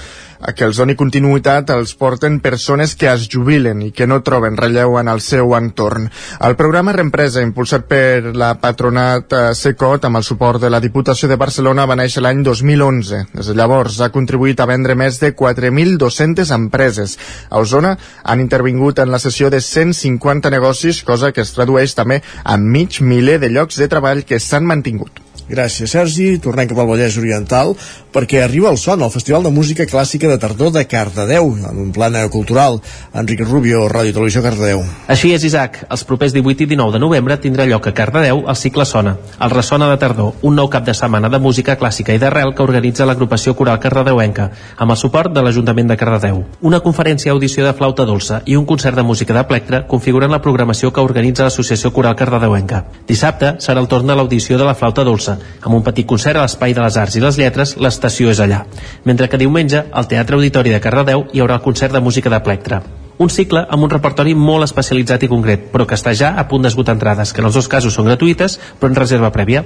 que 0.56 0.66
els 0.68 0.78
doni 0.78 0.96
continuïtat 0.98 1.72
els 1.74 1.94
porten 1.98 2.40
persones 2.44 2.96
que 2.96 3.10
es 3.12 3.28
jubilen 3.32 3.82
i 3.86 3.92
que 3.92 4.08
no 4.08 4.22
troben 4.26 4.58
relleu 4.58 4.98
en 5.00 5.10
el 5.12 5.22
seu 5.22 5.56
entorn. 5.58 6.08
El 6.48 6.56
programa 6.60 6.94
Reempresa, 6.96 7.44
impulsat 7.46 7.88
per 7.90 8.34
la 8.38 8.54
patronat 8.62 9.34
eh, 9.34 9.44
Secot 9.58 10.06
amb 10.08 10.22
el 10.22 10.28
suport 10.28 10.62
de 10.62 10.72
la 10.72 10.82
Diputació 10.84 11.30
de 11.30 11.40
Barcelona, 11.40 11.88
va 11.90 11.98
néixer 12.00 12.24
l'any 12.24 12.44
2011. 12.46 13.24
Des 13.34 13.52
de 13.52 13.58
llavors 13.58 14.00
ha 14.02 14.12
contribuït 14.14 14.60
a 14.62 14.70
vendre 14.70 14.96
més 14.96 15.20
de 15.22 15.34
4.200 15.36 16.54
empreses. 16.56 17.18
A 17.50 17.62
Osona 17.64 17.96
han 18.24 18.44
intervingut 18.44 19.00
en 19.00 19.12
la 19.12 19.22
sessió 19.22 19.50
de 19.54 19.62
150 19.62 20.54
negocis, 20.54 21.04
cosa 21.04 21.32
que 21.32 21.46
es 21.46 21.54
tradueix 21.56 21.96
també 21.98 22.22
en 22.46 22.68
mig 22.72 23.02
miler 23.02 23.40
de 23.42 23.52
llocs 23.54 23.80
de 23.82 23.90
treball 23.92 24.26
que 24.28 24.40
s'han 24.40 24.68
mantingut. 24.68 25.24
Gràcies, 25.48 25.94
Sergi. 25.96 26.26
Tornem 26.44 26.68
cap 26.68 26.82
al 26.84 26.90
Vallès 26.90 27.16
Oriental 27.20 27.72
perquè 28.18 28.42
arriba 28.42 28.72
el 28.72 28.80
son 28.82 29.04
al 29.04 29.12
Festival 29.14 29.44
de 29.46 29.52
Música 29.54 29.86
Clàssica 29.86 30.26
de 30.26 30.40
Tardor 30.42 30.72
de 30.74 30.82
Cardedeu, 30.90 31.52
en 31.70 31.78
un 31.78 31.92
plana 31.94 32.24
cultural. 32.34 32.80
Enric 33.14 33.44
Rubio, 33.46 33.84
Ràdio 33.92 34.16
Televisió 34.16 34.42
Cardedeu. 34.42 34.82
Així 35.06 35.36
és, 35.36 35.44
Isaac. 35.46 35.84
Els 35.94 36.04
propers 36.10 36.34
18 36.34 36.66
i 36.66 36.68
19 36.72 36.96
de 36.96 37.02
novembre 37.04 37.38
tindrà 37.38 37.68
lloc 37.70 37.86
a 37.86 37.94
Cardedeu 37.94 38.42
el 38.50 38.58
cicle 38.58 38.88
Sona, 38.90 39.14
el 39.40 39.54
Ressona 39.54 39.90
de 39.92 40.00
Tardor, 40.02 40.34
un 40.42 40.58
nou 40.58 40.70
cap 40.74 40.88
de 40.88 40.96
setmana 40.98 41.30
de 41.30 41.38
música 41.38 41.76
clàssica 41.78 42.16
i 42.16 42.18
d'arrel 42.18 42.56
que 42.58 42.66
organitza 42.66 43.06
l'agrupació 43.06 43.54
coral 43.54 43.78
cardedeuenca, 43.84 44.50
amb 44.78 44.96
el 44.96 44.98
suport 44.98 45.36
de 45.36 45.44
l'Ajuntament 45.46 45.94
de 45.94 46.00
Cardedeu. 46.02 46.42
Una 46.62 46.82
conferència 46.82 47.36
audició 47.36 47.68
de 47.68 47.76
flauta 47.78 48.06
dolça 48.10 48.42
i 48.46 48.58
un 48.58 48.66
concert 48.66 48.98
de 48.98 49.06
música 49.06 49.38
de 49.38 49.46
plectre 49.46 49.84
configuren 49.86 50.34
la 50.34 50.42
programació 50.42 50.90
que 50.92 51.06
organitza 51.06 51.46
l'Associació 51.46 51.94
Coral 51.94 52.18
Cardedeuenca. 52.18 52.82
Dissabte 53.06 53.54
serà 53.62 53.86
el 53.86 53.92
torn 53.94 54.10
de 54.10 54.18
l'audició 54.18 54.58
de 54.58 54.66
la 54.66 54.74
flauta 54.74 55.06
dolça, 55.06 55.38
amb 55.62 55.78
un 55.78 55.86
petit 55.86 56.10
concert 56.10 56.42
a 56.42 56.48
l'Espai 56.48 56.74
de 56.74 56.82
les 56.82 56.98
Arts 56.98 57.22
i 57.22 57.22
les 57.22 57.38
Lletres, 57.38 57.78
l'estació 57.78 58.07
és 58.08 58.40
allà. 58.40 58.66
Mentre 59.04 59.28
que 59.30 59.38
diumenge, 59.38 59.84
al 59.92 60.08
Teatre 60.08 60.36
Auditori 60.36 60.72
de 60.74 60.80
Cardedeu, 60.80 61.28
hi 61.34 61.40
haurà 61.40 61.56
el 61.56 61.62
concert 61.62 61.94
de 61.94 62.00
música 62.00 62.30
de 62.30 62.40
plectre. 62.40 62.82
Un 63.18 63.30
cicle 63.30 63.66
amb 63.70 63.84
un 63.84 63.90
repertori 63.90 64.36
molt 64.36 64.64
especialitzat 64.68 65.24
i 65.24 65.30
concret, 65.32 65.72
però 65.72 65.88
que 65.88 65.96
està 65.98 66.14
ja 66.14 66.36
a 66.38 66.48
punt 66.48 66.62
d'esgotar 66.62 66.94
entrades, 66.94 67.34
que 67.34 67.42
en 67.42 67.48
els 67.50 67.56
dos 67.58 67.68
casos 67.68 67.94
són 67.94 68.06
gratuïtes, 68.06 68.60
però 68.80 68.92
en 68.92 69.00
reserva 69.00 69.32
prèvia. 69.34 69.64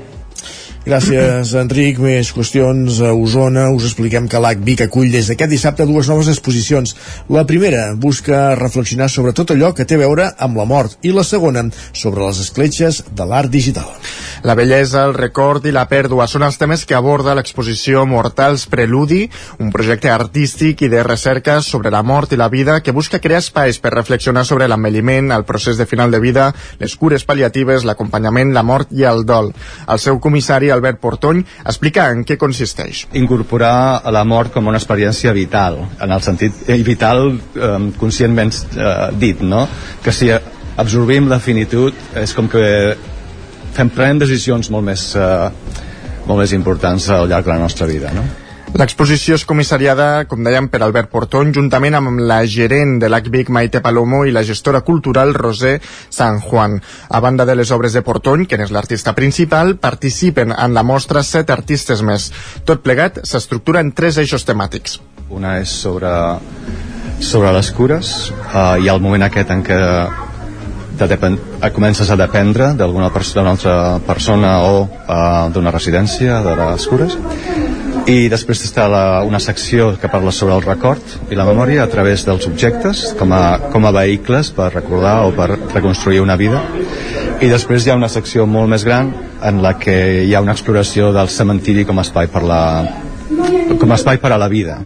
Gràcies, 0.81 1.51
Enric. 1.59 1.99
Més 2.01 2.31
qüestions 2.33 2.95
a 3.05 3.11
Osona. 3.13 3.67
Us 3.69 3.85
expliquem 3.85 4.25
que 4.25 4.39
l'AC 4.41 4.63
Vic 4.65 4.79
acull 4.87 5.11
des 5.13 5.27
d'aquest 5.29 5.51
dissabte 5.53 5.85
dues 5.85 6.07
noves 6.09 6.31
exposicions. 6.31 6.95
La 7.29 7.43
primera 7.45 7.91
busca 7.93 8.55
reflexionar 8.57 9.11
sobre 9.13 9.35
tot 9.37 9.53
allò 9.53 9.75
que 9.77 9.85
té 9.85 9.99
a 9.99 10.01
veure 10.01 10.31
amb 10.41 10.57
la 10.57 10.65
mort 10.65 10.97
i 11.05 11.13
la 11.13 11.21
segona 11.21 11.67
sobre 11.93 12.25
les 12.25 12.39
escletxes 12.41 13.03
de 13.13 13.27
l'art 13.29 13.53
digital. 13.53 13.91
La 14.41 14.55
bellesa, 14.57 15.03
el 15.05 15.13
record 15.13 15.67
i 15.69 15.73
la 15.75 15.85
pèrdua 15.85 16.25
són 16.25 16.47
els 16.47 16.57
temes 16.57 16.87
que 16.89 16.97
aborda 16.97 17.35
l'exposició 17.37 18.07
Mortals 18.09 18.65
Preludi, 18.65 19.27
un 19.61 19.69
projecte 19.69 20.09
artístic 20.09 20.81
i 20.81 20.89
de 20.89 21.03
recerca 21.05 21.59
sobre 21.61 21.93
la 21.93 22.01
mort 22.01 22.33
i 22.33 22.41
la 22.41 22.49
vida 22.49 22.79
que 22.81 22.95
busca 22.95 23.21
crear 23.21 23.43
espais 23.45 23.77
per 23.77 23.93
reflexionar 23.93 24.47
sobre 24.49 24.65
l'envelliment, 24.65 25.29
el 25.29 25.45
procés 25.45 25.77
de 25.77 25.85
final 25.85 26.09
de 26.09 26.23
vida, 26.25 26.49
les 26.81 26.97
cures 26.97 27.21
paliatives, 27.29 27.85
l'acompanyament, 27.85 28.49
la 28.57 28.65
mort 28.65 28.89
i 28.89 29.05
el 29.05 29.27
dol. 29.29 29.53
El 29.85 30.01
seu 30.01 30.17
comissari 30.17 30.70
Albert 30.75 30.99
Portony, 31.01 31.43
explica 31.65 32.09
en 32.13 32.25
què 32.27 32.37
consisteix. 32.41 33.05
Incorporar 33.19 34.11
la 34.13 34.23
mort 34.27 34.53
com 34.53 34.67
una 34.71 34.79
experiència 34.81 35.33
vital, 35.37 35.79
en 36.01 36.11
el 36.11 36.25
sentit 36.25 36.65
eh, 36.67 36.79
vital 36.85 37.31
eh, 37.31 37.71
conscientment 37.99 38.53
eh, 38.75 38.91
dit, 39.21 39.41
no? 39.41 39.67
Que 40.03 40.13
si 40.15 40.31
absorbim 40.31 41.29
la 41.29 41.39
finitud 41.39 42.17
és 42.17 42.33
com 42.37 42.47
que 42.51 42.63
fem, 43.75 43.89
prenem 43.91 44.21
decisions 44.23 44.71
molt 44.73 44.87
més, 44.87 45.09
eh, 45.15 45.49
molt 46.27 46.39
més 46.43 46.55
importants 46.57 47.09
al 47.09 47.27
llarg 47.29 47.47
de 47.47 47.53
la 47.55 47.61
nostra 47.61 47.89
vida, 47.89 48.13
no? 48.15 48.25
L'exposició 48.71 49.35
és 49.35 49.43
comissariada, 49.43 50.23
com 50.31 50.45
dèiem, 50.47 50.69
per 50.71 50.79
Albert 50.85 51.09
Portón, 51.11 51.49
juntament 51.51 51.97
amb 51.97 52.21
la 52.23 52.37
gerent 52.47 52.93
de 53.01 53.09
l'ACVIC 53.11 53.49
Maite 53.51 53.81
Palomo 53.83 54.21
i 54.23 54.31
la 54.31 54.45
gestora 54.47 54.79
cultural 54.87 55.33
Rosé 55.35 55.73
San 56.07 56.39
Juan. 56.39 56.77
A 57.09 57.19
banda 57.19 57.43
de 57.45 57.57
les 57.59 57.73
obres 57.75 57.91
de 57.91 58.01
Portony, 58.01 58.45
que 58.47 58.55
és 58.63 58.71
l'artista 58.71 59.11
principal, 59.17 59.75
participen 59.75 60.55
en 60.55 60.73
la 60.73 60.85
mostra 60.87 61.19
set 61.19 61.51
artistes 61.51 61.99
més. 61.99 62.29
Tot 62.63 62.79
plegat 62.79 63.19
s'estructura 63.27 63.83
en 63.83 63.91
tres 63.91 64.21
eixos 64.23 64.47
temàtics. 64.47 65.01
Una 65.27 65.57
és 65.59 65.75
sobre, 65.83 66.13
sobre 67.19 67.51
les 67.51 67.73
cures, 67.75 68.31
uh, 68.53 68.79
i 68.79 68.87
el 68.87 69.03
moment 69.03 69.27
aquest 69.27 69.51
en 69.51 69.67
què 69.67 69.81
de 71.01 71.07
depend, 71.11 71.43
comences 71.75 72.09
a 72.13 72.15
dependre 72.15 72.71
d'alguna 72.77 73.11
persona, 73.11 73.51
altra 73.51 73.99
persona 74.05 74.57
o 74.69 74.83
uh, 74.85 75.51
d'una 75.51 75.75
residència 75.75 76.39
de 76.45 76.55
les 76.55 76.87
cures 76.87 77.17
i 78.09 78.29
després 78.31 78.63
està 78.65 78.87
la, 78.89 79.03
una 79.27 79.39
secció 79.39 79.91
que 80.01 80.09
parla 80.09 80.33
sobre 80.33 80.55
el 80.57 80.63
record 80.65 81.31
i 81.31 81.37
la 81.37 81.45
memòria 81.45 81.83
a 81.83 81.89
través 81.91 82.25
dels 82.25 82.47
objectes 82.49 83.03
com 83.19 83.33
a, 83.35 83.71
com 83.73 83.85
a 83.85 83.93
vehicles 83.93 84.49
per 84.55 84.71
recordar 84.73 85.15
o 85.27 85.33
per 85.37 85.49
reconstruir 85.73 86.21
una 86.23 86.37
vida. 86.39 86.63
I 87.41 87.49
després 87.51 87.85
hi 87.85 87.93
ha 87.93 87.99
una 87.99 88.09
secció 88.09 88.47
molt 88.49 88.71
més 88.73 88.85
gran 88.87 89.13
en 89.45 89.61
la 89.61 89.75
que 89.81 90.25
hi 90.25 90.33
ha 90.33 90.41
una 90.41 90.55
exploració 90.57 91.11
del 91.13 91.29
cementiri 91.29 91.85
com 91.85 92.01
a 92.01 92.07
espai 92.07 92.31
per 92.31 92.45
la 92.45 92.63
com 93.79 93.91
a 93.91 93.97
espai 93.97 94.19
per 94.21 94.33
a 94.33 94.41
la 94.41 94.49
vida 94.51 94.81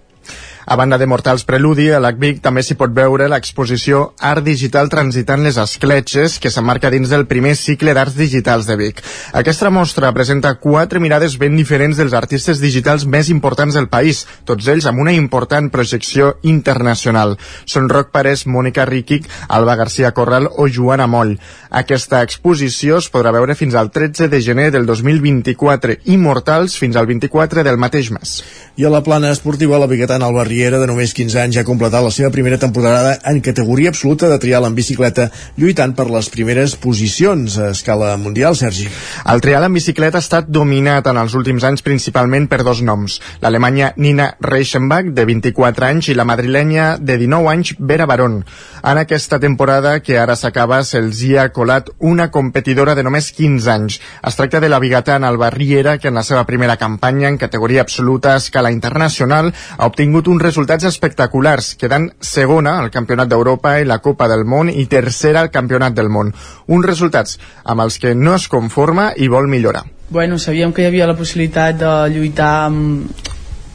A 0.68 0.76
banda 0.76 0.98
de 0.98 1.06
Mortals 1.06 1.44
Preludi, 1.46 1.92
a 1.94 2.00
l'ACVIC 2.02 2.40
també 2.42 2.64
s'hi 2.66 2.74
pot 2.74 2.90
veure 2.90 3.28
l'exposició 3.30 4.00
Art 4.26 4.42
Digital 4.48 4.88
Transitant 4.90 5.44
les 5.46 5.60
Escletxes, 5.62 6.40
que 6.42 6.50
s'emmarca 6.50 6.90
dins 6.90 7.12
del 7.14 7.28
primer 7.30 7.52
cicle 7.60 7.94
d'arts 7.94 8.16
digitals 8.18 8.66
de 8.66 8.74
Vic. 8.80 9.04
Aquesta 9.38 9.70
mostra 9.70 10.10
presenta 10.16 10.56
quatre 10.64 11.00
mirades 11.04 11.36
ben 11.38 11.54
diferents 11.54 12.00
dels 12.02 12.16
artistes 12.18 12.64
digitals 12.64 13.06
més 13.06 13.30
importants 13.30 13.78
del 13.78 13.92
país, 13.94 14.24
tots 14.50 14.66
ells 14.74 14.88
amb 14.90 15.04
una 15.06 15.14
important 15.14 15.70
projecció 15.70 16.32
internacional. 16.42 17.38
Són 17.70 17.92
Roc 17.94 18.10
Parés, 18.10 18.48
Mònica 18.50 18.88
Riquic, 18.90 19.30
Alba 19.48 19.78
García 19.78 20.16
Corral 20.18 20.50
o 20.50 20.66
Joana 20.66 21.06
Moll. 21.06 21.36
Aquesta 21.70 22.24
exposició 22.26 22.98
es 23.04 23.12
podrà 23.14 23.36
veure 23.38 23.54
fins 23.54 23.78
al 23.78 23.94
13 23.94 24.32
de 24.34 24.42
gener 24.42 24.72
del 24.74 24.90
2024 24.90 26.00
i 26.10 26.18
Mortals 26.18 26.80
fins 26.82 26.98
al 26.98 27.06
24 27.06 27.62
del 27.62 27.78
mateix 27.78 28.10
mes. 28.10 28.40
I 28.82 28.90
a 28.90 28.90
la 28.90 29.06
plana 29.06 29.30
esportiva, 29.30 29.78
la 29.78 29.92
biguetana 29.94 30.26
Alba 30.26 30.50
Riera, 30.56 30.78
de 30.80 30.88
només 30.88 31.12
15 31.12 31.36
anys, 31.42 31.56
ja 31.58 31.64
ha 31.66 31.68
completat 31.68 32.00
la 32.00 32.12
seva 32.16 32.30
primera 32.32 32.56
temporada 32.56 33.18
en 33.28 33.42
categoria 33.44 33.90
absoluta 33.92 34.30
de 34.32 34.38
trial 34.40 34.64
en 34.64 34.76
bicicleta, 34.78 35.26
lluitant 35.60 35.92
per 35.98 36.06
les 36.08 36.30
primeres 36.32 36.78
posicions 36.80 37.58
a 37.60 37.74
escala 37.74 38.14
mundial, 38.16 38.56
Sergi. 38.56 38.88
El 39.34 39.44
trial 39.44 39.68
en 39.68 39.76
bicicleta 39.76 40.22
ha 40.22 40.24
estat 40.24 40.48
dominat 40.48 41.10
en 41.12 41.20
els 41.20 41.36
últims 41.36 41.66
anys 41.68 41.84
principalment 41.84 42.48
per 42.48 42.62
dos 42.64 42.80
noms, 42.88 43.18
l'alemanya 43.44 43.92
Nina 44.00 44.30
Reichenbach, 44.40 45.10
de 45.18 45.26
24 45.28 45.90
anys, 45.90 46.08
i 46.08 46.16
la 46.16 46.24
madrilenya 46.24 46.88
de 47.04 47.20
19 47.20 47.52
anys, 47.52 47.74
Vera 47.80 48.08
Barón. 48.08 48.40
En 48.86 49.02
aquesta 49.02 49.42
temporada, 49.44 49.98
que 50.00 50.16
ara 50.22 50.38
s'acaba, 50.40 50.80
se'ls 50.88 51.20
hi 51.26 51.34
ha 51.36 51.50
colat 51.52 51.92
una 52.00 52.30
competidora 52.32 52.96
de 52.96 53.04
només 53.04 53.32
15 53.36 53.72
anys. 53.76 54.00
Es 54.24 54.40
tracta 54.40 54.64
de 54.64 54.72
la 54.72 54.80
bigatana 54.80 55.28
Alba 55.28 55.50
Riera, 55.50 55.98
que 55.98 56.14
en 56.14 56.16
la 56.16 56.24
seva 56.24 56.46
primera 56.48 56.78
campanya 56.78 57.28
en 57.28 57.42
categoria 57.42 57.82
absoluta 57.82 58.36
a 58.36 58.40
escala 58.40 58.72
internacional 58.72 59.52
ha 59.52 59.92
obtingut 59.92 60.30
uns 60.32 60.45
resultats 60.46 60.86
espectaculars, 60.88 61.74
quedant 61.82 62.08
segona 62.22 62.78
al 62.80 62.92
Campionat 62.94 63.32
d'Europa 63.32 63.76
i 63.82 63.88
la 63.90 63.98
Copa 64.06 64.30
del 64.32 64.46
Món 64.46 64.70
i 64.70 64.86
tercera 64.92 65.42
al 65.42 65.52
Campionat 65.52 65.98
del 65.98 66.12
Món. 66.14 66.32
Uns 66.68 66.86
resultats 66.86 67.40
amb 67.64 67.84
els 67.84 68.00
que 68.00 68.14
no 68.16 68.36
es 68.38 68.48
conforma 68.48 69.12
i 69.18 69.28
vol 69.28 69.50
millorar. 69.52 69.84
Bueno, 70.10 70.38
sabíem 70.40 70.72
que 70.72 70.84
hi 70.84 70.90
havia 70.92 71.10
la 71.10 71.18
possibilitat 71.18 71.82
de 71.82 71.94
lluitar 72.14 72.54
amb, 72.70 73.26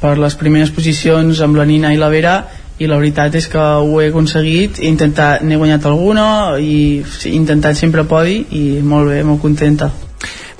per 0.00 0.16
les 0.18 0.36
primeres 0.40 0.70
posicions 0.72 1.42
amb 1.44 1.58
la 1.58 1.66
Nina 1.68 1.92
i 1.92 1.98
la 2.00 2.08
Vera 2.12 2.36
i 2.80 2.88
la 2.88 2.96
veritat 2.96 3.34
és 3.36 3.48
que 3.52 3.60
ho 3.60 3.98
he 4.00 4.08
aconseguit 4.08 4.80
he 4.80 4.88
intentat, 4.88 5.42
n'he 5.44 5.58
guanyat 5.60 5.84
alguna 5.90 6.28
i 6.56 7.02
he 7.02 7.34
intentat 7.36 7.76
sempre 7.76 8.06
podi 8.08 8.38
i 8.56 8.62
molt 8.80 9.12
bé, 9.12 9.20
molt 9.26 9.42
contenta 9.42 9.90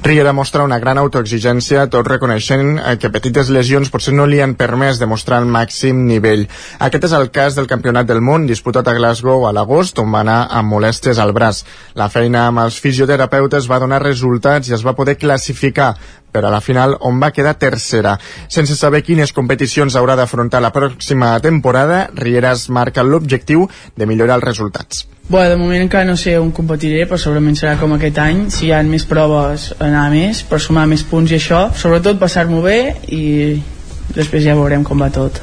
Riera 0.02 0.32
mostra 0.32 0.64
una 0.64 0.78
gran 0.81 0.97
autoexigència, 0.97 1.82
tot 1.93 2.06
reconeixent 2.09 2.78
eh, 2.81 2.94
que 2.97 3.10
petites 3.12 3.51
lesions 3.52 3.90
potser 3.93 4.14
no 4.16 4.24
li 4.24 4.39
han 4.40 4.55
permès 4.56 4.97
demostrar 4.97 5.43
el 5.43 5.51
màxim 5.52 6.06
nivell. 6.09 6.47
Aquest 6.86 7.05
és 7.10 7.14
el 7.18 7.28
cas 7.35 7.59
del 7.59 7.68
Campionat 7.68 8.09
del 8.09 8.22
Món 8.24 8.47
disputat 8.48 8.89
a 8.89 8.94
Glasgow 8.97 9.44
a 9.44 9.52
l'agost, 9.52 10.01
on 10.01 10.09
va 10.16 10.22
anar 10.24 10.39
amb 10.56 10.72
molèsties 10.72 11.20
al 11.20 11.35
braç. 11.36 11.66
La 12.01 12.09
feina 12.09 12.47
amb 12.48 12.64
els 12.64 12.81
fisioterapeutes 12.81 13.68
va 13.68 13.82
donar 13.85 14.01
resultats 14.01 14.72
i 14.72 14.78
es 14.78 14.86
va 14.86 14.97
poder 14.97 15.18
classificar 15.20 15.90
per 16.32 16.44
a 16.44 16.51
la 16.51 16.61
final 16.65 16.97
on 17.01 17.20
va 17.20 17.32
quedar 17.35 17.57
tercera. 17.59 18.16
Sense 18.48 18.77
saber 18.78 19.02
quines 19.07 19.35
competicions 19.36 19.97
haurà 19.97 20.16
d'afrontar 20.16 20.62
la 20.62 20.73
pròxima 20.74 21.32
temporada, 21.43 22.09
Riera 22.15 22.52
es 22.57 22.69
marca 22.69 23.05
l'objectiu 23.07 23.69
de 23.97 24.07
millorar 24.07 24.40
els 24.40 24.48
resultats. 24.51 25.07
Bé, 25.31 25.44
de 25.47 25.55
moment 25.55 25.78
encara 25.78 26.09
no 26.09 26.16
sé 26.19 26.32
on 26.43 26.51
competiré, 26.51 27.05
però 27.07 27.19
segurament 27.23 27.55
serà 27.59 27.77
com 27.78 27.93
aquest 27.94 28.19
any. 28.19 28.48
Si 28.51 28.66
hi 28.66 28.73
ha 28.74 28.81
més 28.82 29.05
proves, 29.07 29.69
anar 29.78 30.09
més, 30.11 30.43
per 30.43 30.59
sumar 30.59 30.89
més 30.90 31.05
punts 31.07 31.31
i 31.31 31.39
això. 31.39 31.69
Sobretot 31.78 32.19
passar-m'ho 32.19 32.65
bé 32.65 32.81
i 33.15 33.23
després 34.16 34.43
ja 34.43 34.59
veurem 34.59 34.82
com 34.82 34.98
va 34.98 35.12
tot. 35.15 35.39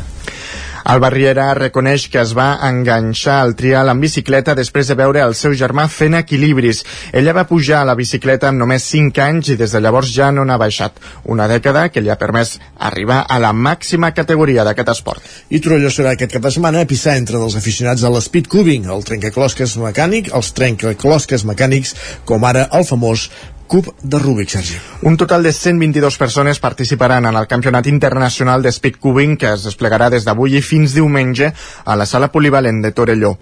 El 0.87 1.01
Barriera 1.03 1.49
reconeix 1.57 2.05
que 2.07 2.21
es 2.21 2.29
va 2.37 2.61
enganxar 2.63 3.41
al 3.41 3.57
trial 3.59 3.89
en 3.91 3.99
bicicleta 3.99 4.53
després 4.55 4.87
de 4.87 4.95
veure 4.95 5.19
el 5.19 5.33
seu 5.35 5.51
germà 5.59 5.83
fent 5.91 6.15
equilibris. 6.15 6.79
Ella 7.11 7.33
va 7.35 7.43
pujar 7.49 7.81
a 7.81 7.87
la 7.89 7.95
bicicleta 7.99 8.47
amb 8.47 8.61
només 8.63 8.85
5 8.93 9.19
anys 9.25 9.49
i 9.51 9.57
des 9.59 9.73
de 9.75 9.81
llavors 9.83 10.13
ja 10.15 10.29
no 10.31 10.45
n'ha 10.47 10.55
baixat. 10.61 11.01
Una 11.35 11.49
dècada 11.51 11.89
que 11.91 11.99
li 11.99 12.13
ha 12.13 12.15
permès 12.21 12.53
arribar 12.89 13.19
a 13.27 13.41
la 13.43 13.51
màxima 13.51 14.13
categoria 14.15 14.63
d'aquest 14.63 14.93
esport. 14.95 15.27
I 15.51 15.59
Torelló 15.59 15.91
serà 15.91 16.15
aquest 16.15 16.37
cap 16.37 16.47
de 16.47 16.53
setmana 16.55 16.85
epicentre 16.87 17.35
dels 17.35 17.59
aficionats 17.59 18.07
a 18.07 18.13
l'espeed 18.13 18.47
cubing, 18.47 18.87
el 18.87 19.03
trencaclosques 19.11 19.75
mecànic, 19.83 20.31
els 20.39 20.55
trencaclosques 20.55 21.43
mecànics, 21.51 21.97
com 22.23 22.47
ara 22.47 22.69
el 22.79 22.87
famós 22.87 23.27
cub 23.67 23.91
de 24.01 24.19
Rubik, 24.19 24.49
Sergi. 24.49 24.79
Un 25.03 25.17
total 25.17 25.43
de 25.43 25.53
122 25.53 26.17
persones 26.17 26.59
participaran 26.59 27.25
en 27.25 27.35
el 27.35 27.47
Campionat 27.47 27.87
Internacional 27.87 28.63
de 28.63 28.71
Speed 28.71 28.97
Cubing 28.99 29.37
que 29.37 29.53
es 29.53 29.67
desplegarà 29.67 30.09
des 30.09 30.25
d'avui 30.25 30.57
i 30.57 30.65
fins 30.65 30.95
diumenge 30.95 31.53
a 31.85 31.95
la 31.95 32.05
sala 32.05 32.31
polivalent 32.31 32.81
de 32.81 32.91
Torelló. 32.91 33.35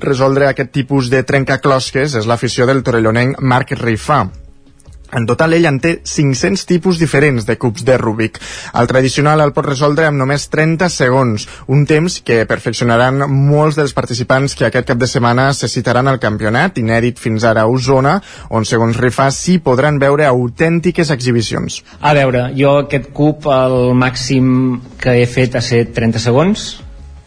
Resoldre 0.00 0.48
aquest 0.50 0.72
tipus 0.74 1.08
de 1.08 1.22
trencaclosques 1.22 2.18
és 2.18 2.26
l'afició 2.26 2.66
del 2.66 2.82
torellonenc 2.82 3.38
Marc 3.40 3.72
Rifà, 3.78 4.24
en 5.14 5.26
total, 5.26 5.54
ell 5.54 5.68
en 5.70 5.78
té 5.80 5.94
500 6.02 6.66
tipus 6.66 6.98
diferents 6.98 7.46
de 7.46 7.56
cubs 7.58 7.84
de 7.86 7.96
Rubik. 7.98 8.40
El 8.74 8.88
tradicional 8.90 9.40
el 9.44 9.54
pot 9.56 9.68
resoldre 9.68 10.08
amb 10.08 10.18
només 10.20 10.48
30 10.52 10.90
segons, 10.92 11.46
un 11.70 11.84
temps 11.86 12.20
que 12.26 12.42
perfeccionaran 12.50 13.24
molts 13.30 13.78
dels 13.78 13.94
participants 13.96 14.56
que 14.58 14.66
aquest 14.68 14.90
cap 14.90 15.00
de 15.00 15.08
setmana 15.10 15.50
se 15.54 15.70
citaran 15.70 16.10
al 16.10 16.20
campionat, 16.22 16.78
inèdit 16.82 17.22
fins 17.22 17.46
ara 17.46 17.64
a 17.64 17.70
Osona, 17.70 18.16
on, 18.50 18.66
segons 18.66 18.98
Rifa, 19.00 19.30
sí 19.30 19.58
podran 19.62 20.00
veure 20.02 20.26
autèntiques 20.26 21.12
exhibicions. 21.14 21.82
A 22.00 22.14
veure, 22.16 22.48
jo 22.58 22.78
aquest 22.82 23.12
cub, 23.14 23.46
el 23.50 23.94
màxim 23.98 24.80
que 25.00 25.20
he 25.20 25.28
fet 25.30 25.54
ha 25.54 25.62
set 25.64 25.94
30 25.94 26.22
segons, 26.22 26.66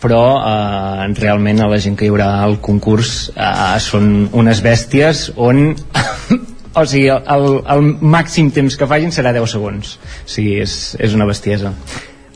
però 0.01 0.23
eh, 0.45 1.07
realment 1.17 1.63
a 1.63 1.69
la 1.71 1.79
gent 1.81 1.97
que 1.97 2.05
hi 2.05 2.11
haurà 2.11 2.29
al 2.43 2.59
concurs 2.61 3.31
eh, 3.33 3.79
són 3.81 4.27
unes 4.37 4.61
bèsties 4.65 5.31
on 5.35 5.71
o 6.73 6.85
sigui, 6.85 7.07
el, 7.09 7.47
el 7.75 7.89
màxim 8.01 8.51
temps 8.51 8.77
que 8.77 8.89
facin 8.89 9.15
serà 9.15 9.33
10 9.35 9.57
segons 9.57 9.97
o 9.97 10.29
sigui, 10.29 10.59
és, 10.63 10.95
és 10.99 11.17
una 11.17 11.29
bestiesa 11.29 11.73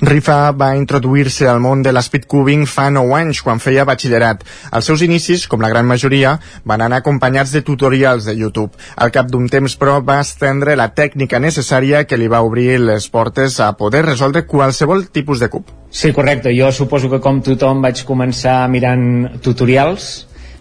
Rifa 0.01 0.49
va 0.57 0.71
introduir-se 0.73 1.45
al 1.45 1.59
món 1.61 1.83
de 1.85 1.91
l'espeedcubing 1.93 2.63
fa 2.65 2.87
9 2.89 3.13
anys, 3.19 3.41
quan 3.45 3.59
feia 3.61 3.83
batxillerat. 3.85 4.41
Els 4.73 4.87
seus 4.89 5.03
inicis, 5.05 5.43
com 5.45 5.61
la 5.61 5.69
gran 5.69 5.85
majoria, 5.85 6.31
van 6.65 6.81
anar 6.81 7.03
acompanyats 7.03 7.51
de 7.53 7.61
tutorials 7.61 8.25
de 8.25 8.33
YouTube. 8.33 8.73
Al 8.97 9.13
cap 9.13 9.29
d'un 9.29 9.45
temps, 9.45 9.75
però, 9.77 9.99
va 10.01 10.17
estendre 10.25 10.73
la 10.75 10.89
tècnica 10.97 11.37
necessària 11.37 12.01
que 12.09 12.17
li 12.17 12.31
va 12.33 12.41
obrir 12.41 12.79
les 12.81 13.05
portes 13.13 13.59
a 13.61 13.69
poder 13.77 14.01
resoldre 14.07 14.47
qualsevol 14.49 15.05
tipus 15.13 15.39
de 15.39 15.51
cub. 15.53 15.69
Sí, 15.91 16.09
correcte. 16.17 16.49
Jo 16.57 16.71
suposo 16.73 17.11
que 17.11 17.21
com 17.21 17.43
tothom 17.45 17.85
vaig 17.85 18.01
començar 18.09 18.65
mirant 18.73 19.37
tutorials, 19.45 20.09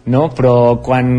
no? 0.04 0.28
però 0.36 0.82
quan 0.84 1.14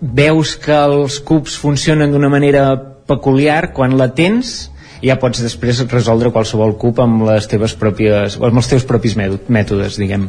veus 0.00 0.56
que 0.56 0.74
els 0.74 1.20
cubs 1.20 1.56
funcionen 1.60 2.12
d'una 2.12 2.30
manera 2.32 2.74
peculiar, 3.06 3.72
quan 3.76 3.98
la 3.98 4.10
tens 4.14 4.70
ja 5.00 5.16
pots 5.20 5.40
després 5.40 5.80
resoldre 5.88 6.32
qualsevol 6.32 6.76
cub 6.80 7.00
amb 7.00 7.24
les 7.28 7.48
teves 7.48 7.74
pròpies, 7.76 8.36
amb 8.40 8.60
els 8.60 8.68
teus 8.68 8.86
propis 8.88 9.16
mètodes, 9.16 9.96
diguem. 10.00 10.28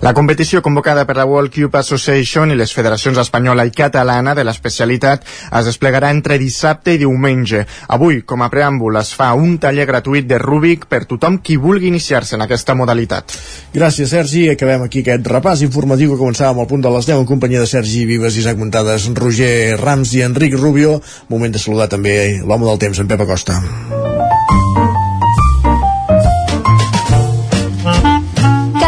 La 0.00 0.12
competició 0.14 0.60
convocada 0.62 1.02
per 1.08 1.16
la 1.18 1.24
World 1.26 1.50
Cube 1.50 1.80
Association 1.80 2.52
i 2.52 2.56
les 2.56 2.70
federacions 2.70 3.18
espanyola 3.18 3.64
i 3.66 3.72
catalana 3.74 4.30
de 4.38 4.44
l'especialitat 4.46 5.24
es 5.26 5.66
desplegarà 5.66 6.12
entre 6.14 6.36
dissabte 6.38 6.94
i 6.94 7.00
diumenge. 7.02 7.64
Avui, 7.96 8.20
com 8.22 8.44
a 8.46 8.48
preàmbul, 8.52 9.00
es 9.00 9.10
fa 9.18 9.32
un 9.34 9.56
taller 9.58 9.88
gratuït 9.90 10.28
de 10.30 10.38
Rubik 10.38 10.86
per 10.86 11.02
tothom 11.10 11.40
qui 11.42 11.58
vulgui 11.58 11.90
iniciar-se 11.90 12.38
en 12.38 12.46
aquesta 12.46 12.78
modalitat. 12.78 13.34
Gràcies, 13.74 14.14
Sergi. 14.14 14.46
Acabem 14.54 14.86
aquí 14.86 15.02
aquest 15.02 15.26
repàs 15.34 15.66
informatiu 15.66 16.14
que 16.14 16.22
començàvem 16.22 16.62
al 16.62 16.70
punt 16.70 16.86
de 16.86 16.94
les 16.94 17.10
10 17.10 17.24
en 17.24 17.30
companyia 17.34 17.66
de 17.66 17.70
Sergi 17.74 18.06
Vives, 18.06 18.38
Isaac 18.38 18.62
Muntades, 18.62 19.10
Roger 19.18 19.80
Rams 19.82 20.14
i 20.14 20.22
Enric 20.22 20.54
Rubio. 20.54 21.00
Moment 21.28 21.50
de 21.50 21.58
saludar 21.58 21.90
també 21.90 22.38
l'home 22.38 22.70
del 22.70 22.84
temps, 22.86 23.02
en 23.02 23.10
Pep 23.10 23.26
Acosta. 23.26 23.58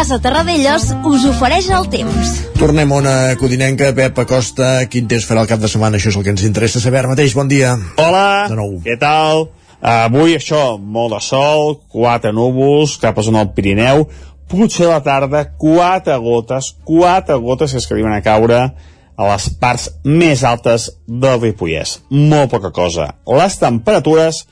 Casa 0.01 0.17
Terradellos 0.17 0.87
us 1.05 1.25
ofereix 1.29 1.67
el 1.69 1.83
temps. 1.93 2.29
Tornem 2.57 2.89
a 2.89 2.95
una 2.97 3.11
codinenca, 3.37 3.91
Pep 3.93 4.17
Acosta. 4.23 4.69
Quin 4.89 5.05
temps 5.05 5.27
farà 5.29 5.43
el 5.45 5.49
cap 5.51 5.59
de 5.61 5.69
setmana? 5.69 5.99
Això 5.99 6.09
és 6.09 6.15
el 6.17 6.23
que 6.25 6.31
ens 6.33 6.41
interessa 6.47 6.79
saber 6.81 7.03
ara 7.03 7.11
mateix. 7.11 7.35
Bon 7.37 7.45
dia. 7.45 7.75
Hola, 8.01 8.47
De 8.49 8.55
nou. 8.57 8.79
què 8.81 8.95
tal? 8.97 9.43
Uh, 9.77 10.07
avui 10.07 10.33
això, 10.33 10.79
molt 10.81 11.13
de 11.13 11.19
sol, 11.21 11.77
quatre 11.93 12.31
núvols, 12.33 12.95
cap 12.97 13.19
a 13.21 13.25
zona 13.27 13.43
del 13.43 13.53
Pirineu, 13.53 14.07
potser 14.49 14.87
a 14.87 14.95
la 14.95 15.03
tarda, 15.05 15.43
quatre 15.61 16.17
gotes, 16.17 16.71
quatre 16.81 17.37
gotes 17.37 17.69
que 17.69 17.77
es 17.77 17.85
que 17.85 17.93
arriben 17.93 18.15
a 18.15 18.23
caure 18.25 18.63
a 18.65 19.29
les 19.29 19.49
parts 19.61 19.85
més 20.01 20.41
altes 20.41 20.89
del 21.05 21.37
Ripollès. 21.45 21.99
Molt 22.09 22.49
poca 22.57 22.73
cosa. 22.73 23.11
Les 23.29 23.61
temperatures 23.61 24.47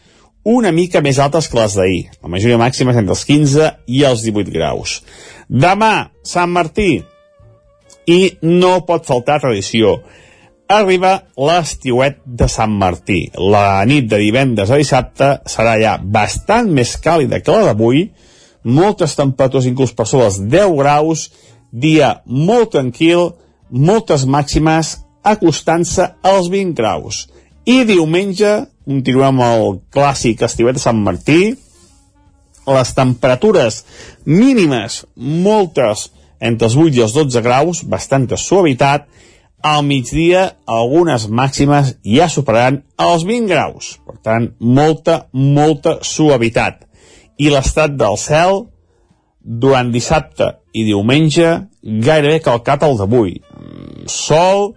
una 0.49 0.71
mica 0.71 1.01
més 1.01 1.19
altes 1.19 1.49
que 1.49 1.59
les 1.59 1.75
d'ahir. 1.75 2.03
La 2.23 2.29
majoria 2.31 2.57
màxima 2.57 2.93
és 2.93 3.01
entre 3.01 3.13
els 3.13 3.25
15 3.27 3.73
i 3.87 4.05
els 4.07 4.23
18 4.23 4.53
graus. 4.55 5.01
Demà, 5.49 6.11
Sant 6.21 6.51
Martí, 6.53 6.99
i 8.05 8.19
no 8.45 8.73
pot 8.85 9.07
faltar 9.09 9.39
tradició. 9.41 9.95
Arriba 10.69 11.15
l'estiuet 11.41 12.19
de 12.25 12.45
Sant 12.45 12.75
Martí. 12.77 13.23
La 13.33 13.81
nit 13.89 14.05
de 14.11 14.19
divendres 14.21 14.69
a 14.69 14.77
dissabte 14.77 15.29
serà 15.49 15.73
ja 15.81 15.95
bastant 15.97 16.69
més 16.69 16.93
càlida 17.01 17.41
que 17.41 17.55
la 17.55 17.71
d'avui, 17.71 18.03
moltes 18.61 19.15
temperatures 19.17 19.65
inclús 19.65 19.95
per 19.97 20.05
sobre 20.05 20.27
els 20.29 20.37
10 20.53 20.75
graus, 20.77 21.29
dia 21.71 22.19
molt 22.25 22.75
tranquil, 22.75 23.31
moltes 23.69 24.27
màximes 24.29 24.99
acostant-se 25.25 26.11
als 26.21 26.51
20 26.53 26.77
graus. 26.77 27.25
I 27.65 27.81
diumenge 27.89 28.53
continuem 28.85 29.41
el 29.45 29.81
clàssic 29.93 30.45
estivet 30.45 30.77
de 30.77 30.85
Sant 30.85 31.01
Martí, 31.01 31.55
les 32.75 32.93
temperatures 32.95 33.83
mínimes, 34.25 35.03
moltes, 35.15 36.09
entre 36.39 36.69
els 36.69 36.77
8 36.79 36.97
i 36.99 37.03
els 37.05 37.15
12 37.15 37.43
graus, 37.45 37.83
bastanta 37.83 38.37
suavitat, 38.39 39.07
al 39.61 39.83
migdia 39.83 40.45
algunes 40.65 41.27
màximes 41.27 41.95
ja 42.05 42.29
superaran 42.31 42.81
els 42.99 43.25
20 43.27 43.49
graus. 43.51 43.97
Per 44.07 44.15
tant, 44.23 44.51
molta, 44.59 45.25
molta 45.33 45.97
suavitat. 46.01 46.85
I 47.39 47.51
l'estat 47.51 47.95
del 47.99 48.17
cel, 48.19 48.65
durant 49.39 49.91
dissabte 49.91 50.53
i 50.75 50.85
diumenge, 50.87 51.51
gairebé 51.83 52.39
calcat 52.43 52.83
el 52.87 52.97
d'avui. 52.99 53.39
Sol, 54.07 54.73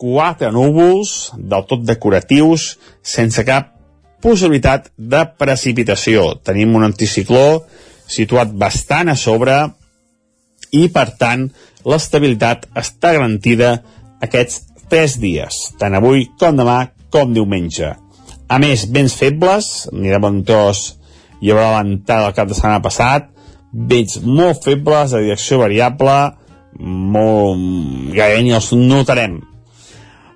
quatre 0.00 0.50
núvols, 0.52 1.32
del 1.36 1.68
tot 1.68 1.84
decoratius, 1.86 2.76
sense 3.02 3.44
cap 3.48 3.72
possibilitat 4.22 4.90
de 4.96 5.22
precipitació. 5.38 6.36
Tenim 6.46 6.76
un 6.78 6.86
anticicló 6.86 7.62
situat 8.08 8.52
bastant 8.58 9.12
a 9.12 9.16
sobre 9.18 9.56
i, 10.72 10.88
per 10.92 11.08
tant, 11.20 11.48
l'estabilitat 11.84 12.68
està 12.78 13.12
garantida 13.16 13.74
aquests 14.22 14.62
tres 14.92 15.18
dies, 15.20 15.58
tant 15.80 15.96
avui 15.96 16.28
com 16.40 16.56
demà 16.56 16.78
com 17.12 17.32
diumenge. 17.34 17.92
A 18.52 18.58
més, 18.60 18.86
vents 18.92 19.14
febles, 19.16 19.70
ni 19.92 20.12
bon 20.20 20.42
tros 20.48 20.82
hi 21.42 21.50
haurà 21.50 21.78
l'entrada 21.78 22.28
del 22.28 22.36
cap 22.36 22.50
de 22.50 22.56
setmana 22.56 22.82
passat, 22.84 23.30
vents 23.72 24.20
molt 24.22 24.62
febles, 24.64 25.14
de 25.14 25.24
direcció 25.24 25.58
variable, 25.62 26.16
molt... 26.78 28.12
gairebé 28.12 28.44
ni 28.44 28.54
els 28.54 28.70
notarem. 28.76 29.40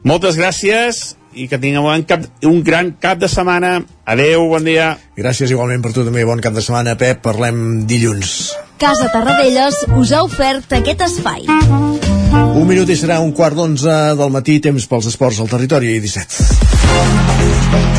Moltes 0.06 0.38
gràcies 0.40 1.16
i 1.36 1.46
que 1.50 1.58
tingueu 1.60 1.86
un, 1.90 2.04
cap, 2.08 2.24
un 2.48 2.62
gran 2.64 2.94
cap 3.00 3.20
de 3.20 3.28
setmana. 3.30 3.78
Adeu, 4.08 4.48
bon 4.50 4.64
dia. 4.66 4.94
Gràcies 5.18 5.52
igualment 5.52 5.84
per 5.84 5.92
tu 5.94 6.04
també, 6.06 6.24
bon 6.28 6.40
cap 6.42 6.56
de 6.56 6.64
setmana, 6.64 6.96
Pep. 7.00 7.20
Parlem 7.26 7.84
dilluns. 7.88 8.54
Casa 8.80 9.08
Tarradellas 9.12 9.84
us 9.96 10.12
ha 10.12 10.22
ofert 10.24 10.72
aquest 10.76 11.04
espai. 11.06 11.46
Un 11.46 12.66
minut 12.68 12.88
i 12.92 12.96
serà 12.98 13.20
un 13.24 13.32
quart 13.36 13.56
d'onze 13.56 14.00
del 14.18 14.32
matí, 14.34 14.58
temps 14.64 14.88
pels 14.90 15.12
esports 15.12 15.40
al 15.40 15.52
territori 15.52 15.96
17. 16.00 17.95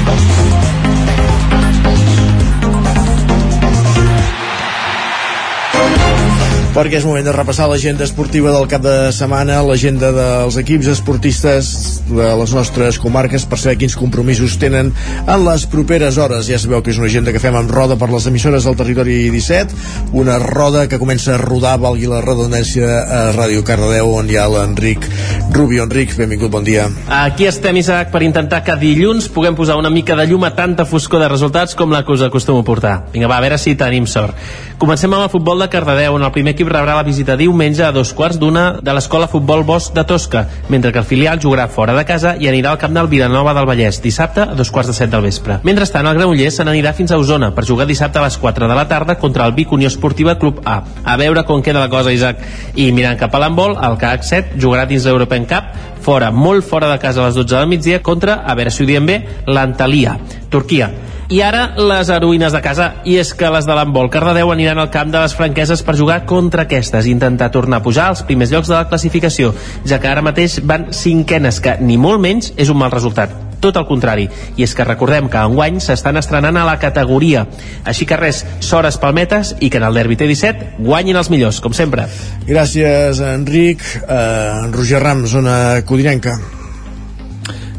Perquè 6.77 6.99
és 6.99 7.05
moment 7.09 7.25
de 7.25 7.31
repassar 7.33 7.65
l'agenda 7.71 8.05
esportiva 8.05 8.51
del 8.53 8.67
cap 8.69 8.83
de 8.85 9.09
setmana, 9.15 9.63
l'agenda 9.65 10.11
dels 10.13 10.59
equips 10.61 10.85
esportistes 10.91 11.69
de 12.05 12.27
les 12.37 12.51
nostres 12.53 12.99
comarques 13.01 13.47
per 13.49 13.57
saber 13.57 13.79
quins 13.81 13.95
compromisos 13.97 14.59
tenen 14.61 14.91
en 15.17 15.45
les 15.47 15.65
properes 15.71 16.19
hores. 16.21 16.45
Ja 16.45 16.59
sabeu 16.61 16.83
que 16.85 16.93
és 16.93 16.99
una 17.01 17.09
agenda 17.09 17.33
que 17.33 17.41
fem 17.41 17.57
amb 17.57 17.73
roda 17.73 17.97
per 17.97 18.11
les 18.11 18.27
emissores 18.29 18.67
del 18.69 18.77
territori 18.77 19.15
17, 19.33 19.73
una 20.21 20.37
roda 20.43 20.83
que 20.85 20.99
comença 21.01 21.33
a 21.33 21.39
rodar, 21.41 21.79
valgui 21.81 22.05
la 22.11 22.19
redundància, 22.21 22.85
a 22.85 23.23
Ràdio 23.33 23.65
Cardedeu, 23.65 24.13
on 24.19 24.29
hi 24.29 24.37
ha 24.37 24.45
l'Enric 24.45 25.09
Rubio. 25.49 25.87
Enric, 25.89 26.13
benvingut, 26.19 26.53
bon 26.53 26.67
dia. 26.67 26.85
Aquí 27.09 27.49
estem, 27.49 27.81
Isaac, 27.81 28.13
per 28.13 28.21
intentar 28.21 28.61
que 28.61 28.77
dilluns 28.77 29.31
puguem 29.33 29.57
posar 29.57 29.79
una 29.81 29.89
mica 29.89 30.13
de 30.19 30.27
llum 30.29 30.45
a 30.45 30.53
tanta 30.53 30.85
foscor 30.85 31.25
de 31.25 31.33
resultats 31.33 31.73
com 31.73 31.89
la 31.89 32.05
que 32.05 32.13
us 32.13 32.21
acostumo 32.29 32.61
a 32.61 32.69
portar. 32.69 32.95
Vinga, 33.17 33.25
va, 33.25 33.41
a 33.41 33.47
veure 33.47 33.57
si 33.57 33.73
tenim 33.73 34.05
sort. 34.05 34.37
Comencem 34.77 35.09
amb 35.09 35.25
el 35.25 35.33
futbol 35.33 35.65
de 35.65 35.71
Cardedeu, 35.73 36.13
on 36.13 36.21
el 36.21 36.35
primer 36.35 36.53
equip 36.53 36.66
rebrà 36.69 36.95
la 36.97 37.03
visita 37.07 37.35
diumenge 37.39 37.83
a 37.85 37.91
dos 37.95 38.13
quarts 38.13 38.39
d'una 38.39 38.79
de 38.83 38.93
l'Escola 38.93 39.27
Futbol 39.31 39.63
Bosch 39.67 39.93
de 39.95 40.03
Tosca, 40.07 40.45
mentre 40.69 40.91
que 40.91 40.99
el 41.01 41.07
filial 41.07 41.41
jugarà 41.43 41.67
fora 41.67 41.95
de 41.97 42.05
casa 42.05 42.35
i 42.39 42.49
anirà 42.49 42.71
al 42.71 42.81
camp 42.81 42.93
del 42.95 43.09
Vilanova 43.11 43.53
del 43.57 43.67
Vallès 43.69 44.01
dissabte 44.03 44.43
a 44.43 44.55
dos 44.57 44.71
quarts 44.71 44.91
de 44.91 44.95
set 44.97 45.11
del 45.11 45.25
vespre. 45.25 45.59
Mentrestant, 45.67 46.07
el 46.07 46.19
Granollers 46.19 46.59
se 46.59 46.65
n'anirà 46.67 46.93
fins 46.97 47.11
a 47.11 47.19
Osona 47.21 47.51
per 47.55 47.65
jugar 47.65 47.87
dissabte 47.89 48.19
a 48.19 48.25
les 48.27 48.37
4 48.37 48.67
de 48.67 48.77
la 48.77 48.87
tarda 48.87 49.17
contra 49.17 49.45
el 49.45 49.55
Vic 49.57 49.71
Unió 49.71 49.87
Esportiva 49.87 50.37
Club 50.37 50.61
A. 50.65 50.81
A 51.03 51.17
veure 51.17 51.45
com 51.47 51.63
queda 51.63 51.83
la 51.83 51.89
cosa, 51.89 52.13
Isaac. 52.13 52.43
I 52.75 52.91
mirant 52.91 53.19
cap 53.19 53.35
a 53.35 53.41
l'handbol, 53.43 53.77
el 53.81 53.97
CAC 53.97 54.23
7 54.27 54.61
jugarà 54.61 54.85
dins 54.87 55.05
l'European 55.07 55.47
Cup 55.49 55.75
fora, 56.07 56.31
molt 56.31 56.63
fora 56.63 56.87
de 56.91 56.99
casa 57.03 57.23
a 57.23 57.27
les 57.27 57.35
12 57.35 57.55
del 57.55 57.67
migdia 57.67 58.01
contra, 58.01 58.41
a 58.45 58.55
veure 58.55 58.71
si 58.71 58.83
ho 58.83 58.87
diem 58.87 59.05
bé, 59.05 59.21
l'Antalia, 59.45 60.17
Turquia. 60.49 60.91
I 61.27 61.41
ara 61.43 61.73
les 61.75 62.07
heroïnes 62.07 62.53
de 62.55 62.59
casa, 62.63 62.85
i 63.03 63.17
és 63.19 63.33
que 63.35 63.49
les 63.51 63.65
de 63.67 63.75
l'handbol 63.75 64.07
Cardedeu 64.07 64.47
aniran 64.53 64.79
al 64.79 64.87
camp 64.93 65.09
de 65.11 65.19
les 65.19 65.33
franqueses 65.35 65.81
per 65.83 65.97
jugar 65.99 66.21
contra 66.29 66.63
aquestes 66.63 67.03
i 67.03 67.11
intentar 67.11 67.49
tornar 67.51 67.81
a 67.81 67.83
pujar 67.83 68.05
als 68.07 68.21
primers 68.23 68.53
llocs 68.53 68.71
de 68.71 68.77
la 68.77 68.85
classificació, 68.87 69.51
ja 69.83 69.99
que 69.99 70.07
ara 70.07 70.23
mateix 70.23 70.61
van 70.63 70.93
cinquenes, 70.95 71.59
que 71.59 71.75
ni 71.83 71.97
molt 71.99 72.23
menys 72.23 72.53
és 72.55 72.71
un 72.71 72.79
mal 72.79 72.95
resultat. 72.95 73.33
Tot 73.59 73.75
el 73.75 73.87
contrari, 73.89 74.29
i 74.55 74.63
és 74.63 74.71
que 74.77 74.87
recordem 74.87 75.27
que 75.27 75.41
enguany 75.41 75.81
s'estan 75.83 76.15
estrenant 76.15 76.61
a 76.61 76.63
la 76.63 76.77
categoria. 76.79 77.43
Així 77.83 78.07
que 78.07 78.15
res, 78.15 78.45
sores 78.63 78.95
palmetes 79.01 79.57
i 79.59 79.67
que 79.67 79.81
en 79.81 79.87
el 79.89 79.99
derbi 79.99 80.15
T17 80.15 80.77
guanyin 80.79 81.19
els 81.19 81.31
millors 81.33 81.59
com 81.59 81.75
sempre. 81.75 82.07
Gràcies 82.47 83.19
Enric. 83.33 83.83
Eh, 84.05 84.69
Roger 84.71 85.03
Rams, 85.03 85.33
zona 85.35 85.57
codinenca 85.83 86.37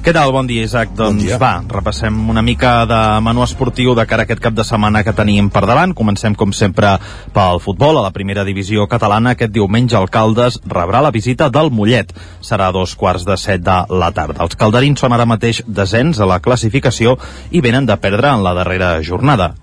què 0.04 0.12
tal? 0.14 0.32
Bon 0.32 0.46
dia, 0.48 0.64
Isaac. 0.64 0.90
Doncs 0.96 1.18
bon 1.18 1.18
dia. 1.20 1.38
va, 1.40 1.62
repassem 1.68 2.16
una 2.30 2.42
mica 2.42 2.86
de 2.88 3.00
menú 3.24 3.42
esportiu 3.44 3.94
de 3.98 4.06
cara 4.06 4.24
a 4.24 4.28
aquest 4.28 4.40
cap 4.40 4.54
de 4.56 4.64
setmana 4.64 5.02
que 5.04 5.12
tenim 5.12 5.50
per 5.50 5.64
davant. 5.66 5.94
Comencem, 5.94 6.34
com 6.34 6.52
sempre, 6.52 6.96
pel 7.34 7.60
futbol. 7.60 7.98
A 7.98 8.06
la 8.06 8.14
primera 8.14 8.44
divisió 8.44 8.86
catalana, 8.88 9.36
aquest 9.36 9.52
diumenge 9.52 9.98
el 9.98 10.08
Caldes 10.08 10.60
rebrà 10.64 11.02
la 11.04 11.12
visita 11.14 11.50
del 11.50 11.70
Mollet. 11.70 12.14
Serà 12.40 12.68
a 12.68 12.72
dos 12.72 12.94
quarts 12.96 13.26
de 13.28 13.36
set 13.36 13.62
de 13.62 13.78
la 13.90 14.10
tarda. 14.12 14.42
Els 14.44 14.56
calderins 14.56 15.00
són 15.00 15.12
ara 15.12 15.28
mateix 15.28 15.62
descens 15.66 16.20
a 16.20 16.26
la 16.26 16.40
classificació 16.40 17.18
i 17.50 17.60
venen 17.60 17.86
de 17.86 17.96
perdre 17.96 18.32
en 18.32 18.44
la 18.44 18.54
darrera 18.54 18.96
jornada. 19.02 19.54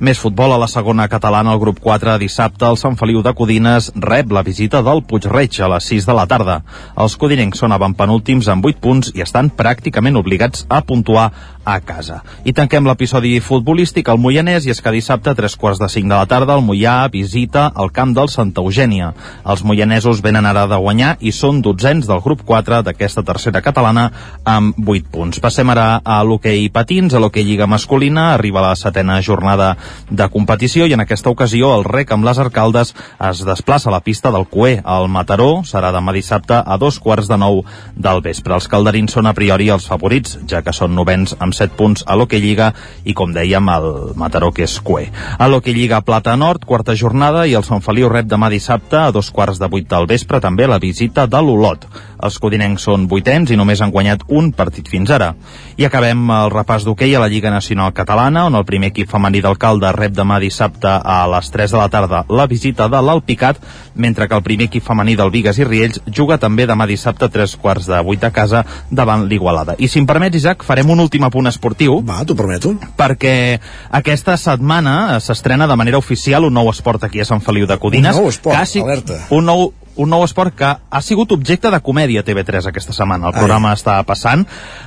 Més 0.00 0.18
futbol 0.18 0.50
a 0.50 0.58
la 0.58 0.66
segona 0.66 1.06
catalana, 1.06 1.52
el 1.54 1.60
grup 1.62 1.78
4 1.82 2.16
dissabte, 2.18 2.66
el 2.66 2.78
Sant 2.80 2.96
Feliu 2.98 3.22
de 3.22 3.30
Codines 3.36 3.92
rep 3.94 4.32
la 4.34 4.42
visita 4.42 4.80
del 4.82 5.04
Puigreig 5.06 5.60
a 5.62 5.68
les 5.70 5.86
6 5.92 6.08
de 6.08 6.16
la 6.18 6.26
tarda. 6.26 6.56
Els 6.98 7.14
codinencs 7.20 7.62
són 7.62 7.74
avantpenúltims 7.76 8.48
amb 8.50 8.66
8 8.66 8.82
punts 8.82 9.12
i 9.14 9.22
estan 9.22 9.52
pràcticament 9.54 10.18
obligats 10.18 10.66
a 10.68 10.82
puntuar 10.82 11.28
a 11.64 11.80
casa. 11.80 12.20
I 12.44 12.52
tanquem 12.52 12.86
l'episodi 12.86 13.38
futbolístic 13.40 14.08
al 14.08 14.20
Moianès 14.20 14.66
i 14.66 14.72
és 14.74 14.80
que 14.84 14.92
dissabte 14.94 15.32
a 15.32 15.36
tres 15.38 15.56
quarts 15.56 15.80
de 15.80 15.88
cinc 15.88 16.10
de 16.10 16.14
la 16.14 16.28
tarda 16.30 16.56
el 16.58 16.64
Moià 16.64 17.08
visita 17.10 17.70
el 17.80 17.90
camp 17.92 18.14
del 18.14 18.28
Santa 18.28 18.62
Eugènia. 18.62 19.12
Els 19.48 19.64
moianesos 19.64 20.20
venen 20.24 20.46
ara 20.46 20.66
de 20.70 20.78
guanyar 20.80 21.14
i 21.20 21.32
són 21.32 21.62
dotzens 21.64 22.08
del 22.08 22.20
grup 22.24 22.44
4 22.44 22.82
d'aquesta 22.84 23.24
tercera 23.24 23.62
catalana 23.64 24.10
amb 24.44 24.76
8 24.78 25.10
punts. 25.12 25.40
Passem 25.40 25.70
ara 25.72 26.00
a 26.04 26.20
l'hoquei 26.24 26.68
patins, 26.68 27.14
a 27.14 27.22
l'hoquei 27.22 27.46
lliga 27.46 27.66
masculina, 27.70 28.32
arriba 28.34 28.62
la 28.64 28.74
setena 28.76 29.20
jornada 29.22 29.74
de 30.10 30.28
competició 30.28 30.86
i 30.86 30.94
en 30.96 31.04
aquesta 31.04 31.32
ocasió 31.32 31.72
el 31.78 31.84
rec 31.88 32.12
amb 32.12 32.28
les 32.28 32.38
arcaldes 32.38 32.94
es 33.30 33.44
desplaça 33.46 33.88
a 33.90 33.94
la 33.96 34.02
pista 34.04 34.32
del 34.34 34.46
Cué. 34.50 34.76
El 34.84 35.08
Mataró 35.08 35.62
serà 35.64 35.92
demà 35.94 36.12
dissabte 36.12 36.60
a 36.60 36.78
dos 36.78 36.98
quarts 37.00 37.28
de 37.30 37.38
nou 37.40 37.62
del 37.96 38.20
vespre. 38.24 38.54
Els 38.54 38.68
calderins 38.68 39.14
són 39.16 39.26
a 39.26 39.34
priori 39.36 39.70
els 39.72 39.86
favorits, 39.88 40.38
ja 40.50 40.62
que 40.62 40.74
són 40.76 40.94
novens 40.94 41.36
amb 41.38 41.53
7 41.56 41.76
punts 41.78 42.04
a 42.06 42.16
l'Hockey 42.18 42.42
Lliga 42.42 42.72
i, 43.04 43.14
com 43.16 43.32
dèiem, 43.34 43.70
el 43.74 43.88
Mataró, 44.20 44.50
que 44.54 44.66
és 44.66 44.78
Cué. 44.84 45.08
A 45.38 45.48
l'Hockey 45.48 45.74
Lliga 45.76 46.02
Plata 46.04 46.36
Nord, 46.36 46.66
quarta 46.68 46.96
jornada, 46.98 47.46
i 47.46 47.54
el 47.58 47.66
Sant 47.66 47.82
Feliu 47.84 48.10
rep 48.12 48.28
demà 48.30 48.50
dissabte 48.52 49.00
a 49.00 49.12
dos 49.14 49.30
quarts 49.34 49.60
de 49.62 49.70
vuit 49.70 49.88
del 49.90 50.08
vespre 50.10 50.42
també 50.42 50.68
la 50.70 50.80
visita 50.82 51.26
de 51.30 51.40
l'Olot. 51.42 51.86
Els 52.24 52.38
codinencs 52.40 52.86
són 52.88 53.06
vuitens 53.10 53.52
i 53.52 53.58
només 53.60 53.82
han 53.84 53.92
guanyat 53.92 54.24
un 54.32 54.50
partit 54.56 54.88
fins 54.88 55.12
ara. 55.12 55.34
I 55.76 55.84
acabem 55.84 56.22
el 56.32 56.52
repàs 56.52 56.86
d'hoquei 56.86 57.14
a 57.14 57.20
la 57.20 57.28
Lliga 57.28 57.52
Nacional 57.52 57.92
Catalana, 57.92 58.46
on 58.48 58.56
el 58.56 58.64
primer 58.64 58.92
equip 58.92 59.10
femení 59.10 59.42
d'alcalde 59.44 59.92
rep 59.96 60.14
demà 60.16 60.38
dissabte 60.40 60.88
a 60.88 61.18
les 61.34 61.50
3 61.52 61.74
de 61.74 61.80
la 61.80 61.88
tarda 61.92 62.24
la 62.28 62.46
visita 62.46 62.88
de 62.88 63.00
l'Alpicat, 63.02 63.60
mentre 63.94 64.28
que 64.28 64.34
el 64.34 64.42
primer 64.42 64.68
equip 64.70 64.84
femení 64.86 65.16
del 65.16 65.30
Vigues 65.34 65.58
i 65.60 65.68
Riells 65.68 66.00
juga 66.06 66.38
també 66.40 66.66
demà 66.66 66.86
dissabte 66.88 67.28
a 67.28 67.32
tres 67.32 67.56
quarts 67.60 67.86
de 67.90 68.00
vuit 68.06 68.24
a 68.24 68.32
casa 68.34 68.64
davant 68.90 69.26
l'Igualada. 69.28 69.76
I 69.78 69.88
si 69.88 70.00
em 70.00 70.06
permets, 70.06 70.36
Isaac, 70.36 70.64
farem 70.66 70.90
un 70.90 71.02
últim 71.04 71.24
apunt 71.26 71.50
esportiu. 71.50 72.00
Va, 72.06 72.22
t'ho 72.24 72.36
prometo. 72.38 72.74
Perquè 72.98 73.60
aquesta 73.94 74.36
setmana 74.40 75.20
s'estrena 75.20 75.68
de 75.70 75.76
manera 75.76 76.00
oficial 76.00 76.48
un 76.48 76.54
nou 76.54 76.70
esport 76.72 77.04
aquí 77.04 77.20
a 77.20 77.28
Sant 77.28 77.42
Feliu 77.44 77.68
de 77.70 77.78
Codines. 77.78 78.14
Un 78.14 78.24
nou 78.24 78.32
esport, 78.32 78.56
quasi, 78.56 78.82
alerta. 78.82 79.20
Un 79.34 79.48
nou, 79.50 79.70
un 79.96 80.10
nou 80.10 80.24
esport 80.24 80.54
que 80.56 80.68
ha 80.74 81.02
sigut 81.02 81.32
objecte 81.34 81.70
de 81.70 81.80
comèdia 81.84 82.22
a 82.22 82.26
TV3 82.26 82.68
aquesta 82.70 82.94
setmana. 82.96 83.28
El 83.30 83.36
programa 83.36 83.70
Ai. 83.72 83.78
està 83.78 83.96
passant. 84.06 84.44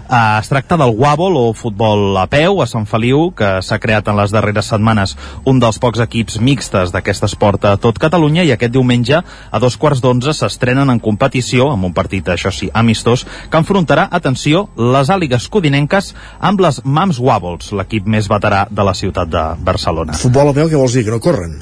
Uh, 0.08 0.40
es 0.40 0.50
tracta 0.52 0.78
del 0.80 0.96
Wabol 0.98 1.38
o 1.40 1.46
futbol 1.58 2.18
a 2.20 2.28
peu 2.32 2.62
a 2.62 2.68
Sant 2.68 2.88
Feliu, 2.90 3.32
que 3.38 3.58
s'ha 3.64 3.80
creat 3.80 4.08
en 4.08 4.18
les 4.20 4.34
darreres 4.36 4.72
setmanes 4.72 5.16
un 5.48 5.62
dels 5.64 5.80
pocs 5.80 6.02
equips 6.04 6.40
mixtes 6.44 6.92
d'aquest 6.96 7.28
esport 7.30 7.66
a 7.66 7.76
tot 7.82 8.00
Catalunya 8.00 8.46
i 8.48 8.52
aquest 8.56 8.74
diumenge 8.76 9.22
a 9.22 9.62
dos 9.64 9.78
quarts 9.78 10.02
d'onze 10.04 10.34
s'estrenen 10.36 10.90
en 10.92 11.00
competició 11.04 11.72
amb 11.72 11.90
un 11.90 11.96
partit, 11.96 12.28
això 12.34 12.52
sí, 12.54 12.70
amistós, 12.74 13.26
que 13.50 13.62
enfrontarà, 13.62 14.08
atenció, 14.12 14.68
les 14.78 15.10
àligues 15.14 15.48
codinenques 15.52 16.14
amb 16.40 16.62
les 16.64 16.82
Mams 16.84 17.22
Wabols, 17.24 17.72
l'equip 17.78 18.08
més 18.08 18.30
veterà 18.32 18.66
de 18.70 18.86
la 18.86 18.96
ciutat 18.98 19.32
de 19.32 19.48
Barcelona. 19.64 20.20
Futbol 20.20 20.54
a 20.54 20.58
peu, 20.58 20.70
què 20.70 20.80
vols 20.80 20.98
dir? 20.98 21.08
Que 21.08 21.16
no 21.16 21.24
corren? 21.24 21.58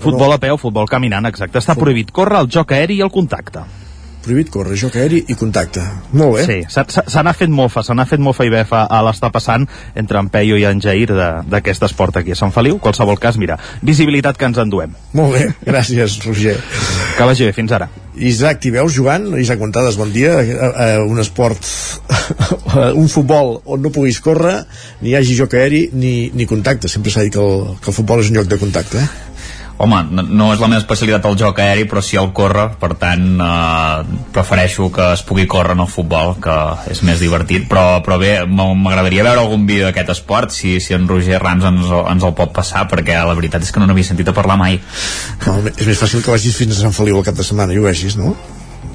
Futbol 0.00 0.32
a 0.32 0.38
peu, 0.38 0.56
futbol 0.58 0.88
caminant, 0.88 1.26
exacte. 1.26 1.58
Està 1.58 1.74
prohibit 1.78 2.10
córrer, 2.14 2.40
el 2.44 2.50
joc 2.52 2.72
aeri 2.72 2.98
i 2.98 3.04
el 3.04 3.10
contacte. 3.10 3.64
Prohibit 4.22 4.50
córrer, 4.52 4.74
joc 4.76 4.96
aeri 4.98 5.22
i 5.30 5.34
contacte. 5.38 5.80
Molt 6.12 6.34
bé. 6.36 6.42
Sí, 6.44 6.56
se- 6.68 7.22
n'ha 7.22 7.32
fet 7.32 7.48
mofa, 7.48 7.82
se 7.86 7.94
n'ha 7.94 8.04
fet 8.04 8.20
mofa 8.20 8.44
i 8.44 8.50
befa 8.52 8.82
a 8.90 8.98
l'estar 9.06 9.30
passant 9.32 9.64
entre 9.94 10.18
en 10.18 10.28
Peio 10.28 10.56
i 10.58 10.64
en 10.68 10.80
Jair 10.82 11.06
de- 11.14 11.28
d'aquest 11.48 11.82
esport 11.86 12.16
aquí 12.18 12.32
a 12.32 12.34
Sant 12.36 12.52
Feliu. 12.52 12.78
Qualsevol 12.78 13.18
cas, 13.18 13.38
mira, 13.38 13.56
visibilitat 13.80 14.36
que 14.36 14.44
ens 14.44 14.58
enduem. 14.58 14.92
Molt 15.14 15.32
bé, 15.32 15.46
gràcies, 15.70 16.18
Roger. 16.26 16.58
Que 17.16 17.24
vagi 17.24 17.44
bé, 17.46 17.52
fins 17.56 17.72
ara. 17.72 17.88
Isaac, 18.18 18.58
t'hi 18.60 18.70
veus 18.74 18.92
jugant? 18.92 19.30
Isaac 19.38 19.60
Montades, 19.60 19.96
bon 19.96 20.10
dia. 20.12 20.34
Uh, 20.42 21.06
un 21.08 21.20
esport, 21.22 21.58
un 22.98 23.08
futbol 23.08 23.60
on 23.64 23.80
no 23.80 23.90
puguis 23.94 24.18
córrer, 24.20 24.64
ni 25.00 25.10
hi 25.12 25.16
hagi 25.16 25.36
joc 25.38 25.54
aeri 25.54 25.88
ni, 25.94 26.30
ni 26.34 26.44
contacte. 26.46 26.88
Sempre 26.90 27.12
s'ha 27.14 27.22
dit 27.22 27.32
que 27.32 27.40
el, 27.40 27.76
que 27.80 27.90
el 27.92 27.96
futbol 27.96 28.20
és 28.20 28.28
un 28.32 28.36
lloc 28.40 28.50
de 28.50 28.58
contacte, 28.58 28.98
eh? 28.98 29.08
Home, 29.78 29.98
no, 30.10 30.48
és 30.50 30.58
la 30.58 30.66
meva 30.66 30.80
especialitat 30.82 31.26
el 31.28 31.36
joc 31.38 31.60
aeri, 31.62 31.84
però 31.86 32.00
sí 32.02 32.18
el 32.18 32.32
córrer, 32.34 32.64
per 32.80 32.96
tant 32.98 33.26
eh, 33.38 34.16
prefereixo 34.34 34.88
que 34.94 35.06
es 35.14 35.22
pugui 35.28 35.46
córrer 35.46 35.76
en 35.76 35.84
el 35.84 35.90
futbol, 35.92 36.34
que 36.42 36.56
és 36.90 37.04
més 37.06 37.22
divertit, 37.22 37.68
però, 37.70 38.00
però 38.02 38.18
bé, 38.18 38.32
m'agradaria 38.50 39.22
veure 39.28 39.46
algun 39.46 39.68
vídeo 39.70 39.86
d'aquest 39.86 40.10
esport, 40.16 40.50
si, 40.50 40.80
si 40.82 40.98
en 40.98 41.06
Roger 41.06 41.38
Rams 41.38 41.70
ens, 41.70 41.94
ens 41.94 42.26
el 42.26 42.34
pot 42.42 42.50
passar, 42.58 42.88
perquè 42.90 43.22
la 43.22 43.38
veritat 43.38 43.62
és 43.62 43.70
que 43.70 43.78
no 43.78 43.86
n'havia 43.86 44.10
sentit 44.10 44.28
a 44.32 44.34
parlar 44.34 44.58
mai. 44.58 44.80
No, 45.46 45.60
és 45.70 45.86
més 45.86 46.02
fàcil 46.02 46.26
que 46.26 46.34
vagis 46.34 46.58
fins 46.58 46.74
a 46.74 46.88
Sant 46.88 46.98
Feliu 46.98 47.22
el 47.22 47.28
cap 47.30 47.38
de 47.38 47.46
setmana 47.46 47.70
i 47.70 47.78
ho 47.78 47.86
vegis, 47.86 48.18
no? 48.18 48.34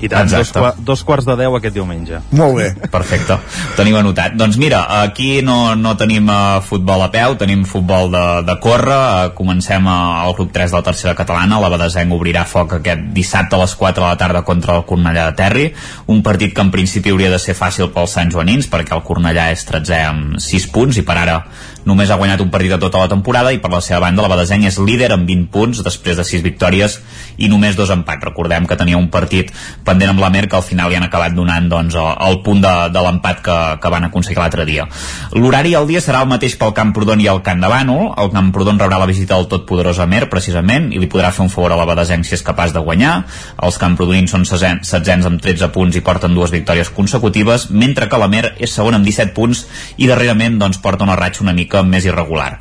I 0.04 0.10
tant, 0.12 0.28
dos, 0.28 0.34
Exacte. 0.40 0.60
qua- 0.60 0.74
dos 0.84 1.02
quarts 1.08 1.26
de 1.26 1.36
deu 1.40 1.54
aquest 1.56 1.74
diumenge. 1.78 2.18
Molt 2.36 2.58
bé. 2.58 2.66
Perfecte, 2.92 3.38
ho 3.38 3.76
tenim 3.78 3.96
anotat. 3.96 4.34
Doncs 4.36 4.58
mira, 4.60 4.82
aquí 5.02 5.42
no, 5.42 5.76
no 5.80 5.94
tenim 5.96 6.28
uh, 6.28 6.60
futbol 6.66 7.02
a 7.06 7.08
peu, 7.14 7.38
tenim 7.40 7.64
futbol 7.64 8.12
de, 8.12 8.24
de 8.44 8.56
córrer. 8.60 8.98
Uh, 9.30 9.34
comencem 9.38 9.86
uh, 9.88 10.24
al 10.26 10.34
grup 10.36 10.52
3 10.52 10.72
de 10.74 10.78
la 10.78 10.84
tercera 10.84 11.16
catalana. 11.16 11.62
La 11.64 11.70
Badesenc 11.72 12.12
obrirà 12.12 12.44
foc 12.44 12.74
aquest 12.82 13.06
dissabte 13.16 13.56
a 13.56 13.62
les 13.64 13.76
4 13.80 14.04
de 14.04 14.10
la 14.10 14.18
tarda 14.20 14.42
contra 14.44 14.76
el 14.76 14.84
Cornellà 14.90 15.30
de 15.30 15.38
Terri. 15.40 15.70
Un 16.12 16.20
partit 16.22 16.52
que 16.54 16.62
en 16.68 16.72
principi 16.76 17.14
hauria 17.16 17.32
de 17.32 17.40
ser 17.40 17.56
fàcil 17.56 17.88
pels 17.96 18.12
Sant 18.20 18.32
Joanins, 18.34 18.68
perquè 18.68 18.98
el 18.98 19.06
Cornellà 19.08 19.52
és 19.56 19.64
13 19.72 20.02
amb 20.04 20.40
6 20.44 20.68
punts 20.76 21.00
i 21.00 21.06
per 21.08 21.16
ara 21.24 21.40
només 21.86 22.12
ha 22.12 22.18
guanyat 22.20 22.42
un 22.44 22.52
partit 22.54 22.74
a 22.74 22.80
tota 22.82 23.02
la 23.02 23.10
temporada 23.12 23.52
i 23.54 23.60
per 23.64 23.72
la 23.72 23.82
seva 23.84 24.02
banda 24.06 24.24
la 24.24 24.32
Badesenc 24.32 24.68
és 24.70 24.80
líder 24.80 25.12
amb 25.16 25.28
20 25.28 25.50
punts 25.54 25.82
després 25.84 26.18
de 26.20 26.26
6 26.28 26.44
victòries 26.46 27.00
i 27.38 27.50
només 27.52 27.76
dos 27.76 27.92
empats. 27.94 28.24
Recordem 28.24 28.68
que 28.70 28.78
tenia 28.80 29.00
un 29.00 29.10
partit 29.14 29.52
pendent 29.86 30.14
amb 30.14 30.22
la 30.24 30.30
Mer 30.34 30.46
que 30.50 30.58
al 30.60 30.66
final 30.66 30.92
li 30.92 30.98
han 30.98 31.08
acabat 31.08 31.36
donant 31.36 31.68
doncs, 31.70 31.98
el, 31.98 32.40
punt 32.46 32.62
de, 32.64 32.74
de 32.94 33.04
l'empat 33.06 33.42
que, 33.46 33.58
que 33.82 33.92
van 33.92 34.08
aconseguir 34.08 34.40
l'altre 34.40 34.66
dia. 34.70 34.88
L'horari 35.36 35.74
al 35.76 35.88
dia 35.90 36.02
serà 36.04 36.24
el 36.24 36.32
mateix 36.32 36.56
pel 36.60 36.76
Camprodon 36.78 37.22
i 37.22 37.30
el 37.32 37.44
Camp 37.46 37.62
de 37.64 37.72
Bànol. 37.72 38.14
El 38.22 38.32
Camprodon 38.34 38.80
rebrà 38.82 39.00
la 39.02 39.10
visita 39.10 39.36
del 39.36 39.50
totpoderós 39.52 40.00
Amer, 40.04 40.28
precisament, 40.32 40.92
i 40.94 41.02
li 41.02 41.10
podrà 41.12 41.34
fer 41.34 41.46
un 41.46 41.52
favor 41.54 41.74
a 41.74 41.80
la 41.80 41.88
Badesenc 41.90 42.28
si 42.28 42.38
és 42.38 42.46
capaç 42.46 42.74
de 42.76 42.84
guanyar. 42.84 43.16
Els 43.64 43.80
camprodonins 43.82 44.32
són 44.32 44.46
setzens, 44.48 45.28
amb 45.28 45.42
13 45.42 45.70
punts 45.74 45.98
i 45.98 46.04
porten 46.06 46.36
dues 46.36 46.54
victòries 46.54 46.92
consecutives, 46.94 47.70
mentre 47.72 48.08
que 48.10 48.20
l'Amer 48.20 48.54
és 48.58 48.74
segon 48.74 48.98
amb 48.98 49.08
17 49.08 49.34
punts 49.36 49.66
i 49.98 50.10
darrerament 50.10 50.60
doncs, 50.62 50.80
porta 50.84 51.08
una 51.08 51.18
ratxa 51.20 51.44
una 51.44 51.56
mica 51.56 51.73
més 51.82 52.06
irregular. 52.06 52.60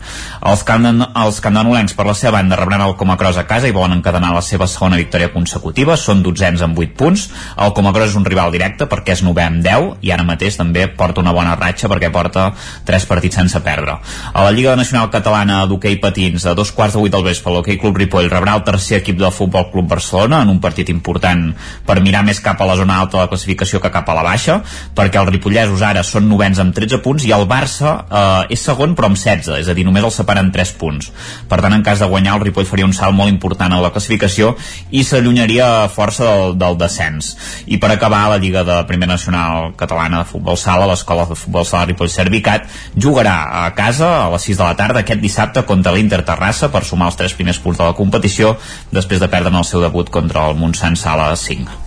Els, 0.48 0.62
camp, 0.64 0.86
els 0.89 1.40
campdenolencs, 1.44 1.93
per 1.98 2.06
la 2.09 2.16
seva 2.16 2.39
banda, 2.39 2.56
rebran 2.56 2.80
el 2.86 2.97
Comacros 2.97 3.36
a 3.36 3.44
casa 3.51 3.68
i 3.68 3.74
volen 3.76 3.98
encadenar 3.98 4.32
la 4.32 4.43
seva 4.43 4.66
segona 4.70 4.97
victòria 4.97 5.32
consecutiva. 5.34 5.98
Són 6.01 6.22
dotzens 6.24 6.64
amb 6.64 6.78
8 6.78 6.97
punts. 6.97 7.28
El 7.60 7.74
Comacros 7.76 8.10
és 8.10 8.16
un 8.18 8.24
rival 8.24 8.55
directe 8.55 8.89
perquè 8.89 9.16
és 9.16 9.24
novè 9.26 9.44
amb 9.44 9.60
10 9.64 10.06
i 10.06 10.12
ara 10.14 10.24
mateix 10.24 10.56
també 10.56 10.86
porta 10.89 11.20
una 11.20 11.34
bona 11.36 11.56
ratxa 11.59 11.90
perquè 11.93 12.12
porta 12.14 12.48
3 12.89 13.09
partits 13.10 13.40
sense 13.43 13.60
perdre. 13.60 13.98
A 14.32 14.47
la 14.47 14.55
Lliga 14.55 14.76
Nacional 14.78 15.10
Catalana 15.12 15.62
d'hoquei 15.66 15.98
patins, 16.01 16.47
a 16.47 16.55
dos 16.55 16.72
quarts 16.72 16.97
de 16.97 17.02
8 17.02 17.16
del 17.16 17.26
vespre, 17.26 17.52
l'hoquei 17.52 17.78
Club 17.80 17.98
Ripoll 18.01 18.30
rebrà 18.30 18.56
el 18.56 18.64
tercer 18.66 19.01
equip 19.01 19.18
del 19.18 19.34
Futbol 19.34 19.68
Club 19.72 19.89
Barcelona 19.90 20.43
en 20.43 20.52
un 20.52 20.60
partit 20.60 20.89
important 20.93 21.48
per 21.86 22.01
mirar 22.01 22.22
més 22.26 22.40
cap 22.40 22.60
a 22.60 22.68
la 22.68 22.76
zona 22.78 23.01
alta 23.01 23.18
de 23.18 23.24
la 23.24 23.32
classificació 23.32 23.80
que 23.82 23.93
cap 23.93 24.09
a 24.09 24.16
la 24.16 24.24
baixa, 24.26 24.60
perquè 24.97 25.20
els 25.20 25.32
ripollesos 25.32 25.82
ara 25.82 26.05
són 26.06 26.28
novens 26.30 26.60
amb 26.62 26.74
13 26.76 27.02
punts 27.05 27.26
i 27.26 27.34
el 27.34 27.47
Barça 27.51 27.94
eh, 28.06 28.55
és 28.55 28.62
segon 28.62 28.97
però 28.98 29.02
amb 29.07 29.19
16, 29.19 29.59
és 29.62 29.69
a 29.69 29.74
dir, 29.77 29.85
només 29.87 30.05
el 30.05 30.12
separen 30.15 30.51
3 30.55 30.73
punts. 30.81 31.11
Per 31.49 31.59
tant, 31.61 31.74
en 31.74 31.85
cas 31.87 32.03
de 32.03 32.09
guanyar, 32.11 32.37
el 32.37 32.47
Ripoll 32.47 32.69
faria 32.69 32.89
un 32.89 32.95
salt 32.97 33.16
molt 33.16 33.33
important 33.33 33.73
a 33.73 33.81
la 33.83 33.93
classificació 33.95 34.53
i 34.91 35.05
s'allunyaria 35.05 35.89
força 35.93 36.29
del, 36.29 36.57
del 36.61 36.79
descens. 36.81 37.33
I 37.66 37.79
per 37.83 37.93
acabar, 37.95 38.24
la 38.33 38.41
Lliga 38.43 38.65
de 38.69 38.79
Primera 38.89 39.15
Nacional 39.15 39.73
Catalana 39.79 40.23
de 40.23 40.31
Futbol 40.31 40.59
Sala, 40.61 40.89
l'Escola 40.91 41.27
de 41.31 41.39
Futbol 41.39 41.66
Sala 41.69 41.87
Ripoll 41.91 42.12
Servicat, 42.12 42.69
jugarà 42.97 43.37
a 43.62 43.66
casa 43.79 44.11
a 44.24 44.29
les 44.35 44.49
6 44.51 44.61
de 44.61 44.66
la 44.66 44.77
tarda 44.79 45.03
aquest 45.03 45.23
dissabte 45.23 45.65
contra 45.69 45.95
l'Inter 45.95 46.23
Terrassa 46.27 46.70
per 46.73 46.85
sumar 46.89 47.11
els 47.11 47.19
tres 47.20 47.37
primers 47.39 47.61
punts 47.62 47.81
de 47.81 47.89
la 47.89 47.97
competició 47.99 48.57
després 48.93 49.23
de 49.23 49.31
perdre 49.33 49.53
el 49.53 49.69
seu 49.69 49.83
debut 49.85 50.11
contra 50.11 50.49
el 50.51 50.59
Montsant 50.59 50.99
Sala 50.99 51.33
5. 51.37 51.81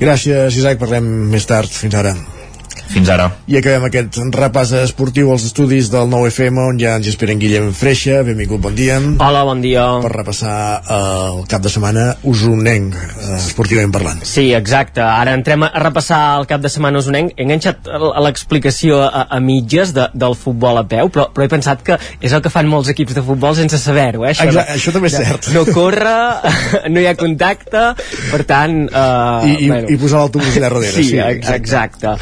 Gràcies, 0.00 0.56
Isaac. 0.58 0.80
Parlem 0.82 1.10
més 1.30 1.46
tard. 1.46 1.70
Fins 1.70 1.94
ara. 2.00 2.16
Fins 2.92 3.08
ara. 3.10 3.28
I 3.50 3.58
acabem 3.58 3.86
aquest 3.88 4.18
repàs 4.34 4.72
esportiu 4.82 5.30
als 5.32 5.46
estudis 5.48 5.88
del 5.92 6.08
9FM 6.10 6.60
on 6.62 6.78
ja 6.80 6.94
ens 6.98 7.08
esperen 7.10 7.40
Guillem 7.40 7.70
Freixa. 7.76 8.20
Benvingut, 8.26 8.60
bon 8.62 8.76
dia. 8.76 8.98
Hola, 9.00 9.44
bon 9.48 9.62
dia. 9.64 9.84
Per 10.04 10.12
repassar 10.12 10.56
eh, 10.82 10.98
el 11.34 11.44
cap 11.50 11.64
de 11.64 11.72
setmana 11.72 12.06
usonenc, 12.30 12.96
eh, 12.96 13.38
esportivament 13.38 13.94
parlant. 13.94 14.22
Sí, 14.28 14.50
exacte. 14.56 15.02
Ara 15.04 15.34
entrem 15.36 15.66
a 15.66 15.70
repassar 15.82 16.20
el 16.40 16.48
cap 16.50 16.62
de 16.64 16.70
setmana 16.72 17.00
usonenc. 17.02 17.34
He 17.36 17.46
enganxat 17.46 17.88
l'explicació 18.24 19.00
a, 19.06 19.26
a 19.32 19.40
mitges 19.42 19.94
de, 19.96 20.08
del 20.14 20.36
futbol 20.38 20.78
a 20.80 20.84
peu, 20.88 21.10
però, 21.14 21.28
però 21.34 21.48
he 21.48 21.52
pensat 21.52 21.82
que 21.86 21.98
és 22.20 22.32
el 22.36 22.44
que 22.44 22.52
fan 22.52 22.68
molts 22.70 22.92
equips 22.92 23.16
de 23.16 23.24
futbol 23.26 23.56
sense 23.58 23.80
saber-ho. 23.80 24.26
Eh? 24.28 24.34
Exacte, 24.34 24.66
això 24.76 24.94
també 24.94 25.10
és 25.10 25.18
cert. 25.18 25.50
No 25.56 25.64
corre, 25.70 26.14
no 26.92 27.02
hi 27.02 27.08
ha 27.10 27.16
contacte, 27.18 27.86
per 28.30 28.42
tant... 28.48 28.84
Uh, 28.92 29.48
I, 29.48 29.56
i, 29.66 29.70
i 29.94 29.98
posar 30.00 30.22
l'autobús 30.22 30.54
allà 30.54 30.68
darrere. 30.68 30.92
Sí, 30.94 31.18
exacte. 31.18 31.56
exacte. 31.58 32.14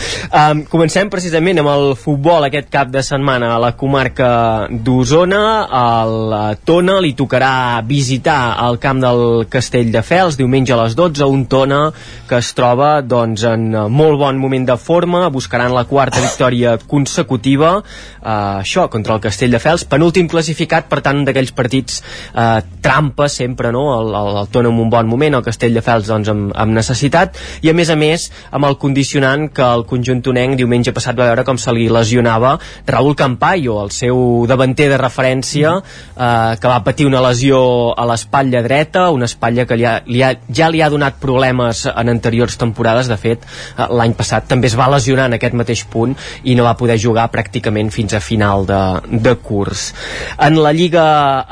Um, 0.53 0.63
comencem 0.69 1.09
precisament 1.09 1.61
amb 1.63 1.71
el 1.71 1.93
futbol 1.97 2.45
aquest 2.45 2.67
cap 2.73 2.91
de 2.93 3.01
setmana 3.05 3.53
a 3.55 3.59
la 3.63 3.71
comarca 3.79 4.69
d'Osona. 4.69 5.41
Al 5.79 6.35
eh, 6.37 6.57
Tona 6.67 6.99
li 7.01 7.13
tocarà 7.17 7.81
visitar 7.89 8.59
el 8.67 8.77
camp 8.83 9.01
del 9.01 9.23
Castell 9.53 9.93
de 9.95 10.03
Fels 10.05 10.37
diumenge 10.37 10.75
a 10.75 10.79
les 10.83 10.97
12, 10.99 11.25
un 11.25 11.47
Tona 11.49 11.81
que 12.29 12.41
es 12.41 12.51
troba 12.59 12.91
doncs, 13.05 13.45
en 13.49 13.65
molt 13.93 14.19
bon 14.21 14.41
moment 14.41 14.67
de 14.69 14.77
forma, 14.81 15.23
buscaran 15.33 15.73
la 15.73 15.85
quarta 15.89 16.21
victòria 16.21 16.75
consecutiva, 16.91 17.73
eh, 18.21 18.37
això, 18.65 18.89
contra 18.93 19.17
el 19.17 19.25
Castell 19.25 19.57
de 19.57 19.63
Fels, 19.63 19.87
penúltim 19.89 20.29
classificat, 20.29 20.91
per 20.91 21.01
tant, 21.07 21.25
d'aquells 21.29 21.55
partits 21.57 22.03
eh, 22.03 22.61
trampa 22.85 23.31
sempre, 23.33 23.73
no? 23.73 23.87
El, 24.01 24.13
el, 24.21 24.41
el 24.43 24.53
Tona 24.53 24.73
en 24.73 24.85
un 24.85 24.93
bon 24.93 25.09
moment, 25.09 25.39
el 25.39 25.47
Castell 25.47 25.81
de 25.81 25.85
Fels 25.87 26.13
doncs, 26.13 26.33
amb, 26.33 26.53
amb 26.53 26.77
necessitat, 26.77 27.41
i 27.63 27.73
a 27.73 27.77
més 27.79 27.93
a 27.93 27.97
més 27.97 28.29
amb 28.51 28.69
el 28.69 28.77
condicionant 28.83 29.49
que 29.53 29.65
el 29.65 29.87
conjunt 29.89 30.25
tonenc 30.43 30.59
diumenge 30.59 30.93
passat 30.95 31.17
va 31.19 31.29
veure 31.31 31.45
com 31.47 31.59
se 31.61 31.73
li 31.75 31.87
lesionava 31.93 32.57
Raúl 32.89 33.15
Campayo, 33.19 33.79
el 33.85 33.93
seu 33.95 34.45
davanter 34.51 34.89
de 34.91 34.99
referència, 34.99 35.77
eh, 35.79 36.55
que 36.59 36.69
va 36.71 36.83
patir 36.83 37.07
una 37.07 37.23
lesió 37.23 37.93
a 37.95 38.07
l'espatlla 38.09 38.63
dreta, 38.65 39.09
una 39.15 39.29
espatlla 39.31 39.67
que 39.67 39.79
li 39.79 39.87
ha, 39.87 40.01
li 40.07 40.23
ha, 40.23 40.33
ja 40.51 40.69
li 40.73 40.83
ha 40.83 40.91
donat 40.91 41.21
problemes 41.23 41.85
en 41.87 42.11
anteriors 42.11 42.59
temporades, 42.59 43.09
de 43.09 43.19
fet, 43.21 43.47
eh, 43.77 43.87
l'any 43.93 44.17
passat 44.19 44.49
també 44.51 44.71
es 44.71 44.77
va 44.79 44.91
lesionar 44.91 45.29
en 45.31 45.39
aquest 45.39 45.55
mateix 45.55 45.85
punt 45.93 46.17
i 46.43 46.57
no 46.59 46.67
va 46.67 46.75
poder 46.79 46.99
jugar 46.99 47.29
pràcticament 47.33 47.93
fins 47.95 48.15
a 48.15 48.21
final 48.21 48.67
de, 48.67 48.83
de 49.23 49.37
curs. 49.39 49.93
En 50.39 50.59
la 50.63 50.75
Lliga 50.75 51.07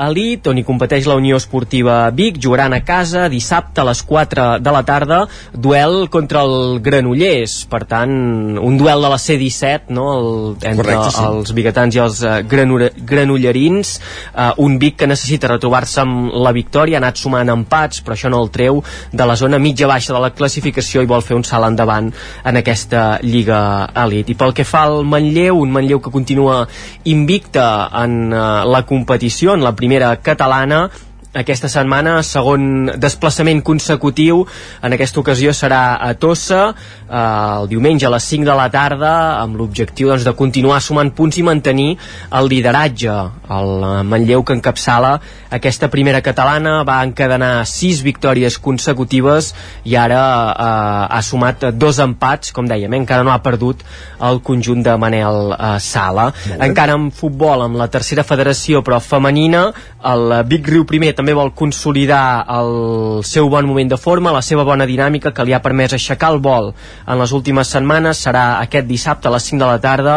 Elite, 0.09 0.51
on 0.51 0.59
hi 0.59 0.67
competeix 0.67 1.07
la 1.07 1.19
Unió 1.21 1.39
Esportiva 1.39 2.03
Vic, 2.11 2.41
jugaran 2.43 2.75
a 2.75 2.83
casa 2.85 3.29
dissabte 3.31 3.85
a 3.85 3.87
les 3.87 4.03
4 4.03 4.51
de 4.59 4.75
la 4.75 4.83
tarda, 4.89 5.23
duel 5.55 6.09
contra 6.11 6.43
el 6.43 6.81
Granollers, 6.83 7.61
per 7.71 7.85
tant, 7.87 8.11
un 8.59 8.80
duel 8.81 9.05
de 9.05 9.11
la 9.13 9.19
C-17, 9.21 9.93
no?, 9.97 10.07
el, 10.17 10.31
entre 10.57 10.83
Correcte, 10.83 11.13
sí. 11.15 11.25
els 11.27 11.53
biguetans 11.57 11.97
i 11.97 12.03
els 12.03 12.23
uh, 12.25 12.39
granollerins, 12.49 13.93
uh, 14.33 14.51
un 14.65 14.79
Vic 14.81 14.97
que 15.03 15.09
necessita 15.11 15.51
retrobar-se 15.53 16.01
amb 16.03 16.33
la 16.41 16.55
victòria, 16.57 16.99
ha 16.99 17.03
anat 17.05 17.21
sumant 17.21 17.53
empats, 17.53 18.01
però 18.05 18.17
això 18.17 18.33
no 18.33 18.41
el 18.43 18.51
treu 18.55 18.81
de 19.13 19.29
la 19.29 19.37
zona 19.37 19.61
mitja 19.63 19.89
baixa 19.91 20.17
de 20.17 20.23
la 20.25 20.33
classificació 20.37 21.05
i 21.05 21.11
vol 21.11 21.25
fer 21.27 21.37
un 21.39 21.45
salt 21.47 21.69
endavant 21.69 22.11
en 22.11 22.61
aquesta 22.61 23.05
Lliga 23.23 23.61
Elite. 24.05 24.33
I 24.33 24.39
pel 24.41 24.57
que 24.57 24.67
fa 24.69 24.87
al 24.89 25.05
Manlleu, 25.05 25.61
un 25.61 25.73
Manlleu 25.75 26.01
que 26.01 26.15
continua 26.15 26.63
invicte 27.05 27.63
en 28.03 28.33
uh, 28.33 28.65
la 28.65 28.85
competició, 28.89 29.55
en 29.55 29.67
la 29.67 29.77
primera 29.77 30.15
catalana, 30.25 30.87
aquesta 31.33 31.69
setmana, 31.71 32.17
segon 32.27 32.91
desplaçament 32.99 33.61
consecutiu, 33.63 34.43
en 34.83 34.97
aquesta 34.97 35.21
ocasió 35.21 35.53
serà 35.55 35.95
a 36.03 36.15
Tossa, 36.19 36.75
eh, 37.07 37.61
el 37.61 37.69
diumenge 37.71 38.07
a 38.07 38.11
les 38.11 38.25
5 38.33 38.49
de 38.49 38.57
la 38.59 38.67
tarda, 38.71 39.13
amb 39.39 39.55
l'objectiu 39.61 40.11
doncs, 40.11 40.25
de 40.27 40.35
continuar 40.35 40.81
sumant 40.83 41.13
punts 41.15 41.39
i 41.39 41.45
mantenir 41.47 41.97
el 42.35 42.51
lideratge. 42.51 43.15
El 43.51 43.71
eh, 43.79 44.03
Manlleu 44.11 44.43
que 44.43 44.57
encapçala 44.59 45.21
aquesta 45.51 45.91
primera 45.91 46.21
catalana 46.23 46.81
va 46.87 46.99
encadenar 47.07 47.65
6 47.67 48.03
victòries 48.07 48.59
consecutives 48.59 49.53
i 49.85 49.95
ara 49.99 50.21
eh, 50.51 51.07
ha 51.15 51.23
sumat 51.23 51.71
dos 51.79 52.03
empats, 52.03 52.51
com 52.51 52.67
dèiem, 52.67 52.91
eh, 52.91 53.03
encara 53.05 53.23
no 53.23 53.31
ha 53.31 53.43
perdut 53.43 53.85
el 54.19 54.43
conjunt 54.43 54.83
de 54.83 54.97
Manel 54.99 55.55
eh, 55.55 55.79
Sala. 55.79 56.33
Encara 56.59 56.99
en 56.99 57.11
futbol, 57.15 57.63
amb 57.63 57.79
la 57.79 57.87
tercera 57.87 58.27
federació, 58.27 58.83
però 58.83 58.99
femenina, 58.99 59.69
el 60.11 60.41
Vic 60.51 60.67
Riu 60.67 60.83
primer 60.89 61.15
també 61.21 61.35
vol 61.37 61.53
consolidar 61.53 62.47
el 62.57 63.21
seu 63.29 63.51
bon 63.53 63.67
moment 63.69 63.91
de 63.93 63.99
forma, 64.01 64.33
la 64.33 64.41
seva 64.41 64.65
bona 64.65 64.87
dinàmica 64.89 65.35
que 65.37 65.45
li 65.45 65.53
ha 65.53 65.61
permès 65.61 65.93
aixecar 65.93 66.31
el 66.33 66.41
vol 66.41 66.71
en 66.73 67.21
les 67.21 67.35
últimes 67.37 67.69
setmanes. 67.69 68.23
Serà 68.25 68.45
aquest 68.63 68.89
dissabte 68.89 69.29
a 69.29 69.35
les 69.35 69.49
5 69.51 69.61
de 69.61 69.69
la 69.69 69.81
tarda 69.83 70.15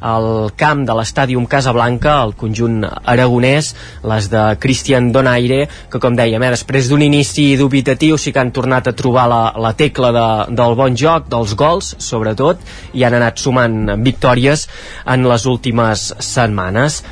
al 0.00 0.28
camp 0.56 0.86
de 0.88 0.96
l'estàdium 0.96 1.44
Casablanca, 1.50 2.14
el 2.24 2.32
conjunt 2.40 2.86
aragonès, 2.86 3.74
les 4.08 4.30
de 4.32 4.46
Cristian 4.62 5.10
Donaire, 5.12 5.66
que 5.92 6.00
com 6.00 6.16
dèiem, 6.16 6.40
eh, 6.40 6.54
després 6.56 6.88
d'un 6.88 7.04
inici 7.04 7.50
dubitatiu 7.60 8.16
sí 8.16 8.32
que 8.32 8.40
han 8.40 8.54
tornat 8.56 8.88
a 8.88 8.96
trobar 8.96 9.26
la, 9.28 9.42
la 9.60 9.74
tecla 9.76 10.14
de, 10.16 10.26
del 10.56 10.78
bon 10.78 10.96
joc, 10.96 11.28
dels 11.32 11.52
gols, 11.58 11.92
sobretot, 12.00 12.64
i 12.96 13.04
han 13.04 13.18
anat 13.20 13.42
sumant 13.42 13.96
victòries 14.06 14.68
en 15.04 15.28
les 15.28 15.46
últimes 15.52 16.12
setmanes 16.22 17.02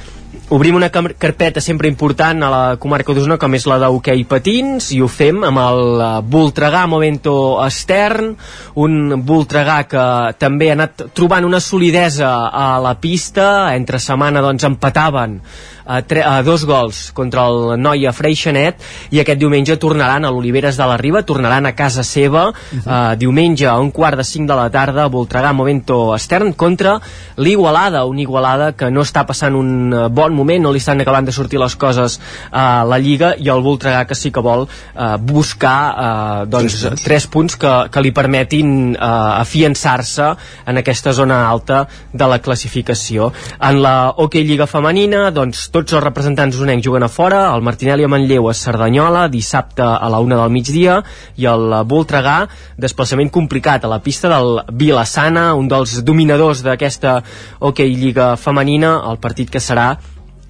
obrim 0.54 0.76
una 0.78 0.88
carpeta 0.90 1.60
sempre 1.60 1.88
important 1.90 2.44
a 2.46 2.50
la 2.52 2.62
comarca 2.78 3.14
d'Osona 3.14 3.38
com 3.42 3.56
és 3.58 3.66
la 3.66 3.80
d'hoquei 3.82 4.22
patins 4.30 4.92
i 4.94 5.00
ho 5.02 5.08
fem 5.10 5.42
amb 5.42 5.58
el 5.58 5.82
eh, 5.98 6.10
Voltregà 6.30 6.84
Momento 6.90 7.34
Estern 7.64 8.30
un 8.78 9.24
Voltregà 9.26 9.80
que 9.90 10.04
també 10.38 10.70
ha 10.70 10.76
anat 10.78 11.08
trobant 11.16 11.46
una 11.48 11.58
solidesa 11.58 12.30
a 12.54 12.78
la 12.82 12.94
pista. 13.00 13.74
Entre 13.74 13.98
setmana 13.98 14.42
doncs 14.44 14.66
empataven 14.68 15.40
a, 15.86 16.00
a 16.00 16.42
dos 16.42 16.64
gols 16.64 17.10
contra 17.12 17.46
el 17.48 17.80
Noia 17.80 18.12
Freixenet 18.16 18.80
i 19.14 19.20
aquest 19.20 19.40
diumenge 19.40 19.76
tornaran 19.80 20.24
a 20.24 20.32
l'Oliveres 20.32 20.78
de 20.80 20.86
la 20.88 20.96
Riba, 21.00 21.24
tornaran 21.26 21.66
a 21.66 21.74
casa 21.74 22.02
seva 22.02 22.48
uh 22.48 22.54
-huh. 22.54 22.82
uh, 22.86 23.18
diumenge 23.18 23.66
a 23.66 23.78
un 23.78 23.90
quart 23.90 24.16
de 24.16 24.24
cinc 24.24 24.48
de 24.48 24.54
la 24.54 24.70
tarda 24.70 25.04
a 25.04 25.10
Voltregà 25.10 25.52
Momento 25.52 26.14
Estern 26.14 26.52
contra 26.52 27.00
l'Igualada, 27.36 28.04
una 28.04 28.20
Igualada 28.20 28.72
que 28.72 28.90
no 28.90 29.02
està 29.02 29.26
passant 29.26 29.54
un 29.54 29.92
uh, 29.92 30.08
bon 30.08 30.32
moment, 30.32 30.62
no 30.62 30.72
li 30.72 30.78
estan 30.78 31.00
acabant 31.00 31.26
de 31.26 31.32
sortir 31.32 31.58
les 31.58 31.76
coses 31.76 32.20
a 32.50 32.84
la 32.84 32.98
Lliga 32.98 33.34
i 33.38 33.48
el 33.48 33.62
Voltregà 33.62 34.06
que 34.06 34.14
sí 34.14 34.30
que 34.30 34.40
vol 34.40 34.62
uh, 34.62 35.16
buscar 35.18 35.94
uh, 35.94 36.46
doncs, 36.46 36.72
tres, 36.72 36.84
punts. 36.84 37.02
tres 37.02 37.26
punts 37.26 37.56
que, 37.56 37.88
que 37.90 38.00
li 38.00 38.12
permetin 38.12 38.96
uh, 38.96 39.40
afiançar-se 39.40 40.34
en 40.66 40.76
aquesta 40.78 41.12
zona 41.12 41.48
alta 41.48 41.86
de 42.12 42.26
la 42.26 42.38
classificació. 42.38 43.32
En 43.60 43.82
la 43.82 44.14
Hockey 44.16 44.44
Lliga 44.44 44.66
Femenina, 44.66 45.30
doncs 45.30 45.70
tots 45.74 45.96
els 45.96 46.04
representants 46.04 46.54
usonencs 46.54 46.86
juguen 46.86 47.02
a 47.02 47.10
fora, 47.10 47.40
el 47.50 47.64
Martinelli 47.66 48.06
a 48.06 48.10
Manlleu 48.12 48.46
a 48.46 48.54
Cerdanyola, 48.54 49.26
dissabte 49.26 49.82
a 49.82 50.06
la 50.12 50.20
una 50.22 50.38
del 50.38 50.52
migdia, 50.54 51.00
i 51.34 51.48
el 51.50 51.74
Voltregà, 51.90 52.36
desplaçament 52.78 53.32
complicat 53.34 53.82
a 53.82 53.90
la 53.90 53.98
pista 54.04 54.30
del 54.30 54.60
Vilassana, 54.70 55.48
un 55.58 55.66
dels 55.66 55.96
dominadors 56.06 56.62
d'aquesta 56.62 57.16
hoquei 57.58 57.96
lliga 57.98 58.36
femenina, 58.38 59.00
el 59.10 59.18
partit 59.18 59.50
que 59.50 59.62
serà 59.62 59.96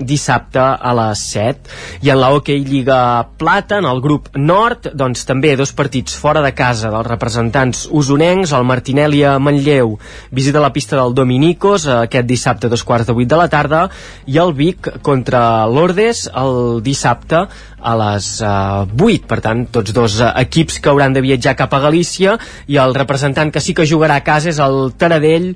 dissabte 0.07 0.61
a 0.61 0.93
les 0.99 1.25
7 1.35 2.05
i 2.07 2.13
en 2.13 2.21
la 2.21 2.31
Hockey 2.35 2.65
Lliga 2.65 3.01
Plata 3.39 3.79
en 3.81 3.89
el 3.89 4.01
grup 4.05 4.31
Nord 4.37 4.91
doncs 4.95 5.25
també 5.29 5.55
dos 5.57 5.73
partits 5.77 6.17
fora 6.21 6.43
de 6.45 6.53
casa 6.57 6.93
dels 6.93 7.09
representants 7.09 7.87
usonencs 7.91 8.55
el 8.55 8.67
Martinelli 8.69 9.25
a 9.25 9.39
Manlleu. 9.39 9.97
Visita 10.31 10.63
la 10.63 10.73
pista 10.73 10.97
del 11.01 11.15
Dominicos 11.15 11.87
aquest 11.89 12.29
dissabte 12.29 12.69
a 12.69 12.73
dos 12.73 12.85
quarts 12.85 13.09
de 13.09 13.17
vuit 13.17 13.29
de 13.29 13.39
la 13.41 13.49
tarda. 13.49 13.89
I 14.27 14.39
el 14.43 14.55
Vic 14.57 14.91
contra 15.03 15.67
l'Ordes 15.67 16.27
el 16.31 16.83
dissabte 16.85 17.47
a 17.85 17.95
les 18.01 18.29
uh, 18.41 18.49
eh, 18.89 19.05
8 19.05 19.29
per 19.29 19.41
tant 19.45 19.67
tots 19.73 19.93
dos 19.93 20.19
uh, 20.23 20.33
equips 20.41 20.81
que 20.81 20.91
hauran 20.91 21.13
de 21.13 21.23
viatjar 21.25 21.57
cap 21.59 21.75
a 21.77 21.83
Galícia. 21.85 22.39
I 22.67 22.81
el 22.81 22.97
representant 22.97 23.53
que 23.53 23.63
sí 23.63 23.77
que 23.77 23.89
jugarà 23.89 24.21
a 24.21 24.27
casa 24.27 24.51
és 24.53 24.61
el 24.63 24.95
Taradell 24.99 25.53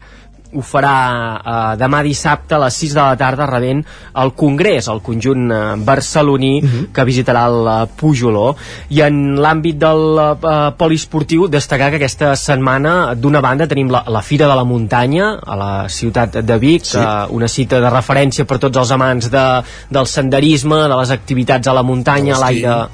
ho 0.55 0.63
farà 0.65 0.95
eh, 1.37 1.77
demà 1.81 2.01
dissabte 2.07 2.57
a 2.57 2.61
les 2.63 2.77
6 2.81 2.95
de 2.97 3.01
la 3.03 3.17
tarda 3.21 3.47
rebent 3.51 3.83
el 4.23 4.33
Congrés, 4.39 4.89
el 4.89 5.03
conjunt 5.05 5.51
eh, 5.53 5.59
barceloní 5.77 6.61
uh 6.63 6.65
mhm. 6.65 6.79
-huh. 6.79 6.93
que 6.93 7.05
visitarà 7.05 7.47
el 7.47 7.67
eh, 7.67 7.89
Pujoló 7.97 8.57
i 8.89 9.01
en 9.03 9.37
l'àmbit 9.37 9.77
del 9.77 10.19
eh, 10.19 10.73
poliesportiu 10.77 11.49
destacar 11.49 11.91
que 11.91 11.97
aquesta 11.97 12.35
setmana 12.37 13.15
d'una 13.15 13.41
banda 13.41 13.67
tenim 13.67 13.91
la, 13.91 14.05
la 14.07 14.23
Fira 14.23 14.49
de 14.49 14.55
la 14.55 14.65
Muntanya 14.65 15.39
a 15.47 15.57
la 15.57 15.89
ciutat 15.89 16.39
de 16.39 16.59
Vic 16.59 16.85
sí. 16.85 16.99
eh, 16.99 17.27
una 17.31 17.49
cita 17.49 17.81
de 17.81 17.91
referència 17.91 18.45
per 18.45 18.59
tots 18.59 18.77
els 18.77 18.91
amants 18.91 19.31
de, 19.31 19.63
del 19.91 20.07
senderisme, 20.07 20.89
de 20.89 20.97
les 20.97 21.11
activitats 21.11 21.69
a 21.69 21.73
la 21.73 21.83
muntanya, 21.83 22.37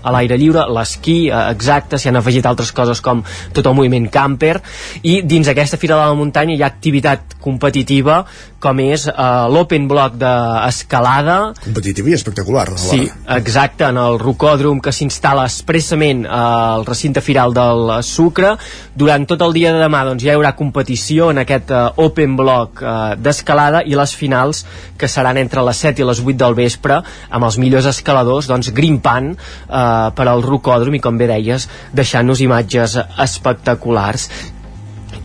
a 0.02 0.10
l'aire 0.10 0.36
lliure 0.38 0.66
l'esquí, 0.68 1.28
eh, 1.28 1.50
exacte, 1.50 1.98
s'hi 1.98 2.08
han 2.08 2.16
afegit 2.16 2.46
altres 2.46 2.72
coses 2.72 3.00
com 3.00 3.22
tot 3.52 3.66
el 3.66 3.74
moviment 3.74 4.08
camper 4.10 4.60
i 5.02 5.22
dins 5.22 5.48
aquesta 5.48 5.76
Fira 5.76 5.96
de 5.96 6.06
la 6.06 6.14
Muntanya 6.14 6.54
hi 6.54 6.62
ha 6.62 6.66
activitat 6.66 7.36
competitiva 7.44 8.22
com 8.64 8.80
és 8.80 9.04
uh, 9.10 9.44
l'Open 9.52 9.86
Block 9.90 10.16
d'escalada. 10.16 11.36
Competitiva 11.66 12.08
i 12.08 12.16
espectacular 12.16 12.66
sí, 12.80 13.04
exacte, 13.36 13.84
en 13.90 13.98
el 14.00 14.16
rocòdrom 14.22 14.80
que 14.84 14.92
s'instal·la 14.94 15.44
expressament 15.50 16.24
al 16.24 16.86
recinte 16.88 17.20
firal 17.24 17.52
del 17.56 17.92
Sucre. 18.06 18.54
Durant 18.96 19.26
tot 19.28 19.44
el 19.44 19.52
dia 19.56 19.74
de 19.74 19.82
demà 19.82 20.04
doncs, 20.08 20.24
ja 20.24 20.32
hi 20.32 20.38
haurà 20.38 20.54
competició 20.56 21.28
en 21.34 21.42
aquest 21.44 21.74
uh, 21.74 21.90
Open 22.00 22.38
Block 22.40 22.80
uh, 22.80 23.12
d'escalada 23.20 23.84
i 23.84 23.98
les 23.98 24.16
finals 24.16 24.64
que 24.96 25.10
seran 25.10 25.40
entre 25.40 25.64
les 25.66 25.84
7 25.84 26.00
i 26.00 26.08
les 26.08 26.24
8 26.24 26.40
del 26.40 26.56
vespre 26.56 27.00
amb 27.04 27.44
els 27.44 27.60
millors 27.60 27.90
escaladors 27.90 28.48
doncs, 28.48 28.72
grimpant 28.72 29.34
uh, 29.34 30.10
per 30.16 30.28
al 30.30 30.44
rocòdrom 30.46 30.96
i 30.96 31.04
com 31.04 31.20
bé 31.20 31.28
deies 31.28 31.68
deixant-nos 31.92 32.40
imatges 32.44 32.96
espectaculars 33.20 34.30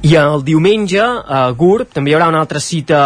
i 0.01 0.13
el 0.15 0.43
diumenge 0.47 1.01
a 1.03 1.41
GURB 1.59 1.89
també 1.91 2.11
hi 2.11 2.15
haurà 2.15 2.29
una 2.31 2.39
altra 2.39 2.61
cita 2.63 2.99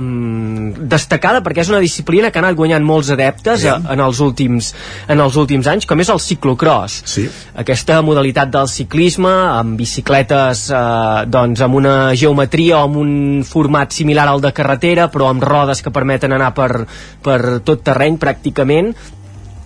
um, 0.00 0.72
destacada 0.90 1.44
perquè 1.44 1.62
és 1.62 1.70
una 1.70 1.78
disciplina 1.82 2.30
que 2.30 2.40
ha 2.40 2.42
anat 2.42 2.56
guanyant 2.58 2.86
molts 2.86 3.12
adeptes 3.14 3.66
a, 3.70 3.76
en, 3.94 4.02
els 4.02 4.18
últims, 4.24 4.72
en 5.06 5.22
els 5.22 5.38
últims 5.38 5.68
anys 5.70 5.86
com 5.86 6.02
és 6.02 6.10
el 6.10 6.18
ciclocross 6.24 7.04
sí. 7.12 7.28
aquesta 7.62 8.00
modalitat 8.02 8.50
del 8.56 8.66
ciclisme 8.72 9.30
amb 9.30 9.78
bicicletes 9.78 10.66
eh, 10.74 10.82
doncs 11.30 11.62
amb 11.62 11.78
una 11.78 11.94
geometria 12.18 12.80
o 12.80 12.88
amb 12.88 12.98
un 12.98 13.14
format 13.46 13.94
similar 13.94 14.26
al 14.32 14.42
de 14.42 14.50
carretera 14.56 15.06
però 15.12 15.30
amb 15.30 15.46
rodes 15.46 15.84
que 15.86 15.94
permeten 15.94 16.34
anar 16.34 16.50
per, 16.56 16.84
per 17.22 17.40
tot 17.62 17.86
terreny 17.86 18.18
pràcticament 18.18 18.90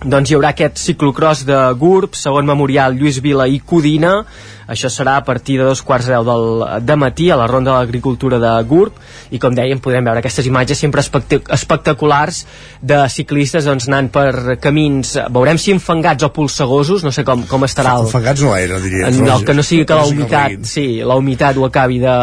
doncs 0.05 0.29
hi 0.29 0.35
haurà 0.37 0.51
aquest 0.53 0.77
ciclocross 0.77 1.47
de 1.47 1.57
GURB, 1.81 2.13
segon 2.13 2.45
memorial 2.45 2.93
Lluís 2.93 3.17
Vila 3.25 3.47
i 3.49 3.57
Codina 3.57 4.19
això 4.67 4.89
serà 4.89 5.17
a 5.19 5.23
partir 5.25 5.57
de 5.59 5.67
dos 5.67 5.81
quarts 5.85 6.07
de 6.07 6.15
deu 6.15 6.25
del, 6.25 6.45
de 6.85 6.95
matí 6.95 7.29
a 7.29 7.37
la 7.39 7.47
Ronda 7.47 7.71
de 7.71 7.77
l'Agricultura 7.77 8.39
de 8.39 8.51
Gurb. 8.67 8.97
I 9.31 9.39
com 9.41 9.55
dèiem 9.55 9.81
podem 9.83 10.05
veure 10.05 10.21
aquestes 10.21 10.47
imatges 10.47 10.79
sempre 10.79 11.01
espectaculars 11.01 12.45
de 12.81 12.99
ciclistes 13.09 13.65
doncs, 13.65 13.87
anant 13.89 14.11
per 14.13 14.57
camins 14.61 15.15
veurem 15.33 15.57
si 15.61 15.73
enfangats 15.73 16.25
o 16.25 16.31
polsegosos 16.33 17.03
no 17.05 17.11
sé 17.15 17.25
com, 17.27 17.43
com 17.49 17.65
estarà 17.65 17.95
el, 17.97 18.07
enfangats 18.09 18.43
no 18.45 18.53
era 18.55 18.79
diria 18.83 19.09
en 19.09 19.25
el 19.25 19.45
que 19.45 19.55
no 19.57 19.63
sigui 19.65 19.85
que 19.87 19.97
la 19.97 20.05
humitat 20.05 20.67
sí, 20.69 20.85
la 21.05 21.17
humitat 21.17 21.57
ho 21.57 21.65
acabi 21.67 21.97
de, 22.03 22.15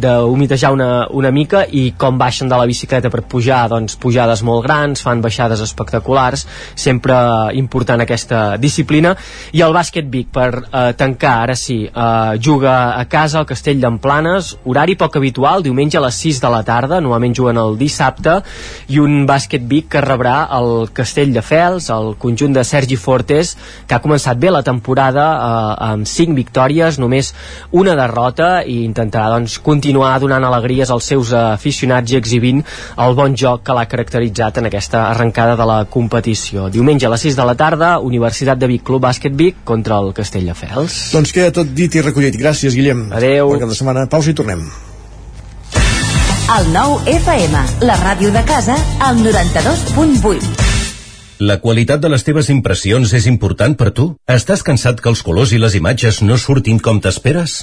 de 0.00 0.14
humitejar 0.28 0.72
una, 0.76 1.06
una 1.10 1.32
mica 1.34 1.64
i 1.70 1.86
com 1.98 2.18
baixen 2.20 2.50
de 2.52 2.58
la 2.60 2.68
bicicleta 2.68 3.10
per 3.12 3.24
pujar 3.28 3.64
doncs 3.72 3.96
pujades 4.00 4.44
molt 4.46 4.64
grans, 4.66 5.02
fan 5.04 5.22
baixades 5.24 5.62
espectaculars 5.64 6.46
sempre 6.74 7.16
important 7.58 8.02
aquesta 8.04 8.56
disciplina. 8.60 9.14
I 9.52 9.62
el 9.64 9.74
bàsquet 9.74 10.08
Vic 10.10 10.30
per 10.34 10.50
eh, 10.54 10.92
tancar 10.98 11.34
ara 11.46 11.56
sí 11.58 11.73
sí, 11.74 11.90
uh, 11.94 12.38
juga 12.40 12.98
a 12.98 13.04
casa 13.08 13.38
al 13.38 13.46
Castell 13.46 13.80
d'Emplanes, 13.80 14.54
horari 14.64 14.94
poc 14.96 15.16
habitual, 15.16 15.62
diumenge 15.62 15.98
a 15.98 16.04
les 16.04 16.14
6 16.14 16.40
de 16.42 16.50
la 16.50 16.62
tarda, 16.62 17.00
normalment 17.00 17.34
juguen 17.34 17.58
el 17.58 17.76
dissabte, 17.78 18.40
i 18.88 19.00
un 19.02 19.24
bàsquet 19.26 19.64
Vic 19.64 19.88
que 19.94 20.02
rebrà 20.04 20.48
el 20.58 20.88
Castell 20.94 21.32
de 21.34 21.42
Fels, 21.42 21.90
el 21.90 22.14
conjunt 22.20 22.54
de 22.54 22.64
Sergi 22.64 22.96
Fortes, 22.96 23.54
que 23.88 23.96
ha 23.96 24.02
començat 24.02 24.38
bé 24.38 24.52
la 24.52 24.62
temporada 24.62 25.26
uh, 25.34 25.92
amb 25.92 26.06
5 26.06 26.36
victòries, 26.36 26.98
només 27.02 27.32
una 27.72 27.96
derrota, 27.98 28.62
i 28.62 28.82
intentarà 28.84 29.32
doncs, 29.34 29.58
continuar 29.64 30.18
donant 30.22 30.44
alegries 30.44 30.90
als 30.90 31.08
seus 31.10 31.32
aficionats 31.34 32.12
i 32.12 32.18
exhibint 32.20 32.62
el 33.00 33.16
bon 33.18 33.34
joc 33.36 33.64
que 33.64 33.76
l'ha 33.76 33.86
caracteritzat 33.90 34.60
en 34.60 34.70
aquesta 34.70 35.08
arrencada 35.10 35.56
de 35.56 35.68
la 35.68 35.78
competició. 35.90 36.68
Diumenge 36.70 37.08
a 37.08 37.12
les 37.14 37.26
6 37.26 37.38
de 37.38 37.48
la 37.48 37.56
tarda, 37.58 37.94
Universitat 38.04 38.60
de 38.60 38.68
Vic, 38.70 38.84
Club 38.84 39.02
Bàsquet 39.04 39.34
Vic 39.34 39.64
contra 39.64 39.98
el 40.02 40.12
Castell 40.16 40.46
de 40.50 40.56
Fels. 40.58 40.98
Doncs 41.14 41.32
queda 41.34 41.52
tot 41.54 41.63
dit 41.64 41.94
i 41.94 42.02
recollit. 42.04 42.36
Gràcies, 42.40 42.74
Guillem. 42.74 43.06
Adéu. 43.12 43.54
Per 43.54 43.62
cada 43.64 43.78
setmana. 43.78 44.06
Pausa 44.10 44.30
i 44.30 44.36
tornem. 44.36 44.66
El 46.54 46.66
nou 46.74 46.98
FM, 47.08 47.60
la 47.88 47.96
ràdio 48.02 48.28
de 48.34 48.42
casa, 48.44 48.76
al 49.00 49.16
92.8. 49.24 50.64
La 51.40 51.56
qualitat 51.58 52.00
de 52.04 52.10
les 52.12 52.22
teves 52.22 52.50
impressions 52.52 53.10
és 53.16 53.26
important 53.26 53.74
per 53.80 53.90
tu? 53.96 54.10
Estàs 54.30 54.62
cansat 54.62 55.00
que 55.00 55.10
els 55.10 55.24
colors 55.26 55.56
i 55.56 55.58
les 55.58 55.74
imatges 55.74 56.20
no 56.22 56.38
surtin 56.38 56.78
com 56.78 57.00
t'esperes? 57.00 57.62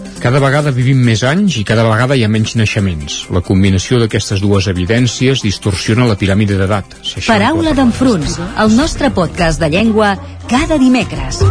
Cada 0.21 0.37
vegada 0.37 0.69
vivim 0.69 0.99
més 1.01 1.23
anys 1.25 1.55
i 1.57 1.63
cada 1.65 1.81
vegada 1.87 2.13
hi 2.13 2.21
ha 2.21 2.29
menys 2.29 2.53
naixements. 2.59 3.23
La 3.33 3.41
combinació 3.41 3.97
d'aquestes 3.97 4.43
dues 4.43 4.67
evidències 4.69 5.41
distorsiona 5.41 6.05
la 6.05 6.17
piràmide 6.19 6.59
d'edat. 6.59 6.93
Paraula 7.25 7.73
d'enfruns, 7.73 8.37
el 8.61 8.75
nostre 8.77 9.09
podcast 9.17 9.57
de 9.63 9.71
llengua 9.73 10.13
cada 10.51 10.77
dimecres. 10.77 11.41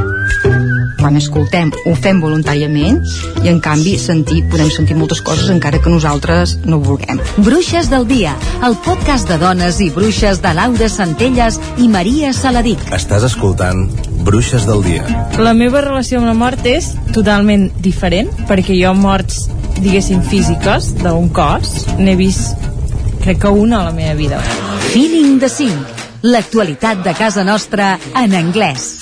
quan 1.00 1.16
escoltem 1.16 1.70
ho 1.88 1.94
fem 1.96 2.18
voluntàriament 2.20 2.98
i 3.42 3.48
en 3.48 3.60
canvi 3.64 3.94
sentir, 3.98 4.42
podem 4.52 4.68
sentir 4.68 4.98
moltes 4.98 5.22
coses 5.24 5.48
encara 5.48 5.80
que 5.80 5.88
nosaltres 5.88 6.58
no 6.66 6.76
ho 6.76 6.84
vulguem. 6.84 7.22
Bruixes 7.40 7.88
del 7.88 8.04
dia, 8.06 8.36
el 8.62 8.76
podcast 8.84 9.26
de 9.32 9.40
dones 9.40 9.80
i 9.80 9.88
bruixes 9.96 10.44
de 10.44 10.52
Laura 10.60 10.92
Centelles 10.92 11.56
i 11.78 11.88
Maria 11.88 12.34
Saladic. 12.36 12.84
Estàs 12.92 13.24
escoltant 13.32 13.88
Bruixes 14.24 14.66
del 14.68 14.82
dia. 14.84 15.04
La 15.40 15.54
meva 15.56 15.80
relació 15.84 16.20
amb 16.20 16.28
la 16.28 16.34
mort 16.36 16.66
és 16.68 16.92
totalment 17.14 17.68
diferent, 17.80 18.28
perquè 18.48 18.76
jo 18.78 18.92
morts, 18.94 19.46
diguéssim, 19.80 20.20
físiques 20.28 20.92
d'un 21.00 21.30
cos, 21.32 21.86
n'he 21.98 22.16
vist 22.20 22.68
crec 23.20 23.40
que 23.42 23.48
una 23.48 23.80
a 23.80 23.84
la 23.84 23.92
meva 23.92 24.14
vida. 24.14 24.40
Feeling 24.92 25.38
de 25.40 25.48
5, 25.48 25.96
l'actualitat 26.22 27.04
de 27.04 27.14
casa 27.14 27.44
nostra 27.44 27.98
en 28.16 28.34
anglès. 28.34 28.96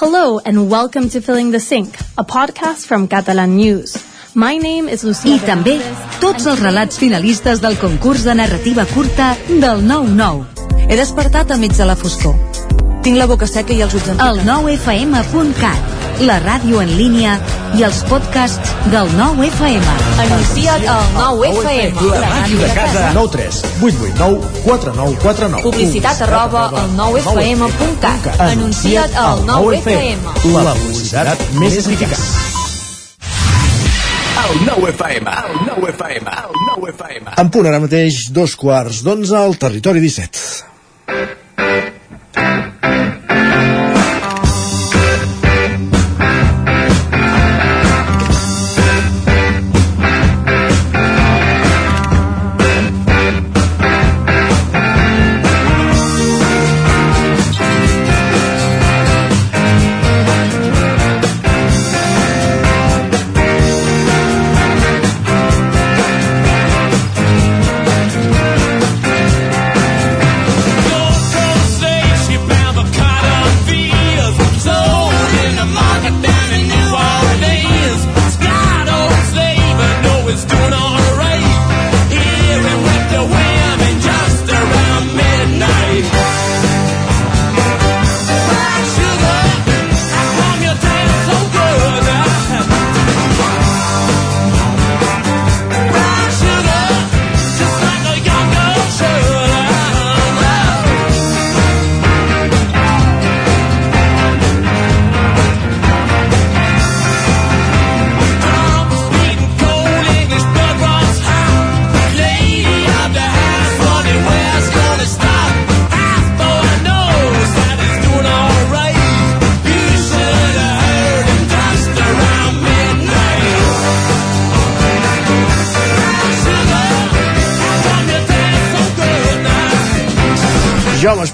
Hello 0.00 0.40
and 0.44 0.70
welcome 0.70 1.10
to 1.10 1.20
Filling 1.20 1.52
the 1.52 1.60
Sink, 1.60 1.96
a 2.16 2.24
podcast 2.24 2.86
from 2.86 3.06
Catalan 3.06 3.56
News. 3.56 3.96
My 4.34 4.58
name 4.58 4.88
is 4.88 5.02
Lucía 5.04 5.36
I 5.36 5.40
també 5.44 5.80
tots 6.22 6.46
els 6.46 6.60
relats 6.62 7.00
finalistes 7.00 7.60
del 7.60 7.76
concurs 7.80 8.24
de 8.24 8.34
narrativa 8.34 8.86
curta 8.94 9.34
del 9.48 9.84
9-9. 9.84 10.86
He 10.88 10.96
despertat 10.96 11.50
a 11.50 11.58
mig 11.58 11.76
de 11.76 11.84
la 11.84 11.96
foscor. 11.96 12.49
Tinc 13.00 13.16
la 13.16 13.24
boca 13.24 13.46
seca 13.48 13.72
i 13.72 13.80
els 13.80 13.94
ulls 13.96 14.08
en 14.12 14.18
El 14.20 14.42
9FM.cat, 14.44 15.92
la 16.28 16.34
ràdio 16.42 16.82
en 16.82 16.90
línia 16.98 17.38
i 17.78 17.84
els 17.86 18.02
podcasts 18.10 18.74
del 18.92 19.08
9FM. 19.16 19.86
Anuncia't 20.26 20.84
al 20.84 21.06
9FM. 21.14 22.04
La 22.12 22.28
màquina 22.34 22.66
de 22.66 22.74
casa. 22.76 23.06
9 23.16 23.32
3 23.38 23.62
8 23.88 24.04
8 24.04 24.12
9 24.20 24.52
4 24.66 24.94
9 25.00 25.16
4 25.24 25.48
9. 25.56 25.64
Publicitat 25.70 26.22
arroba 26.28 26.66
al 26.68 26.92
9FM.cat. 27.00 28.30
Anuncia't 28.50 29.16
al 29.16 29.44
9FM. 29.48 30.36
La 30.60 30.76
publicitat 30.76 31.44
més 31.56 31.80
eficaç. 31.80 32.16
El 34.40 34.60
9FM, 34.66 35.30
el 35.48 35.60
9FM, 35.70 36.32
el 36.36 36.64
9FM. 36.68 37.36
En 37.40 37.50
punt 37.54 37.68
ara 37.70 37.80
mateix, 37.80 38.26
dos 38.34 38.56
quarts 38.60 39.00
d'onze 39.06 39.36
al 39.40 39.56
territori 39.62 40.04
17. 40.04 40.69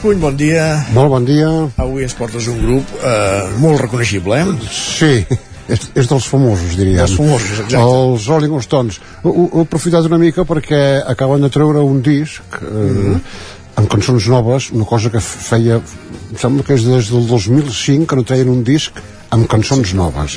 Espuny, 0.07 0.23
bon 0.23 0.37
dia. 0.39 0.65
Molt 0.95 1.11
bon 1.11 1.24
dia. 1.27 1.47
Avui 1.83 2.05
ens 2.07 2.12
portes 2.15 2.47
un 2.47 2.61
grup 2.62 2.91
eh, 3.03 3.49
molt 3.59 3.81
reconeixible, 3.81 4.37
eh? 4.39 4.69
Sí, 4.70 5.09
és, 5.66 5.89
és 5.99 6.07
dels 6.07 6.28
famosos, 6.31 6.77
diríem. 6.78 7.01
Dels 7.01 7.16
famosos, 7.19 7.57
exacte. 7.65 7.81
Els 7.81 8.28
Rolling 8.31 8.55
Stones. 8.62 9.01
Ho, 9.24 9.33
ho 9.33 9.47
he 9.49 9.65
aprofitat 9.65 10.07
una 10.07 10.20
mica 10.23 10.45
perquè 10.47 10.78
acaben 11.11 11.43
de 11.43 11.51
treure 11.51 11.83
un 11.83 12.05
disc 12.07 12.39
eh, 12.61 12.69
mm 12.70 13.01
-hmm. 13.01 13.19
amb 13.83 13.91
cançons 13.97 14.31
noves, 14.31 14.70
una 14.70 14.87
cosa 14.87 15.11
que 15.11 15.19
feia... 15.19 15.83
Em 16.31 16.39
sembla 16.39 16.62
que 16.62 16.74
és 16.74 16.87
des 16.87 17.11
del 17.11 17.27
2005 17.27 18.07
que 18.07 18.16
no 18.16 18.23
treien 18.23 18.49
un 18.49 18.62
disc 18.62 18.95
amb 19.35 19.48
cançons 19.51 19.93
noves. 19.98 20.36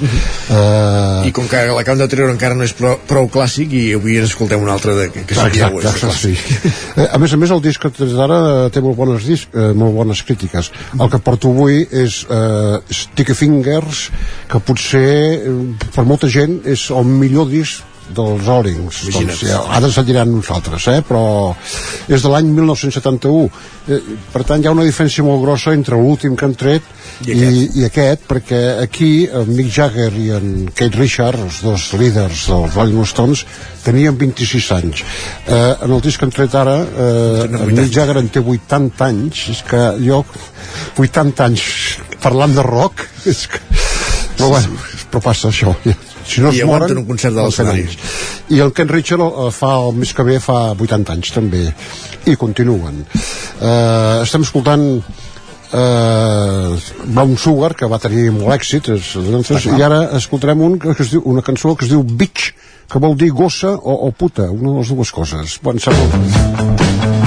Uh... 0.49 1.27
I 1.27 1.33
com 1.35 1.47
que 1.49 1.61
l'acaben 1.69 2.01
de 2.01 2.07
treure 2.11 2.33
encara 2.33 2.57
no 2.57 2.65
és 2.65 2.73
prou, 2.77 2.97
prou 3.09 3.29
clàssic 3.31 3.73
i 3.75 3.83
avui 3.97 4.17
ens 4.21 4.31
escoltem 4.31 4.61
un 4.63 4.71
altre 4.71 4.95
de, 4.97 5.07
que, 5.13 5.25
que 5.29 5.37
seria 5.37 5.69
exacte, 5.69 6.13
exacte, 6.13 6.17
sí. 6.17 6.71
Eh, 6.95 7.07
a 7.07 7.19
més 7.21 7.33
a 7.33 7.39
més 7.41 7.53
el 7.53 7.61
disc 7.63 7.81
que 7.83 7.91
tens 7.93 8.15
ara 8.19 8.39
té 8.73 8.81
molt 8.83 8.97
bones, 8.97 9.27
disc, 9.29 9.51
eh, 9.53 9.71
molt 9.77 9.95
bones 9.95 10.23
crítiques 10.25 10.71
el 10.97 11.11
que 11.11 11.21
porto 11.23 11.53
avui 11.53 11.83
és 11.85 12.21
eh, 12.29 12.79
Sticky 13.01 13.35
Fingers 13.37 14.07
que 14.49 14.61
potser 14.63 15.11
eh, 15.37 15.53
per 15.95 16.07
molta 16.09 16.29
gent 16.31 16.59
és 16.69 16.89
el 16.95 17.07
millor 17.09 17.49
disc 17.51 17.85
dels 18.15 18.47
Imagina't. 19.03 19.27
doncs, 19.29 19.43
ja, 19.45 19.59
ara 19.77 19.89
diran 20.07 20.31
nosaltres 20.33 20.87
eh? 20.91 20.99
però 21.05 21.53
és 22.09 22.23
de 22.23 22.31
l'any 22.31 22.49
1971 22.55 23.49
eh, 23.87 23.99
per 24.33 24.43
tant 24.47 24.63
hi 24.63 24.69
ha 24.69 24.73
una 24.75 24.87
diferència 24.87 25.25
molt 25.25 25.43
grossa 25.43 25.73
entre 25.77 25.99
l'últim 25.99 26.35
que 26.35 26.47
han 26.47 26.55
tret 26.57 26.85
i 27.25 27.33
aquest. 27.33 27.57
I, 27.75 27.81
i 27.81 27.85
aquest 27.87 28.25
perquè 28.29 28.61
aquí 28.83 29.11
en 29.27 29.53
Mick 29.53 29.71
Jagger 29.75 30.11
i 30.17 30.29
en 30.37 30.49
Kate 30.73 30.99
Richard 30.99 31.41
els 31.45 31.61
dos 31.65 31.89
líders 31.99 32.47
dels 32.49 32.77
Rolling 32.77 33.05
Stones 33.09 33.45
tenien 33.83 34.17
26 34.17 34.71
anys 34.79 35.03
eh, 35.03 35.75
en 35.85 35.91
el 35.91 36.01
disc 36.05 36.19
que 36.19 36.29
han 36.29 36.35
tret 36.35 36.55
ara 36.59 36.77
eh, 36.83 37.47
en 37.49 37.75
Mick 37.75 37.93
Jagger 37.93 38.19
en 38.23 38.31
té 38.33 38.43
80 38.43 39.09
anys 39.09 39.47
és 39.55 39.63
que 39.69 39.83
jo 40.03 40.23
80 40.97 41.45
anys 41.45 41.65
parlant 42.23 42.55
de 42.55 42.65
rock 42.65 43.05
és 43.29 43.45
que, 43.51 43.61
però 44.37 44.53
bueno, 44.55 44.79
però 45.09 45.23
passa 45.29 45.51
això 45.51 45.75
si 46.29 46.43
no 46.43 46.51
I 46.53 46.59
es 46.59 46.63
aguanten 46.63 46.93
moren 46.93 47.01
un 47.01 47.07
concert 47.09 47.35
de 47.35 47.41
en 47.41 47.49
l'escenari. 47.49 47.87
i 48.55 48.61
el 48.65 48.73
Ken 48.73 48.91
Richard 48.91 49.25
eh, 49.25 49.49
fa 49.55 49.73
el 49.81 49.97
mes 49.97 50.13
que 50.13 50.25
ve 50.27 50.37
fa 50.43 50.59
80 50.77 51.17
anys 51.17 51.33
també. 51.35 51.65
I 52.29 52.37
continuen. 52.39 53.03
Eh, 53.03 54.21
estem 54.23 54.45
escoltant 54.45 54.85
eh, 55.73 56.79
Brown 57.05 57.37
Sugar 57.37 57.73
que 57.75 57.89
va 57.89 58.01
tenir 58.01 58.29
molt 58.35 58.55
èxit 58.59 58.91
és, 58.95 59.13
doncs, 59.29 59.53
i 59.69 59.81
ara 59.85 60.03
escoltarem 60.19 60.61
un 60.65 60.79
que 60.81 60.95
es 60.97 61.15
diu, 61.15 61.23
una 61.25 61.45
cançó 61.45 61.75
que 61.75 61.87
es 61.87 61.93
diu 61.93 62.03
Bitch 62.03 62.53
que 62.89 63.01
vol 63.01 63.17
dir 63.17 63.31
gossa 63.31 63.75
o, 63.77 63.95
o 64.09 64.11
puta 64.11 64.49
una 64.49 64.73
de 64.73 64.77
les 64.81 64.93
dues 64.95 65.13
coses. 65.13 65.59
Bon, 65.63 65.77
sembla... 65.81 67.18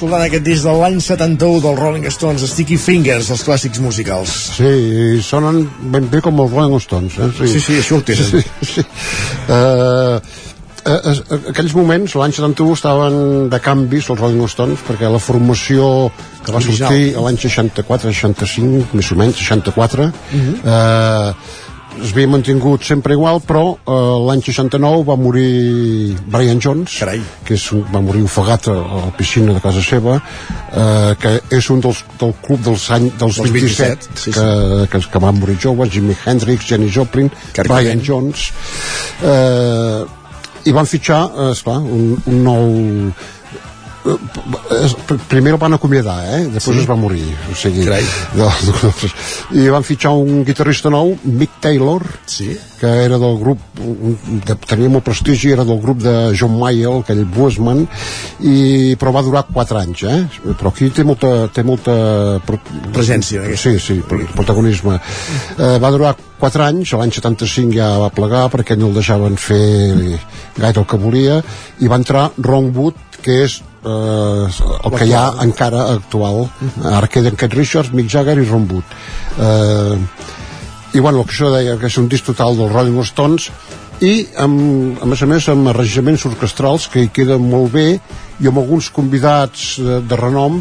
escoltant 0.00 0.22
aquest 0.24 0.44
disc 0.46 0.64
de 0.64 0.72
l'any 0.80 0.94
71 1.04 1.58
dels 1.60 1.76
Rolling 1.78 2.06
Stones, 2.14 2.44
Sticky 2.48 2.78
Fingers, 2.80 3.28
els 3.34 3.42
clàssics 3.44 3.80
musicals. 3.84 4.32
Sí, 4.56 4.70
sonen 5.24 5.66
ben 5.92 6.06
bé 6.08 6.22
com 6.24 6.40
els 6.40 6.54
Rolling 6.54 6.80
Stones. 6.80 7.18
Eh? 7.20 7.28
Sí, 7.36 7.60
sí, 7.60 7.76
això 7.82 7.98
ho 7.98 8.04
tenen. 8.08 8.30
Sí, 8.30 8.70
sí. 8.70 8.84
Uh, 9.52 10.16
aquells 11.52 11.74
moments, 11.76 12.14
l'any 12.16 12.32
71, 12.32 12.72
estaven 12.78 13.18
de 13.52 13.60
canvis 13.60 14.08
els 14.14 14.22
Rolling 14.22 14.48
Stones, 14.48 14.80
perquè 14.88 15.10
la 15.12 15.20
formació 15.20 16.08
que 16.46 16.54
va 16.56 16.62
sortir 16.64 17.10
l'any 17.20 17.36
64-65, 17.44 18.94
més 18.96 19.12
o 19.12 19.20
menys, 19.20 19.36
64, 19.44 20.08
Mhm. 20.32 20.54
eh, 20.64 21.34
es 22.00 22.12
havia 22.12 22.28
mantingut 22.30 22.84
sempre 22.86 23.14
igual, 23.16 23.40
però 23.46 23.64
eh, 23.76 23.96
l'any 24.26 24.42
69 24.44 25.04
va 25.08 25.16
morir 25.20 26.16
Brian 26.32 26.60
Jones, 26.62 26.98
Carai. 27.00 27.20
que 27.46 27.56
és 27.58 27.66
un, 27.76 27.82
va 27.92 28.02
morir 28.04 28.22
ofegat 28.26 28.70
a, 28.72 28.76
a 28.76 29.02
la 29.06 29.12
piscina 29.16 29.54
de 29.56 29.62
casa 29.64 29.82
seva, 29.84 30.18
eh, 30.70 31.10
que 31.20 31.34
és 31.58 31.70
un 31.74 31.82
dels, 31.84 32.04
del 32.20 32.34
club 32.44 32.62
dels, 32.68 32.86
any, 32.96 33.10
dels 33.20 33.40
Dels 33.40 33.52
27, 33.56 34.12
27, 34.12 34.22
sí, 34.24 34.36
que, 34.36 34.46
que, 34.92 35.02
que 35.12 35.24
van 35.26 35.40
morir 35.40 35.58
joves, 35.62 35.92
Jimi 35.94 36.16
Hendrix, 36.24 36.68
Jenny 36.68 36.90
Joplin, 36.92 37.30
Kurt 37.56 37.72
Brian. 37.72 38.00
Jones, 38.04 38.50
eh, 39.24 40.04
i 40.68 40.76
van 40.76 40.88
fitxar, 40.88 41.24
eh, 41.30 41.50
esclar, 41.54 41.80
un, 41.80 42.16
un 42.26 42.42
nou 42.44 42.72
primer 45.28 45.52
el 45.54 45.58
van 45.60 45.74
acomiadar 45.76 46.18
eh? 46.24 46.40
després 46.52 46.76
Sí. 46.76 46.82
es 46.82 46.88
va 46.88 46.96
morir 46.96 47.24
o 47.52 47.54
sigui, 47.58 47.84
Carai. 47.84 48.04
i 49.60 49.66
van 49.68 49.84
fitxar 49.84 50.12
un 50.16 50.44
guitarrista 50.46 50.90
nou 50.92 51.12
Mick 51.24 51.58
Taylor 51.60 52.04
Sí. 52.26 52.56
que 52.80 52.86
era 53.04 53.18
del 53.20 53.36
grup 53.38 53.58
de, 53.76 54.54
tenia 54.66 54.88
molt 54.88 55.04
prestigi, 55.04 55.50
era 55.52 55.64
del 55.68 55.80
grup 55.82 55.98
de 56.00 56.14
John 56.38 56.56
Mayall, 56.58 57.02
aquell 57.04 57.24
Bluesman 57.28 57.82
i, 58.40 58.96
però 59.00 59.12
va 59.12 59.22
durar 59.26 59.44
4 59.52 59.78
anys 59.82 60.02
eh? 60.08 60.20
però 60.56 60.72
aquí 60.72 60.88
té 60.90 61.04
molta, 61.04 61.48
té 61.52 61.62
molta 61.66 62.40
Presència, 62.94 63.44
eh? 63.52 63.56
sí, 63.56 63.76
sí, 63.78 64.00
pro- 64.06 64.24
protagonisme 64.34 64.96
eh, 64.96 65.76
va 65.82 65.90
durar 65.92 66.14
4 66.40 66.64
anys, 66.70 66.94
l'any 66.96 67.12
75 67.12 67.74
ja 67.76 67.90
va 68.00 68.08
plegar 68.16 68.46
perquè 68.52 68.78
no 68.80 68.88
el 68.88 68.96
deixaven 68.96 69.36
fer 69.36 70.16
gaire 70.56 70.80
el 70.80 70.86
que 70.88 70.96
volia 71.00 71.42
i 71.84 71.88
va 71.90 72.00
entrar 72.00 72.30
Ron 72.38 72.72
Wood 72.76 72.96
que 73.20 73.42
és 73.44 73.60
eh, 73.84 74.46
el 74.84 74.96
que 74.96 75.08
hi 75.08 75.14
ha 75.16 75.26
encara 75.44 75.86
actual 75.96 76.46
ara 76.92 77.08
queden 77.08 77.36
Kate 77.36 77.56
Richards, 77.56 77.92
Mick 77.92 78.10
Jagger 78.12 78.38
i 78.40 78.46
Ron 78.48 78.68
Wood. 78.70 78.96
Eh, 79.38 79.98
i 80.94 81.00
bueno, 81.00 81.20
el 81.20 81.28
que 81.28 81.36
això 81.36 81.52
deia 81.54 81.76
que 81.78 81.86
és 81.86 81.98
un 82.00 82.08
disc 82.10 82.26
total 82.26 82.56
dels 82.58 82.72
Rolling 82.72 82.98
Stones 83.06 83.50
i 84.02 84.26
amb, 84.40 84.98
a 85.02 85.06
més 85.06 85.22
a 85.22 85.28
més 85.28 85.46
amb 85.52 85.70
arranjaments 85.70 86.24
orquestrals 86.26 86.88
que 86.90 87.04
hi 87.04 87.10
queden 87.14 87.44
molt 87.50 87.70
bé 87.74 87.88
i 88.40 88.48
amb 88.48 88.58
alguns 88.62 88.88
convidats 88.90 89.74
de, 89.78 90.00
de 90.08 90.18
renom 90.18 90.58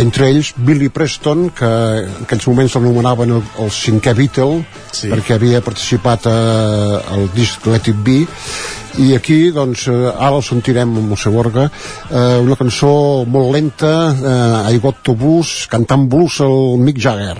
entre 0.00 0.28
ells 0.32 0.52
Billy 0.56 0.88
Preston 0.88 1.48
que 1.56 1.68
en 1.68 2.24
aquells 2.24 2.46
moments 2.48 2.74
l'anomenaven 2.76 3.34
el, 3.36 3.42
el 3.64 3.70
cinquè 3.74 4.14
Beatle 4.16 4.62
Sí. 4.90 5.08
perquè 5.12 5.36
havia 5.36 5.60
participat 5.62 6.26
eh, 6.26 7.14
al 7.14 7.28
disc 7.36 7.66
Let 7.70 7.86
It 7.92 8.00
Be. 8.04 8.24
I 8.98 9.12
aquí 9.14 9.52
doncs 9.54 9.84
eh, 9.88 9.94
ara 10.10 10.40
el 10.40 10.42
sentirem 10.42 10.96
amb 10.98 11.14
el 11.14 11.20
seu 11.20 11.36
orgue 11.38 11.68
eh, 11.68 12.38
una 12.42 12.56
cançó 12.58 12.90
molt 13.26 13.54
lenta 13.54 13.92
eh, 14.10 14.74
I 14.74 14.82
Got 14.82 15.04
to 15.06 15.14
Blues 15.14 15.68
cantant 15.70 16.08
blues 16.10 16.40
el 16.44 16.80
Mick 16.82 16.98
Jagger 16.98 17.38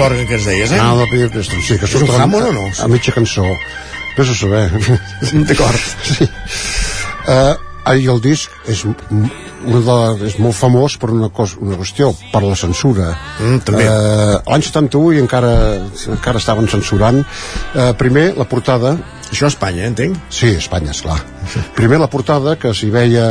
L'òrgan 0.00 0.26
que 0.28 0.38
ens 0.38 0.46
deies, 0.48 0.72
eh? 0.72 0.80
Ah, 0.80 0.94
la 0.96 1.06
Peter 1.10 1.28
Preston, 1.32 1.60
sí, 1.60 1.76
que 1.76 1.88
És 1.88 1.96
un 1.98 2.08
Hammond 2.16 2.46
o 2.48 2.52
no? 2.56 2.68
A, 2.70 2.86
a 2.86 2.88
mitja 2.88 3.12
cançó. 3.12 3.44
Vés 4.16 4.30
a 4.32 4.36
saber. 4.38 4.68
D'acord. 5.50 5.90
Sí. 6.10 6.28
Uh, 7.30 7.52
I 7.96 8.06
el 8.08 8.20
disc 8.24 8.52
és, 8.70 8.80
una 8.86 9.80
de, 9.84 9.96
és 10.28 10.38
molt 10.40 10.56
famós 10.56 10.96
per 11.00 11.10
una, 11.12 11.28
cosa, 11.34 11.58
una 11.60 11.76
qüestió, 11.78 12.10
per 12.32 12.40
la 12.44 12.56
censura. 12.56 13.10
Mm, 13.38 13.60
també. 13.66 13.84
Uh, 13.84 14.38
L'any 14.48 14.64
71 14.66 15.18
i 15.18 15.20
encara, 15.20 15.52
encara 16.16 16.40
estaven 16.40 16.70
censurant. 16.72 17.20
Uh, 17.74 17.90
primer, 18.00 18.30
la 18.40 18.48
portada... 18.48 18.96
Això 19.30 19.46
a 19.46 19.52
Espanya, 19.52 19.84
entenc? 19.86 20.16
Sí, 20.32 20.54
a 20.56 20.62
Espanya, 20.64 20.96
esclar. 20.96 21.20
Primer 21.76 22.00
la 22.02 22.08
portada, 22.10 22.56
que 22.58 22.72
s'hi 22.74 22.88
veia 22.90 23.28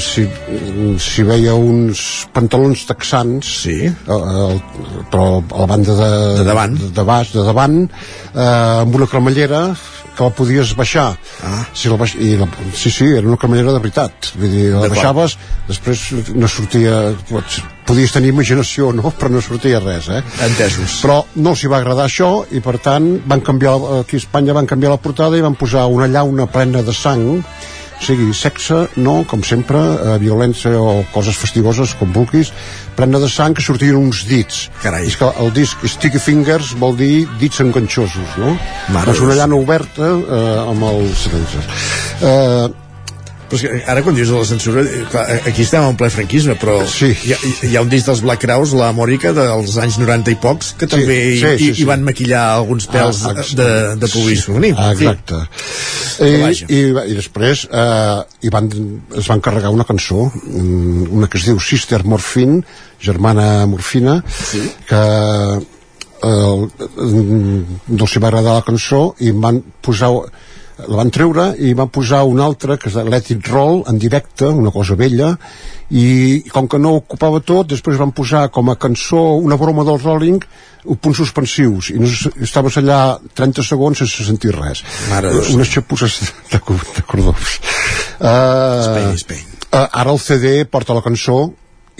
si, 0.00 0.26
si 1.02 1.24
veia 1.26 1.54
uns 1.54 2.26
pantalons 2.34 2.84
texans 2.88 3.50
sí. 3.64 3.76
el, 3.88 4.60
però 5.12 5.26
a 5.40 5.64
la 5.64 5.68
banda 5.70 5.96
de, 5.98 6.12
De 6.40 6.46
davant. 6.48 6.78
de, 6.78 6.92
de 6.94 7.04
baix, 7.08 7.34
de 7.34 7.44
davant 7.46 7.82
eh, 7.84 8.80
amb 8.84 8.96
una 9.00 9.10
cremallera 9.10 9.66
que 10.14 10.22
la 10.22 10.30
podies 10.30 10.74
baixar 10.78 11.08
ah. 11.42 11.62
si 11.74 11.90
la 11.90 11.98
baix, 11.98 12.14
i 12.14 12.34
la, 12.38 12.46
sí, 12.72 12.90
sí, 12.90 13.08
era 13.10 13.26
una 13.26 13.38
cremallera 13.40 13.74
de 13.74 13.82
veritat 13.82 14.32
vull 14.38 14.52
dir, 14.52 14.68
la 14.74 14.90
baixaves 14.92 15.36
després 15.68 16.04
no 16.34 16.50
sortia 16.50 17.00
pots, 17.30 17.60
podies 17.88 18.14
tenir 18.14 18.30
imaginació 18.32 18.92
no? 18.96 19.10
però 19.18 19.32
no 19.32 19.42
sortia 19.44 19.82
res 19.82 20.08
eh? 20.12 20.22
Entesos. 20.46 21.00
però 21.02 21.20
no 21.36 21.54
els 21.54 21.64
hi 21.64 21.72
va 21.72 21.80
agradar 21.82 22.06
això 22.08 22.30
i 22.54 22.62
per 22.64 22.78
tant 22.84 23.10
van 23.26 23.42
canviar 23.44 23.74
aquí 24.00 24.20
a 24.20 24.22
Espanya 24.22 24.56
van 24.56 24.70
canviar 24.70 24.94
la 24.94 25.02
portada 25.02 25.38
i 25.38 25.44
van 25.44 25.58
posar 25.58 25.86
una 25.90 26.08
llauna 26.10 26.46
plena 26.50 26.84
de 26.86 26.94
sang 26.94 27.42
sigui, 28.02 28.30
sexe, 28.34 28.88
no, 28.96 29.22
com 29.28 29.42
sempre, 29.46 29.78
eh, 29.78 30.18
violència 30.22 30.72
o 30.80 31.04
coses 31.14 31.36
fastigoses, 31.40 31.94
com 31.98 32.12
vulguis, 32.12 32.52
plena 32.96 33.20
de 33.22 33.28
sang 33.30 33.54
que 33.54 33.62
sortien 33.62 33.96
uns 33.96 34.24
dits. 34.28 34.68
Carai. 34.82 35.06
És 35.06 35.16
que 35.20 35.30
el 35.40 35.52
disc 35.54 35.82
Sticky 35.86 36.22
Fingers 36.22 36.74
vol 36.80 36.96
dir 36.96 37.26
dits 37.40 37.60
enganxosos, 37.64 38.38
no? 38.40 38.54
Mare 38.94 39.14
és 39.14 39.22
una 39.24 39.36
llana 39.38 39.58
oberta 39.58 40.10
eh, 40.14 40.70
amb 40.70 40.88
els. 40.90 41.28
Eh, 42.22 42.83
Però 43.48 43.58
és 43.58 43.64
que 43.64 43.80
ara 43.90 44.02
quan 44.04 44.16
dius 44.16 44.30
de 44.32 44.38
la 44.38 44.46
censura, 44.48 44.84
eh, 44.84 45.02
clar, 45.12 45.24
aquí 45.50 45.64
estem 45.64 45.84
en 45.84 45.98
ple 46.00 46.08
franquisme, 46.12 46.56
però 46.60 46.78
sí. 46.88 47.10
hi, 47.12 47.34
ha, 47.34 47.38
hi 47.68 47.74
ha 47.76 47.82
un 47.84 47.90
disc 47.92 48.08
dels 48.08 48.22
Black 48.24 48.44
Crowes, 48.44 48.72
la 48.78 48.90
Mòrica, 48.96 49.34
dels 49.36 49.76
anys 49.82 49.98
90 50.00 50.32
i 50.32 50.38
pocs, 50.40 50.72
que 50.80 50.88
també 50.90 51.18
sí, 51.18 51.34
hi, 51.34 51.40
sí, 51.42 51.52
hi, 51.52 51.68
sí. 51.68 51.82
hi 51.82 51.88
van 51.88 52.06
maquillar 52.06 52.44
alguns 52.54 52.88
pèls 52.90 53.24
Ah, 53.24 53.34
ah, 53.36 53.44
de, 53.56 53.68
de 54.00 54.08
pubis 54.12 54.46
sí. 54.46 54.72
Ah, 54.76 54.90
exacte. 54.92 55.42
I, 56.24 56.30
i, 56.72 56.80
i 57.12 57.16
després 57.16 57.66
eh, 57.68 58.18
hi 58.44 58.52
van, 58.54 58.70
es 59.18 59.28
van 59.30 59.42
carregar 59.44 59.72
una 59.74 59.86
cançó, 59.88 60.28
mm, 60.30 61.10
una 61.18 61.28
que 61.30 61.40
es 61.40 61.48
diu 61.48 61.60
Sister 61.60 62.02
Morphine, 62.08 62.62
germana 63.04 63.66
morfina, 63.66 64.20
sí. 64.28 64.62
que 64.88 65.02
eh, 66.24 66.88
no 67.04 68.06
els 68.06 68.16
hi 68.16 68.22
va 68.22 68.30
agradar 68.30 68.58
la 68.58 68.66
cançó 68.66 69.06
i 69.20 69.32
van 69.36 69.60
posar 69.84 70.12
la 70.78 70.98
van 70.98 71.10
treure 71.14 71.46
i 71.62 71.72
van 71.76 71.90
posar 71.92 72.24
una 72.26 72.44
altra 72.48 72.76
que 72.80 72.90
és 72.90 72.96
Let 73.06 73.30
It 73.30 73.48
Roll 73.52 73.84
en 73.90 73.98
directe, 74.02 74.48
una 74.50 74.72
cosa 74.74 74.96
vella 74.98 75.34
i 75.94 76.42
com 76.50 76.66
que 76.70 76.80
no 76.82 76.96
ocupava 76.98 77.40
tot 77.44 77.70
després 77.70 78.00
van 78.00 78.14
posar 78.16 78.48
com 78.54 78.70
a 78.72 78.76
cançó 78.80 79.22
una 79.38 79.58
broma 79.60 79.84
del 79.86 80.00
Rolling 80.02 80.42
punts 81.00 81.20
suspensius 81.22 81.90
i 81.94 81.98
no, 82.00 82.10
estaves 82.44 82.76
allà 82.80 83.16
30 83.38 83.64
segons 83.64 84.02
sense 84.02 84.26
sentir 84.26 84.52
res. 84.56 84.82
Mare 85.08 85.32
unes 85.54 85.70
xapusses 85.70 86.20
de, 86.50 86.58
de 86.58 87.04
cordons. 87.08 87.58
Uh, 88.18 88.82
Spain, 88.90 89.14
Spain. 89.22 89.46
Uh, 89.70 89.86
ara 89.86 90.12
el 90.12 90.20
CD 90.20 90.56
porta 90.70 90.96
la 90.96 91.04
cançó 91.04 91.38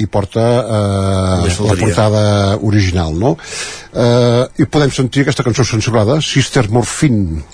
i 0.03 0.09
porta 0.11 0.43
uh, 0.43 1.41
Només 1.41 1.61
la 1.63 1.77
portada 1.79 2.23
original 2.67 3.15
no? 3.15 3.37
uh, 3.39 4.43
i 4.59 4.67
podem 4.67 4.91
sentir 4.91 5.23
aquesta 5.23 5.47
cançó 5.47 5.63
censurada 5.69 6.19
Sister 6.19 6.67
Morphine 6.75 7.45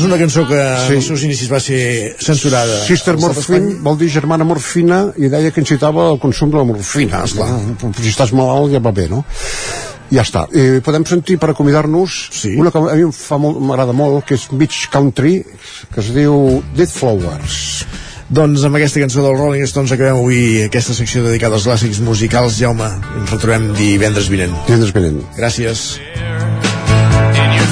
Doncs 0.00 0.14
una 0.14 0.18
cançó 0.18 0.46
que 0.48 0.56
sí. 0.56 0.94
als 0.96 1.06
seus 1.10 1.22
inicis 1.26 1.50
va 1.52 1.58
ser 1.60 2.16
censurada. 2.24 2.78
Sister 2.86 3.18
Morphine 3.20 3.74
vol 3.84 3.98
dir 4.00 4.08
germana 4.08 4.46
morfina 4.48 5.02
i 5.20 5.28
deia 5.28 5.50
que 5.52 5.60
incitava 5.60 6.06
al 6.08 6.16
consum 6.22 6.48
de 6.48 6.56
la 6.56 6.64
morfina. 6.64 7.20
Esclar. 7.28 7.50
Si 7.98 8.08
estàs 8.08 8.32
malalt 8.32 8.72
ja 8.72 8.80
va 8.80 8.94
bé, 8.96 9.10
no? 9.12 9.20
Ja 10.10 10.24
està. 10.24 10.46
I 10.56 10.80
podem 10.80 11.04
sentir 11.04 11.36
per 11.38 11.50
acomiadar-nos 11.52 12.16
sí. 12.32 12.54
una 12.56 12.72
que 12.72 12.80
a 12.80 12.96
mi 12.96 13.04
em 13.10 13.12
fa 13.12 13.36
molt- 13.38 13.60
m'agrada 13.60 13.92
molt, 13.92 14.24
que 14.24 14.40
és 14.40 14.48
Beach 14.50 14.88
Country, 14.90 15.42
que 15.92 16.00
es 16.00 16.08
diu 16.16 16.62
Dead 16.74 16.88
Flowers. 16.88 17.84
Doncs 18.30 18.64
amb 18.64 18.80
aquesta 18.80 19.04
cançó 19.04 19.20
del 19.26 19.36
Rolling 19.36 19.68
Stones 19.68 19.92
acabem 19.92 20.16
avui 20.16 20.62
aquesta 20.64 20.96
secció 20.96 21.26
dedicada 21.26 21.60
als 21.60 21.68
clàssics 21.68 22.00
musicals. 22.00 22.56
Jaume, 22.56 22.88
ens 23.20 23.36
retrobem 23.36 23.74
divendres 23.76 24.32
vinent. 24.32 24.56
Divendres 24.64 24.96
vinent. 24.96 25.20
Gràcies. 25.36 26.00
in 27.40 27.52
your 27.52 27.66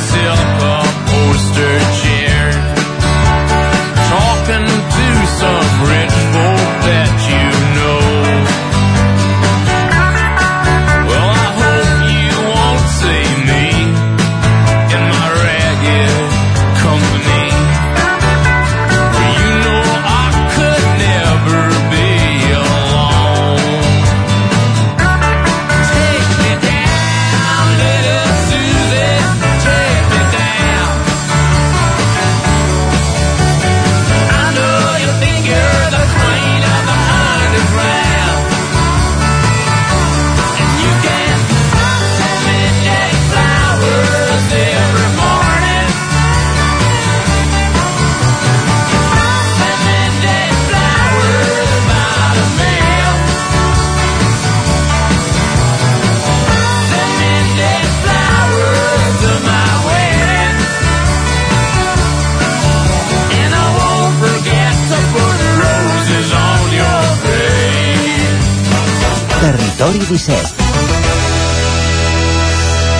17. 70.08 70.54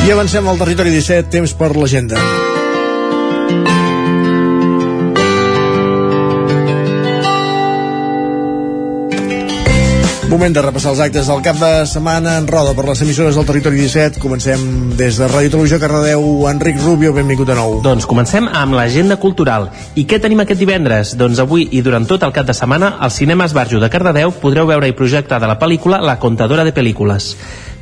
I 0.06 0.10
avancem 0.10 0.47
al 0.48 0.60
territori 0.60 0.90
17, 0.90 1.28
temps 1.28 1.56
per 1.56 1.74
l'agenda. 1.76 2.48
Moment 10.28 10.52
de 10.52 10.60
repassar 10.60 10.90
els 10.92 10.98
actes 11.00 11.28
del 11.30 11.38
cap 11.40 11.56
de 11.56 11.68
setmana 11.88 12.34
en 12.36 12.44
roda 12.50 12.74
per 12.76 12.82
les 12.84 13.00
emissores 13.00 13.36
del 13.38 13.46
Territori 13.48 13.78
17. 13.80 14.20
Comencem 14.20 14.60
des 14.98 15.16
de 15.16 15.24
Ràdio 15.24 15.55
Televisió 15.55 15.78
Cardedeu. 15.80 16.26
Enric 16.50 16.82
Rubio, 16.82 17.14
benvingut 17.16 17.48
de 17.48 17.56
nou. 17.56 17.78
Doncs 17.80 18.05
comencem 18.05 18.44
amb 18.44 18.76
l'agenda 18.76 19.16
cultural. 19.16 19.70
I 19.96 20.05
què 20.05 20.18
tenim 20.20 20.44
aquest 20.44 20.60
divendres? 20.60 21.14
Doncs 21.16 21.40
avui 21.40 21.64
i 21.72 21.80
durant 21.80 22.05
tot 22.05 22.26
el 22.28 22.34
cap 22.36 22.44
de 22.44 22.52
setmana 22.52 22.98
al 23.00 23.14
Cinema 23.14 23.48
Esbarjo 23.48 23.80
de 23.80 23.88
Cardedeu 23.88 24.36
podreu 24.42 24.68
veure 24.68 24.92
i 24.92 24.96
projectada 25.00 25.48
la 25.48 25.56
pel·lícula 25.56 26.02
La 26.05 26.18
contadora 26.20 26.68
de 26.68 26.76
pel·lícules. 26.76 27.32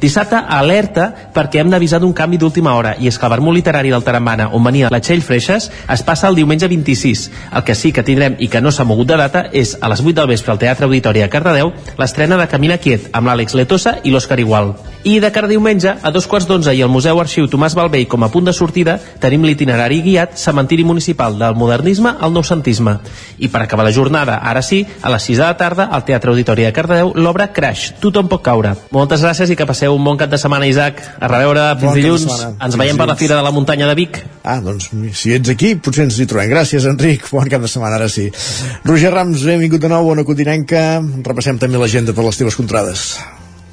Dissabte, 0.00 0.36
alerta 0.36 1.06
perquè 1.32 1.62
hem 1.62 1.70
d'avisar 1.72 2.02
d'un 2.02 2.12
canvi 2.12 2.36
d'última 2.36 2.74
hora 2.76 2.94
i 3.00 3.08
és 3.08 3.16
que 3.16 3.24
el 3.24 3.32
vermut 3.32 3.56
literari 3.56 3.92
del 3.94 4.04
Tarambana 4.04 4.50
on 4.52 4.64
venia 4.64 4.90
la 4.92 5.00
Txell 5.00 5.24
Freixes 5.24 5.70
es 5.72 6.02
passa 6.04 6.28
el 6.28 6.36
diumenge 6.36 6.68
26. 6.68 7.30
El 7.56 7.64
que 7.64 7.74
sí 7.74 7.92
que 7.96 8.04
tindrem 8.04 8.36
i 8.38 8.50
que 8.52 8.60
no 8.60 8.70
s'ha 8.70 8.84
mogut 8.84 9.08
de 9.08 9.16
data 9.16 9.46
és 9.52 9.76
a 9.80 9.88
les 9.88 10.04
8 10.04 10.18
del 10.20 10.28
vespre 10.34 10.52
al 10.52 10.60
Teatre 10.60 10.84
Auditori 10.90 11.24
a 11.24 11.30
Cardedeu 11.32 11.72
l'estrena 11.96 12.36
de 12.36 12.48
Camina 12.52 12.76
Quiet 12.76 13.08
amb 13.12 13.32
l'Àlex 13.32 13.56
Letosa 13.56 13.96
i 14.04 14.12
l'Òscar 14.12 14.40
Igual. 14.44 14.74
I 15.06 15.20
de 15.22 15.28
cara 15.30 15.46
a 15.46 15.50
diumenge, 15.50 15.92
a 16.02 16.10
dos 16.10 16.24
quarts 16.26 16.48
d'onze 16.50 16.72
i 16.74 16.80
al 16.82 16.90
Museu 16.90 17.20
Arxiu 17.22 17.44
Tomàs 17.46 17.76
Balvell 17.78 18.08
com 18.10 18.24
a 18.26 18.28
punt 18.34 18.48
de 18.48 18.52
sortida, 18.56 18.96
tenim 19.22 19.44
l'itinerari 19.46 20.00
guiat 20.02 20.32
Cementiri 20.34 20.82
Municipal 20.82 21.36
del 21.38 21.54
Modernisme 21.54 22.10
al 22.10 22.32
Noucentisme. 22.34 22.96
I 23.38 23.46
per 23.46 23.60
acabar 23.62 23.84
la 23.86 23.92
jornada, 23.94 24.40
ara 24.42 24.64
sí, 24.66 24.80
a 25.06 25.12
les 25.14 25.28
6 25.30 25.38
de 25.38 25.44
la 25.44 25.54
tarda, 25.60 25.86
al 25.94 26.02
Teatre 26.08 26.34
Auditori 26.34 26.66
de 26.66 26.72
Cardedeu, 26.74 27.12
l'obra 27.14 27.52
Crash, 27.54 27.92
tothom 28.02 28.26
pot 28.26 28.42
caure. 28.42 28.74
Moltes 28.90 29.22
gràcies 29.22 29.54
i 29.54 29.58
que 29.60 29.70
passeu 29.70 29.94
un 29.94 30.02
bon 30.10 30.18
cap 30.18 30.34
de 30.34 30.42
setmana, 30.42 30.66
Isaac. 30.66 30.98
A 31.20 31.30
reveure, 31.30 31.68
fins 31.78 31.92
Bon 31.92 32.02
dilluns. 32.02 32.26
Ens 32.26 32.58
Fins 32.66 32.82
veiem 32.82 32.98
per 32.98 33.06
la 33.06 33.14
dilluns. 33.14 33.22
Fira 33.22 33.38
de 33.38 33.46
la 33.46 33.54
Muntanya 33.54 33.86
de 33.86 33.94
Vic. 34.02 34.20
Ah, 34.42 34.58
doncs 34.58 34.90
si 35.14 35.38
ets 35.38 35.54
aquí, 35.54 35.76
potser 35.78 36.08
ens 36.10 36.18
hi 36.18 36.26
trobem. 36.26 36.50
Gràcies, 36.50 36.90
Enric. 36.90 37.30
Bon 37.36 37.46
cap 37.46 37.62
de 37.62 37.70
setmana, 37.70 38.02
ara 38.02 38.10
sí. 38.10 38.26
Roger 38.82 39.14
Rams, 39.14 39.46
benvingut 39.46 39.86
de 39.86 39.94
nou, 39.94 40.10
bona 40.10 40.26
continenca. 40.26 40.86
Repassem 41.22 41.62
també 41.62 41.78
l'agenda 41.78 42.10
per 42.10 42.26
les 42.26 42.42
teves 42.42 42.58
contrades. 42.58 43.12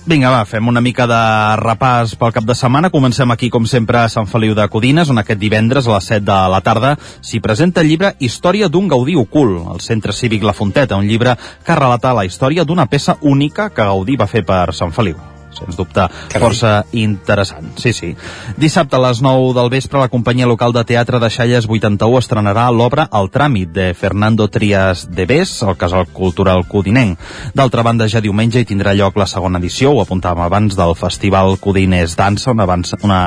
Vinga, 0.05 0.27
va, 0.27 0.41
fem 0.43 0.67
una 0.67 0.81
mica 0.83 1.05
de 1.07 1.17
repàs 1.61 2.17
pel 2.19 2.33
cap 2.35 2.43
de 2.43 2.55
setmana. 2.59 2.89
Comencem 2.91 3.31
aquí, 3.31 3.47
com 3.47 3.63
sempre, 3.63 4.01
a 4.01 4.11
Sant 4.11 4.27
Feliu 4.27 4.51
de 4.57 4.67
Codines, 4.67 5.07
on 5.07 5.21
aquest 5.21 5.39
divendres 5.39 5.87
a 5.87 5.95
les 5.95 6.11
7 6.11 6.25
de 6.27 6.39
la 6.51 6.59
tarda 6.65 6.97
s'hi 6.99 7.39
presenta 7.39 7.79
el 7.79 7.87
llibre 7.87 8.11
Història 8.19 8.67
d'un 8.67 8.91
Gaudí 8.91 9.15
ocult, 9.15 9.61
al 9.63 9.79
Centre 9.79 10.11
Cívic 10.11 10.43
La 10.43 10.57
Fonteta, 10.57 10.99
un 10.99 11.07
llibre 11.07 11.37
que 11.63 11.77
relata 11.79 12.11
la 12.17 12.27
història 12.27 12.67
d'una 12.67 12.91
peça 12.91 13.15
única 13.21 13.69
que 13.69 13.87
Gaudí 13.87 14.19
va 14.19 14.27
fer 14.27 14.43
per 14.43 14.65
Sant 14.75 14.91
Feliu 14.91 15.32
sens 15.57 15.77
dubte, 15.79 16.07
força 16.33 16.73
interessant. 16.91 17.71
Sí, 17.79 17.93
sí. 17.93 18.13
Dissabte 18.57 18.97
a 18.97 19.03
les 19.07 19.21
9 19.23 19.53
del 19.57 19.71
vespre 19.73 20.01
la 20.01 20.09
companyia 20.11 20.49
local 20.49 20.73
de 20.75 20.83
teatre 20.87 21.19
de 21.19 21.29
Xalles 21.33 21.69
81 21.69 22.19
estrenarà 22.19 22.69
l'obra 22.71 23.07
El 23.13 23.29
tràmit 23.33 23.71
de 23.73 23.91
Fernando 23.93 24.47
Trias 24.49 25.07
de 25.09 25.25
Bes, 25.29 25.55
al 25.63 25.77
Casal 25.77 26.07
Cultural 26.13 26.65
Codinenc. 26.67 27.19
D'altra 27.53 27.83
banda, 27.83 28.09
ja 28.09 28.21
diumenge 28.21 28.61
hi 28.61 28.69
tindrà 28.69 28.93
lloc 28.97 29.17
la 29.17 29.29
segona 29.29 29.61
edició, 29.61 29.93
ho 29.93 30.03
apuntàvem 30.03 30.43
abans, 30.45 30.77
del 30.77 30.95
Festival 30.99 31.57
Codines 31.61 32.17
Dansa, 32.19 32.51
una, 32.51 32.67
una 33.03 33.21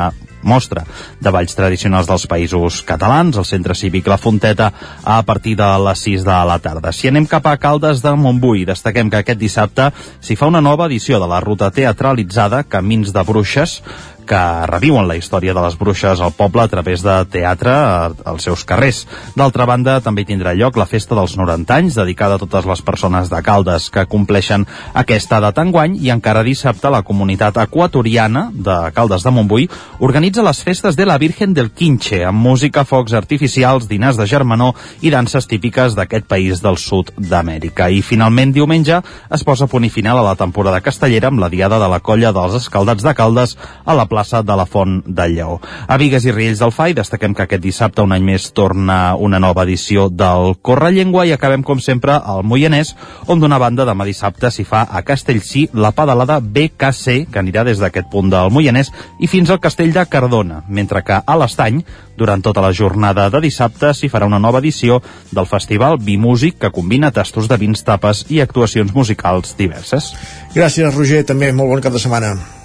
mostra 0.47 0.86
de 1.20 1.32
balls 1.35 1.56
tradicionals 1.59 2.09
dels 2.09 2.27
països 2.31 2.81
catalans, 2.86 3.36
al 3.36 3.48
Centre 3.48 3.74
Cívic 3.74 4.09
La 4.09 4.18
Fonteta, 4.18 4.70
a 5.05 5.20
partir 5.27 5.56
de 5.59 5.68
les 5.85 6.05
6 6.06 6.24
de 6.24 6.39
la 6.51 6.59
tarda. 6.62 6.94
Si 6.94 7.10
anem 7.10 7.27
cap 7.27 7.47
a 7.51 7.56
Caldes 7.60 8.02
de 8.05 8.14
Montbui, 8.16 8.64
destaquem 8.68 9.10
que 9.10 9.20
aquest 9.20 9.40
dissabte 9.43 9.90
s'hi 10.20 10.39
fa 10.39 10.48
una 10.48 10.64
nova 10.64 10.86
edició 10.86 11.20
de 11.20 11.28
la 11.28 11.43
ruta 11.44 11.70
teatralitzada 11.74 12.64
Camins 12.64 13.12
de 13.12 13.27
Bruixes, 13.27 13.81
que 14.27 14.66
reviuen 14.66 15.07
la 15.09 15.16
història 15.16 15.55
de 15.55 15.62
les 15.62 15.77
bruixes 15.78 16.20
al 16.20 16.35
poble 16.36 16.65
a 16.65 16.69
través 16.69 17.03
de 17.07 17.15
teatre 17.31 17.73
als 17.73 18.44
seus 18.44 18.65
carrers. 18.66 19.05
D'altra 19.39 19.66
banda, 19.69 20.01
també 20.05 20.27
tindrà 20.27 20.53
lloc 20.59 20.77
la 20.77 20.89
festa 20.90 21.15
dels 21.16 21.36
90 21.39 21.77
anys, 21.77 21.97
dedicada 21.97 22.36
a 22.36 22.43
totes 22.43 22.66
les 22.66 22.82
persones 22.82 23.31
de 23.31 23.40
Caldes 23.47 23.89
que 23.94 24.07
compleixen 24.11 24.66
aquesta 24.94 25.40
data 25.40 25.62
enguany, 25.62 25.97
i 26.03 26.11
encara 26.12 26.44
dissabte 26.47 26.90
la 26.93 27.05
comunitat 27.07 27.61
equatoriana 27.62 28.48
de 28.53 28.77
Caldes 28.97 29.24
de 29.24 29.32
Montbui 29.32 29.69
organitza 30.01 30.44
les 30.44 30.62
festes 30.66 30.98
de 30.98 31.07
la 31.07 31.19
Virgen 31.23 31.55
del 31.55 31.70
Quinche, 31.70 32.24
amb 32.27 32.43
música, 32.43 32.85
focs 32.85 33.15
artificials, 33.15 33.89
dinars 33.89 34.19
de 34.19 34.27
germanor 34.27 34.74
i 35.01 35.15
danses 35.15 35.47
típiques 35.47 35.94
d'aquest 35.97 36.27
país 36.27 36.62
del 36.65 36.81
sud 36.82 37.15
d'Amèrica. 37.16 37.89
I 37.89 38.03
finalment, 38.03 38.53
diumenge, 38.53 39.01
es 39.31 39.47
posa 39.47 39.70
punt 39.70 39.86
i 39.86 39.93
final 39.93 40.19
a 40.19 40.27
la 40.27 40.36
temporada 40.36 40.82
castellera 40.82 41.31
amb 41.31 41.40
la 41.40 41.51
diada 41.53 41.78
de 41.78 41.89
la 41.90 42.03
colla 42.03 42.35
dels 42.35 42.59
escaldats 42.59 43.07
de 43.07 43.15
Caldes 43.15 43.57
a 43.85 43.94
la 43.94 44.07
plaça 44.11 44.16
de 44.17 44.57
la 44.57 44.65
Font 44.67 45.03
del 45.07 45.35
Lleó. 45.37 45.59
A 45.89 45.97
Vigues 46.01 46.25
i 46.25 46.33
Riells 46.33 46.63
del 46.63 46.73
Fai 46.73 46.95
destaquem 46.97 47.35
que 47.35 47.45
aquest 47.45 47.63
dissabte 47.63 48.03
un 48.03 48.15
any 48.17 48.25
més 48.25 48.49
torna 48.57 49.15
una 49.15 49.39
nova 49.39 49.65
edició 49.67 50.09
del 50.09 50.57
Correllengua 50.63 51.27
i 51.27 51.35
acabem 51.35 51.63
com 51.63 51.81
sempre 51.81 52.17
al 52.17 52.43
Moianès 52.45 52.95
on 53.27 53.41
d'una 53.41 53.59
banda 53.59 53.85
demà 53.85 54.07
dissabte 54.09 54.51
s'hi 54.51 54.65
fa 54.65 54.87
a 54.89 55.03
Castellcí 55.03 55.67
la 55.75 55.93
pedalada 55.93 56.41
BKC 56.41 57.27
que 57.31 57.43
anirà 57.43 57.65
des 57.65 57.79
d'aquest 57.83 58.09
punt 58.11 58.31
del 58.33 58.51
Moianès 58.51 58.93
i 59.21 59.29
fins 59.29 59.51
al 59.51 59.61
castell 59.61 59.93
de 59.93 60.07
Cardona, 60.09 60.63
mentre 60.69 61.05
que 61.05 61.21
a 61.21 61.37
l'Estany 61.37 61.83
durant 62.17 62.43
tota 62.43 62.65
la 62.65 62.73
jornada 62.73 63.29
de 63.31 63.41
dissabte 63.45 63.93
s'hi 63.95 64.09
farà 64.09 64.27
una 64.27 64.41
nova 64.41 64.63
edició 64.65 65.03
del 65.31 65.47
festival 65.47 66.01
Bimúsic 66.01 66.59
que 66.65 66.73
combina 66.73 67.13
tastos 67.13 67.49
de 67.49 67.61
vins, 67.61 67.85
tapes 67.85 68.25
i 68.33 68.41
actuacions 68.41 68.95
musicals 68.97 69.57
diverses. 69.59 70.15
Gràcies, 70.57 70.95
Roger, 70.95 71.25
també 71.29 71.53
molt 71.53 71.77
bon 71.77 71.85
cap 71.85 71.93
de 71.93 72.03
setmana. 72.03 72.56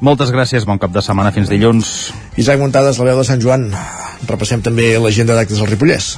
Moltes 0.00 0.30
gràcies, 0.32 0.64
bon 0.64 0.80
cap 0.80 0.94
de 0.94 1.02
setmana, 1.04 1.28
fins 1.36 1.50
dilluns. 1.52 1.92
Isaac 2.40 2.60
Montades, 2.62 2.96
la 2.96 3.10
veu 3.10 3.20
de 3.20 3.26
Sant 3.28 3.42
Joan. 3.42 3.68
Repassem 4.24 4.64
també 4.64 4.94
l'agenda 4.96 5.36
d'actes 5.36 5.60
al 5.60 5.68
Ripollès. 5.68 6.14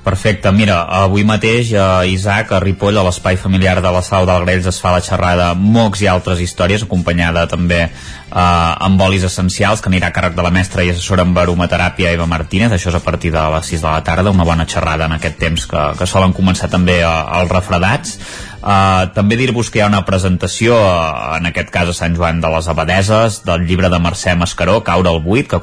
Perfecte, 0.00 0.48
mira, 0.52 0.78
avui 1.04 1.26
mateix 1.28 1.74
a 1.76 2.06
Isaac, 2.08 2.54
a 2.56 2.60
Ripoll, 2.60 2.96
a 2.96 3.02
l'espai 3.04 3.36
familiar 3.36 3.82
de 3.84 3.90
la 3.92 4.00
Sal 4.00 4.24
del 4.28 4.46
Grells 4.46 4.68
es 4.70 4.78
fa 4.80 4.94
la 4.94 5.02
xerrada 5.04 5.50
Mocs 5.52 6.00
i 6.00 6.08
altres 6.08 6.40
històries, 6.40 6.86
acompanyada 6.86 7.42
també 7.48 7.82
eh, 7.84 7.90
amb 8.32 9.04
olis 9.04 9.26
essencials, 9.28 9.80
que 9.84 9.92
anirà 9.92 10.08
a 10.08 10.16
càrrec 10.16 10.38
de 10.38 10.46
la 10.46 10.52
mestra 10.56 10.84
i 10.84 10.92
assessora 10.92 11.26
en 11.28 11.34
baromateràpia 11.36 12.14
Eva 12.16 12.28
Martínez, 12.28 12.72
això 12.72 12.88
és 12.88 12.96
a 12.96 13.04
partir 13.04 13.34
de 13.34 13.44
les 13.56 13.72
6 13.74 13.84
de 13.84 13.90
la 13.90 14.00
tarda, 14.04 14.32
una 14.32 14.48
bona 14.48 14.64
xerrada 14.64 15.04
en 15.04 15.18
aquest 15.18 15.36
temps 15.40 15.68
que, 15.68 15.84
que 16.00 16.08
solen 16.08 16.32
començar 16.32 16.72
també 16.72 17.02
eh, 17.02 17.12
els 17.42 17.52
refredats. 17.52 18.16
Uh, 18.60 19.08
també 19.16 19.38
dir-vos 19.40 19.70
que 19.72 19.78
hi 19.78 19.82
ha 19.82 19.88
una 19.88 20.02
presentació 20.04 20.74
uh, 20.76 21.38
en 21.38 21.48
aquest 21.48 21.70
cas 21.72 21.88
a 21.88 21.94
Sant 21.96 22.12
Joan 22.18 22.42
de 22.44 22.50
les 22.52 22.66
Abadeses 22.68 23.38
del 23.46 23.64
llibre 23.64 23.88
de 23.88 24.00
Mercè 24.04 24.34
Mascaró 24.36 24.82
Caure 24.84 25.08
al 25.08 25.22
buit 25.24 25.48
que, 25.48 25.60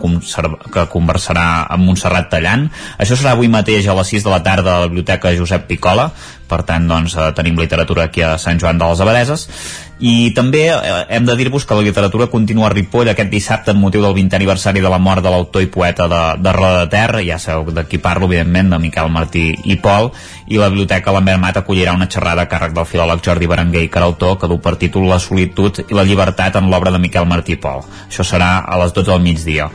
que 0.73 0.87
conversarà 0.89 1.45
amb 1.69 1.85
Montserrat 1.85 2.31
Tallant. 2.31 2.65
Això 2.97 3.13
serà 3.13 3.35
avui 3.37 3.51
mateix 3.53 3.85
a 3.85 3.97
les 3.99 4.15
6 4.15 4.25
de 4.25 4.33
la 4.33 4.41
tarda 4.41 4.73
a 4.73 4.81
la 4.81 4.89
Biblioteca 4.89 5.35
Josep 5.37 5.69
Picola 5.69 6.09
per 6.47 6.63
tant 6.63 6.87
doncs, 6.87 7.15
eh, 7.17 7.31
tenim 7.35 7.59
literatura 7.59 8.07
aquí 8.07 8.23
a 8.23 8.37
Sant 8.41 8.59
Joan 8.59 8.79
de 8.79 8.87
les 8.87 9.03
Abadeses 9.03 9.45
i 9.99 10.31
també 10.37 10.67
hem 11.09 11.25
de 11.25 11.35
dir-vos 11.39 11.65
que 11.65 11.75
la 11.75 11.81
literatura 11.81 12.27
continua 12.29 12.67
a 12.67 12.69
Ripoll 12.69 13.09
aquest 13.09 13.31
dissabte 13.33 13.73
en 13.73 13.79
motiu 13.81 14.03
del 14.05 14.13
20 14.13 14.37
aniversari 14.37 14.83
de 14.83 14.91
la 14.93 14.99
mort 15.01 15.25
de 15.25 15.31
l'autor 15.33 15.65
i 15.65 15.71
poeta 15.73 16.05
de, 16.07 16.21
de 16.37 16.53
Roda 16.53 16.83
de 16.83 16.91
Terra. 16.91 17.23
Ja 17.25 17.39
sabeu 17.41 17.73
de 17.73 17.85
qui 17.89 17.97
parlo 17.97 18.29
evidentment, 18.29 18.69
de 18.75 18.79
Miquel 18.83 19.09
Martí 19.09 19.47
i 19.65 19.79
Pol 19.81 20.11
i 20.47 20.59
la 20.59 20.69
Biblioteca 20.71 21.11
Lambert 21.11 21.41
Mat 21.43 21.57
acollirà 21.59 21.93
una 21.97 22.07
xerrada 22.07 22.45
a 22.45 22.49
càrrec 22.51 22.75
del 22.75 22.87
filòleg 22.87 23.23
Jordi 23.23 23.49
Berenguer 23.51 23.83
i 23.83 23.91
Carautor 23.91 24.37
que 24.39 24.47
du 24.47 24.59
per 24.63 24.77
títol 24.79 25.07
La 25.11 25.19
solitud 25.19 25.81
i 25.87 25.97
la 25.97 26.05
llibertat 26.07 26.55
en 26.55 26.69
l'obra 26.71 26.93
de 26.95 27.01
Miquel 27.03 27.27
Martí 27.27 27.57
Pol 27.59 27.83
això 28.07 28.23
serà 28.27 28.51
a 28.63 28.79
les 28.83 28.95
12 28.95 29.11
del 29.11 29.25
migdia 29.25 29.71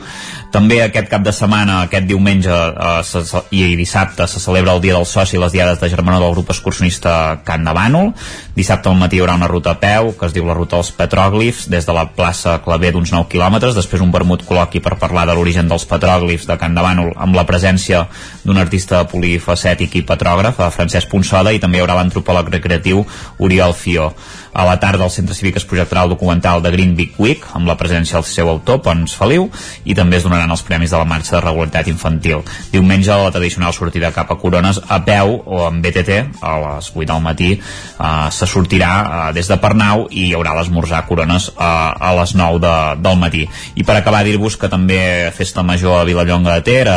també 0.53 0.83
aquest 0.83 1.07
cap 1.09 1.23
de 1.25 1.31
setmana, 1.33 1.79
aquest 1.87 2.05
diumenge 2.05 2.53
eh, 2.53 3.37
i 3.57 3.73
dissabte 3.73 4.27
se 4.29 4.37
celebra 4.37 4.75
el 4.75 4.83
Dia 4.83 4.93
del 4.93 5.07
Soci 5.09 5.33
i 5.33 5.39
les 5.41 5.53
diades 5.55 5.79
de 5.81 5.87
germanor 5.89 6.21
del 6.21 6.35
grup 6.35 6.51
excursionista 6.53 7.13
Can 7.47 7.65
de 7.65 7.73
Bànol. 7.73 8.11
Dissabte 8.53 8.91
al 8.91 8.99
matí 8.99 9.17
hi 9.17 9.23
haurà 9.23 9.33
una 9.39 9.49
ruta 9.49 9.73
a 9.73 9.79
peu 9.81 10.11
que 10.13 10.27
es 10.29 10.35
diu 10.35 10.45
la 10.45 10.53
ruta 10.53 10.77
dels 10.77 10.91
petròglifs 10.93 11.65
des 11.73 11.87
de 11.89 11.95
la 11.97 12.05
plaça 12.05 12.59
Clavé 12.61 12.91
d'uns 12.93 13.15
9 13.15 13.31
quilòmetres, 13.31 13.73
després 13.73 14.05
un 14.05 14.13
vermut 14.13 14.45
col·loqui 14.45 14.83
per 14.83 14.99
parlar 15.01 15.25
de 15.25 15.33
l'origen 15.33 15.71
dels 15.71 15.87
petròglifs 15.89 16.45
de 16.45 16.59
Can 16.61 16.77
de 16.77 16.85
Bànol 16.85 17.09
amb 17.17 17.33
la 17.33 17.47
presència 17.49 18.03
d'un 18.45 18.61
artista 18.61 19.01
polifacètic 19.09 19.97
i 19.97 20.05
petrògraf, 20.05 20.61
Francesc 20.71 21.09
Ponsoda, 21.11 21.51
i 21.51 21.59
també 21.59 21.79
hi 21.79 21.83
haurà 21.83 21.97
l'antropòleg 21.99 22.53
recreatiu 22.53 23.03
Oriol 23.39 23.73
Fió. 23.73 24.13
A 24.53 24.65
la 24.65 24.79
tarda 24.79 25.03
al 25.03 25.11
Centre 25.11 25.33
Cívic 25.33 25.57
es 25.57 25.65
projectarà 25.65 26.03
el 26.05 26.11
documental 26.13 26.61
de 26.61 26.69
Green 26.71 26.93
Big 26.95 27.15
Week 27.17 27.41
amb 27.57 27.65
la 27.65 27.73
presència 27.77 28.19
del 28.19 28.27
seu 28.29 28.49
autor, 28.51 28.83
Pons 28.85 29.15
Feliu, 29.17 29.47
i 29.89 29.95
també 29.97 30.19
es 30.19 30.27
donaran 30.27 30.51
els 30.53 30.61
premis 30.61 30.93
de 30.93 30.99
la 30.99 31.07
marxa 31.09 31.35
de 31.35 31.41
regularitat 31.41 31.89
infantil. 31.89 32.43
Diumenge 32.71 33.17
la 33.17 33.31
tradicional 33.33 33.73
sortida 33.73 34.11
cap 34.13 34.29
a 34.29 34.37
Corones 34.37 34.77
a 34.87 34.99
peu 35.05 35.33
o 35.41 35.63
amb 35.65 35.81
BTT 35.81 36.19
a 36.45 36.53
les 36.61 36.91
8 36.93 37.07
del 37.09 37.23
matí 37.25 37.49
eh, 37.55 38.27
se 38.29 38.49
sortirà 38.49 38.91
eh, 39.01 39.33
des 39.33 39.49
de 39.49 39.57
Pernau 39.57 40.05
i 40.11 40.27
hi 40.27 40.35
haurà 40.37 40.53
l'esmorzar 40.59 41.01
a 41.01 41.07
Corones 41.09 41.49
eh, 41.49 41.57
a 41.57 42.13
les 42.19 42.35
9 42.37 42.61
de, 42.61 42.75
del 43.01 43.17
matí. 43.17 43.43
I 43.73 43.87
per 43.87 43.97
acabar 43.97 44.21
dir-vos 44.27 44.59
que 44.61 44.69
també 44.69 45.31
festa 45.33 45.65
major 45.65 45.99
a 45.99 46.05
Vilallonga 46.05 46.59
de 46.59 46.67
Ter 46.69 46.85
eh, 46.85 46.93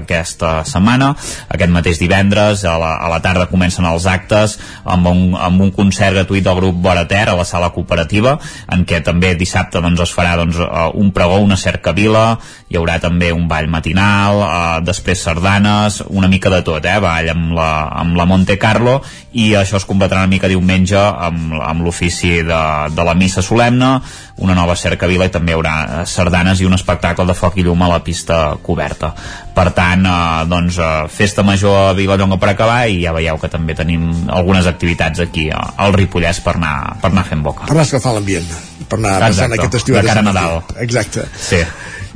aquesta 0.00 0.56
setmana, 0.64 1.12
aquest 1.52 1.76
mateix 1.76 2.00
divendres 2.00 2.64
a 2.64 2.78
la, 2.80 2.94
a 2.96 3.12
la 3.12 3.20
tarda 3.20 3.50
comencen 3.52 3.84
els 3.92 4.08
actes 4.08 4.56
amb 4.84 5.12
un, 5.12 5.22
amb 5.36 5.68
un 5.68 5.74
concert 5.74 6.16
gratuït 6.16 6.48
del 6.48 6.60
grup 6.62 6.80
Vora 6.94 7.02
fora 7.02 7.08
Ter, 7.08 7.28
a 7.28 7.34
la 7.34 7.44
sala 7.44 7.72
cooperativa, 7.74 8.36
en 8.70 8.84
què 8.86 9.00
també 9.02 9.32
dissabte 9.34 9.80
doncs, 9.82 9.98
es 10.04 10.12
farà 10.14 10.36
doncs, 10.38 10.60
eh, 10.62 10.90
un 10.94 11.10
pregó, 11.10 11.40
una 11.42 11.56
cercavila, 11.58 12.38
hi 12.70 12.78
haurà 12.78 13.00
també 13.02 13.32
un 13.34 13.48
ball 13.48 13.66
matinal, 13.66 14.42
eh, 14.44 14.84
després 14.86 15.24
sardanes, 15.26 16.04
una 16.08 16.28
mica 16.28 16.52
de 16.54 16.62
tot, 16.62 16.84
eh? 16.86 17.00
ball 17.02 17.32
amb 17.32 17.50
la, 17.56 17.88
amb 17.98 18.14
la 18.14 18.26
Monte 18.30 18.56
Carlo, 18.62 19.00
i 19.32 19.54
això 19.58 19.80
es 19.80 19.88
completarà 19.88 20.22
una 20.22 20.30
mica 20.30 20.48
diumenge 20.48 21.00
amb, 21.00 21.56
amb 21.58 21.82
l'ofici 21.82 22.44
de, 22.46 22.62
de 22.94 23.08
la 23.10 23.16
missa 23.18 23.42
solemne, 23.42 23.96
una 24.42 24.54
nova 24.56 24.74
cercavila 24.74 25.28
i 25.28 25.30
també 25.30 25.52
hi 25.52 25.54
haurà 25.54 25.74
eh, 25.84 26.06
sardanes 26.10 26.58
i 26.60 26.66
un 26.66 26.74
espectacle 26.74 27.26
de 27.28 27.34
foc 27.38 27.54
i 27.60 27.62
llum 27.62 27.82
a 27.86 27.88
la 27.92 28.00
pista 28.02 28.56
coberta. 28.62 29.12
Per 29.54 29.68
tant, 29.76 30.02
eh, 30.06 30.46
doncs, 30.50 30.78
eh, 30.78 30.88
festa 31.08 31.44
major 31.46 31.90
a 31.90 31.92
Vilallonga 31.94 32.38
per 32.42 32.48
acabar 32.50 32.80
i 32.90 32.98
ja 33.04 33.12
veieu 33.14 33.38
que 33.38 33.48
també 33.52 33.76
tenim 33.78 34.08
algunes 34.28 34.66
activitats 34.66 35.20
aquí 35.22 35.46
eh, 35.50 35.60
al 35.76 35.94
Ripollès 35.94 36.40
per 36.42 36.56
anar, 36.58 36.96
per 37.02 37.12
anar 37.12 37.24
fent 37.28 37.44
boca. 37.46 37.68
Per 37.68 37.76
anar 37.76 37.86
escalfant 37.86 38.18
l'ambient, 38.18 38.50
per 38.88 38.98
anar 38.98 39.14
Exacte, 39.20 39.30
passant 39.30 39.56
aquest 39.60 39.78
estiu. 39.82 39.94
de 40.00 40.02
cara 40.08 40.20
a 40.24 40.28
Nadal. 40.32 40.60
Exacte. 40.82 41.28
Sí. 41.38 41.62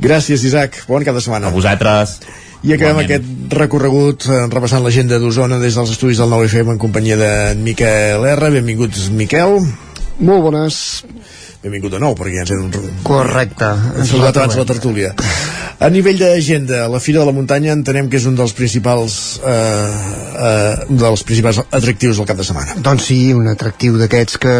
Gràcies, 0.03 0.43
Isaac. 0.47 0.83
Bon 0.87 1.03
cap 1.03 1.15
de 1.15 1.21
setmana. 1.23 1.47
A 1.47 1.55
vosaltres. 1.55 2.19
I 2.59 2.73
acabem 2.75 2.97
Igualment. 2.99 3.07
aquest 3.07 3.53
recorregut 3.55 4.25
eh, 4.27 4.41
repassant 4.51 4.83
l'agenda 4.83 5.15
d'Osona 5.23 5.61
des 5.63 5.75
dels 5.79 5.91
estudis 5.95 6.19
del 6.19 6.27
9FM 6.35 6.73
en 6.75 6.77
companyia 6.81 7.15
de 7.15 7.31
Miquel 7.55 8.25
R. 8.35 8.49
Benvinguts, 8.59 9.07
Miquel. 9.15 9.61
Molt 10.19 10.43
bones. 10.43 10.79
Benvingut 11.59 11.91
de 11.91 11.99
nou, 11.99 12.13
perquè 12.15 12.37
ja 12.37 12.45
ens 12.45 12.51
hem... 12.55 12.93
Correcte. 13.03 13.73
Hem 13.97 14.05
saludat 14.07 14.37
abans 14.39 14.59
la 14.61 14.67
tertúlia. 14.69 15.11
A 15.79 15.87
nivell 15.87 16.17
d'agenda, 16.19 16.89
la 16.91 16.99
Fira 16.99 17.21
de 17.21 17.25
la 17.29 17.31
Muntanya 17.31 17.71
entenem 17.71 18.09
que 18.11 18.17
és 18.19 18.25
un 18.27 18.35
dels 18.35 18.51
principals 18.51 19.13
eh, 19.39 20.09
eh, 20.39 20.85
un 20.91 20.97
dels 20.99 21.23
principals 21.23 21.61
atractius 21.63 22.19
del 22.19 22.27
cap 22.27 22.39
de 22.39 22.43
setmana. 22.43 22.75
Doncs 22.83 23.05
sí, 23.07 23.19
un 23.31 23.47
atractiu 23.47 23.95
d'aquests 24.01 24.41
que, 24.43 24.55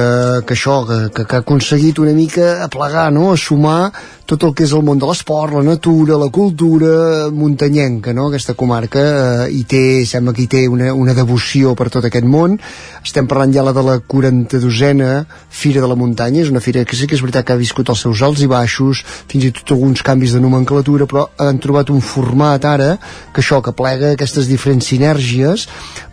que 0.48 0.56
això, 0.56 0.78
que, 0.88 1.00
que, 1.16 1.26
que 1.26 1.36
ha 1.36 1.44
aconseguit 1.44 2.00
una 2.00 2.16
mica 2.16 2.64
aplegar, 2.64 3.10
no?, 3.12 3.34
a 3.34 3.38
sumar 3.38 3.91
tot 4.30 4.44
el 4.46 4.52
que 4.54 4.62
és 4.68 4.74
el 4.78 4.84
món 4.86 5.00
de 5.02 5.08
l'esport, 5.10 5.56
la 5.58 5.64
natura, 5.66 6.14
la 6.22 6.30
cultura 6.30 7.28
muntanyenca, 7.34 8.14
no?, 8.14 8.28
aquesta 8.30 8.54
comarca, 8.56 9.02
eh, 9.02 9.50
i 9.60 9.64
té, 9.68 10.06
sembla 10.06 10.36
que 10.38 10.46
hi 10.46 10.50
té 10.52 10.64
una, 10.70 10.94
una 10.94 11.18
devoció 11.18 11.74
per 11.76 11.90
tot 11.90 12.06
aquest 12.06 12.28
món. 12.30 12.60
Estem 13.02 13.28
parlant 13.28 13.56
ja 13.56 13.66
la 13.66 13.74
de 13.74 13.84
la 13.84 13.98
42a 14.00 15.12
Fira 15.50 15.82
de 15.82 15.90
la 15.90 15.98
Muntanya, 15.98 16.44
és 16.46 16.54
una 16.54 16.62
fira 16.62 16.86
que 16.86 16.96
sí 16.96 17.10
que 17.10 17.18
és 17.18 17.26
veritat 17.26 17.48
que 17.48 17.58
ha 17.58 17.60
viscut 17.60 17.90
els 17.90 18.06
seus 18.06 18.22
alts 18.24 18.46
i 18.46 18.50
baixos, 18.52 19.02
fins 19.28 19.50
i 19.50 19.54
tot 19.56 19.74
alguns 19.74 20.06
canvis 20.06 20.38
de 20.38 20.44
nomenclatura, 20.44 21.09
però 21.10 21.26
han 21.41 21.60
trobat 21.61 21.90
un 21.90 22.03
format 22.06 22.65
ara 22.69 22.91
que 23.34 23.41
això, 23.41 23.60
que 23.65 23.73
plega 23.76 24.14
aquestes 24.14 24.49
diferents 24.49 24.91
sinergies 24.91 25.65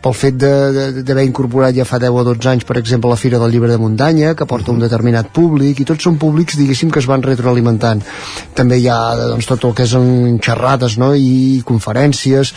pel 0.03 0.17
fet 0.17 0.39
d'haver 0.39 1.27
incorporat 1.27 1.77
ja 1.77 1.87
fa 1.89 2.01
10 2.03 2.17
o 2.17 2.25
12 2.31 2.51
anys, 2.55 2.65
per 2.69 2.79
exemple, 2.81 3.11
la 3.11 3.21
Fira 3.21 3.41
del 3.43 3.53
Llibre 3.53 3.73
de 3.73 3.81
Muntanya, 3.83 4.35
que 4.39 4.49
porta 4.49 4.73
un 4.73 4.81
determinat 4.83 5.33
públic, 5.35 5.81
i 5.81 5.89
tots 5.89 6.07
són 6.07 6.19
públics, 6.23 6.57
diguéssim, 6.57 6.93
que 6.95 7.03
es 7.03 7.11
van 7.11 7.25
retroalimentant. 7.27 8.03
També 8.57 8.81
hi 8.81 8.89
ha 8.89 9.01
doncs, 9.33 9.49
tot 9.51 9.67
el 9.69 9.77
que 9.77 9.87
és 9.87 9.95
en 9.99 10.41
xerrades 10.43 10.99
no? 11.03 11.13
i 11.15 11.63
conferències, 11.67 12.55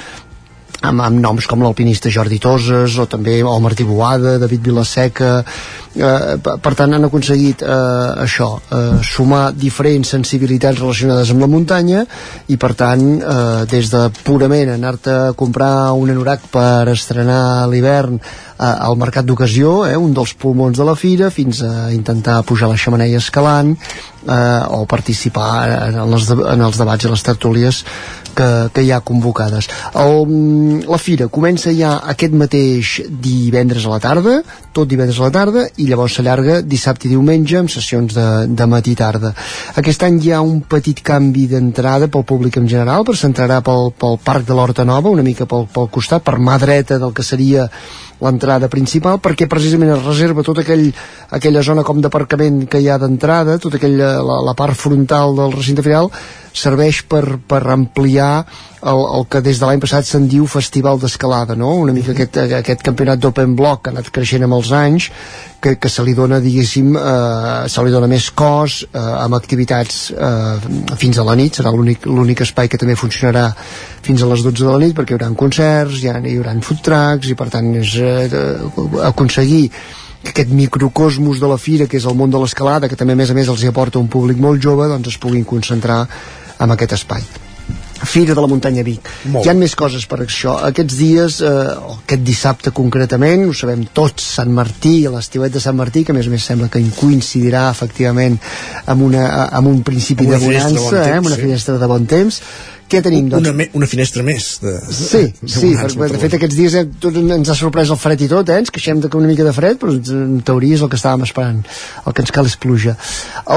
amb, 0.82 1.02
amb 1.04 1.20
noms 1.20 1.48
com 1.50 1.64
l'alpinista 1.64 2.12
Jordi 2.14 2.40
Toses 2.40 2.98
o 3.00 3.06
també 3.10 3.40
el 3.40 3.64
Martí 3.64 3.86
Boada, 3.88 4.38
David 4.40 4.64
Vilaseca 4.70 5.32
eh, 5.42 6.36
per 6.40 6.74
tant 6.78 6.96
han 6.96 7.08
aconseguit 7.08 7.64
eh, 7.64 8.24
això, 8.26 8.52
eh, 8.72 9.00
sumar 9.06 9.50
diferents 9.56 10.14
sensibilitats 10.16 10.80
relacionades 10.80 11.34
amb 11.34 11.44
la 11.44 11.52
muntanya 11.52 12.06
i 12.48 12.58
per 12.62 12.74
tant 12.80 13.08
eh, 13.20 13.66
des 13.72 13.92
de 13.92 14.06
purament 14.24 14.76
anar-te 14.76 15.16
a 15.16 15.34
comprar 15.38 15.92
un 15.98 16.14
anorac 16.14 16.48
per 16.54 16.88
estrenar 16.94 17.68
l'hivern 17.72 18.20
eh, 18.20 18.22
al 18.60 18.96
mercat 19.00 19.28
d'ocasió, 19.28 19.84
eh, 19.90 19.98
un 19.98 20.14
dels 20.16 20.36
pulmons 20.40 20.78
de 20.78 20.88
la 20.88 20.96
fira, 20.96 21.30
fins 21.34 21.64
a 21.64 21.90
intentar 21.96 22.42
pujar 22.48 22.72
la 22.72 22.80
xamaneia 22.80 23.20
escalant 23.20 23.76
eh, 24.28 24.64
o 24.76 24.86
participar 24.86 25.90
en 25.90 26.00
de, 26.00 26.40
en 26.54 26.66
els 26.66 26.80
debats 26.80 27.06
i 27.06 27.12
les 27.12 27.24
tertúlies 27.24 27.84
que, 28.36 28.70
que 28.74 28.84
hi 28.84 28.92
ha 28.92 29.02
convocades. 29.06 29.70
El, 30.00 30.84
la 30.88 31.00
fira 31.02 31.30
comença 31.34 31.74
ja 31.76 31.96
aquest 32.14 32.36
mateix 32.38 32.96
divendres 33.10 33.86
a 33.86 33.94
la 33.94 34.02
tarda, 34.04 34.40
tot 34.76 34.90
divendres 34.90 35.20
a 35.20 35.28
la 35.28 35.34
tarda, 35.36 35.66
i 35.78 35.90
llavors 35.90 36.18
s'allarga 36.18 36.60
dissabte 36.62 37.08
i 37.08 37.14
diumenge 37.14 37.60
amb 37.60 37.72
sessions 37.74 38.16
de, 38.16 38.28
de 38.48 38.70
matí 38.70 38.96
i 38.96 39.00
tarda. 39.00 39.34
Aquest 39.82 40.06
any 40.08 40.20
hi 40.24 40.34
ha 40.34 40.44
un 40.46 40.62
petit 40.62 41.04
canvi 41.06 41.48
d'entrada 41.52 42.10
pel 42.12 42.28
públic 42.28 42.60
en 42.62 42.70
general, 42.72 43.06
però 43.08 43.18
s'entrarà 43.18 43.62
pel, 43.66 43.92
pel 44.00 44.20
Parc 44.24 44.48
de 44.48 44.58
l'Horta 44.58 44.88
Nova, 44.88 45.12
una 45.12 45.26
mica 45.26 45.50
pel, 45.50 45.68
pel 45.74 45.90
costat, 45.94 46.26
per 46.26 46.38
mà 46.40 46.60
dreta 46.62 47.00
del 47.02 47.16
que 47.16 47.26
seria 47.26 47.70
l'entrada 48.24 48.68
principal 48.72 49.20
perquè 49.24 49.48
precisament 49.52 49.94
es 49.96 50.04
reserva 50.06 50.44
tota 50.44 50.64
aquell, 50.66 50.90
aquella 51.36 51.64
zona 51.66 51.86
com 51.88 52.02
d'aparcament 52.04 52.66
que 52.72 52.82
hi 52.82 52.90
ha 52.90 53.00
d'entrada, 53.02 53.60
tota 53.60 53.80
aquella, 53.80 54.18
la, 54.26 54.42
la 54.50 54.56
part 54.58 54.78
frontal 54.78 55.36
del 55.38 55.56
recinte 55.56 55.86
final 55.86 56.12
serveix 56.54 57.04
per, 57.08 57.40
per 57.48 57.62
ampliar 57.72 58.46
el, 58.82 59.02
el 59.20 59.26
que 59.30 59.42
des 59.46 59.60
de 59.60 59.68
l'any 59.68 59.82
passat 59.84 60.08
se'n 60.08 60.28
diu 60.32 60.48
Festival 60.50 61.00
d'Escalada, 61.00 61.56
no? 61.60 61.74
Una 61.84 61.94
mica 61.96 62.14
aquest, 62.16 62.40
aquest 62.60 62.84
campionat 62.86 63.22
d'Open 63.22 63.56
Block 63.60 63.84
que 63.84 63.92
ha 63.92 63.98
anat 63.98 64.12
creixent 64.16 64.46
amb 64.48 64.58
els 64.60 64.72
anys, 64.76 65.10
que, 65.62 65.76
que 65.78 65.90
se 65.92 66.04
li 66.08 66.14
dona, 66.16 66.40
diguéssim, 66.44 66.94
eh, 66.96 67.68
se 67.70 67.84
li 67.84 67.94
dona 67.94 68.08
més 68.08 68.30
cos 68.32 68.82
eh, 68.88 69.00
amb 69.00 69.38
activitats 69.38 70.02
eh, 70.12 70.96
fins 71.00 71.20
a 71.20 71.26
la 71.28 71.36
nit, 71.40 71.60
serà 71.60 71.74
l'únic 71.74 72.44
espai 72.46 72.72
que 72.72 72.80
també 72.80 72.98
funcionarà 73.00 73.50
fins 74.06 74.24
a 74.24 74.30
les 74.32 74.44
12 74.46 74.66
de 74.66 74.70
la 74.72 74.82
nit 74.86 74.96
perquè 74.98 75.16
hi 75.16 75.20
haurà 75.20 75.32
concerts, 75.40 76.04
hi, 76.04 76.12
ha, 76.12 76.20
hi 76.24 76.38
haurà 76.40 76.56
food 76.66 76.84
trucks 76.86 77.32
i 77.32 77.38
per 77.40 77.50
tant 77.54 77.74
és 77.82 77.98
eh, 78.00 78.46
aconseguir 79.10 79.66
que 80.24 80.34
aquest 80.34 80.50
microcosmos 80.52 81.40
de 81.40 81.48
la 81.48 81.58
fira, 81.58 81.88
que 81.88 82.00
és 82.00 82.08
el 82.08 82.18
món 82.20 82.32
de 82.32 82.40
l'escalada, 82.42 82.90
que 82.92 83.00
també 83.00 83.16
a 83.16 83.20
més 83.20 83.32
a 83.32 83.38
més 83.38 83.52
els 83.52 83.64
hi 83.64 83.72
aporta 83.72 84.02
un 84.02 84.10
públic 84.12 84.40
molt 84.40 84.60
jove, 84.64 84.90
doncs 84.92 85.16
es 85.16 85.22
puguin 85.22 85.48
concentrar 85.48 86.02
en 86.60 86.76
aquest 86.76 87.00
espai. 87.00 87.49
Fira 88.06 88.36
de 88.36 88.42
la 88.42 88.48
Muntanya 88.48 88.84
Vic. 88.88 89.10
Molt 89.34 89.46
Hi 89.46 89.52
ha 89.52 89.56
més 89.58 89.76
coses 89.80 90.06
per 90.10 90.22
això. 90.24 90.56
Aquests 90.70 90.98
dies, 91.00 91.40
eh, 91.42 91.52
aquest 91.98 92.24
dissabte 92.24 92.72
concretament, 92.76 93.46
ho 93.50 93.54
sabem 93.54 93.86
tots, 93.94 94.24
Sant 94.40 94.52
Martí, 94.56 95.02
l'estiuet 95.12 95.54
de 95.54 95.62
Sant 95.64 95.78
Martí, 95.78 96.06
que 96.06 96.16
a 96.16 96.18
més 96.18 96.28
a 96.28 96.34
més 96.34 96.46
sembla 96.46 96.70
que 96.72 96.82
coincidirà 96.96 97.70
efectivament 97.70 98.40
amb, 98.86 99.02
una, 99.04 99.28
amb 99.48 99.68
un 99.68 99.84
principi 99.84 100.26
Amb 100.26 100.34
de 100.34 100.40
de 100.40 100.46
bon 100.46 100.54
bonança, 100.54 100.96
eh, 100.96 101.06
temps, 101.06 101.18
amb 101.18 101.32
una 101.32 101.36
sí. 101.36 101.42
finestra 101.42 101.78
de 101.78 101.88
bon 101.88 102.06
temps. 102.06 102.42
Què 102.90 103.02
tenim, 103.06 103.28
doncs? 103.30 103.46
Una, 103.46 103.54
me, 103.54 103.68
una 103.78 103.86
finestra 103.90 104.24
més. 104.26 104.48
De, 104.64 104.72
Sí, 104.90 105.22
de 105.42 105.50
sí, 105.52 105.74
bonança, 105.76 105.98
per, 106.00 106.08
de 106.16 106.22
fet 106.24 106.36
aquests 106.40 106.58
dies 106.58 106.78
eh, 106.80 106.86
tot 107.04 107.16
ens 107.22 107.52
ha 107.52 107.56
sorprès 107.60 107.92
el 107.94 108.00
fred 108.02 108.24
i 108.26 108.30
tot, 108.32 108.50
eh? 108.50 108.58
ens 108.64 108.72
queixem 108.74 109.00
de 109.04 109.12
que 109.12 109.20
una 109.20 109.30
mica 109.30 109.46
de 109.46 109.54
fred, 109.54 109.78
però 109.82 109.94
en 109.94 110.40
teoria 110.46 110.80
és 110.80 110.82
el 110.86 110.90
que 110.90 110.98
estàvem 110.98 111.28
esperant. 111.28 111.62
El 112.06 112.16
que 112.18 112.26
ens 112.26 112.34
cal 112.34 112.50
és 112.50 112.58
pluja. 112.58 112.96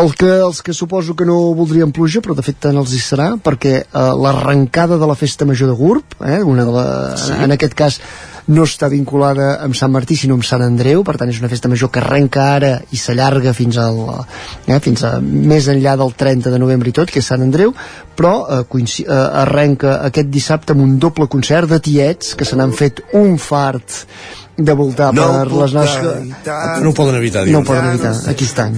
El 0.03 0.13
que, 0.21 0.29
els 0.51 0.61
que 0.63 0.75
suposo 0.77 1.17
que 1.17 1.25
no 1.29 1.39
voldrien 1.59 1.93
pluja, 1.97 2.21
però 2.21 2.37
de 2.37 2.45
fet 2.45 2.61
tant 2.67 2.77
els 2.77 2.93
hi 2.93 3.01
serà, 3.01 3.31
perquè 3.43 3.75
eh, 3.81 4.11
l'arrencada 4.27 5.01
de 5.01 5.09
la 5.09 5.17
festa 5.17 5.49
major 5.49 5.73
de 5.73 5.79
Gurb, 5.81 6.19
eh, 6.21 6.43
una 6.45 6.69
de 6.69 6.77
la, 6.77 6.87
Sí. 7.17 7.33
en 7.45 7.53
aquest 7.57 7.75
cas 7.79 8.01
no 8.49 8.65
està 8.67 8.89
vinculada 8.91 9.53
amb 9.63 9.77
Sant 9.79 9.93
Martí 9.95 10.17
sinó 10.19 10.35
amb 10.35 10.47
Sant 10.47 10.65
Andreu, 10.65 11.05
per 11.07 11.15
tant 11.21 11.31
és 11.31 11.39
una 11.39 11.51
festa 11.53 11.71
major 11.71 11.93
que 11.95 12.01
arrenca 12.03 12.49
ara 12.57 12.73
i 12.91 12.99
s'allarga 12.99 13.53
fins, 13.55 13.79
al, 13.79 14.01
eh, 14.67 14.79
fins 14.83 15.05
a 15.07 15.17
més 15.23 15.69
enllà 15.71 15.95
del 16.01 16.15
30 16.19 16.51
de 16.51 16.59
novembre 16.59 16.91
i 16.91 16.97
tot, 16.97 17.11
que 17.11 17.23
és 17.23 17.31
Sant 17.31 17.45
Andreu 17.45 17.75
però 18.17 18.35
eh, 18.61 18.83
eh, 18.83 19.07
arrenca 19.45 20.01
aquest 20.09 20.31
dissabte 20.33 20.75
amb 20.75 20.83
un 20.85 20.99
doble 20.99 21.29
concert 21.31 21.71
de 21.71 21.79
tiets 21.81 22.35
que 22.35 22.45
se 22.49 22.59
n'han 22.59 22.75
fet 22.77 23.05
un 23.19 23.39
fart 23.39 24.03
de 24.57 24.75
voltar 24.77 25.13
No 25.15 25.29
per 25.29 25.47
les 25.49 25.73
nostres... 25.73 26.19
evitar. 26.21 26.83
No 26.83 26.91
ho 26.91 26.95
poden 26.95 27.17
evitar, 27.17 27.47
No 27.47 27.47
dius. 27.47 27.63
ho 27.63 27.65
poden 27.71 27.89
evitar, 27.91 28.13
aquí 28.29 28.45
estan. 28.45 28.77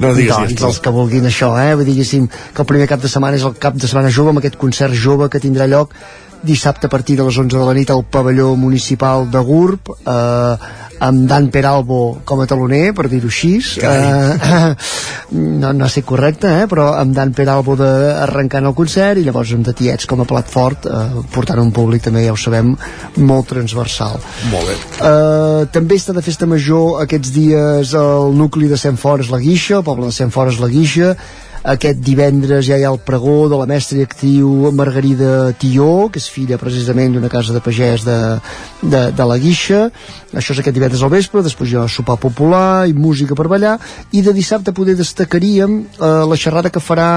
No 0.00 0.14
digues, 0.16 0.34
doncs, 0.34 0.48
digues 0.54 0.64
els 0.66 0.80
que 0.82 0.90
vulguin 0.94 1.28
això, 1.28 1.52
eh? 1.60 1.74
Vull 1.76 1.84
dir, 1.84 1.92
diguéssim, 1.94 2.26
que 2.26 2.62
el 2.64 2.68
primer 2.68 2.88
cap 2.90 3.02
de 3.02 3.08
setmana 3.12 3.36
és 3.38 3.44
el 3.46 3.54
cap 3.60 3.76
de 3.76 3.86
setmana 3.86 4.10
jove, 4.10 4.32
amb 4.32 4.40
aquest 4.42 4.56
concert 4.60 4.96
jove 4.96 5.28
que 5.30 5.42
tindrà 5.42 5.68
lloc 5.70 5.94
dissabte 6.42 6.86
a 6.86 6.90
partir 6.90 7.16
de 7.16 7.24
les 7.26 7.36
11 7.36 7.56
de 7.56 7.64
la 7.64 7.74
nit 7.76 7.90
al 7.90 8.04
pavelló 8.04 8.54
municipal 8.56 9.28
de 9.30 9.40
Gurb 9.44 9.90
eh, 9.90 10.56
amb 11.00 11.26
Dan 11.28 11.48
Peralbo 11.48 12.20
com 12.28 12.42
a 12.42 12.46
taloner, 12.46 12.92
per 12.96 13.08
dir-ho 13.08 13.30
així. 13.30 13.54
Eh, 13.80 14.74
no, 15.62 15.72
no 15.72 15.86
ha 15.88 16.02
correcte 16.04 16.50
eh, 16.60 16.66
però 16.70 16.90
amb 17.00 17.16
Dan 17.16 17.32
Peralbo 17.36 17.76
de, 17.80 17.90
arrencant 18.26 18.68
el 18.68 18.76
concert 18.76 19.20
i 19.20 19.24
llavors 19.24 19.54
amb 19.56 19.66
de 19.66 19.74
tiets 19.76 20.08
com 20.10 20.20
a 20.20 20.28
plat 20.28 20.48
fort 20.48 20.86
eh, 20.86 21.22
portant 21.32 21.62
un 21.62 21.72
públic 21.72 22.04
també 22.04 22.26
ja 22.26 22.36
ho 22.36 22.40
sabem 22.40 22.74
molt 23.16 23.48
transversal. 23.54 24.20
Molt 24.52 24.68
bé. 24.68 24.78
Uh, 25.00 25.64
també 25.72 25.96
està 25.96 26.14
de 26.16 26.24
festa 26.24 26.48
major 26.48 27.00
aquests 27.04 27.32
dies 27.34 27.94
el 27.96 28.36
nucli 28.36 28.68
de 28.70 28.78
Sant 28.80 29.00
Fores 29.00 29.32
la 29.32 29.40
Guixa, 29.40 29.80
el 29.80 29.86
poble 29.86 30.10
de 30.10 30.16
Sant 30.16 30.32
Fores 30.34 30.60
la 30.60 30.68
Guixa 30.70 31.14
aquest 31.62 32.00
divendres 32.00 32.64
ja 32.64 32.78
hi 32.78 32.84
ha 32.86 32.92
el 32.92 33.00
pregó 33.04 33.48
de 33.50 33.58
la 33.60 33.66
mestra 33.68 33.98
i 33.98 34.04
actriu 34.06 34.70
Margarida 34.72 35.52
Tió, 35.60 36.08
que 36.08 36.20
és 36.22 36.28
filla 36.32 36.58
precisament 36.60 37.12
d'una 37.12 37.28
casa 37.32 37.52
de 37.52 37.60
pagès 37.60 38.06
de, 38.06 38.18
de, 38.82 39.02
de 39.12 39.26
la 39.28 39.38
Guixa. 39.38 39.88
Això 40.32 40.54
és 40.54 40.62
aquest 40.62 40.76
divendres 40.76 41.02
al 41.04 41.12
vespre 41.12 41.44
després 41.44 41.72
hi 41.72 41.80
ha 41.80 41.86
sopar 41.88 42.16
popular 42.20 42.88
i 42.88 42.96
música 42.96 43.36
per 43.36 43.50
ballar. 43.52 43.76
I 44.12 44.24
de 44.24 44.32
dissabte 44.32 44.72
poder 44.72 44.96
destacaríem 44.96 45.82
eh, 45.84 46.12
la 46.30 46.40
xerrada 46.40 46.72
que 46.72 46.80
farà 46.80 47.10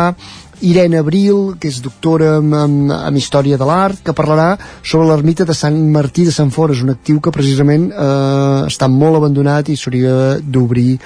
Irene 0.63 0.99
Abril, 0.99 1.55
que 1.59 1.67
és 1.67 1.81
doctora 1.83 2.37
en, 2.39 2.53
en, 2.55 2.77
en 2.93 3.17
Història 3.19 3.57
de 3.59 3.67
l'Art, 3.67 3.99
que 4.05 4.15
parlarà 4.15 4.53
sobre 4.83 5.09
l'ermita 5.09 5.47
de 5.47 5.55
Sant 5.57 5.75
Martí 5.91 6.23
de 6.27 6.35
Sant 6.35 6.51
Fores, 6.55 6.83
un 6.83 6.93
actiu 6.93 7.19
que 7.23 7.33
precisament 7.35 7.89
eh, 7.91 8.63
està 8.69 8.87
molt 8.91 9.19
abandonat 9.19 9.71
i 9.71 9.79
s'hauria 9.79 10.39
d'obrir 10.43 10.99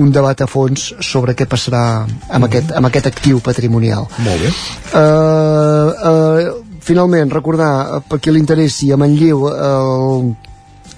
un 0.00 0.12
debat 0.12 0.40
a 0.40 0.48
fons 0.48 0.92
sobre 1.04 1.34
què 1.36 1.46
passarà 1.48 1.82
amb, 2.06 2.46
aquest, 2.48 2.72
amb 2.72 2.88
aquest 2.88 3.10
actiu 3.10 3.42
patrimonial. 3.44 4.08
Molt 4.24 4.46
bé. 4.46 4.52
Uh, 4.92 5.90
uh, 6.12 6.78
finalment, 6.82 7.30
recordar, 7.30 7.72
eh, 7.98 8.00
per 8.08 8.18
qui 8.18 8.32
li 8.32 8.40
interessi, 8.42 8.90
a 8.92 8.96
Manlleu, 8.98 9.46
el, 9.52 10.32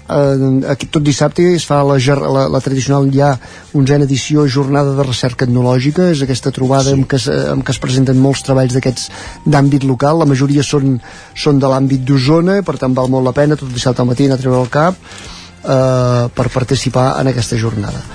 eh, 0.09 0.71
aquest, 0.71 0.89
tot 0.91 1.03
dissabte 1.03 1.45
es 1.55 1.65
fa 1.67 1.81
la, 1.83 1.97
la, 1.97 2.47
la 2.51 2.61
tradicional 2.63 3.07
ja 3.13 3.33
onzena 3.73 4.05
edició 4.05 4.47
jornada 4.47 4.95
de 4.97 5.05
recerca 5.05 5.45
etnològica 5.45 6.09
és 6.13 6.23
aquesta 6.25 6.53
trobada 6.55 6.91
sí. 6.91 6.97
en, 6.97 7.05
què 7.09 7.19
es, 7.19 7.29
en 7.29 7.63
què 7.65 7.75
es 7.75 7.81
presenten 7.81 8.21
molts 8.21 8.43
treballs 8.45 8.75
d'aquests 8.77 9.09
d'àmbit 9.45 9.85
local 9.85 10.21
la 10.21 10.29
majoria 10.29 10.65
són, 10.65 10.99
són 11.35 11.61
de 11.61 11.71
l'àmbit 11.71 12.05
d'Osona 12.05 12.61
per 12.65 12.77
tant 12.81 12.97
val 12.97 13.09
molt 13.13 13.29
la 13.29 13.35
pena 13.37 13.57
tot 13.59 13.71
dissabte 13.73 14.03
al 14.03 14.11
matí 14.11 14.29
anar 14.29 14.39
a 14.39 14.43
treure 14.43 14.61
el 14.61 14.73
cap 14.73 14.99
eh, 14.99 16.27
per 16.35 16.51
participar 16.53 17.15
en 17.21 17.33
aquesta 17.33 17.59
jornada 17.61 18.05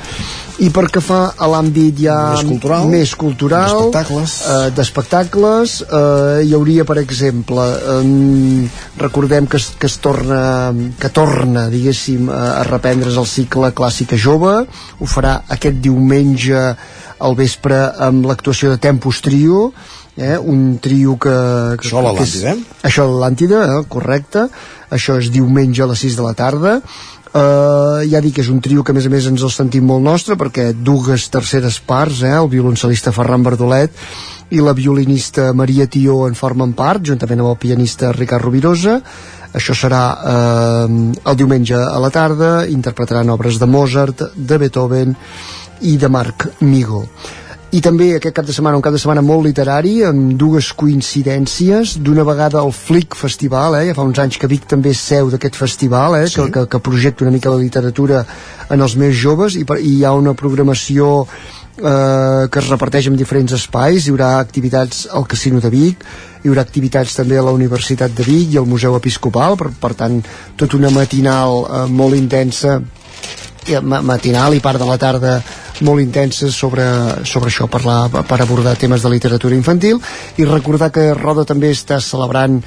i 0.60 0.68
per 0.74 0.86
que 0.92 1.00
fa 1.00 1.20
a 1.40 1.46
l'àmbit 1.48 2.02
ja 2.04 2.16
Més 2.34 2.44
cultural, 2.48 2.88
més 2.92 3.12
cultural 3.16 3.76
d'espectacles. 3.90 4.34
eh, 4.44 4.70
d'espectacles 4.76 5.74
eh, 5.86 6.42
hi 6.44 6.52
hauria 6.56 6.84
per 6.84 6.98
exemple 7.00 7.64
eh, 7.64 8.68
recordem 9.00 9.46
que 9.48 9.56
es, 9.60 9.70
que 9.80 9.88
es 9.88 9.96
torna 10.04 10.72
que 11.00 11.08
torna 11.16 11.68
diguéssim 11.72 12.28
a, 12.28 12.62
reprendre's 12.68 13.16
el 13.16 13.26
cicle 13.30 13.72
Clàssica 13.72 14.18
Jove 14.20 14.52
ho 14.66 15.08
farà 15.08 15.40
aquest 15.48 15.80
diumenge 15.80 16.60
al 17.20 17.34
vespre 17.36 17.80
amb 18.00 18.28
l'actuació 18.28 18.70
de 18.74 18.78
Tempus 18.80 19.20
Trio 19.24 19.70
eh, 20.16 20.36
un 20.36 20.78
trio 20.82 21.16
que, 21.20 21.32
que 21.80 21.86
Això 21.88 22.00
a 22.00 22.04
l'Atlàntida, 22.04 22.52
eh? 22.52 22.84
això 22.88 23.06
a 23.06 23.10
l'Atlàntida, 23.14 23.60
eh, 23.64 23.84
correcte 23.88 24.46
això 24.90 25.16
és 25.22 25.30
diumenge 25.32 25.84
a 25.84 25.88
les 25.88 26.00
6 26.04 26.16
de 26.18 26.24
la 26.26 26.34
tarda 26.36 26.80
Uh, 27.30 28.02
ja 28.10 28.18
dic 28.18 28.34
que 28.34 28.42
és 28.42 28.48
un 28.50 28.58
trio 28.58 28.82
que 28.82 28.90
a 28.90 28.96
més 28.96 29.04
a 29.06 29.10
més 29.12 29.26
ens 29.30 29.42
el 29.46 29.52
sentim 29.54 29.84
molt 29.86 30.02
nostre 30.02 30.34
perquè 30.34 30.72
dues 30.74 31.28
terceres 31.30 31.76
parts 31.86 32.24
eh, 32.26 32.32
el 32.34 32.48
violoncel·lista 32.50 33.12
Ferran 33.14 33.44
Verdolet 33.46 33.94
i 34.50 34.58
la 34.58 34.74
violinista 34.74 35.52
Maria 35.54 35.86
Tió 35.86 36.24
en 36.26 36.34
formen 36.34 36.72
part 36.74 37.06
juntament 37.06 37.44
amb 37.44 37.52
el 37.52 37.60
pianista 37.62 38.10
Ricard 38.16 38.42
Rovirosa. 38.48 38.96
Això 39.54 39.76
serà 39.78 40.02
eh, 40.10 40.96
el 41.22 41.38
diumenge 41.38 41.78
a 41.78 42.02
la 42.02 42.10
tarda. 42.10 42.64
Interpretaran 42.66 43.30
obres 43.30 43.62
de 43.62 43.70
Mozart, 43.70 44.26
de 44.34 44.58
Beethoven 44.58 45.14
i 45.86 45.94
de 46.02 46.10
Marc 46.10 46.48
Migo 46.66 47.06
i 47.70 47.78
també 47.78 48.08
aquest 48.16 48.34
cap 48.34 48.46
de 48.46 48.54
setmana, 48.54 48.78
un 48.80 48.82
cap 48.82 48.94
de 48.94 48.98
setmana 48.98 49.22
molt 49.22 49.44
literari, 49.46 50.00
amb 50.08 50.32
dues 50.38 50.72
coincidències, 50.74 51.92
d'una 52.02 52.24
vegada 52.26 52.64
el 52.64 52.72
Flick 52.74 53.14
Festival, 53.14 53.76
eh? 53.78 53.84
ja 53.90 53.94
fa 53.94 54.06
uns 54.06 54.18
anys 54.18 54.40
que 54.42 54.50
Vic 54.50 54.66
també 54.70 54.90
és 54.90 55.02
seu 55.12 55.30
d'aquest 55.30 55.58
festival, 55.60 56.18
eh? 56.18 56.26
Sí. 56.26 56.40
que, 56.40 56.48
que, 56.56 56.66
que 56.72 56.82
projecta 56.82 57.22
una 57.26 57.34
mica 57.34 57.52
la 57.52 57.62
literatura 57.62 58.24
en 58.70 58.82
els 58.82 58.98
més 58.98 59.14
joves, 59.14 59.54
i, 59.54 59.62
per, 59.68 59.78
i 59.78 60.00
hi 60.00 60.04
ha 60.04 60.16
una 60.18 60.34
programació 60.34 61.12
eh, 61.78 62.50
que 62.50 62.58
es 62.58 62.72
reparteix 62.72 63.06
en 63.06 63.18
diferents 63.20 63.54
espais, 63.54 64.02
hi 64.02 64.16
haurà 64.16 64.34
activitats 64.40 65.06
al 65.14 65.30
Casino 65.30 65.62
de 65.62 65.70
Vic, 65.70 66.02
hi 66.42 66.50
haurà 66.50 66.66
activitats 66.66 67.14
també 67.22 67.38
a 67.38 67.46
la 67.46 67.54
Universitat 67.54 68.18
de 68.18 68.26
Vic 68.26 68.50
i 68.50 68.58
al 68.58 68.66
Museu 68.66 68.98
Episcopal, 68.98 69.54
per, 69.60 69.70
per 69.78 69.94
tant, 69.94 70.18
tota 70.58 70.80
una 70.80 70.90
matinal 70.90 71.62
eh, 71.68 71.84
molt 71.86 72.18
intensa 72.18 72.80
matinal 73.82 74.54
i 74.54 74.62
part 74.64 74.80
de 74.80 74.86
la 74.88 74.98
tarda 74.98 75.40
molt 75.86 76.02
intenses 76.02 76.54
sobre, 76.54 76.84
sobre 77.24 77.50
això, 77.50 77.68
parlar, 77.70 78.08
per 78.10 78.40
abordar 78.40 78.76
temes 78.78 79.02
de 79.02 79.12
literatura 79.12 79.56
infantil 79.56 80.00
i 80.36 80.48
recordar 80.48 80.90
que 80.92 81.12
Roda 81.14 81.46
també 81.48 81.72
està 81.72 82.00
celebrant 82.00 82.60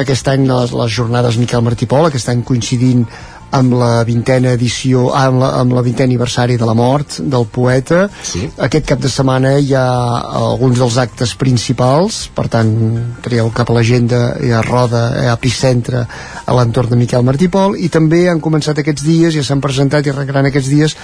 aquest 0.00 0.28
any 0.28 0.48
les, 0.48 0.72
les 0.74 0.90
jornades 0.90 1.38
Miquel 1.38 1.62
Martí 1.62 1.86
Pol, 1.86 2.08
aquest 2.08 2.28
any 2.32 2.42
coincidint 2.46 3.04
amb 3.54 3.74
la 3.78 4.02
vintena 4.06 4.54
edició 4.56 5.08
amb, 5.14 5.40
la, 5.42 5.50
amb 5.60 5.74
la 5.76 5.82
vintena 5.86 6.10
aniversari 6.10 6.56
de 6.60 6.66
la 6.66 6.74
mort 6.74 7.18
del 7.20 7.46
poeta 7.50 8.04
sí. 8.10 8.44
aquest 8.66 8.88
cap 8.90 9.02
de 9.02 9.10
setmana 9.12 9.54
hi 9.58 9.74
ha 9.78 9.84
alguns 10.40 10.80
dels 10.82 10.98
actes 11.02 11.34
principals 11.40 12.24
per 12.34 12.48
tant 12.52 12.72
traieu 13.24 13.50
cap 13.54 13.70
a 13.70 13.78
l'agenda 13.78 14.22
hi 14.42 14.52
ha 14.52 14.62
Roda, 14.66 15.04
ha 15.28 15.34
Epicentre 15.34 16.04
a 16.44 16.56
l'entorn 16.58 16.92
de 16.92 17.00
Miquel 17.00 17.24
Martí 17.26 17.48
Pol 17.52 17.78
i 17.78 17.90
també 17.92 18.24
han 18.30 18.42
començat 18.44 18.80
aquests 18.80 19.06
dies, 19.06 19.34
ja 19.36 19.44
s'han 19.46 19.62
presentat 19.64 20.06
i 20.06 20.12
arrencaran 20.12 20.50
aquests 20.50 20.70
dies 20.70 20.96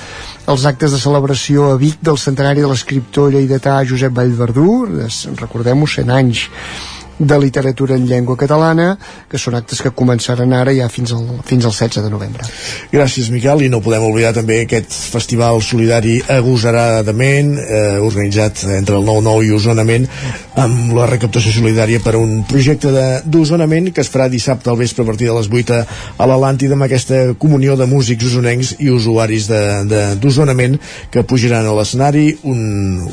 els 0.51 0.66
actes 0.68 0.94
de 0.94 1.02
celebració 1.02 1.70
a 1.72 1.81
Vic 1.81 2.01
del 2.02 2.18
centenari 2.18 2.64
de 2.64 2.70
l'escriptor 2.70 3.31
lleidatà 3.35 3.81
Josep 3.89 4.14
Vallverdú 4.16 4.70
recordem-ho, 5.40 5.86
100 5.86 6.18
anys 6.20 6.48
de 7.20 7.38
literatura 7.38 7.94
en 7.94 8.06
llengua 8.09 8.36
catalana 8.40 8.94
que 9.28 9.38
són 9.38 9.59
actes 9.59 9.82
que 9.84 9.92
començaran 9.92 10.55
ara 10.56 10.72
ja 10.74 10.88
fins 10.88 11.12
al, 11.12 11.26
fins 11.44 11.66
al 11.68 11.74
16 11.76 12.06
de 12.06 12.10
novembre. 12.12 12.47
Gràcies, 12.92 13.28
Miquel, 13.30 13.66
i 13.66 13.70
no 13.72 13.82
podem 13.84 14.06
oblidar 14.09 14.32
també 14.36 14.62
aquest 14.64 14.97
festival 15.12 15.60
solidari 15.62 16.16
agosaradament, 16.32 17.52
eh, 17.60 17.98
organitzat 18.01 18.64
entre 18.78 18.97
el 18.97 19.05
9-9 19.05 19.47
i 19.47 19.52
Osonament, 19.59 20.09
amb 20.60 20.94
la 20.97 21.06
recaptació 21.10 21.52
solidària 21.55 22.01
per 22.02 22.16
a 22.16 22.22
un 22.22 22.40
projecte 22.48 22.90
d'Osonament 23.24 23.90
que 23.94 24.02
es 24.05 24.10
farà 24.12 24.28
dissabte 24.32 24.70
al 24.72 24.80
vespre 24.80 25.05
a 25.05 25.10
partir 25.10 25.28
de 25.28 25.36
les 25.36 25.48
8 25.51 25.80
a 25.80 26.28
l'Atlàntida 26.28 26.76
amb 26.76 26.86
aquesta 26.88 27.20
comunió 27.38 27.76
de 27.76 27.86
músics 27.90 28.26
usonencs 28.30 28.74
i 28.80 28.90
usuaris 28.90 29.48
d'Osonament 29.51 30.78
que 31.12 31.24
pujaran 31.24 31.68
a 31.68 31.76
l'escenari. 31.76 32.26
Un, 32.48 32.60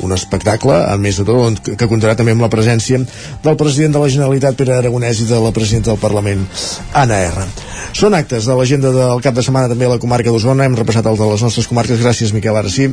un 0.02 0.12
espectacle, 0.16 0.74
a 0.88 0.96
més 1.00 1.20
de 1.20 1.26
tot, 1.28 1.72
que 1.76 1.88
comptarà 1.90 2.16
també 2.16 2.34
amb 2.34 2.44
la 2.44 2.52
presència 2.52 3.00
del 3.44 3.58
president 3.60 3.94
de 3.96 3.97
la 4.02 4.10
Generalitat, 4.12 4.56
Pere 4.58 4.76
Aragonès, 4.76 5.22
i 5.22 5.28
de 5.30 5.40
la 5.42 5.52
presidenta 5.54 5.92
del 5.92 6.00
Parlament, 6.02 6.46
Anna 6.92 7.18
R. 7.30 7.48
Són 7.96 8.14
actes 8.14 8.46
de 8.48 8.56
l'agenda 8.58 8.92
del 8.94 9.24
cap 9.24 9.36
de 9.36 9.44
setmana 9.44 9.70
també 9.70 9.88
a 9.88 9.94
la 9.94 10.00
comarca 10.02 10.32
d'Osona. 10.32 10.66
Hem 10.68 10.78
repassat 10.78 11.06
el 11.10 11.18
de 11.18 11.28
les 11.32 11.44
nostres 11.44 11.68
comarques. 11.70 12.00
Gràcies, 12.02 12.34
Miquel. 12.36 12.56
Ara 12.56 12.70
sí. 12.72 12.90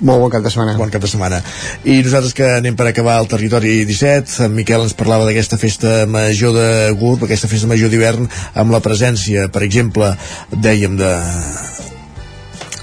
Molt 0.00 0.22
bon 0.22 0.30
cap 0.32 0.44
de 0.44 0.50
setmana. 0.52 0.76
Bon 0.80 0.92
cap 0.92 1.02
de 1.04 1.10
setmana. 1.12 1.42
I 1.84 2.00
nosaltres 2.04 2.32
que 2.36 2.46
anem 2.56 2.76
per 2.76 2.86
acabar 2.88 3.18
el 3.20 3.28
territori 3.28 3.82
17, 3.88 4.46
en 4.46 4.54
Miquel 4.56 4.86
ens 4.86 4.96
parlava 4.96 5.26
d'aquesta 5.28 5.60
festa 5.60 6.06
major 6.08 6.56
de 6.56 6.70
GURB, 6.96 7.26
aquesta 7.28 7.50
festa 7.50 7.68
major 7.68 7.92
d'hivern, 7.92 8.28
amb 8.54 8.72
la 8.72 8.80
presència, 8.84 9.50
per 9.52 9.64
exemple, 9.66 10.14
dèiem 10.56 10.96
de 11.00 11.12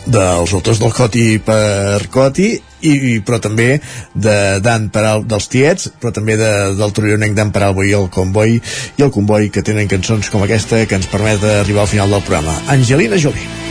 dels 0.08 0.54
autors 0.56 0.80
del 0.82 0.94
Coti 0.96 1.26
per 1.44 2.08
Coti 2.14 2.50
i, 2.56 2.92
i 2.92 3.14
però 3.26 3.40
també 3.44 3.78
de 4.14 4.38
Dan 4.64 4.90
Peral 4.94 5.26
dels 5.28 5.50
Tiets, 5.52 5.92
però 6.00 6.14
també 6.16 6.38
de, 6.40 6.52
del 6.80 6.96
torionenc 6.96 7.38
Dan 7.38 7.54
Peralbo 7.56 7.86
i 7.86 7.94
el 7.98 8.10
Comboi 8.14 8.58
i 8.58 9.06
el 9.06 9.14
Comboi 9.14 9.52
que 9.54 9.66
tenen 9.66 9.90
cançons 9.92 10.32
com 10.34 10.46
aquesta 10.46 10.86
que 10.86 11.00
ens 11.00 11.10
permet 11.12 11.44
arribar 11.60 11.86
al 11.86 11.94
final 11.96 12.14
del 12.14 12.26
programa. 12.28 12.56
Angelina 12.74 13.20
Jolie. 13.20 13.67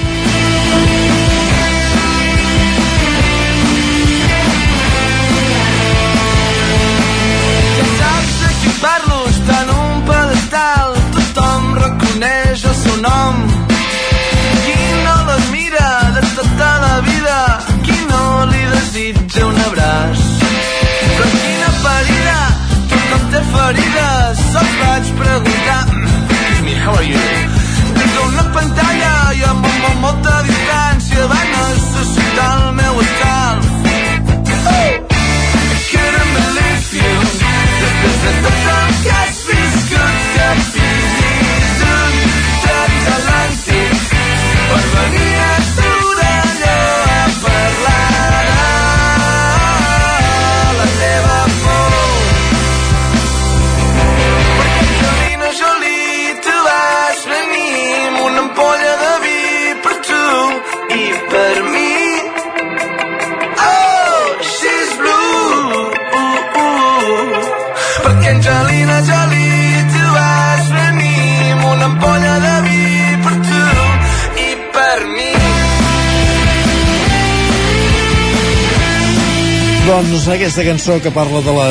Doncs 79.96 80.26
aquesta 80.28 80.60
cançó 80.60 80.98
que 81.00 81.08
parla 81.08 81.40
de 81.40 81.52
la 81.56 81.68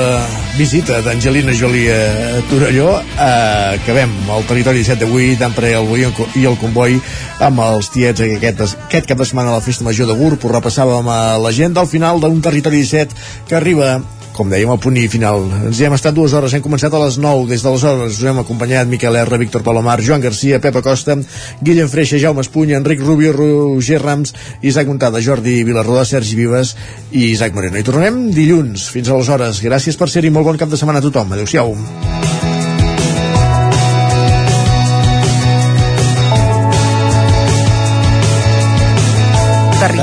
visita 0.57 0.97
d'Angelina 1.05 1.53
Jolie 1.53 1.93
a 1.93 2.39
Torelló 2.49 2.95
eh, 2.97 3.75
acabem 3.75 4.15
al 4.33 4.47
territori 4.49 4.81
17 4.81 5.03
d'avui 5.03 5.35
d'Empre 5.37 5.69
el 5.77 5.85
Boi 5.85 6.07
i 6.33 6.47
el 6.49 6.57
Comboi 6.57 6.97
amb 7.45 7.61
els 7.67 7.91
tiets 7.93 8.25
aquest, 8.25 8.63
aquest 8.87 9.05
cap 9.11 9.21
de 9.21 9.29
setmana 9.29 9.53
a 9.53 9.59
la 9.59 9.61
Festa 9.61 9.85
Major 9.85 10.09
de 10.09 10.17
Gurb 10.17 10.41
ho 10.41 10.53
repassàvem 10.55 11.05
a 11.05 11.37
l'agenda 11.37 11.83
al 11.85 11.91
final 11.91 12.17
d'un 12.23 12.41
territori 12.41 12.81
17 12.81 13.13
que 13.45 13.59
arriba 13.61 13.99
com 14.35 14.51
dèiem, 14.51 14.69
al 14.71 14.79
punt 14.83 14.97
i 14.99 15.07
final. 15.11 15.45
Ens 15.69 15.79
hi 15.79 15.87
hem 15.87 15.95
estat 15.95 16.15
dues 16.15 16.35
hores, 16.35 16.53
hem 16.53 16.63
començat 16.63 16.93
a 16.93 17.01
les 17.05 17.17
9, 17.21 17.47
des 17.49 17.63
de 17.63 17.71
les 17.73 17.85
hores 17.87 18.19
us 18.19 18.27
hem 18.27 18.41
acompanyat 18.41 18.89
Miquel 18.91 19.15
R, 19.21 19.39
Víctor 19.41 19.63
Palomar, 19.65 19.97
Joan 20.03 20.23
Garcia, 20.23 20.59
Pepa 20.63 20.83
Costa, 20.85 21.17
Guillem 21.61 21.89
Freixa, 21.91 22.19
Jaume 22.21 22.43
Espuny, 22.43 22.75
Enric 22.77 23.01
Rubio, 23.03 23.33
Roger 23.33 24.01
Rams, 24.03 24.35
Isaac 24.61 24.91
Montada, 24.91 25.23
Jordi 25.23 25.61
Vilarrodà, 25.67 26.05
Sergi 26.05 26.35
Vives 26.39 26.75
i 27.11 27.31
Isaac 27.31 27.55
Moreno. 27.55 27.79
I 27.79 27.87
tornem 27.87 28.25
dilluns. 28.35 28.89
Fins 28.91 29.09
aleshores. 29.09 29.63
Gràcies 29.63 29.97
per 29.97 30.11
ser-hi. 30.11 30.33
Molt 30.33 30.51
bon 30.51 30.59
cap 30.59 30.71
de 30.71 30.79
setmana 30.79 31.01
a 31.01 31.07
tothom. 31.07 31.31
Adéu-siau. 31.35 31.73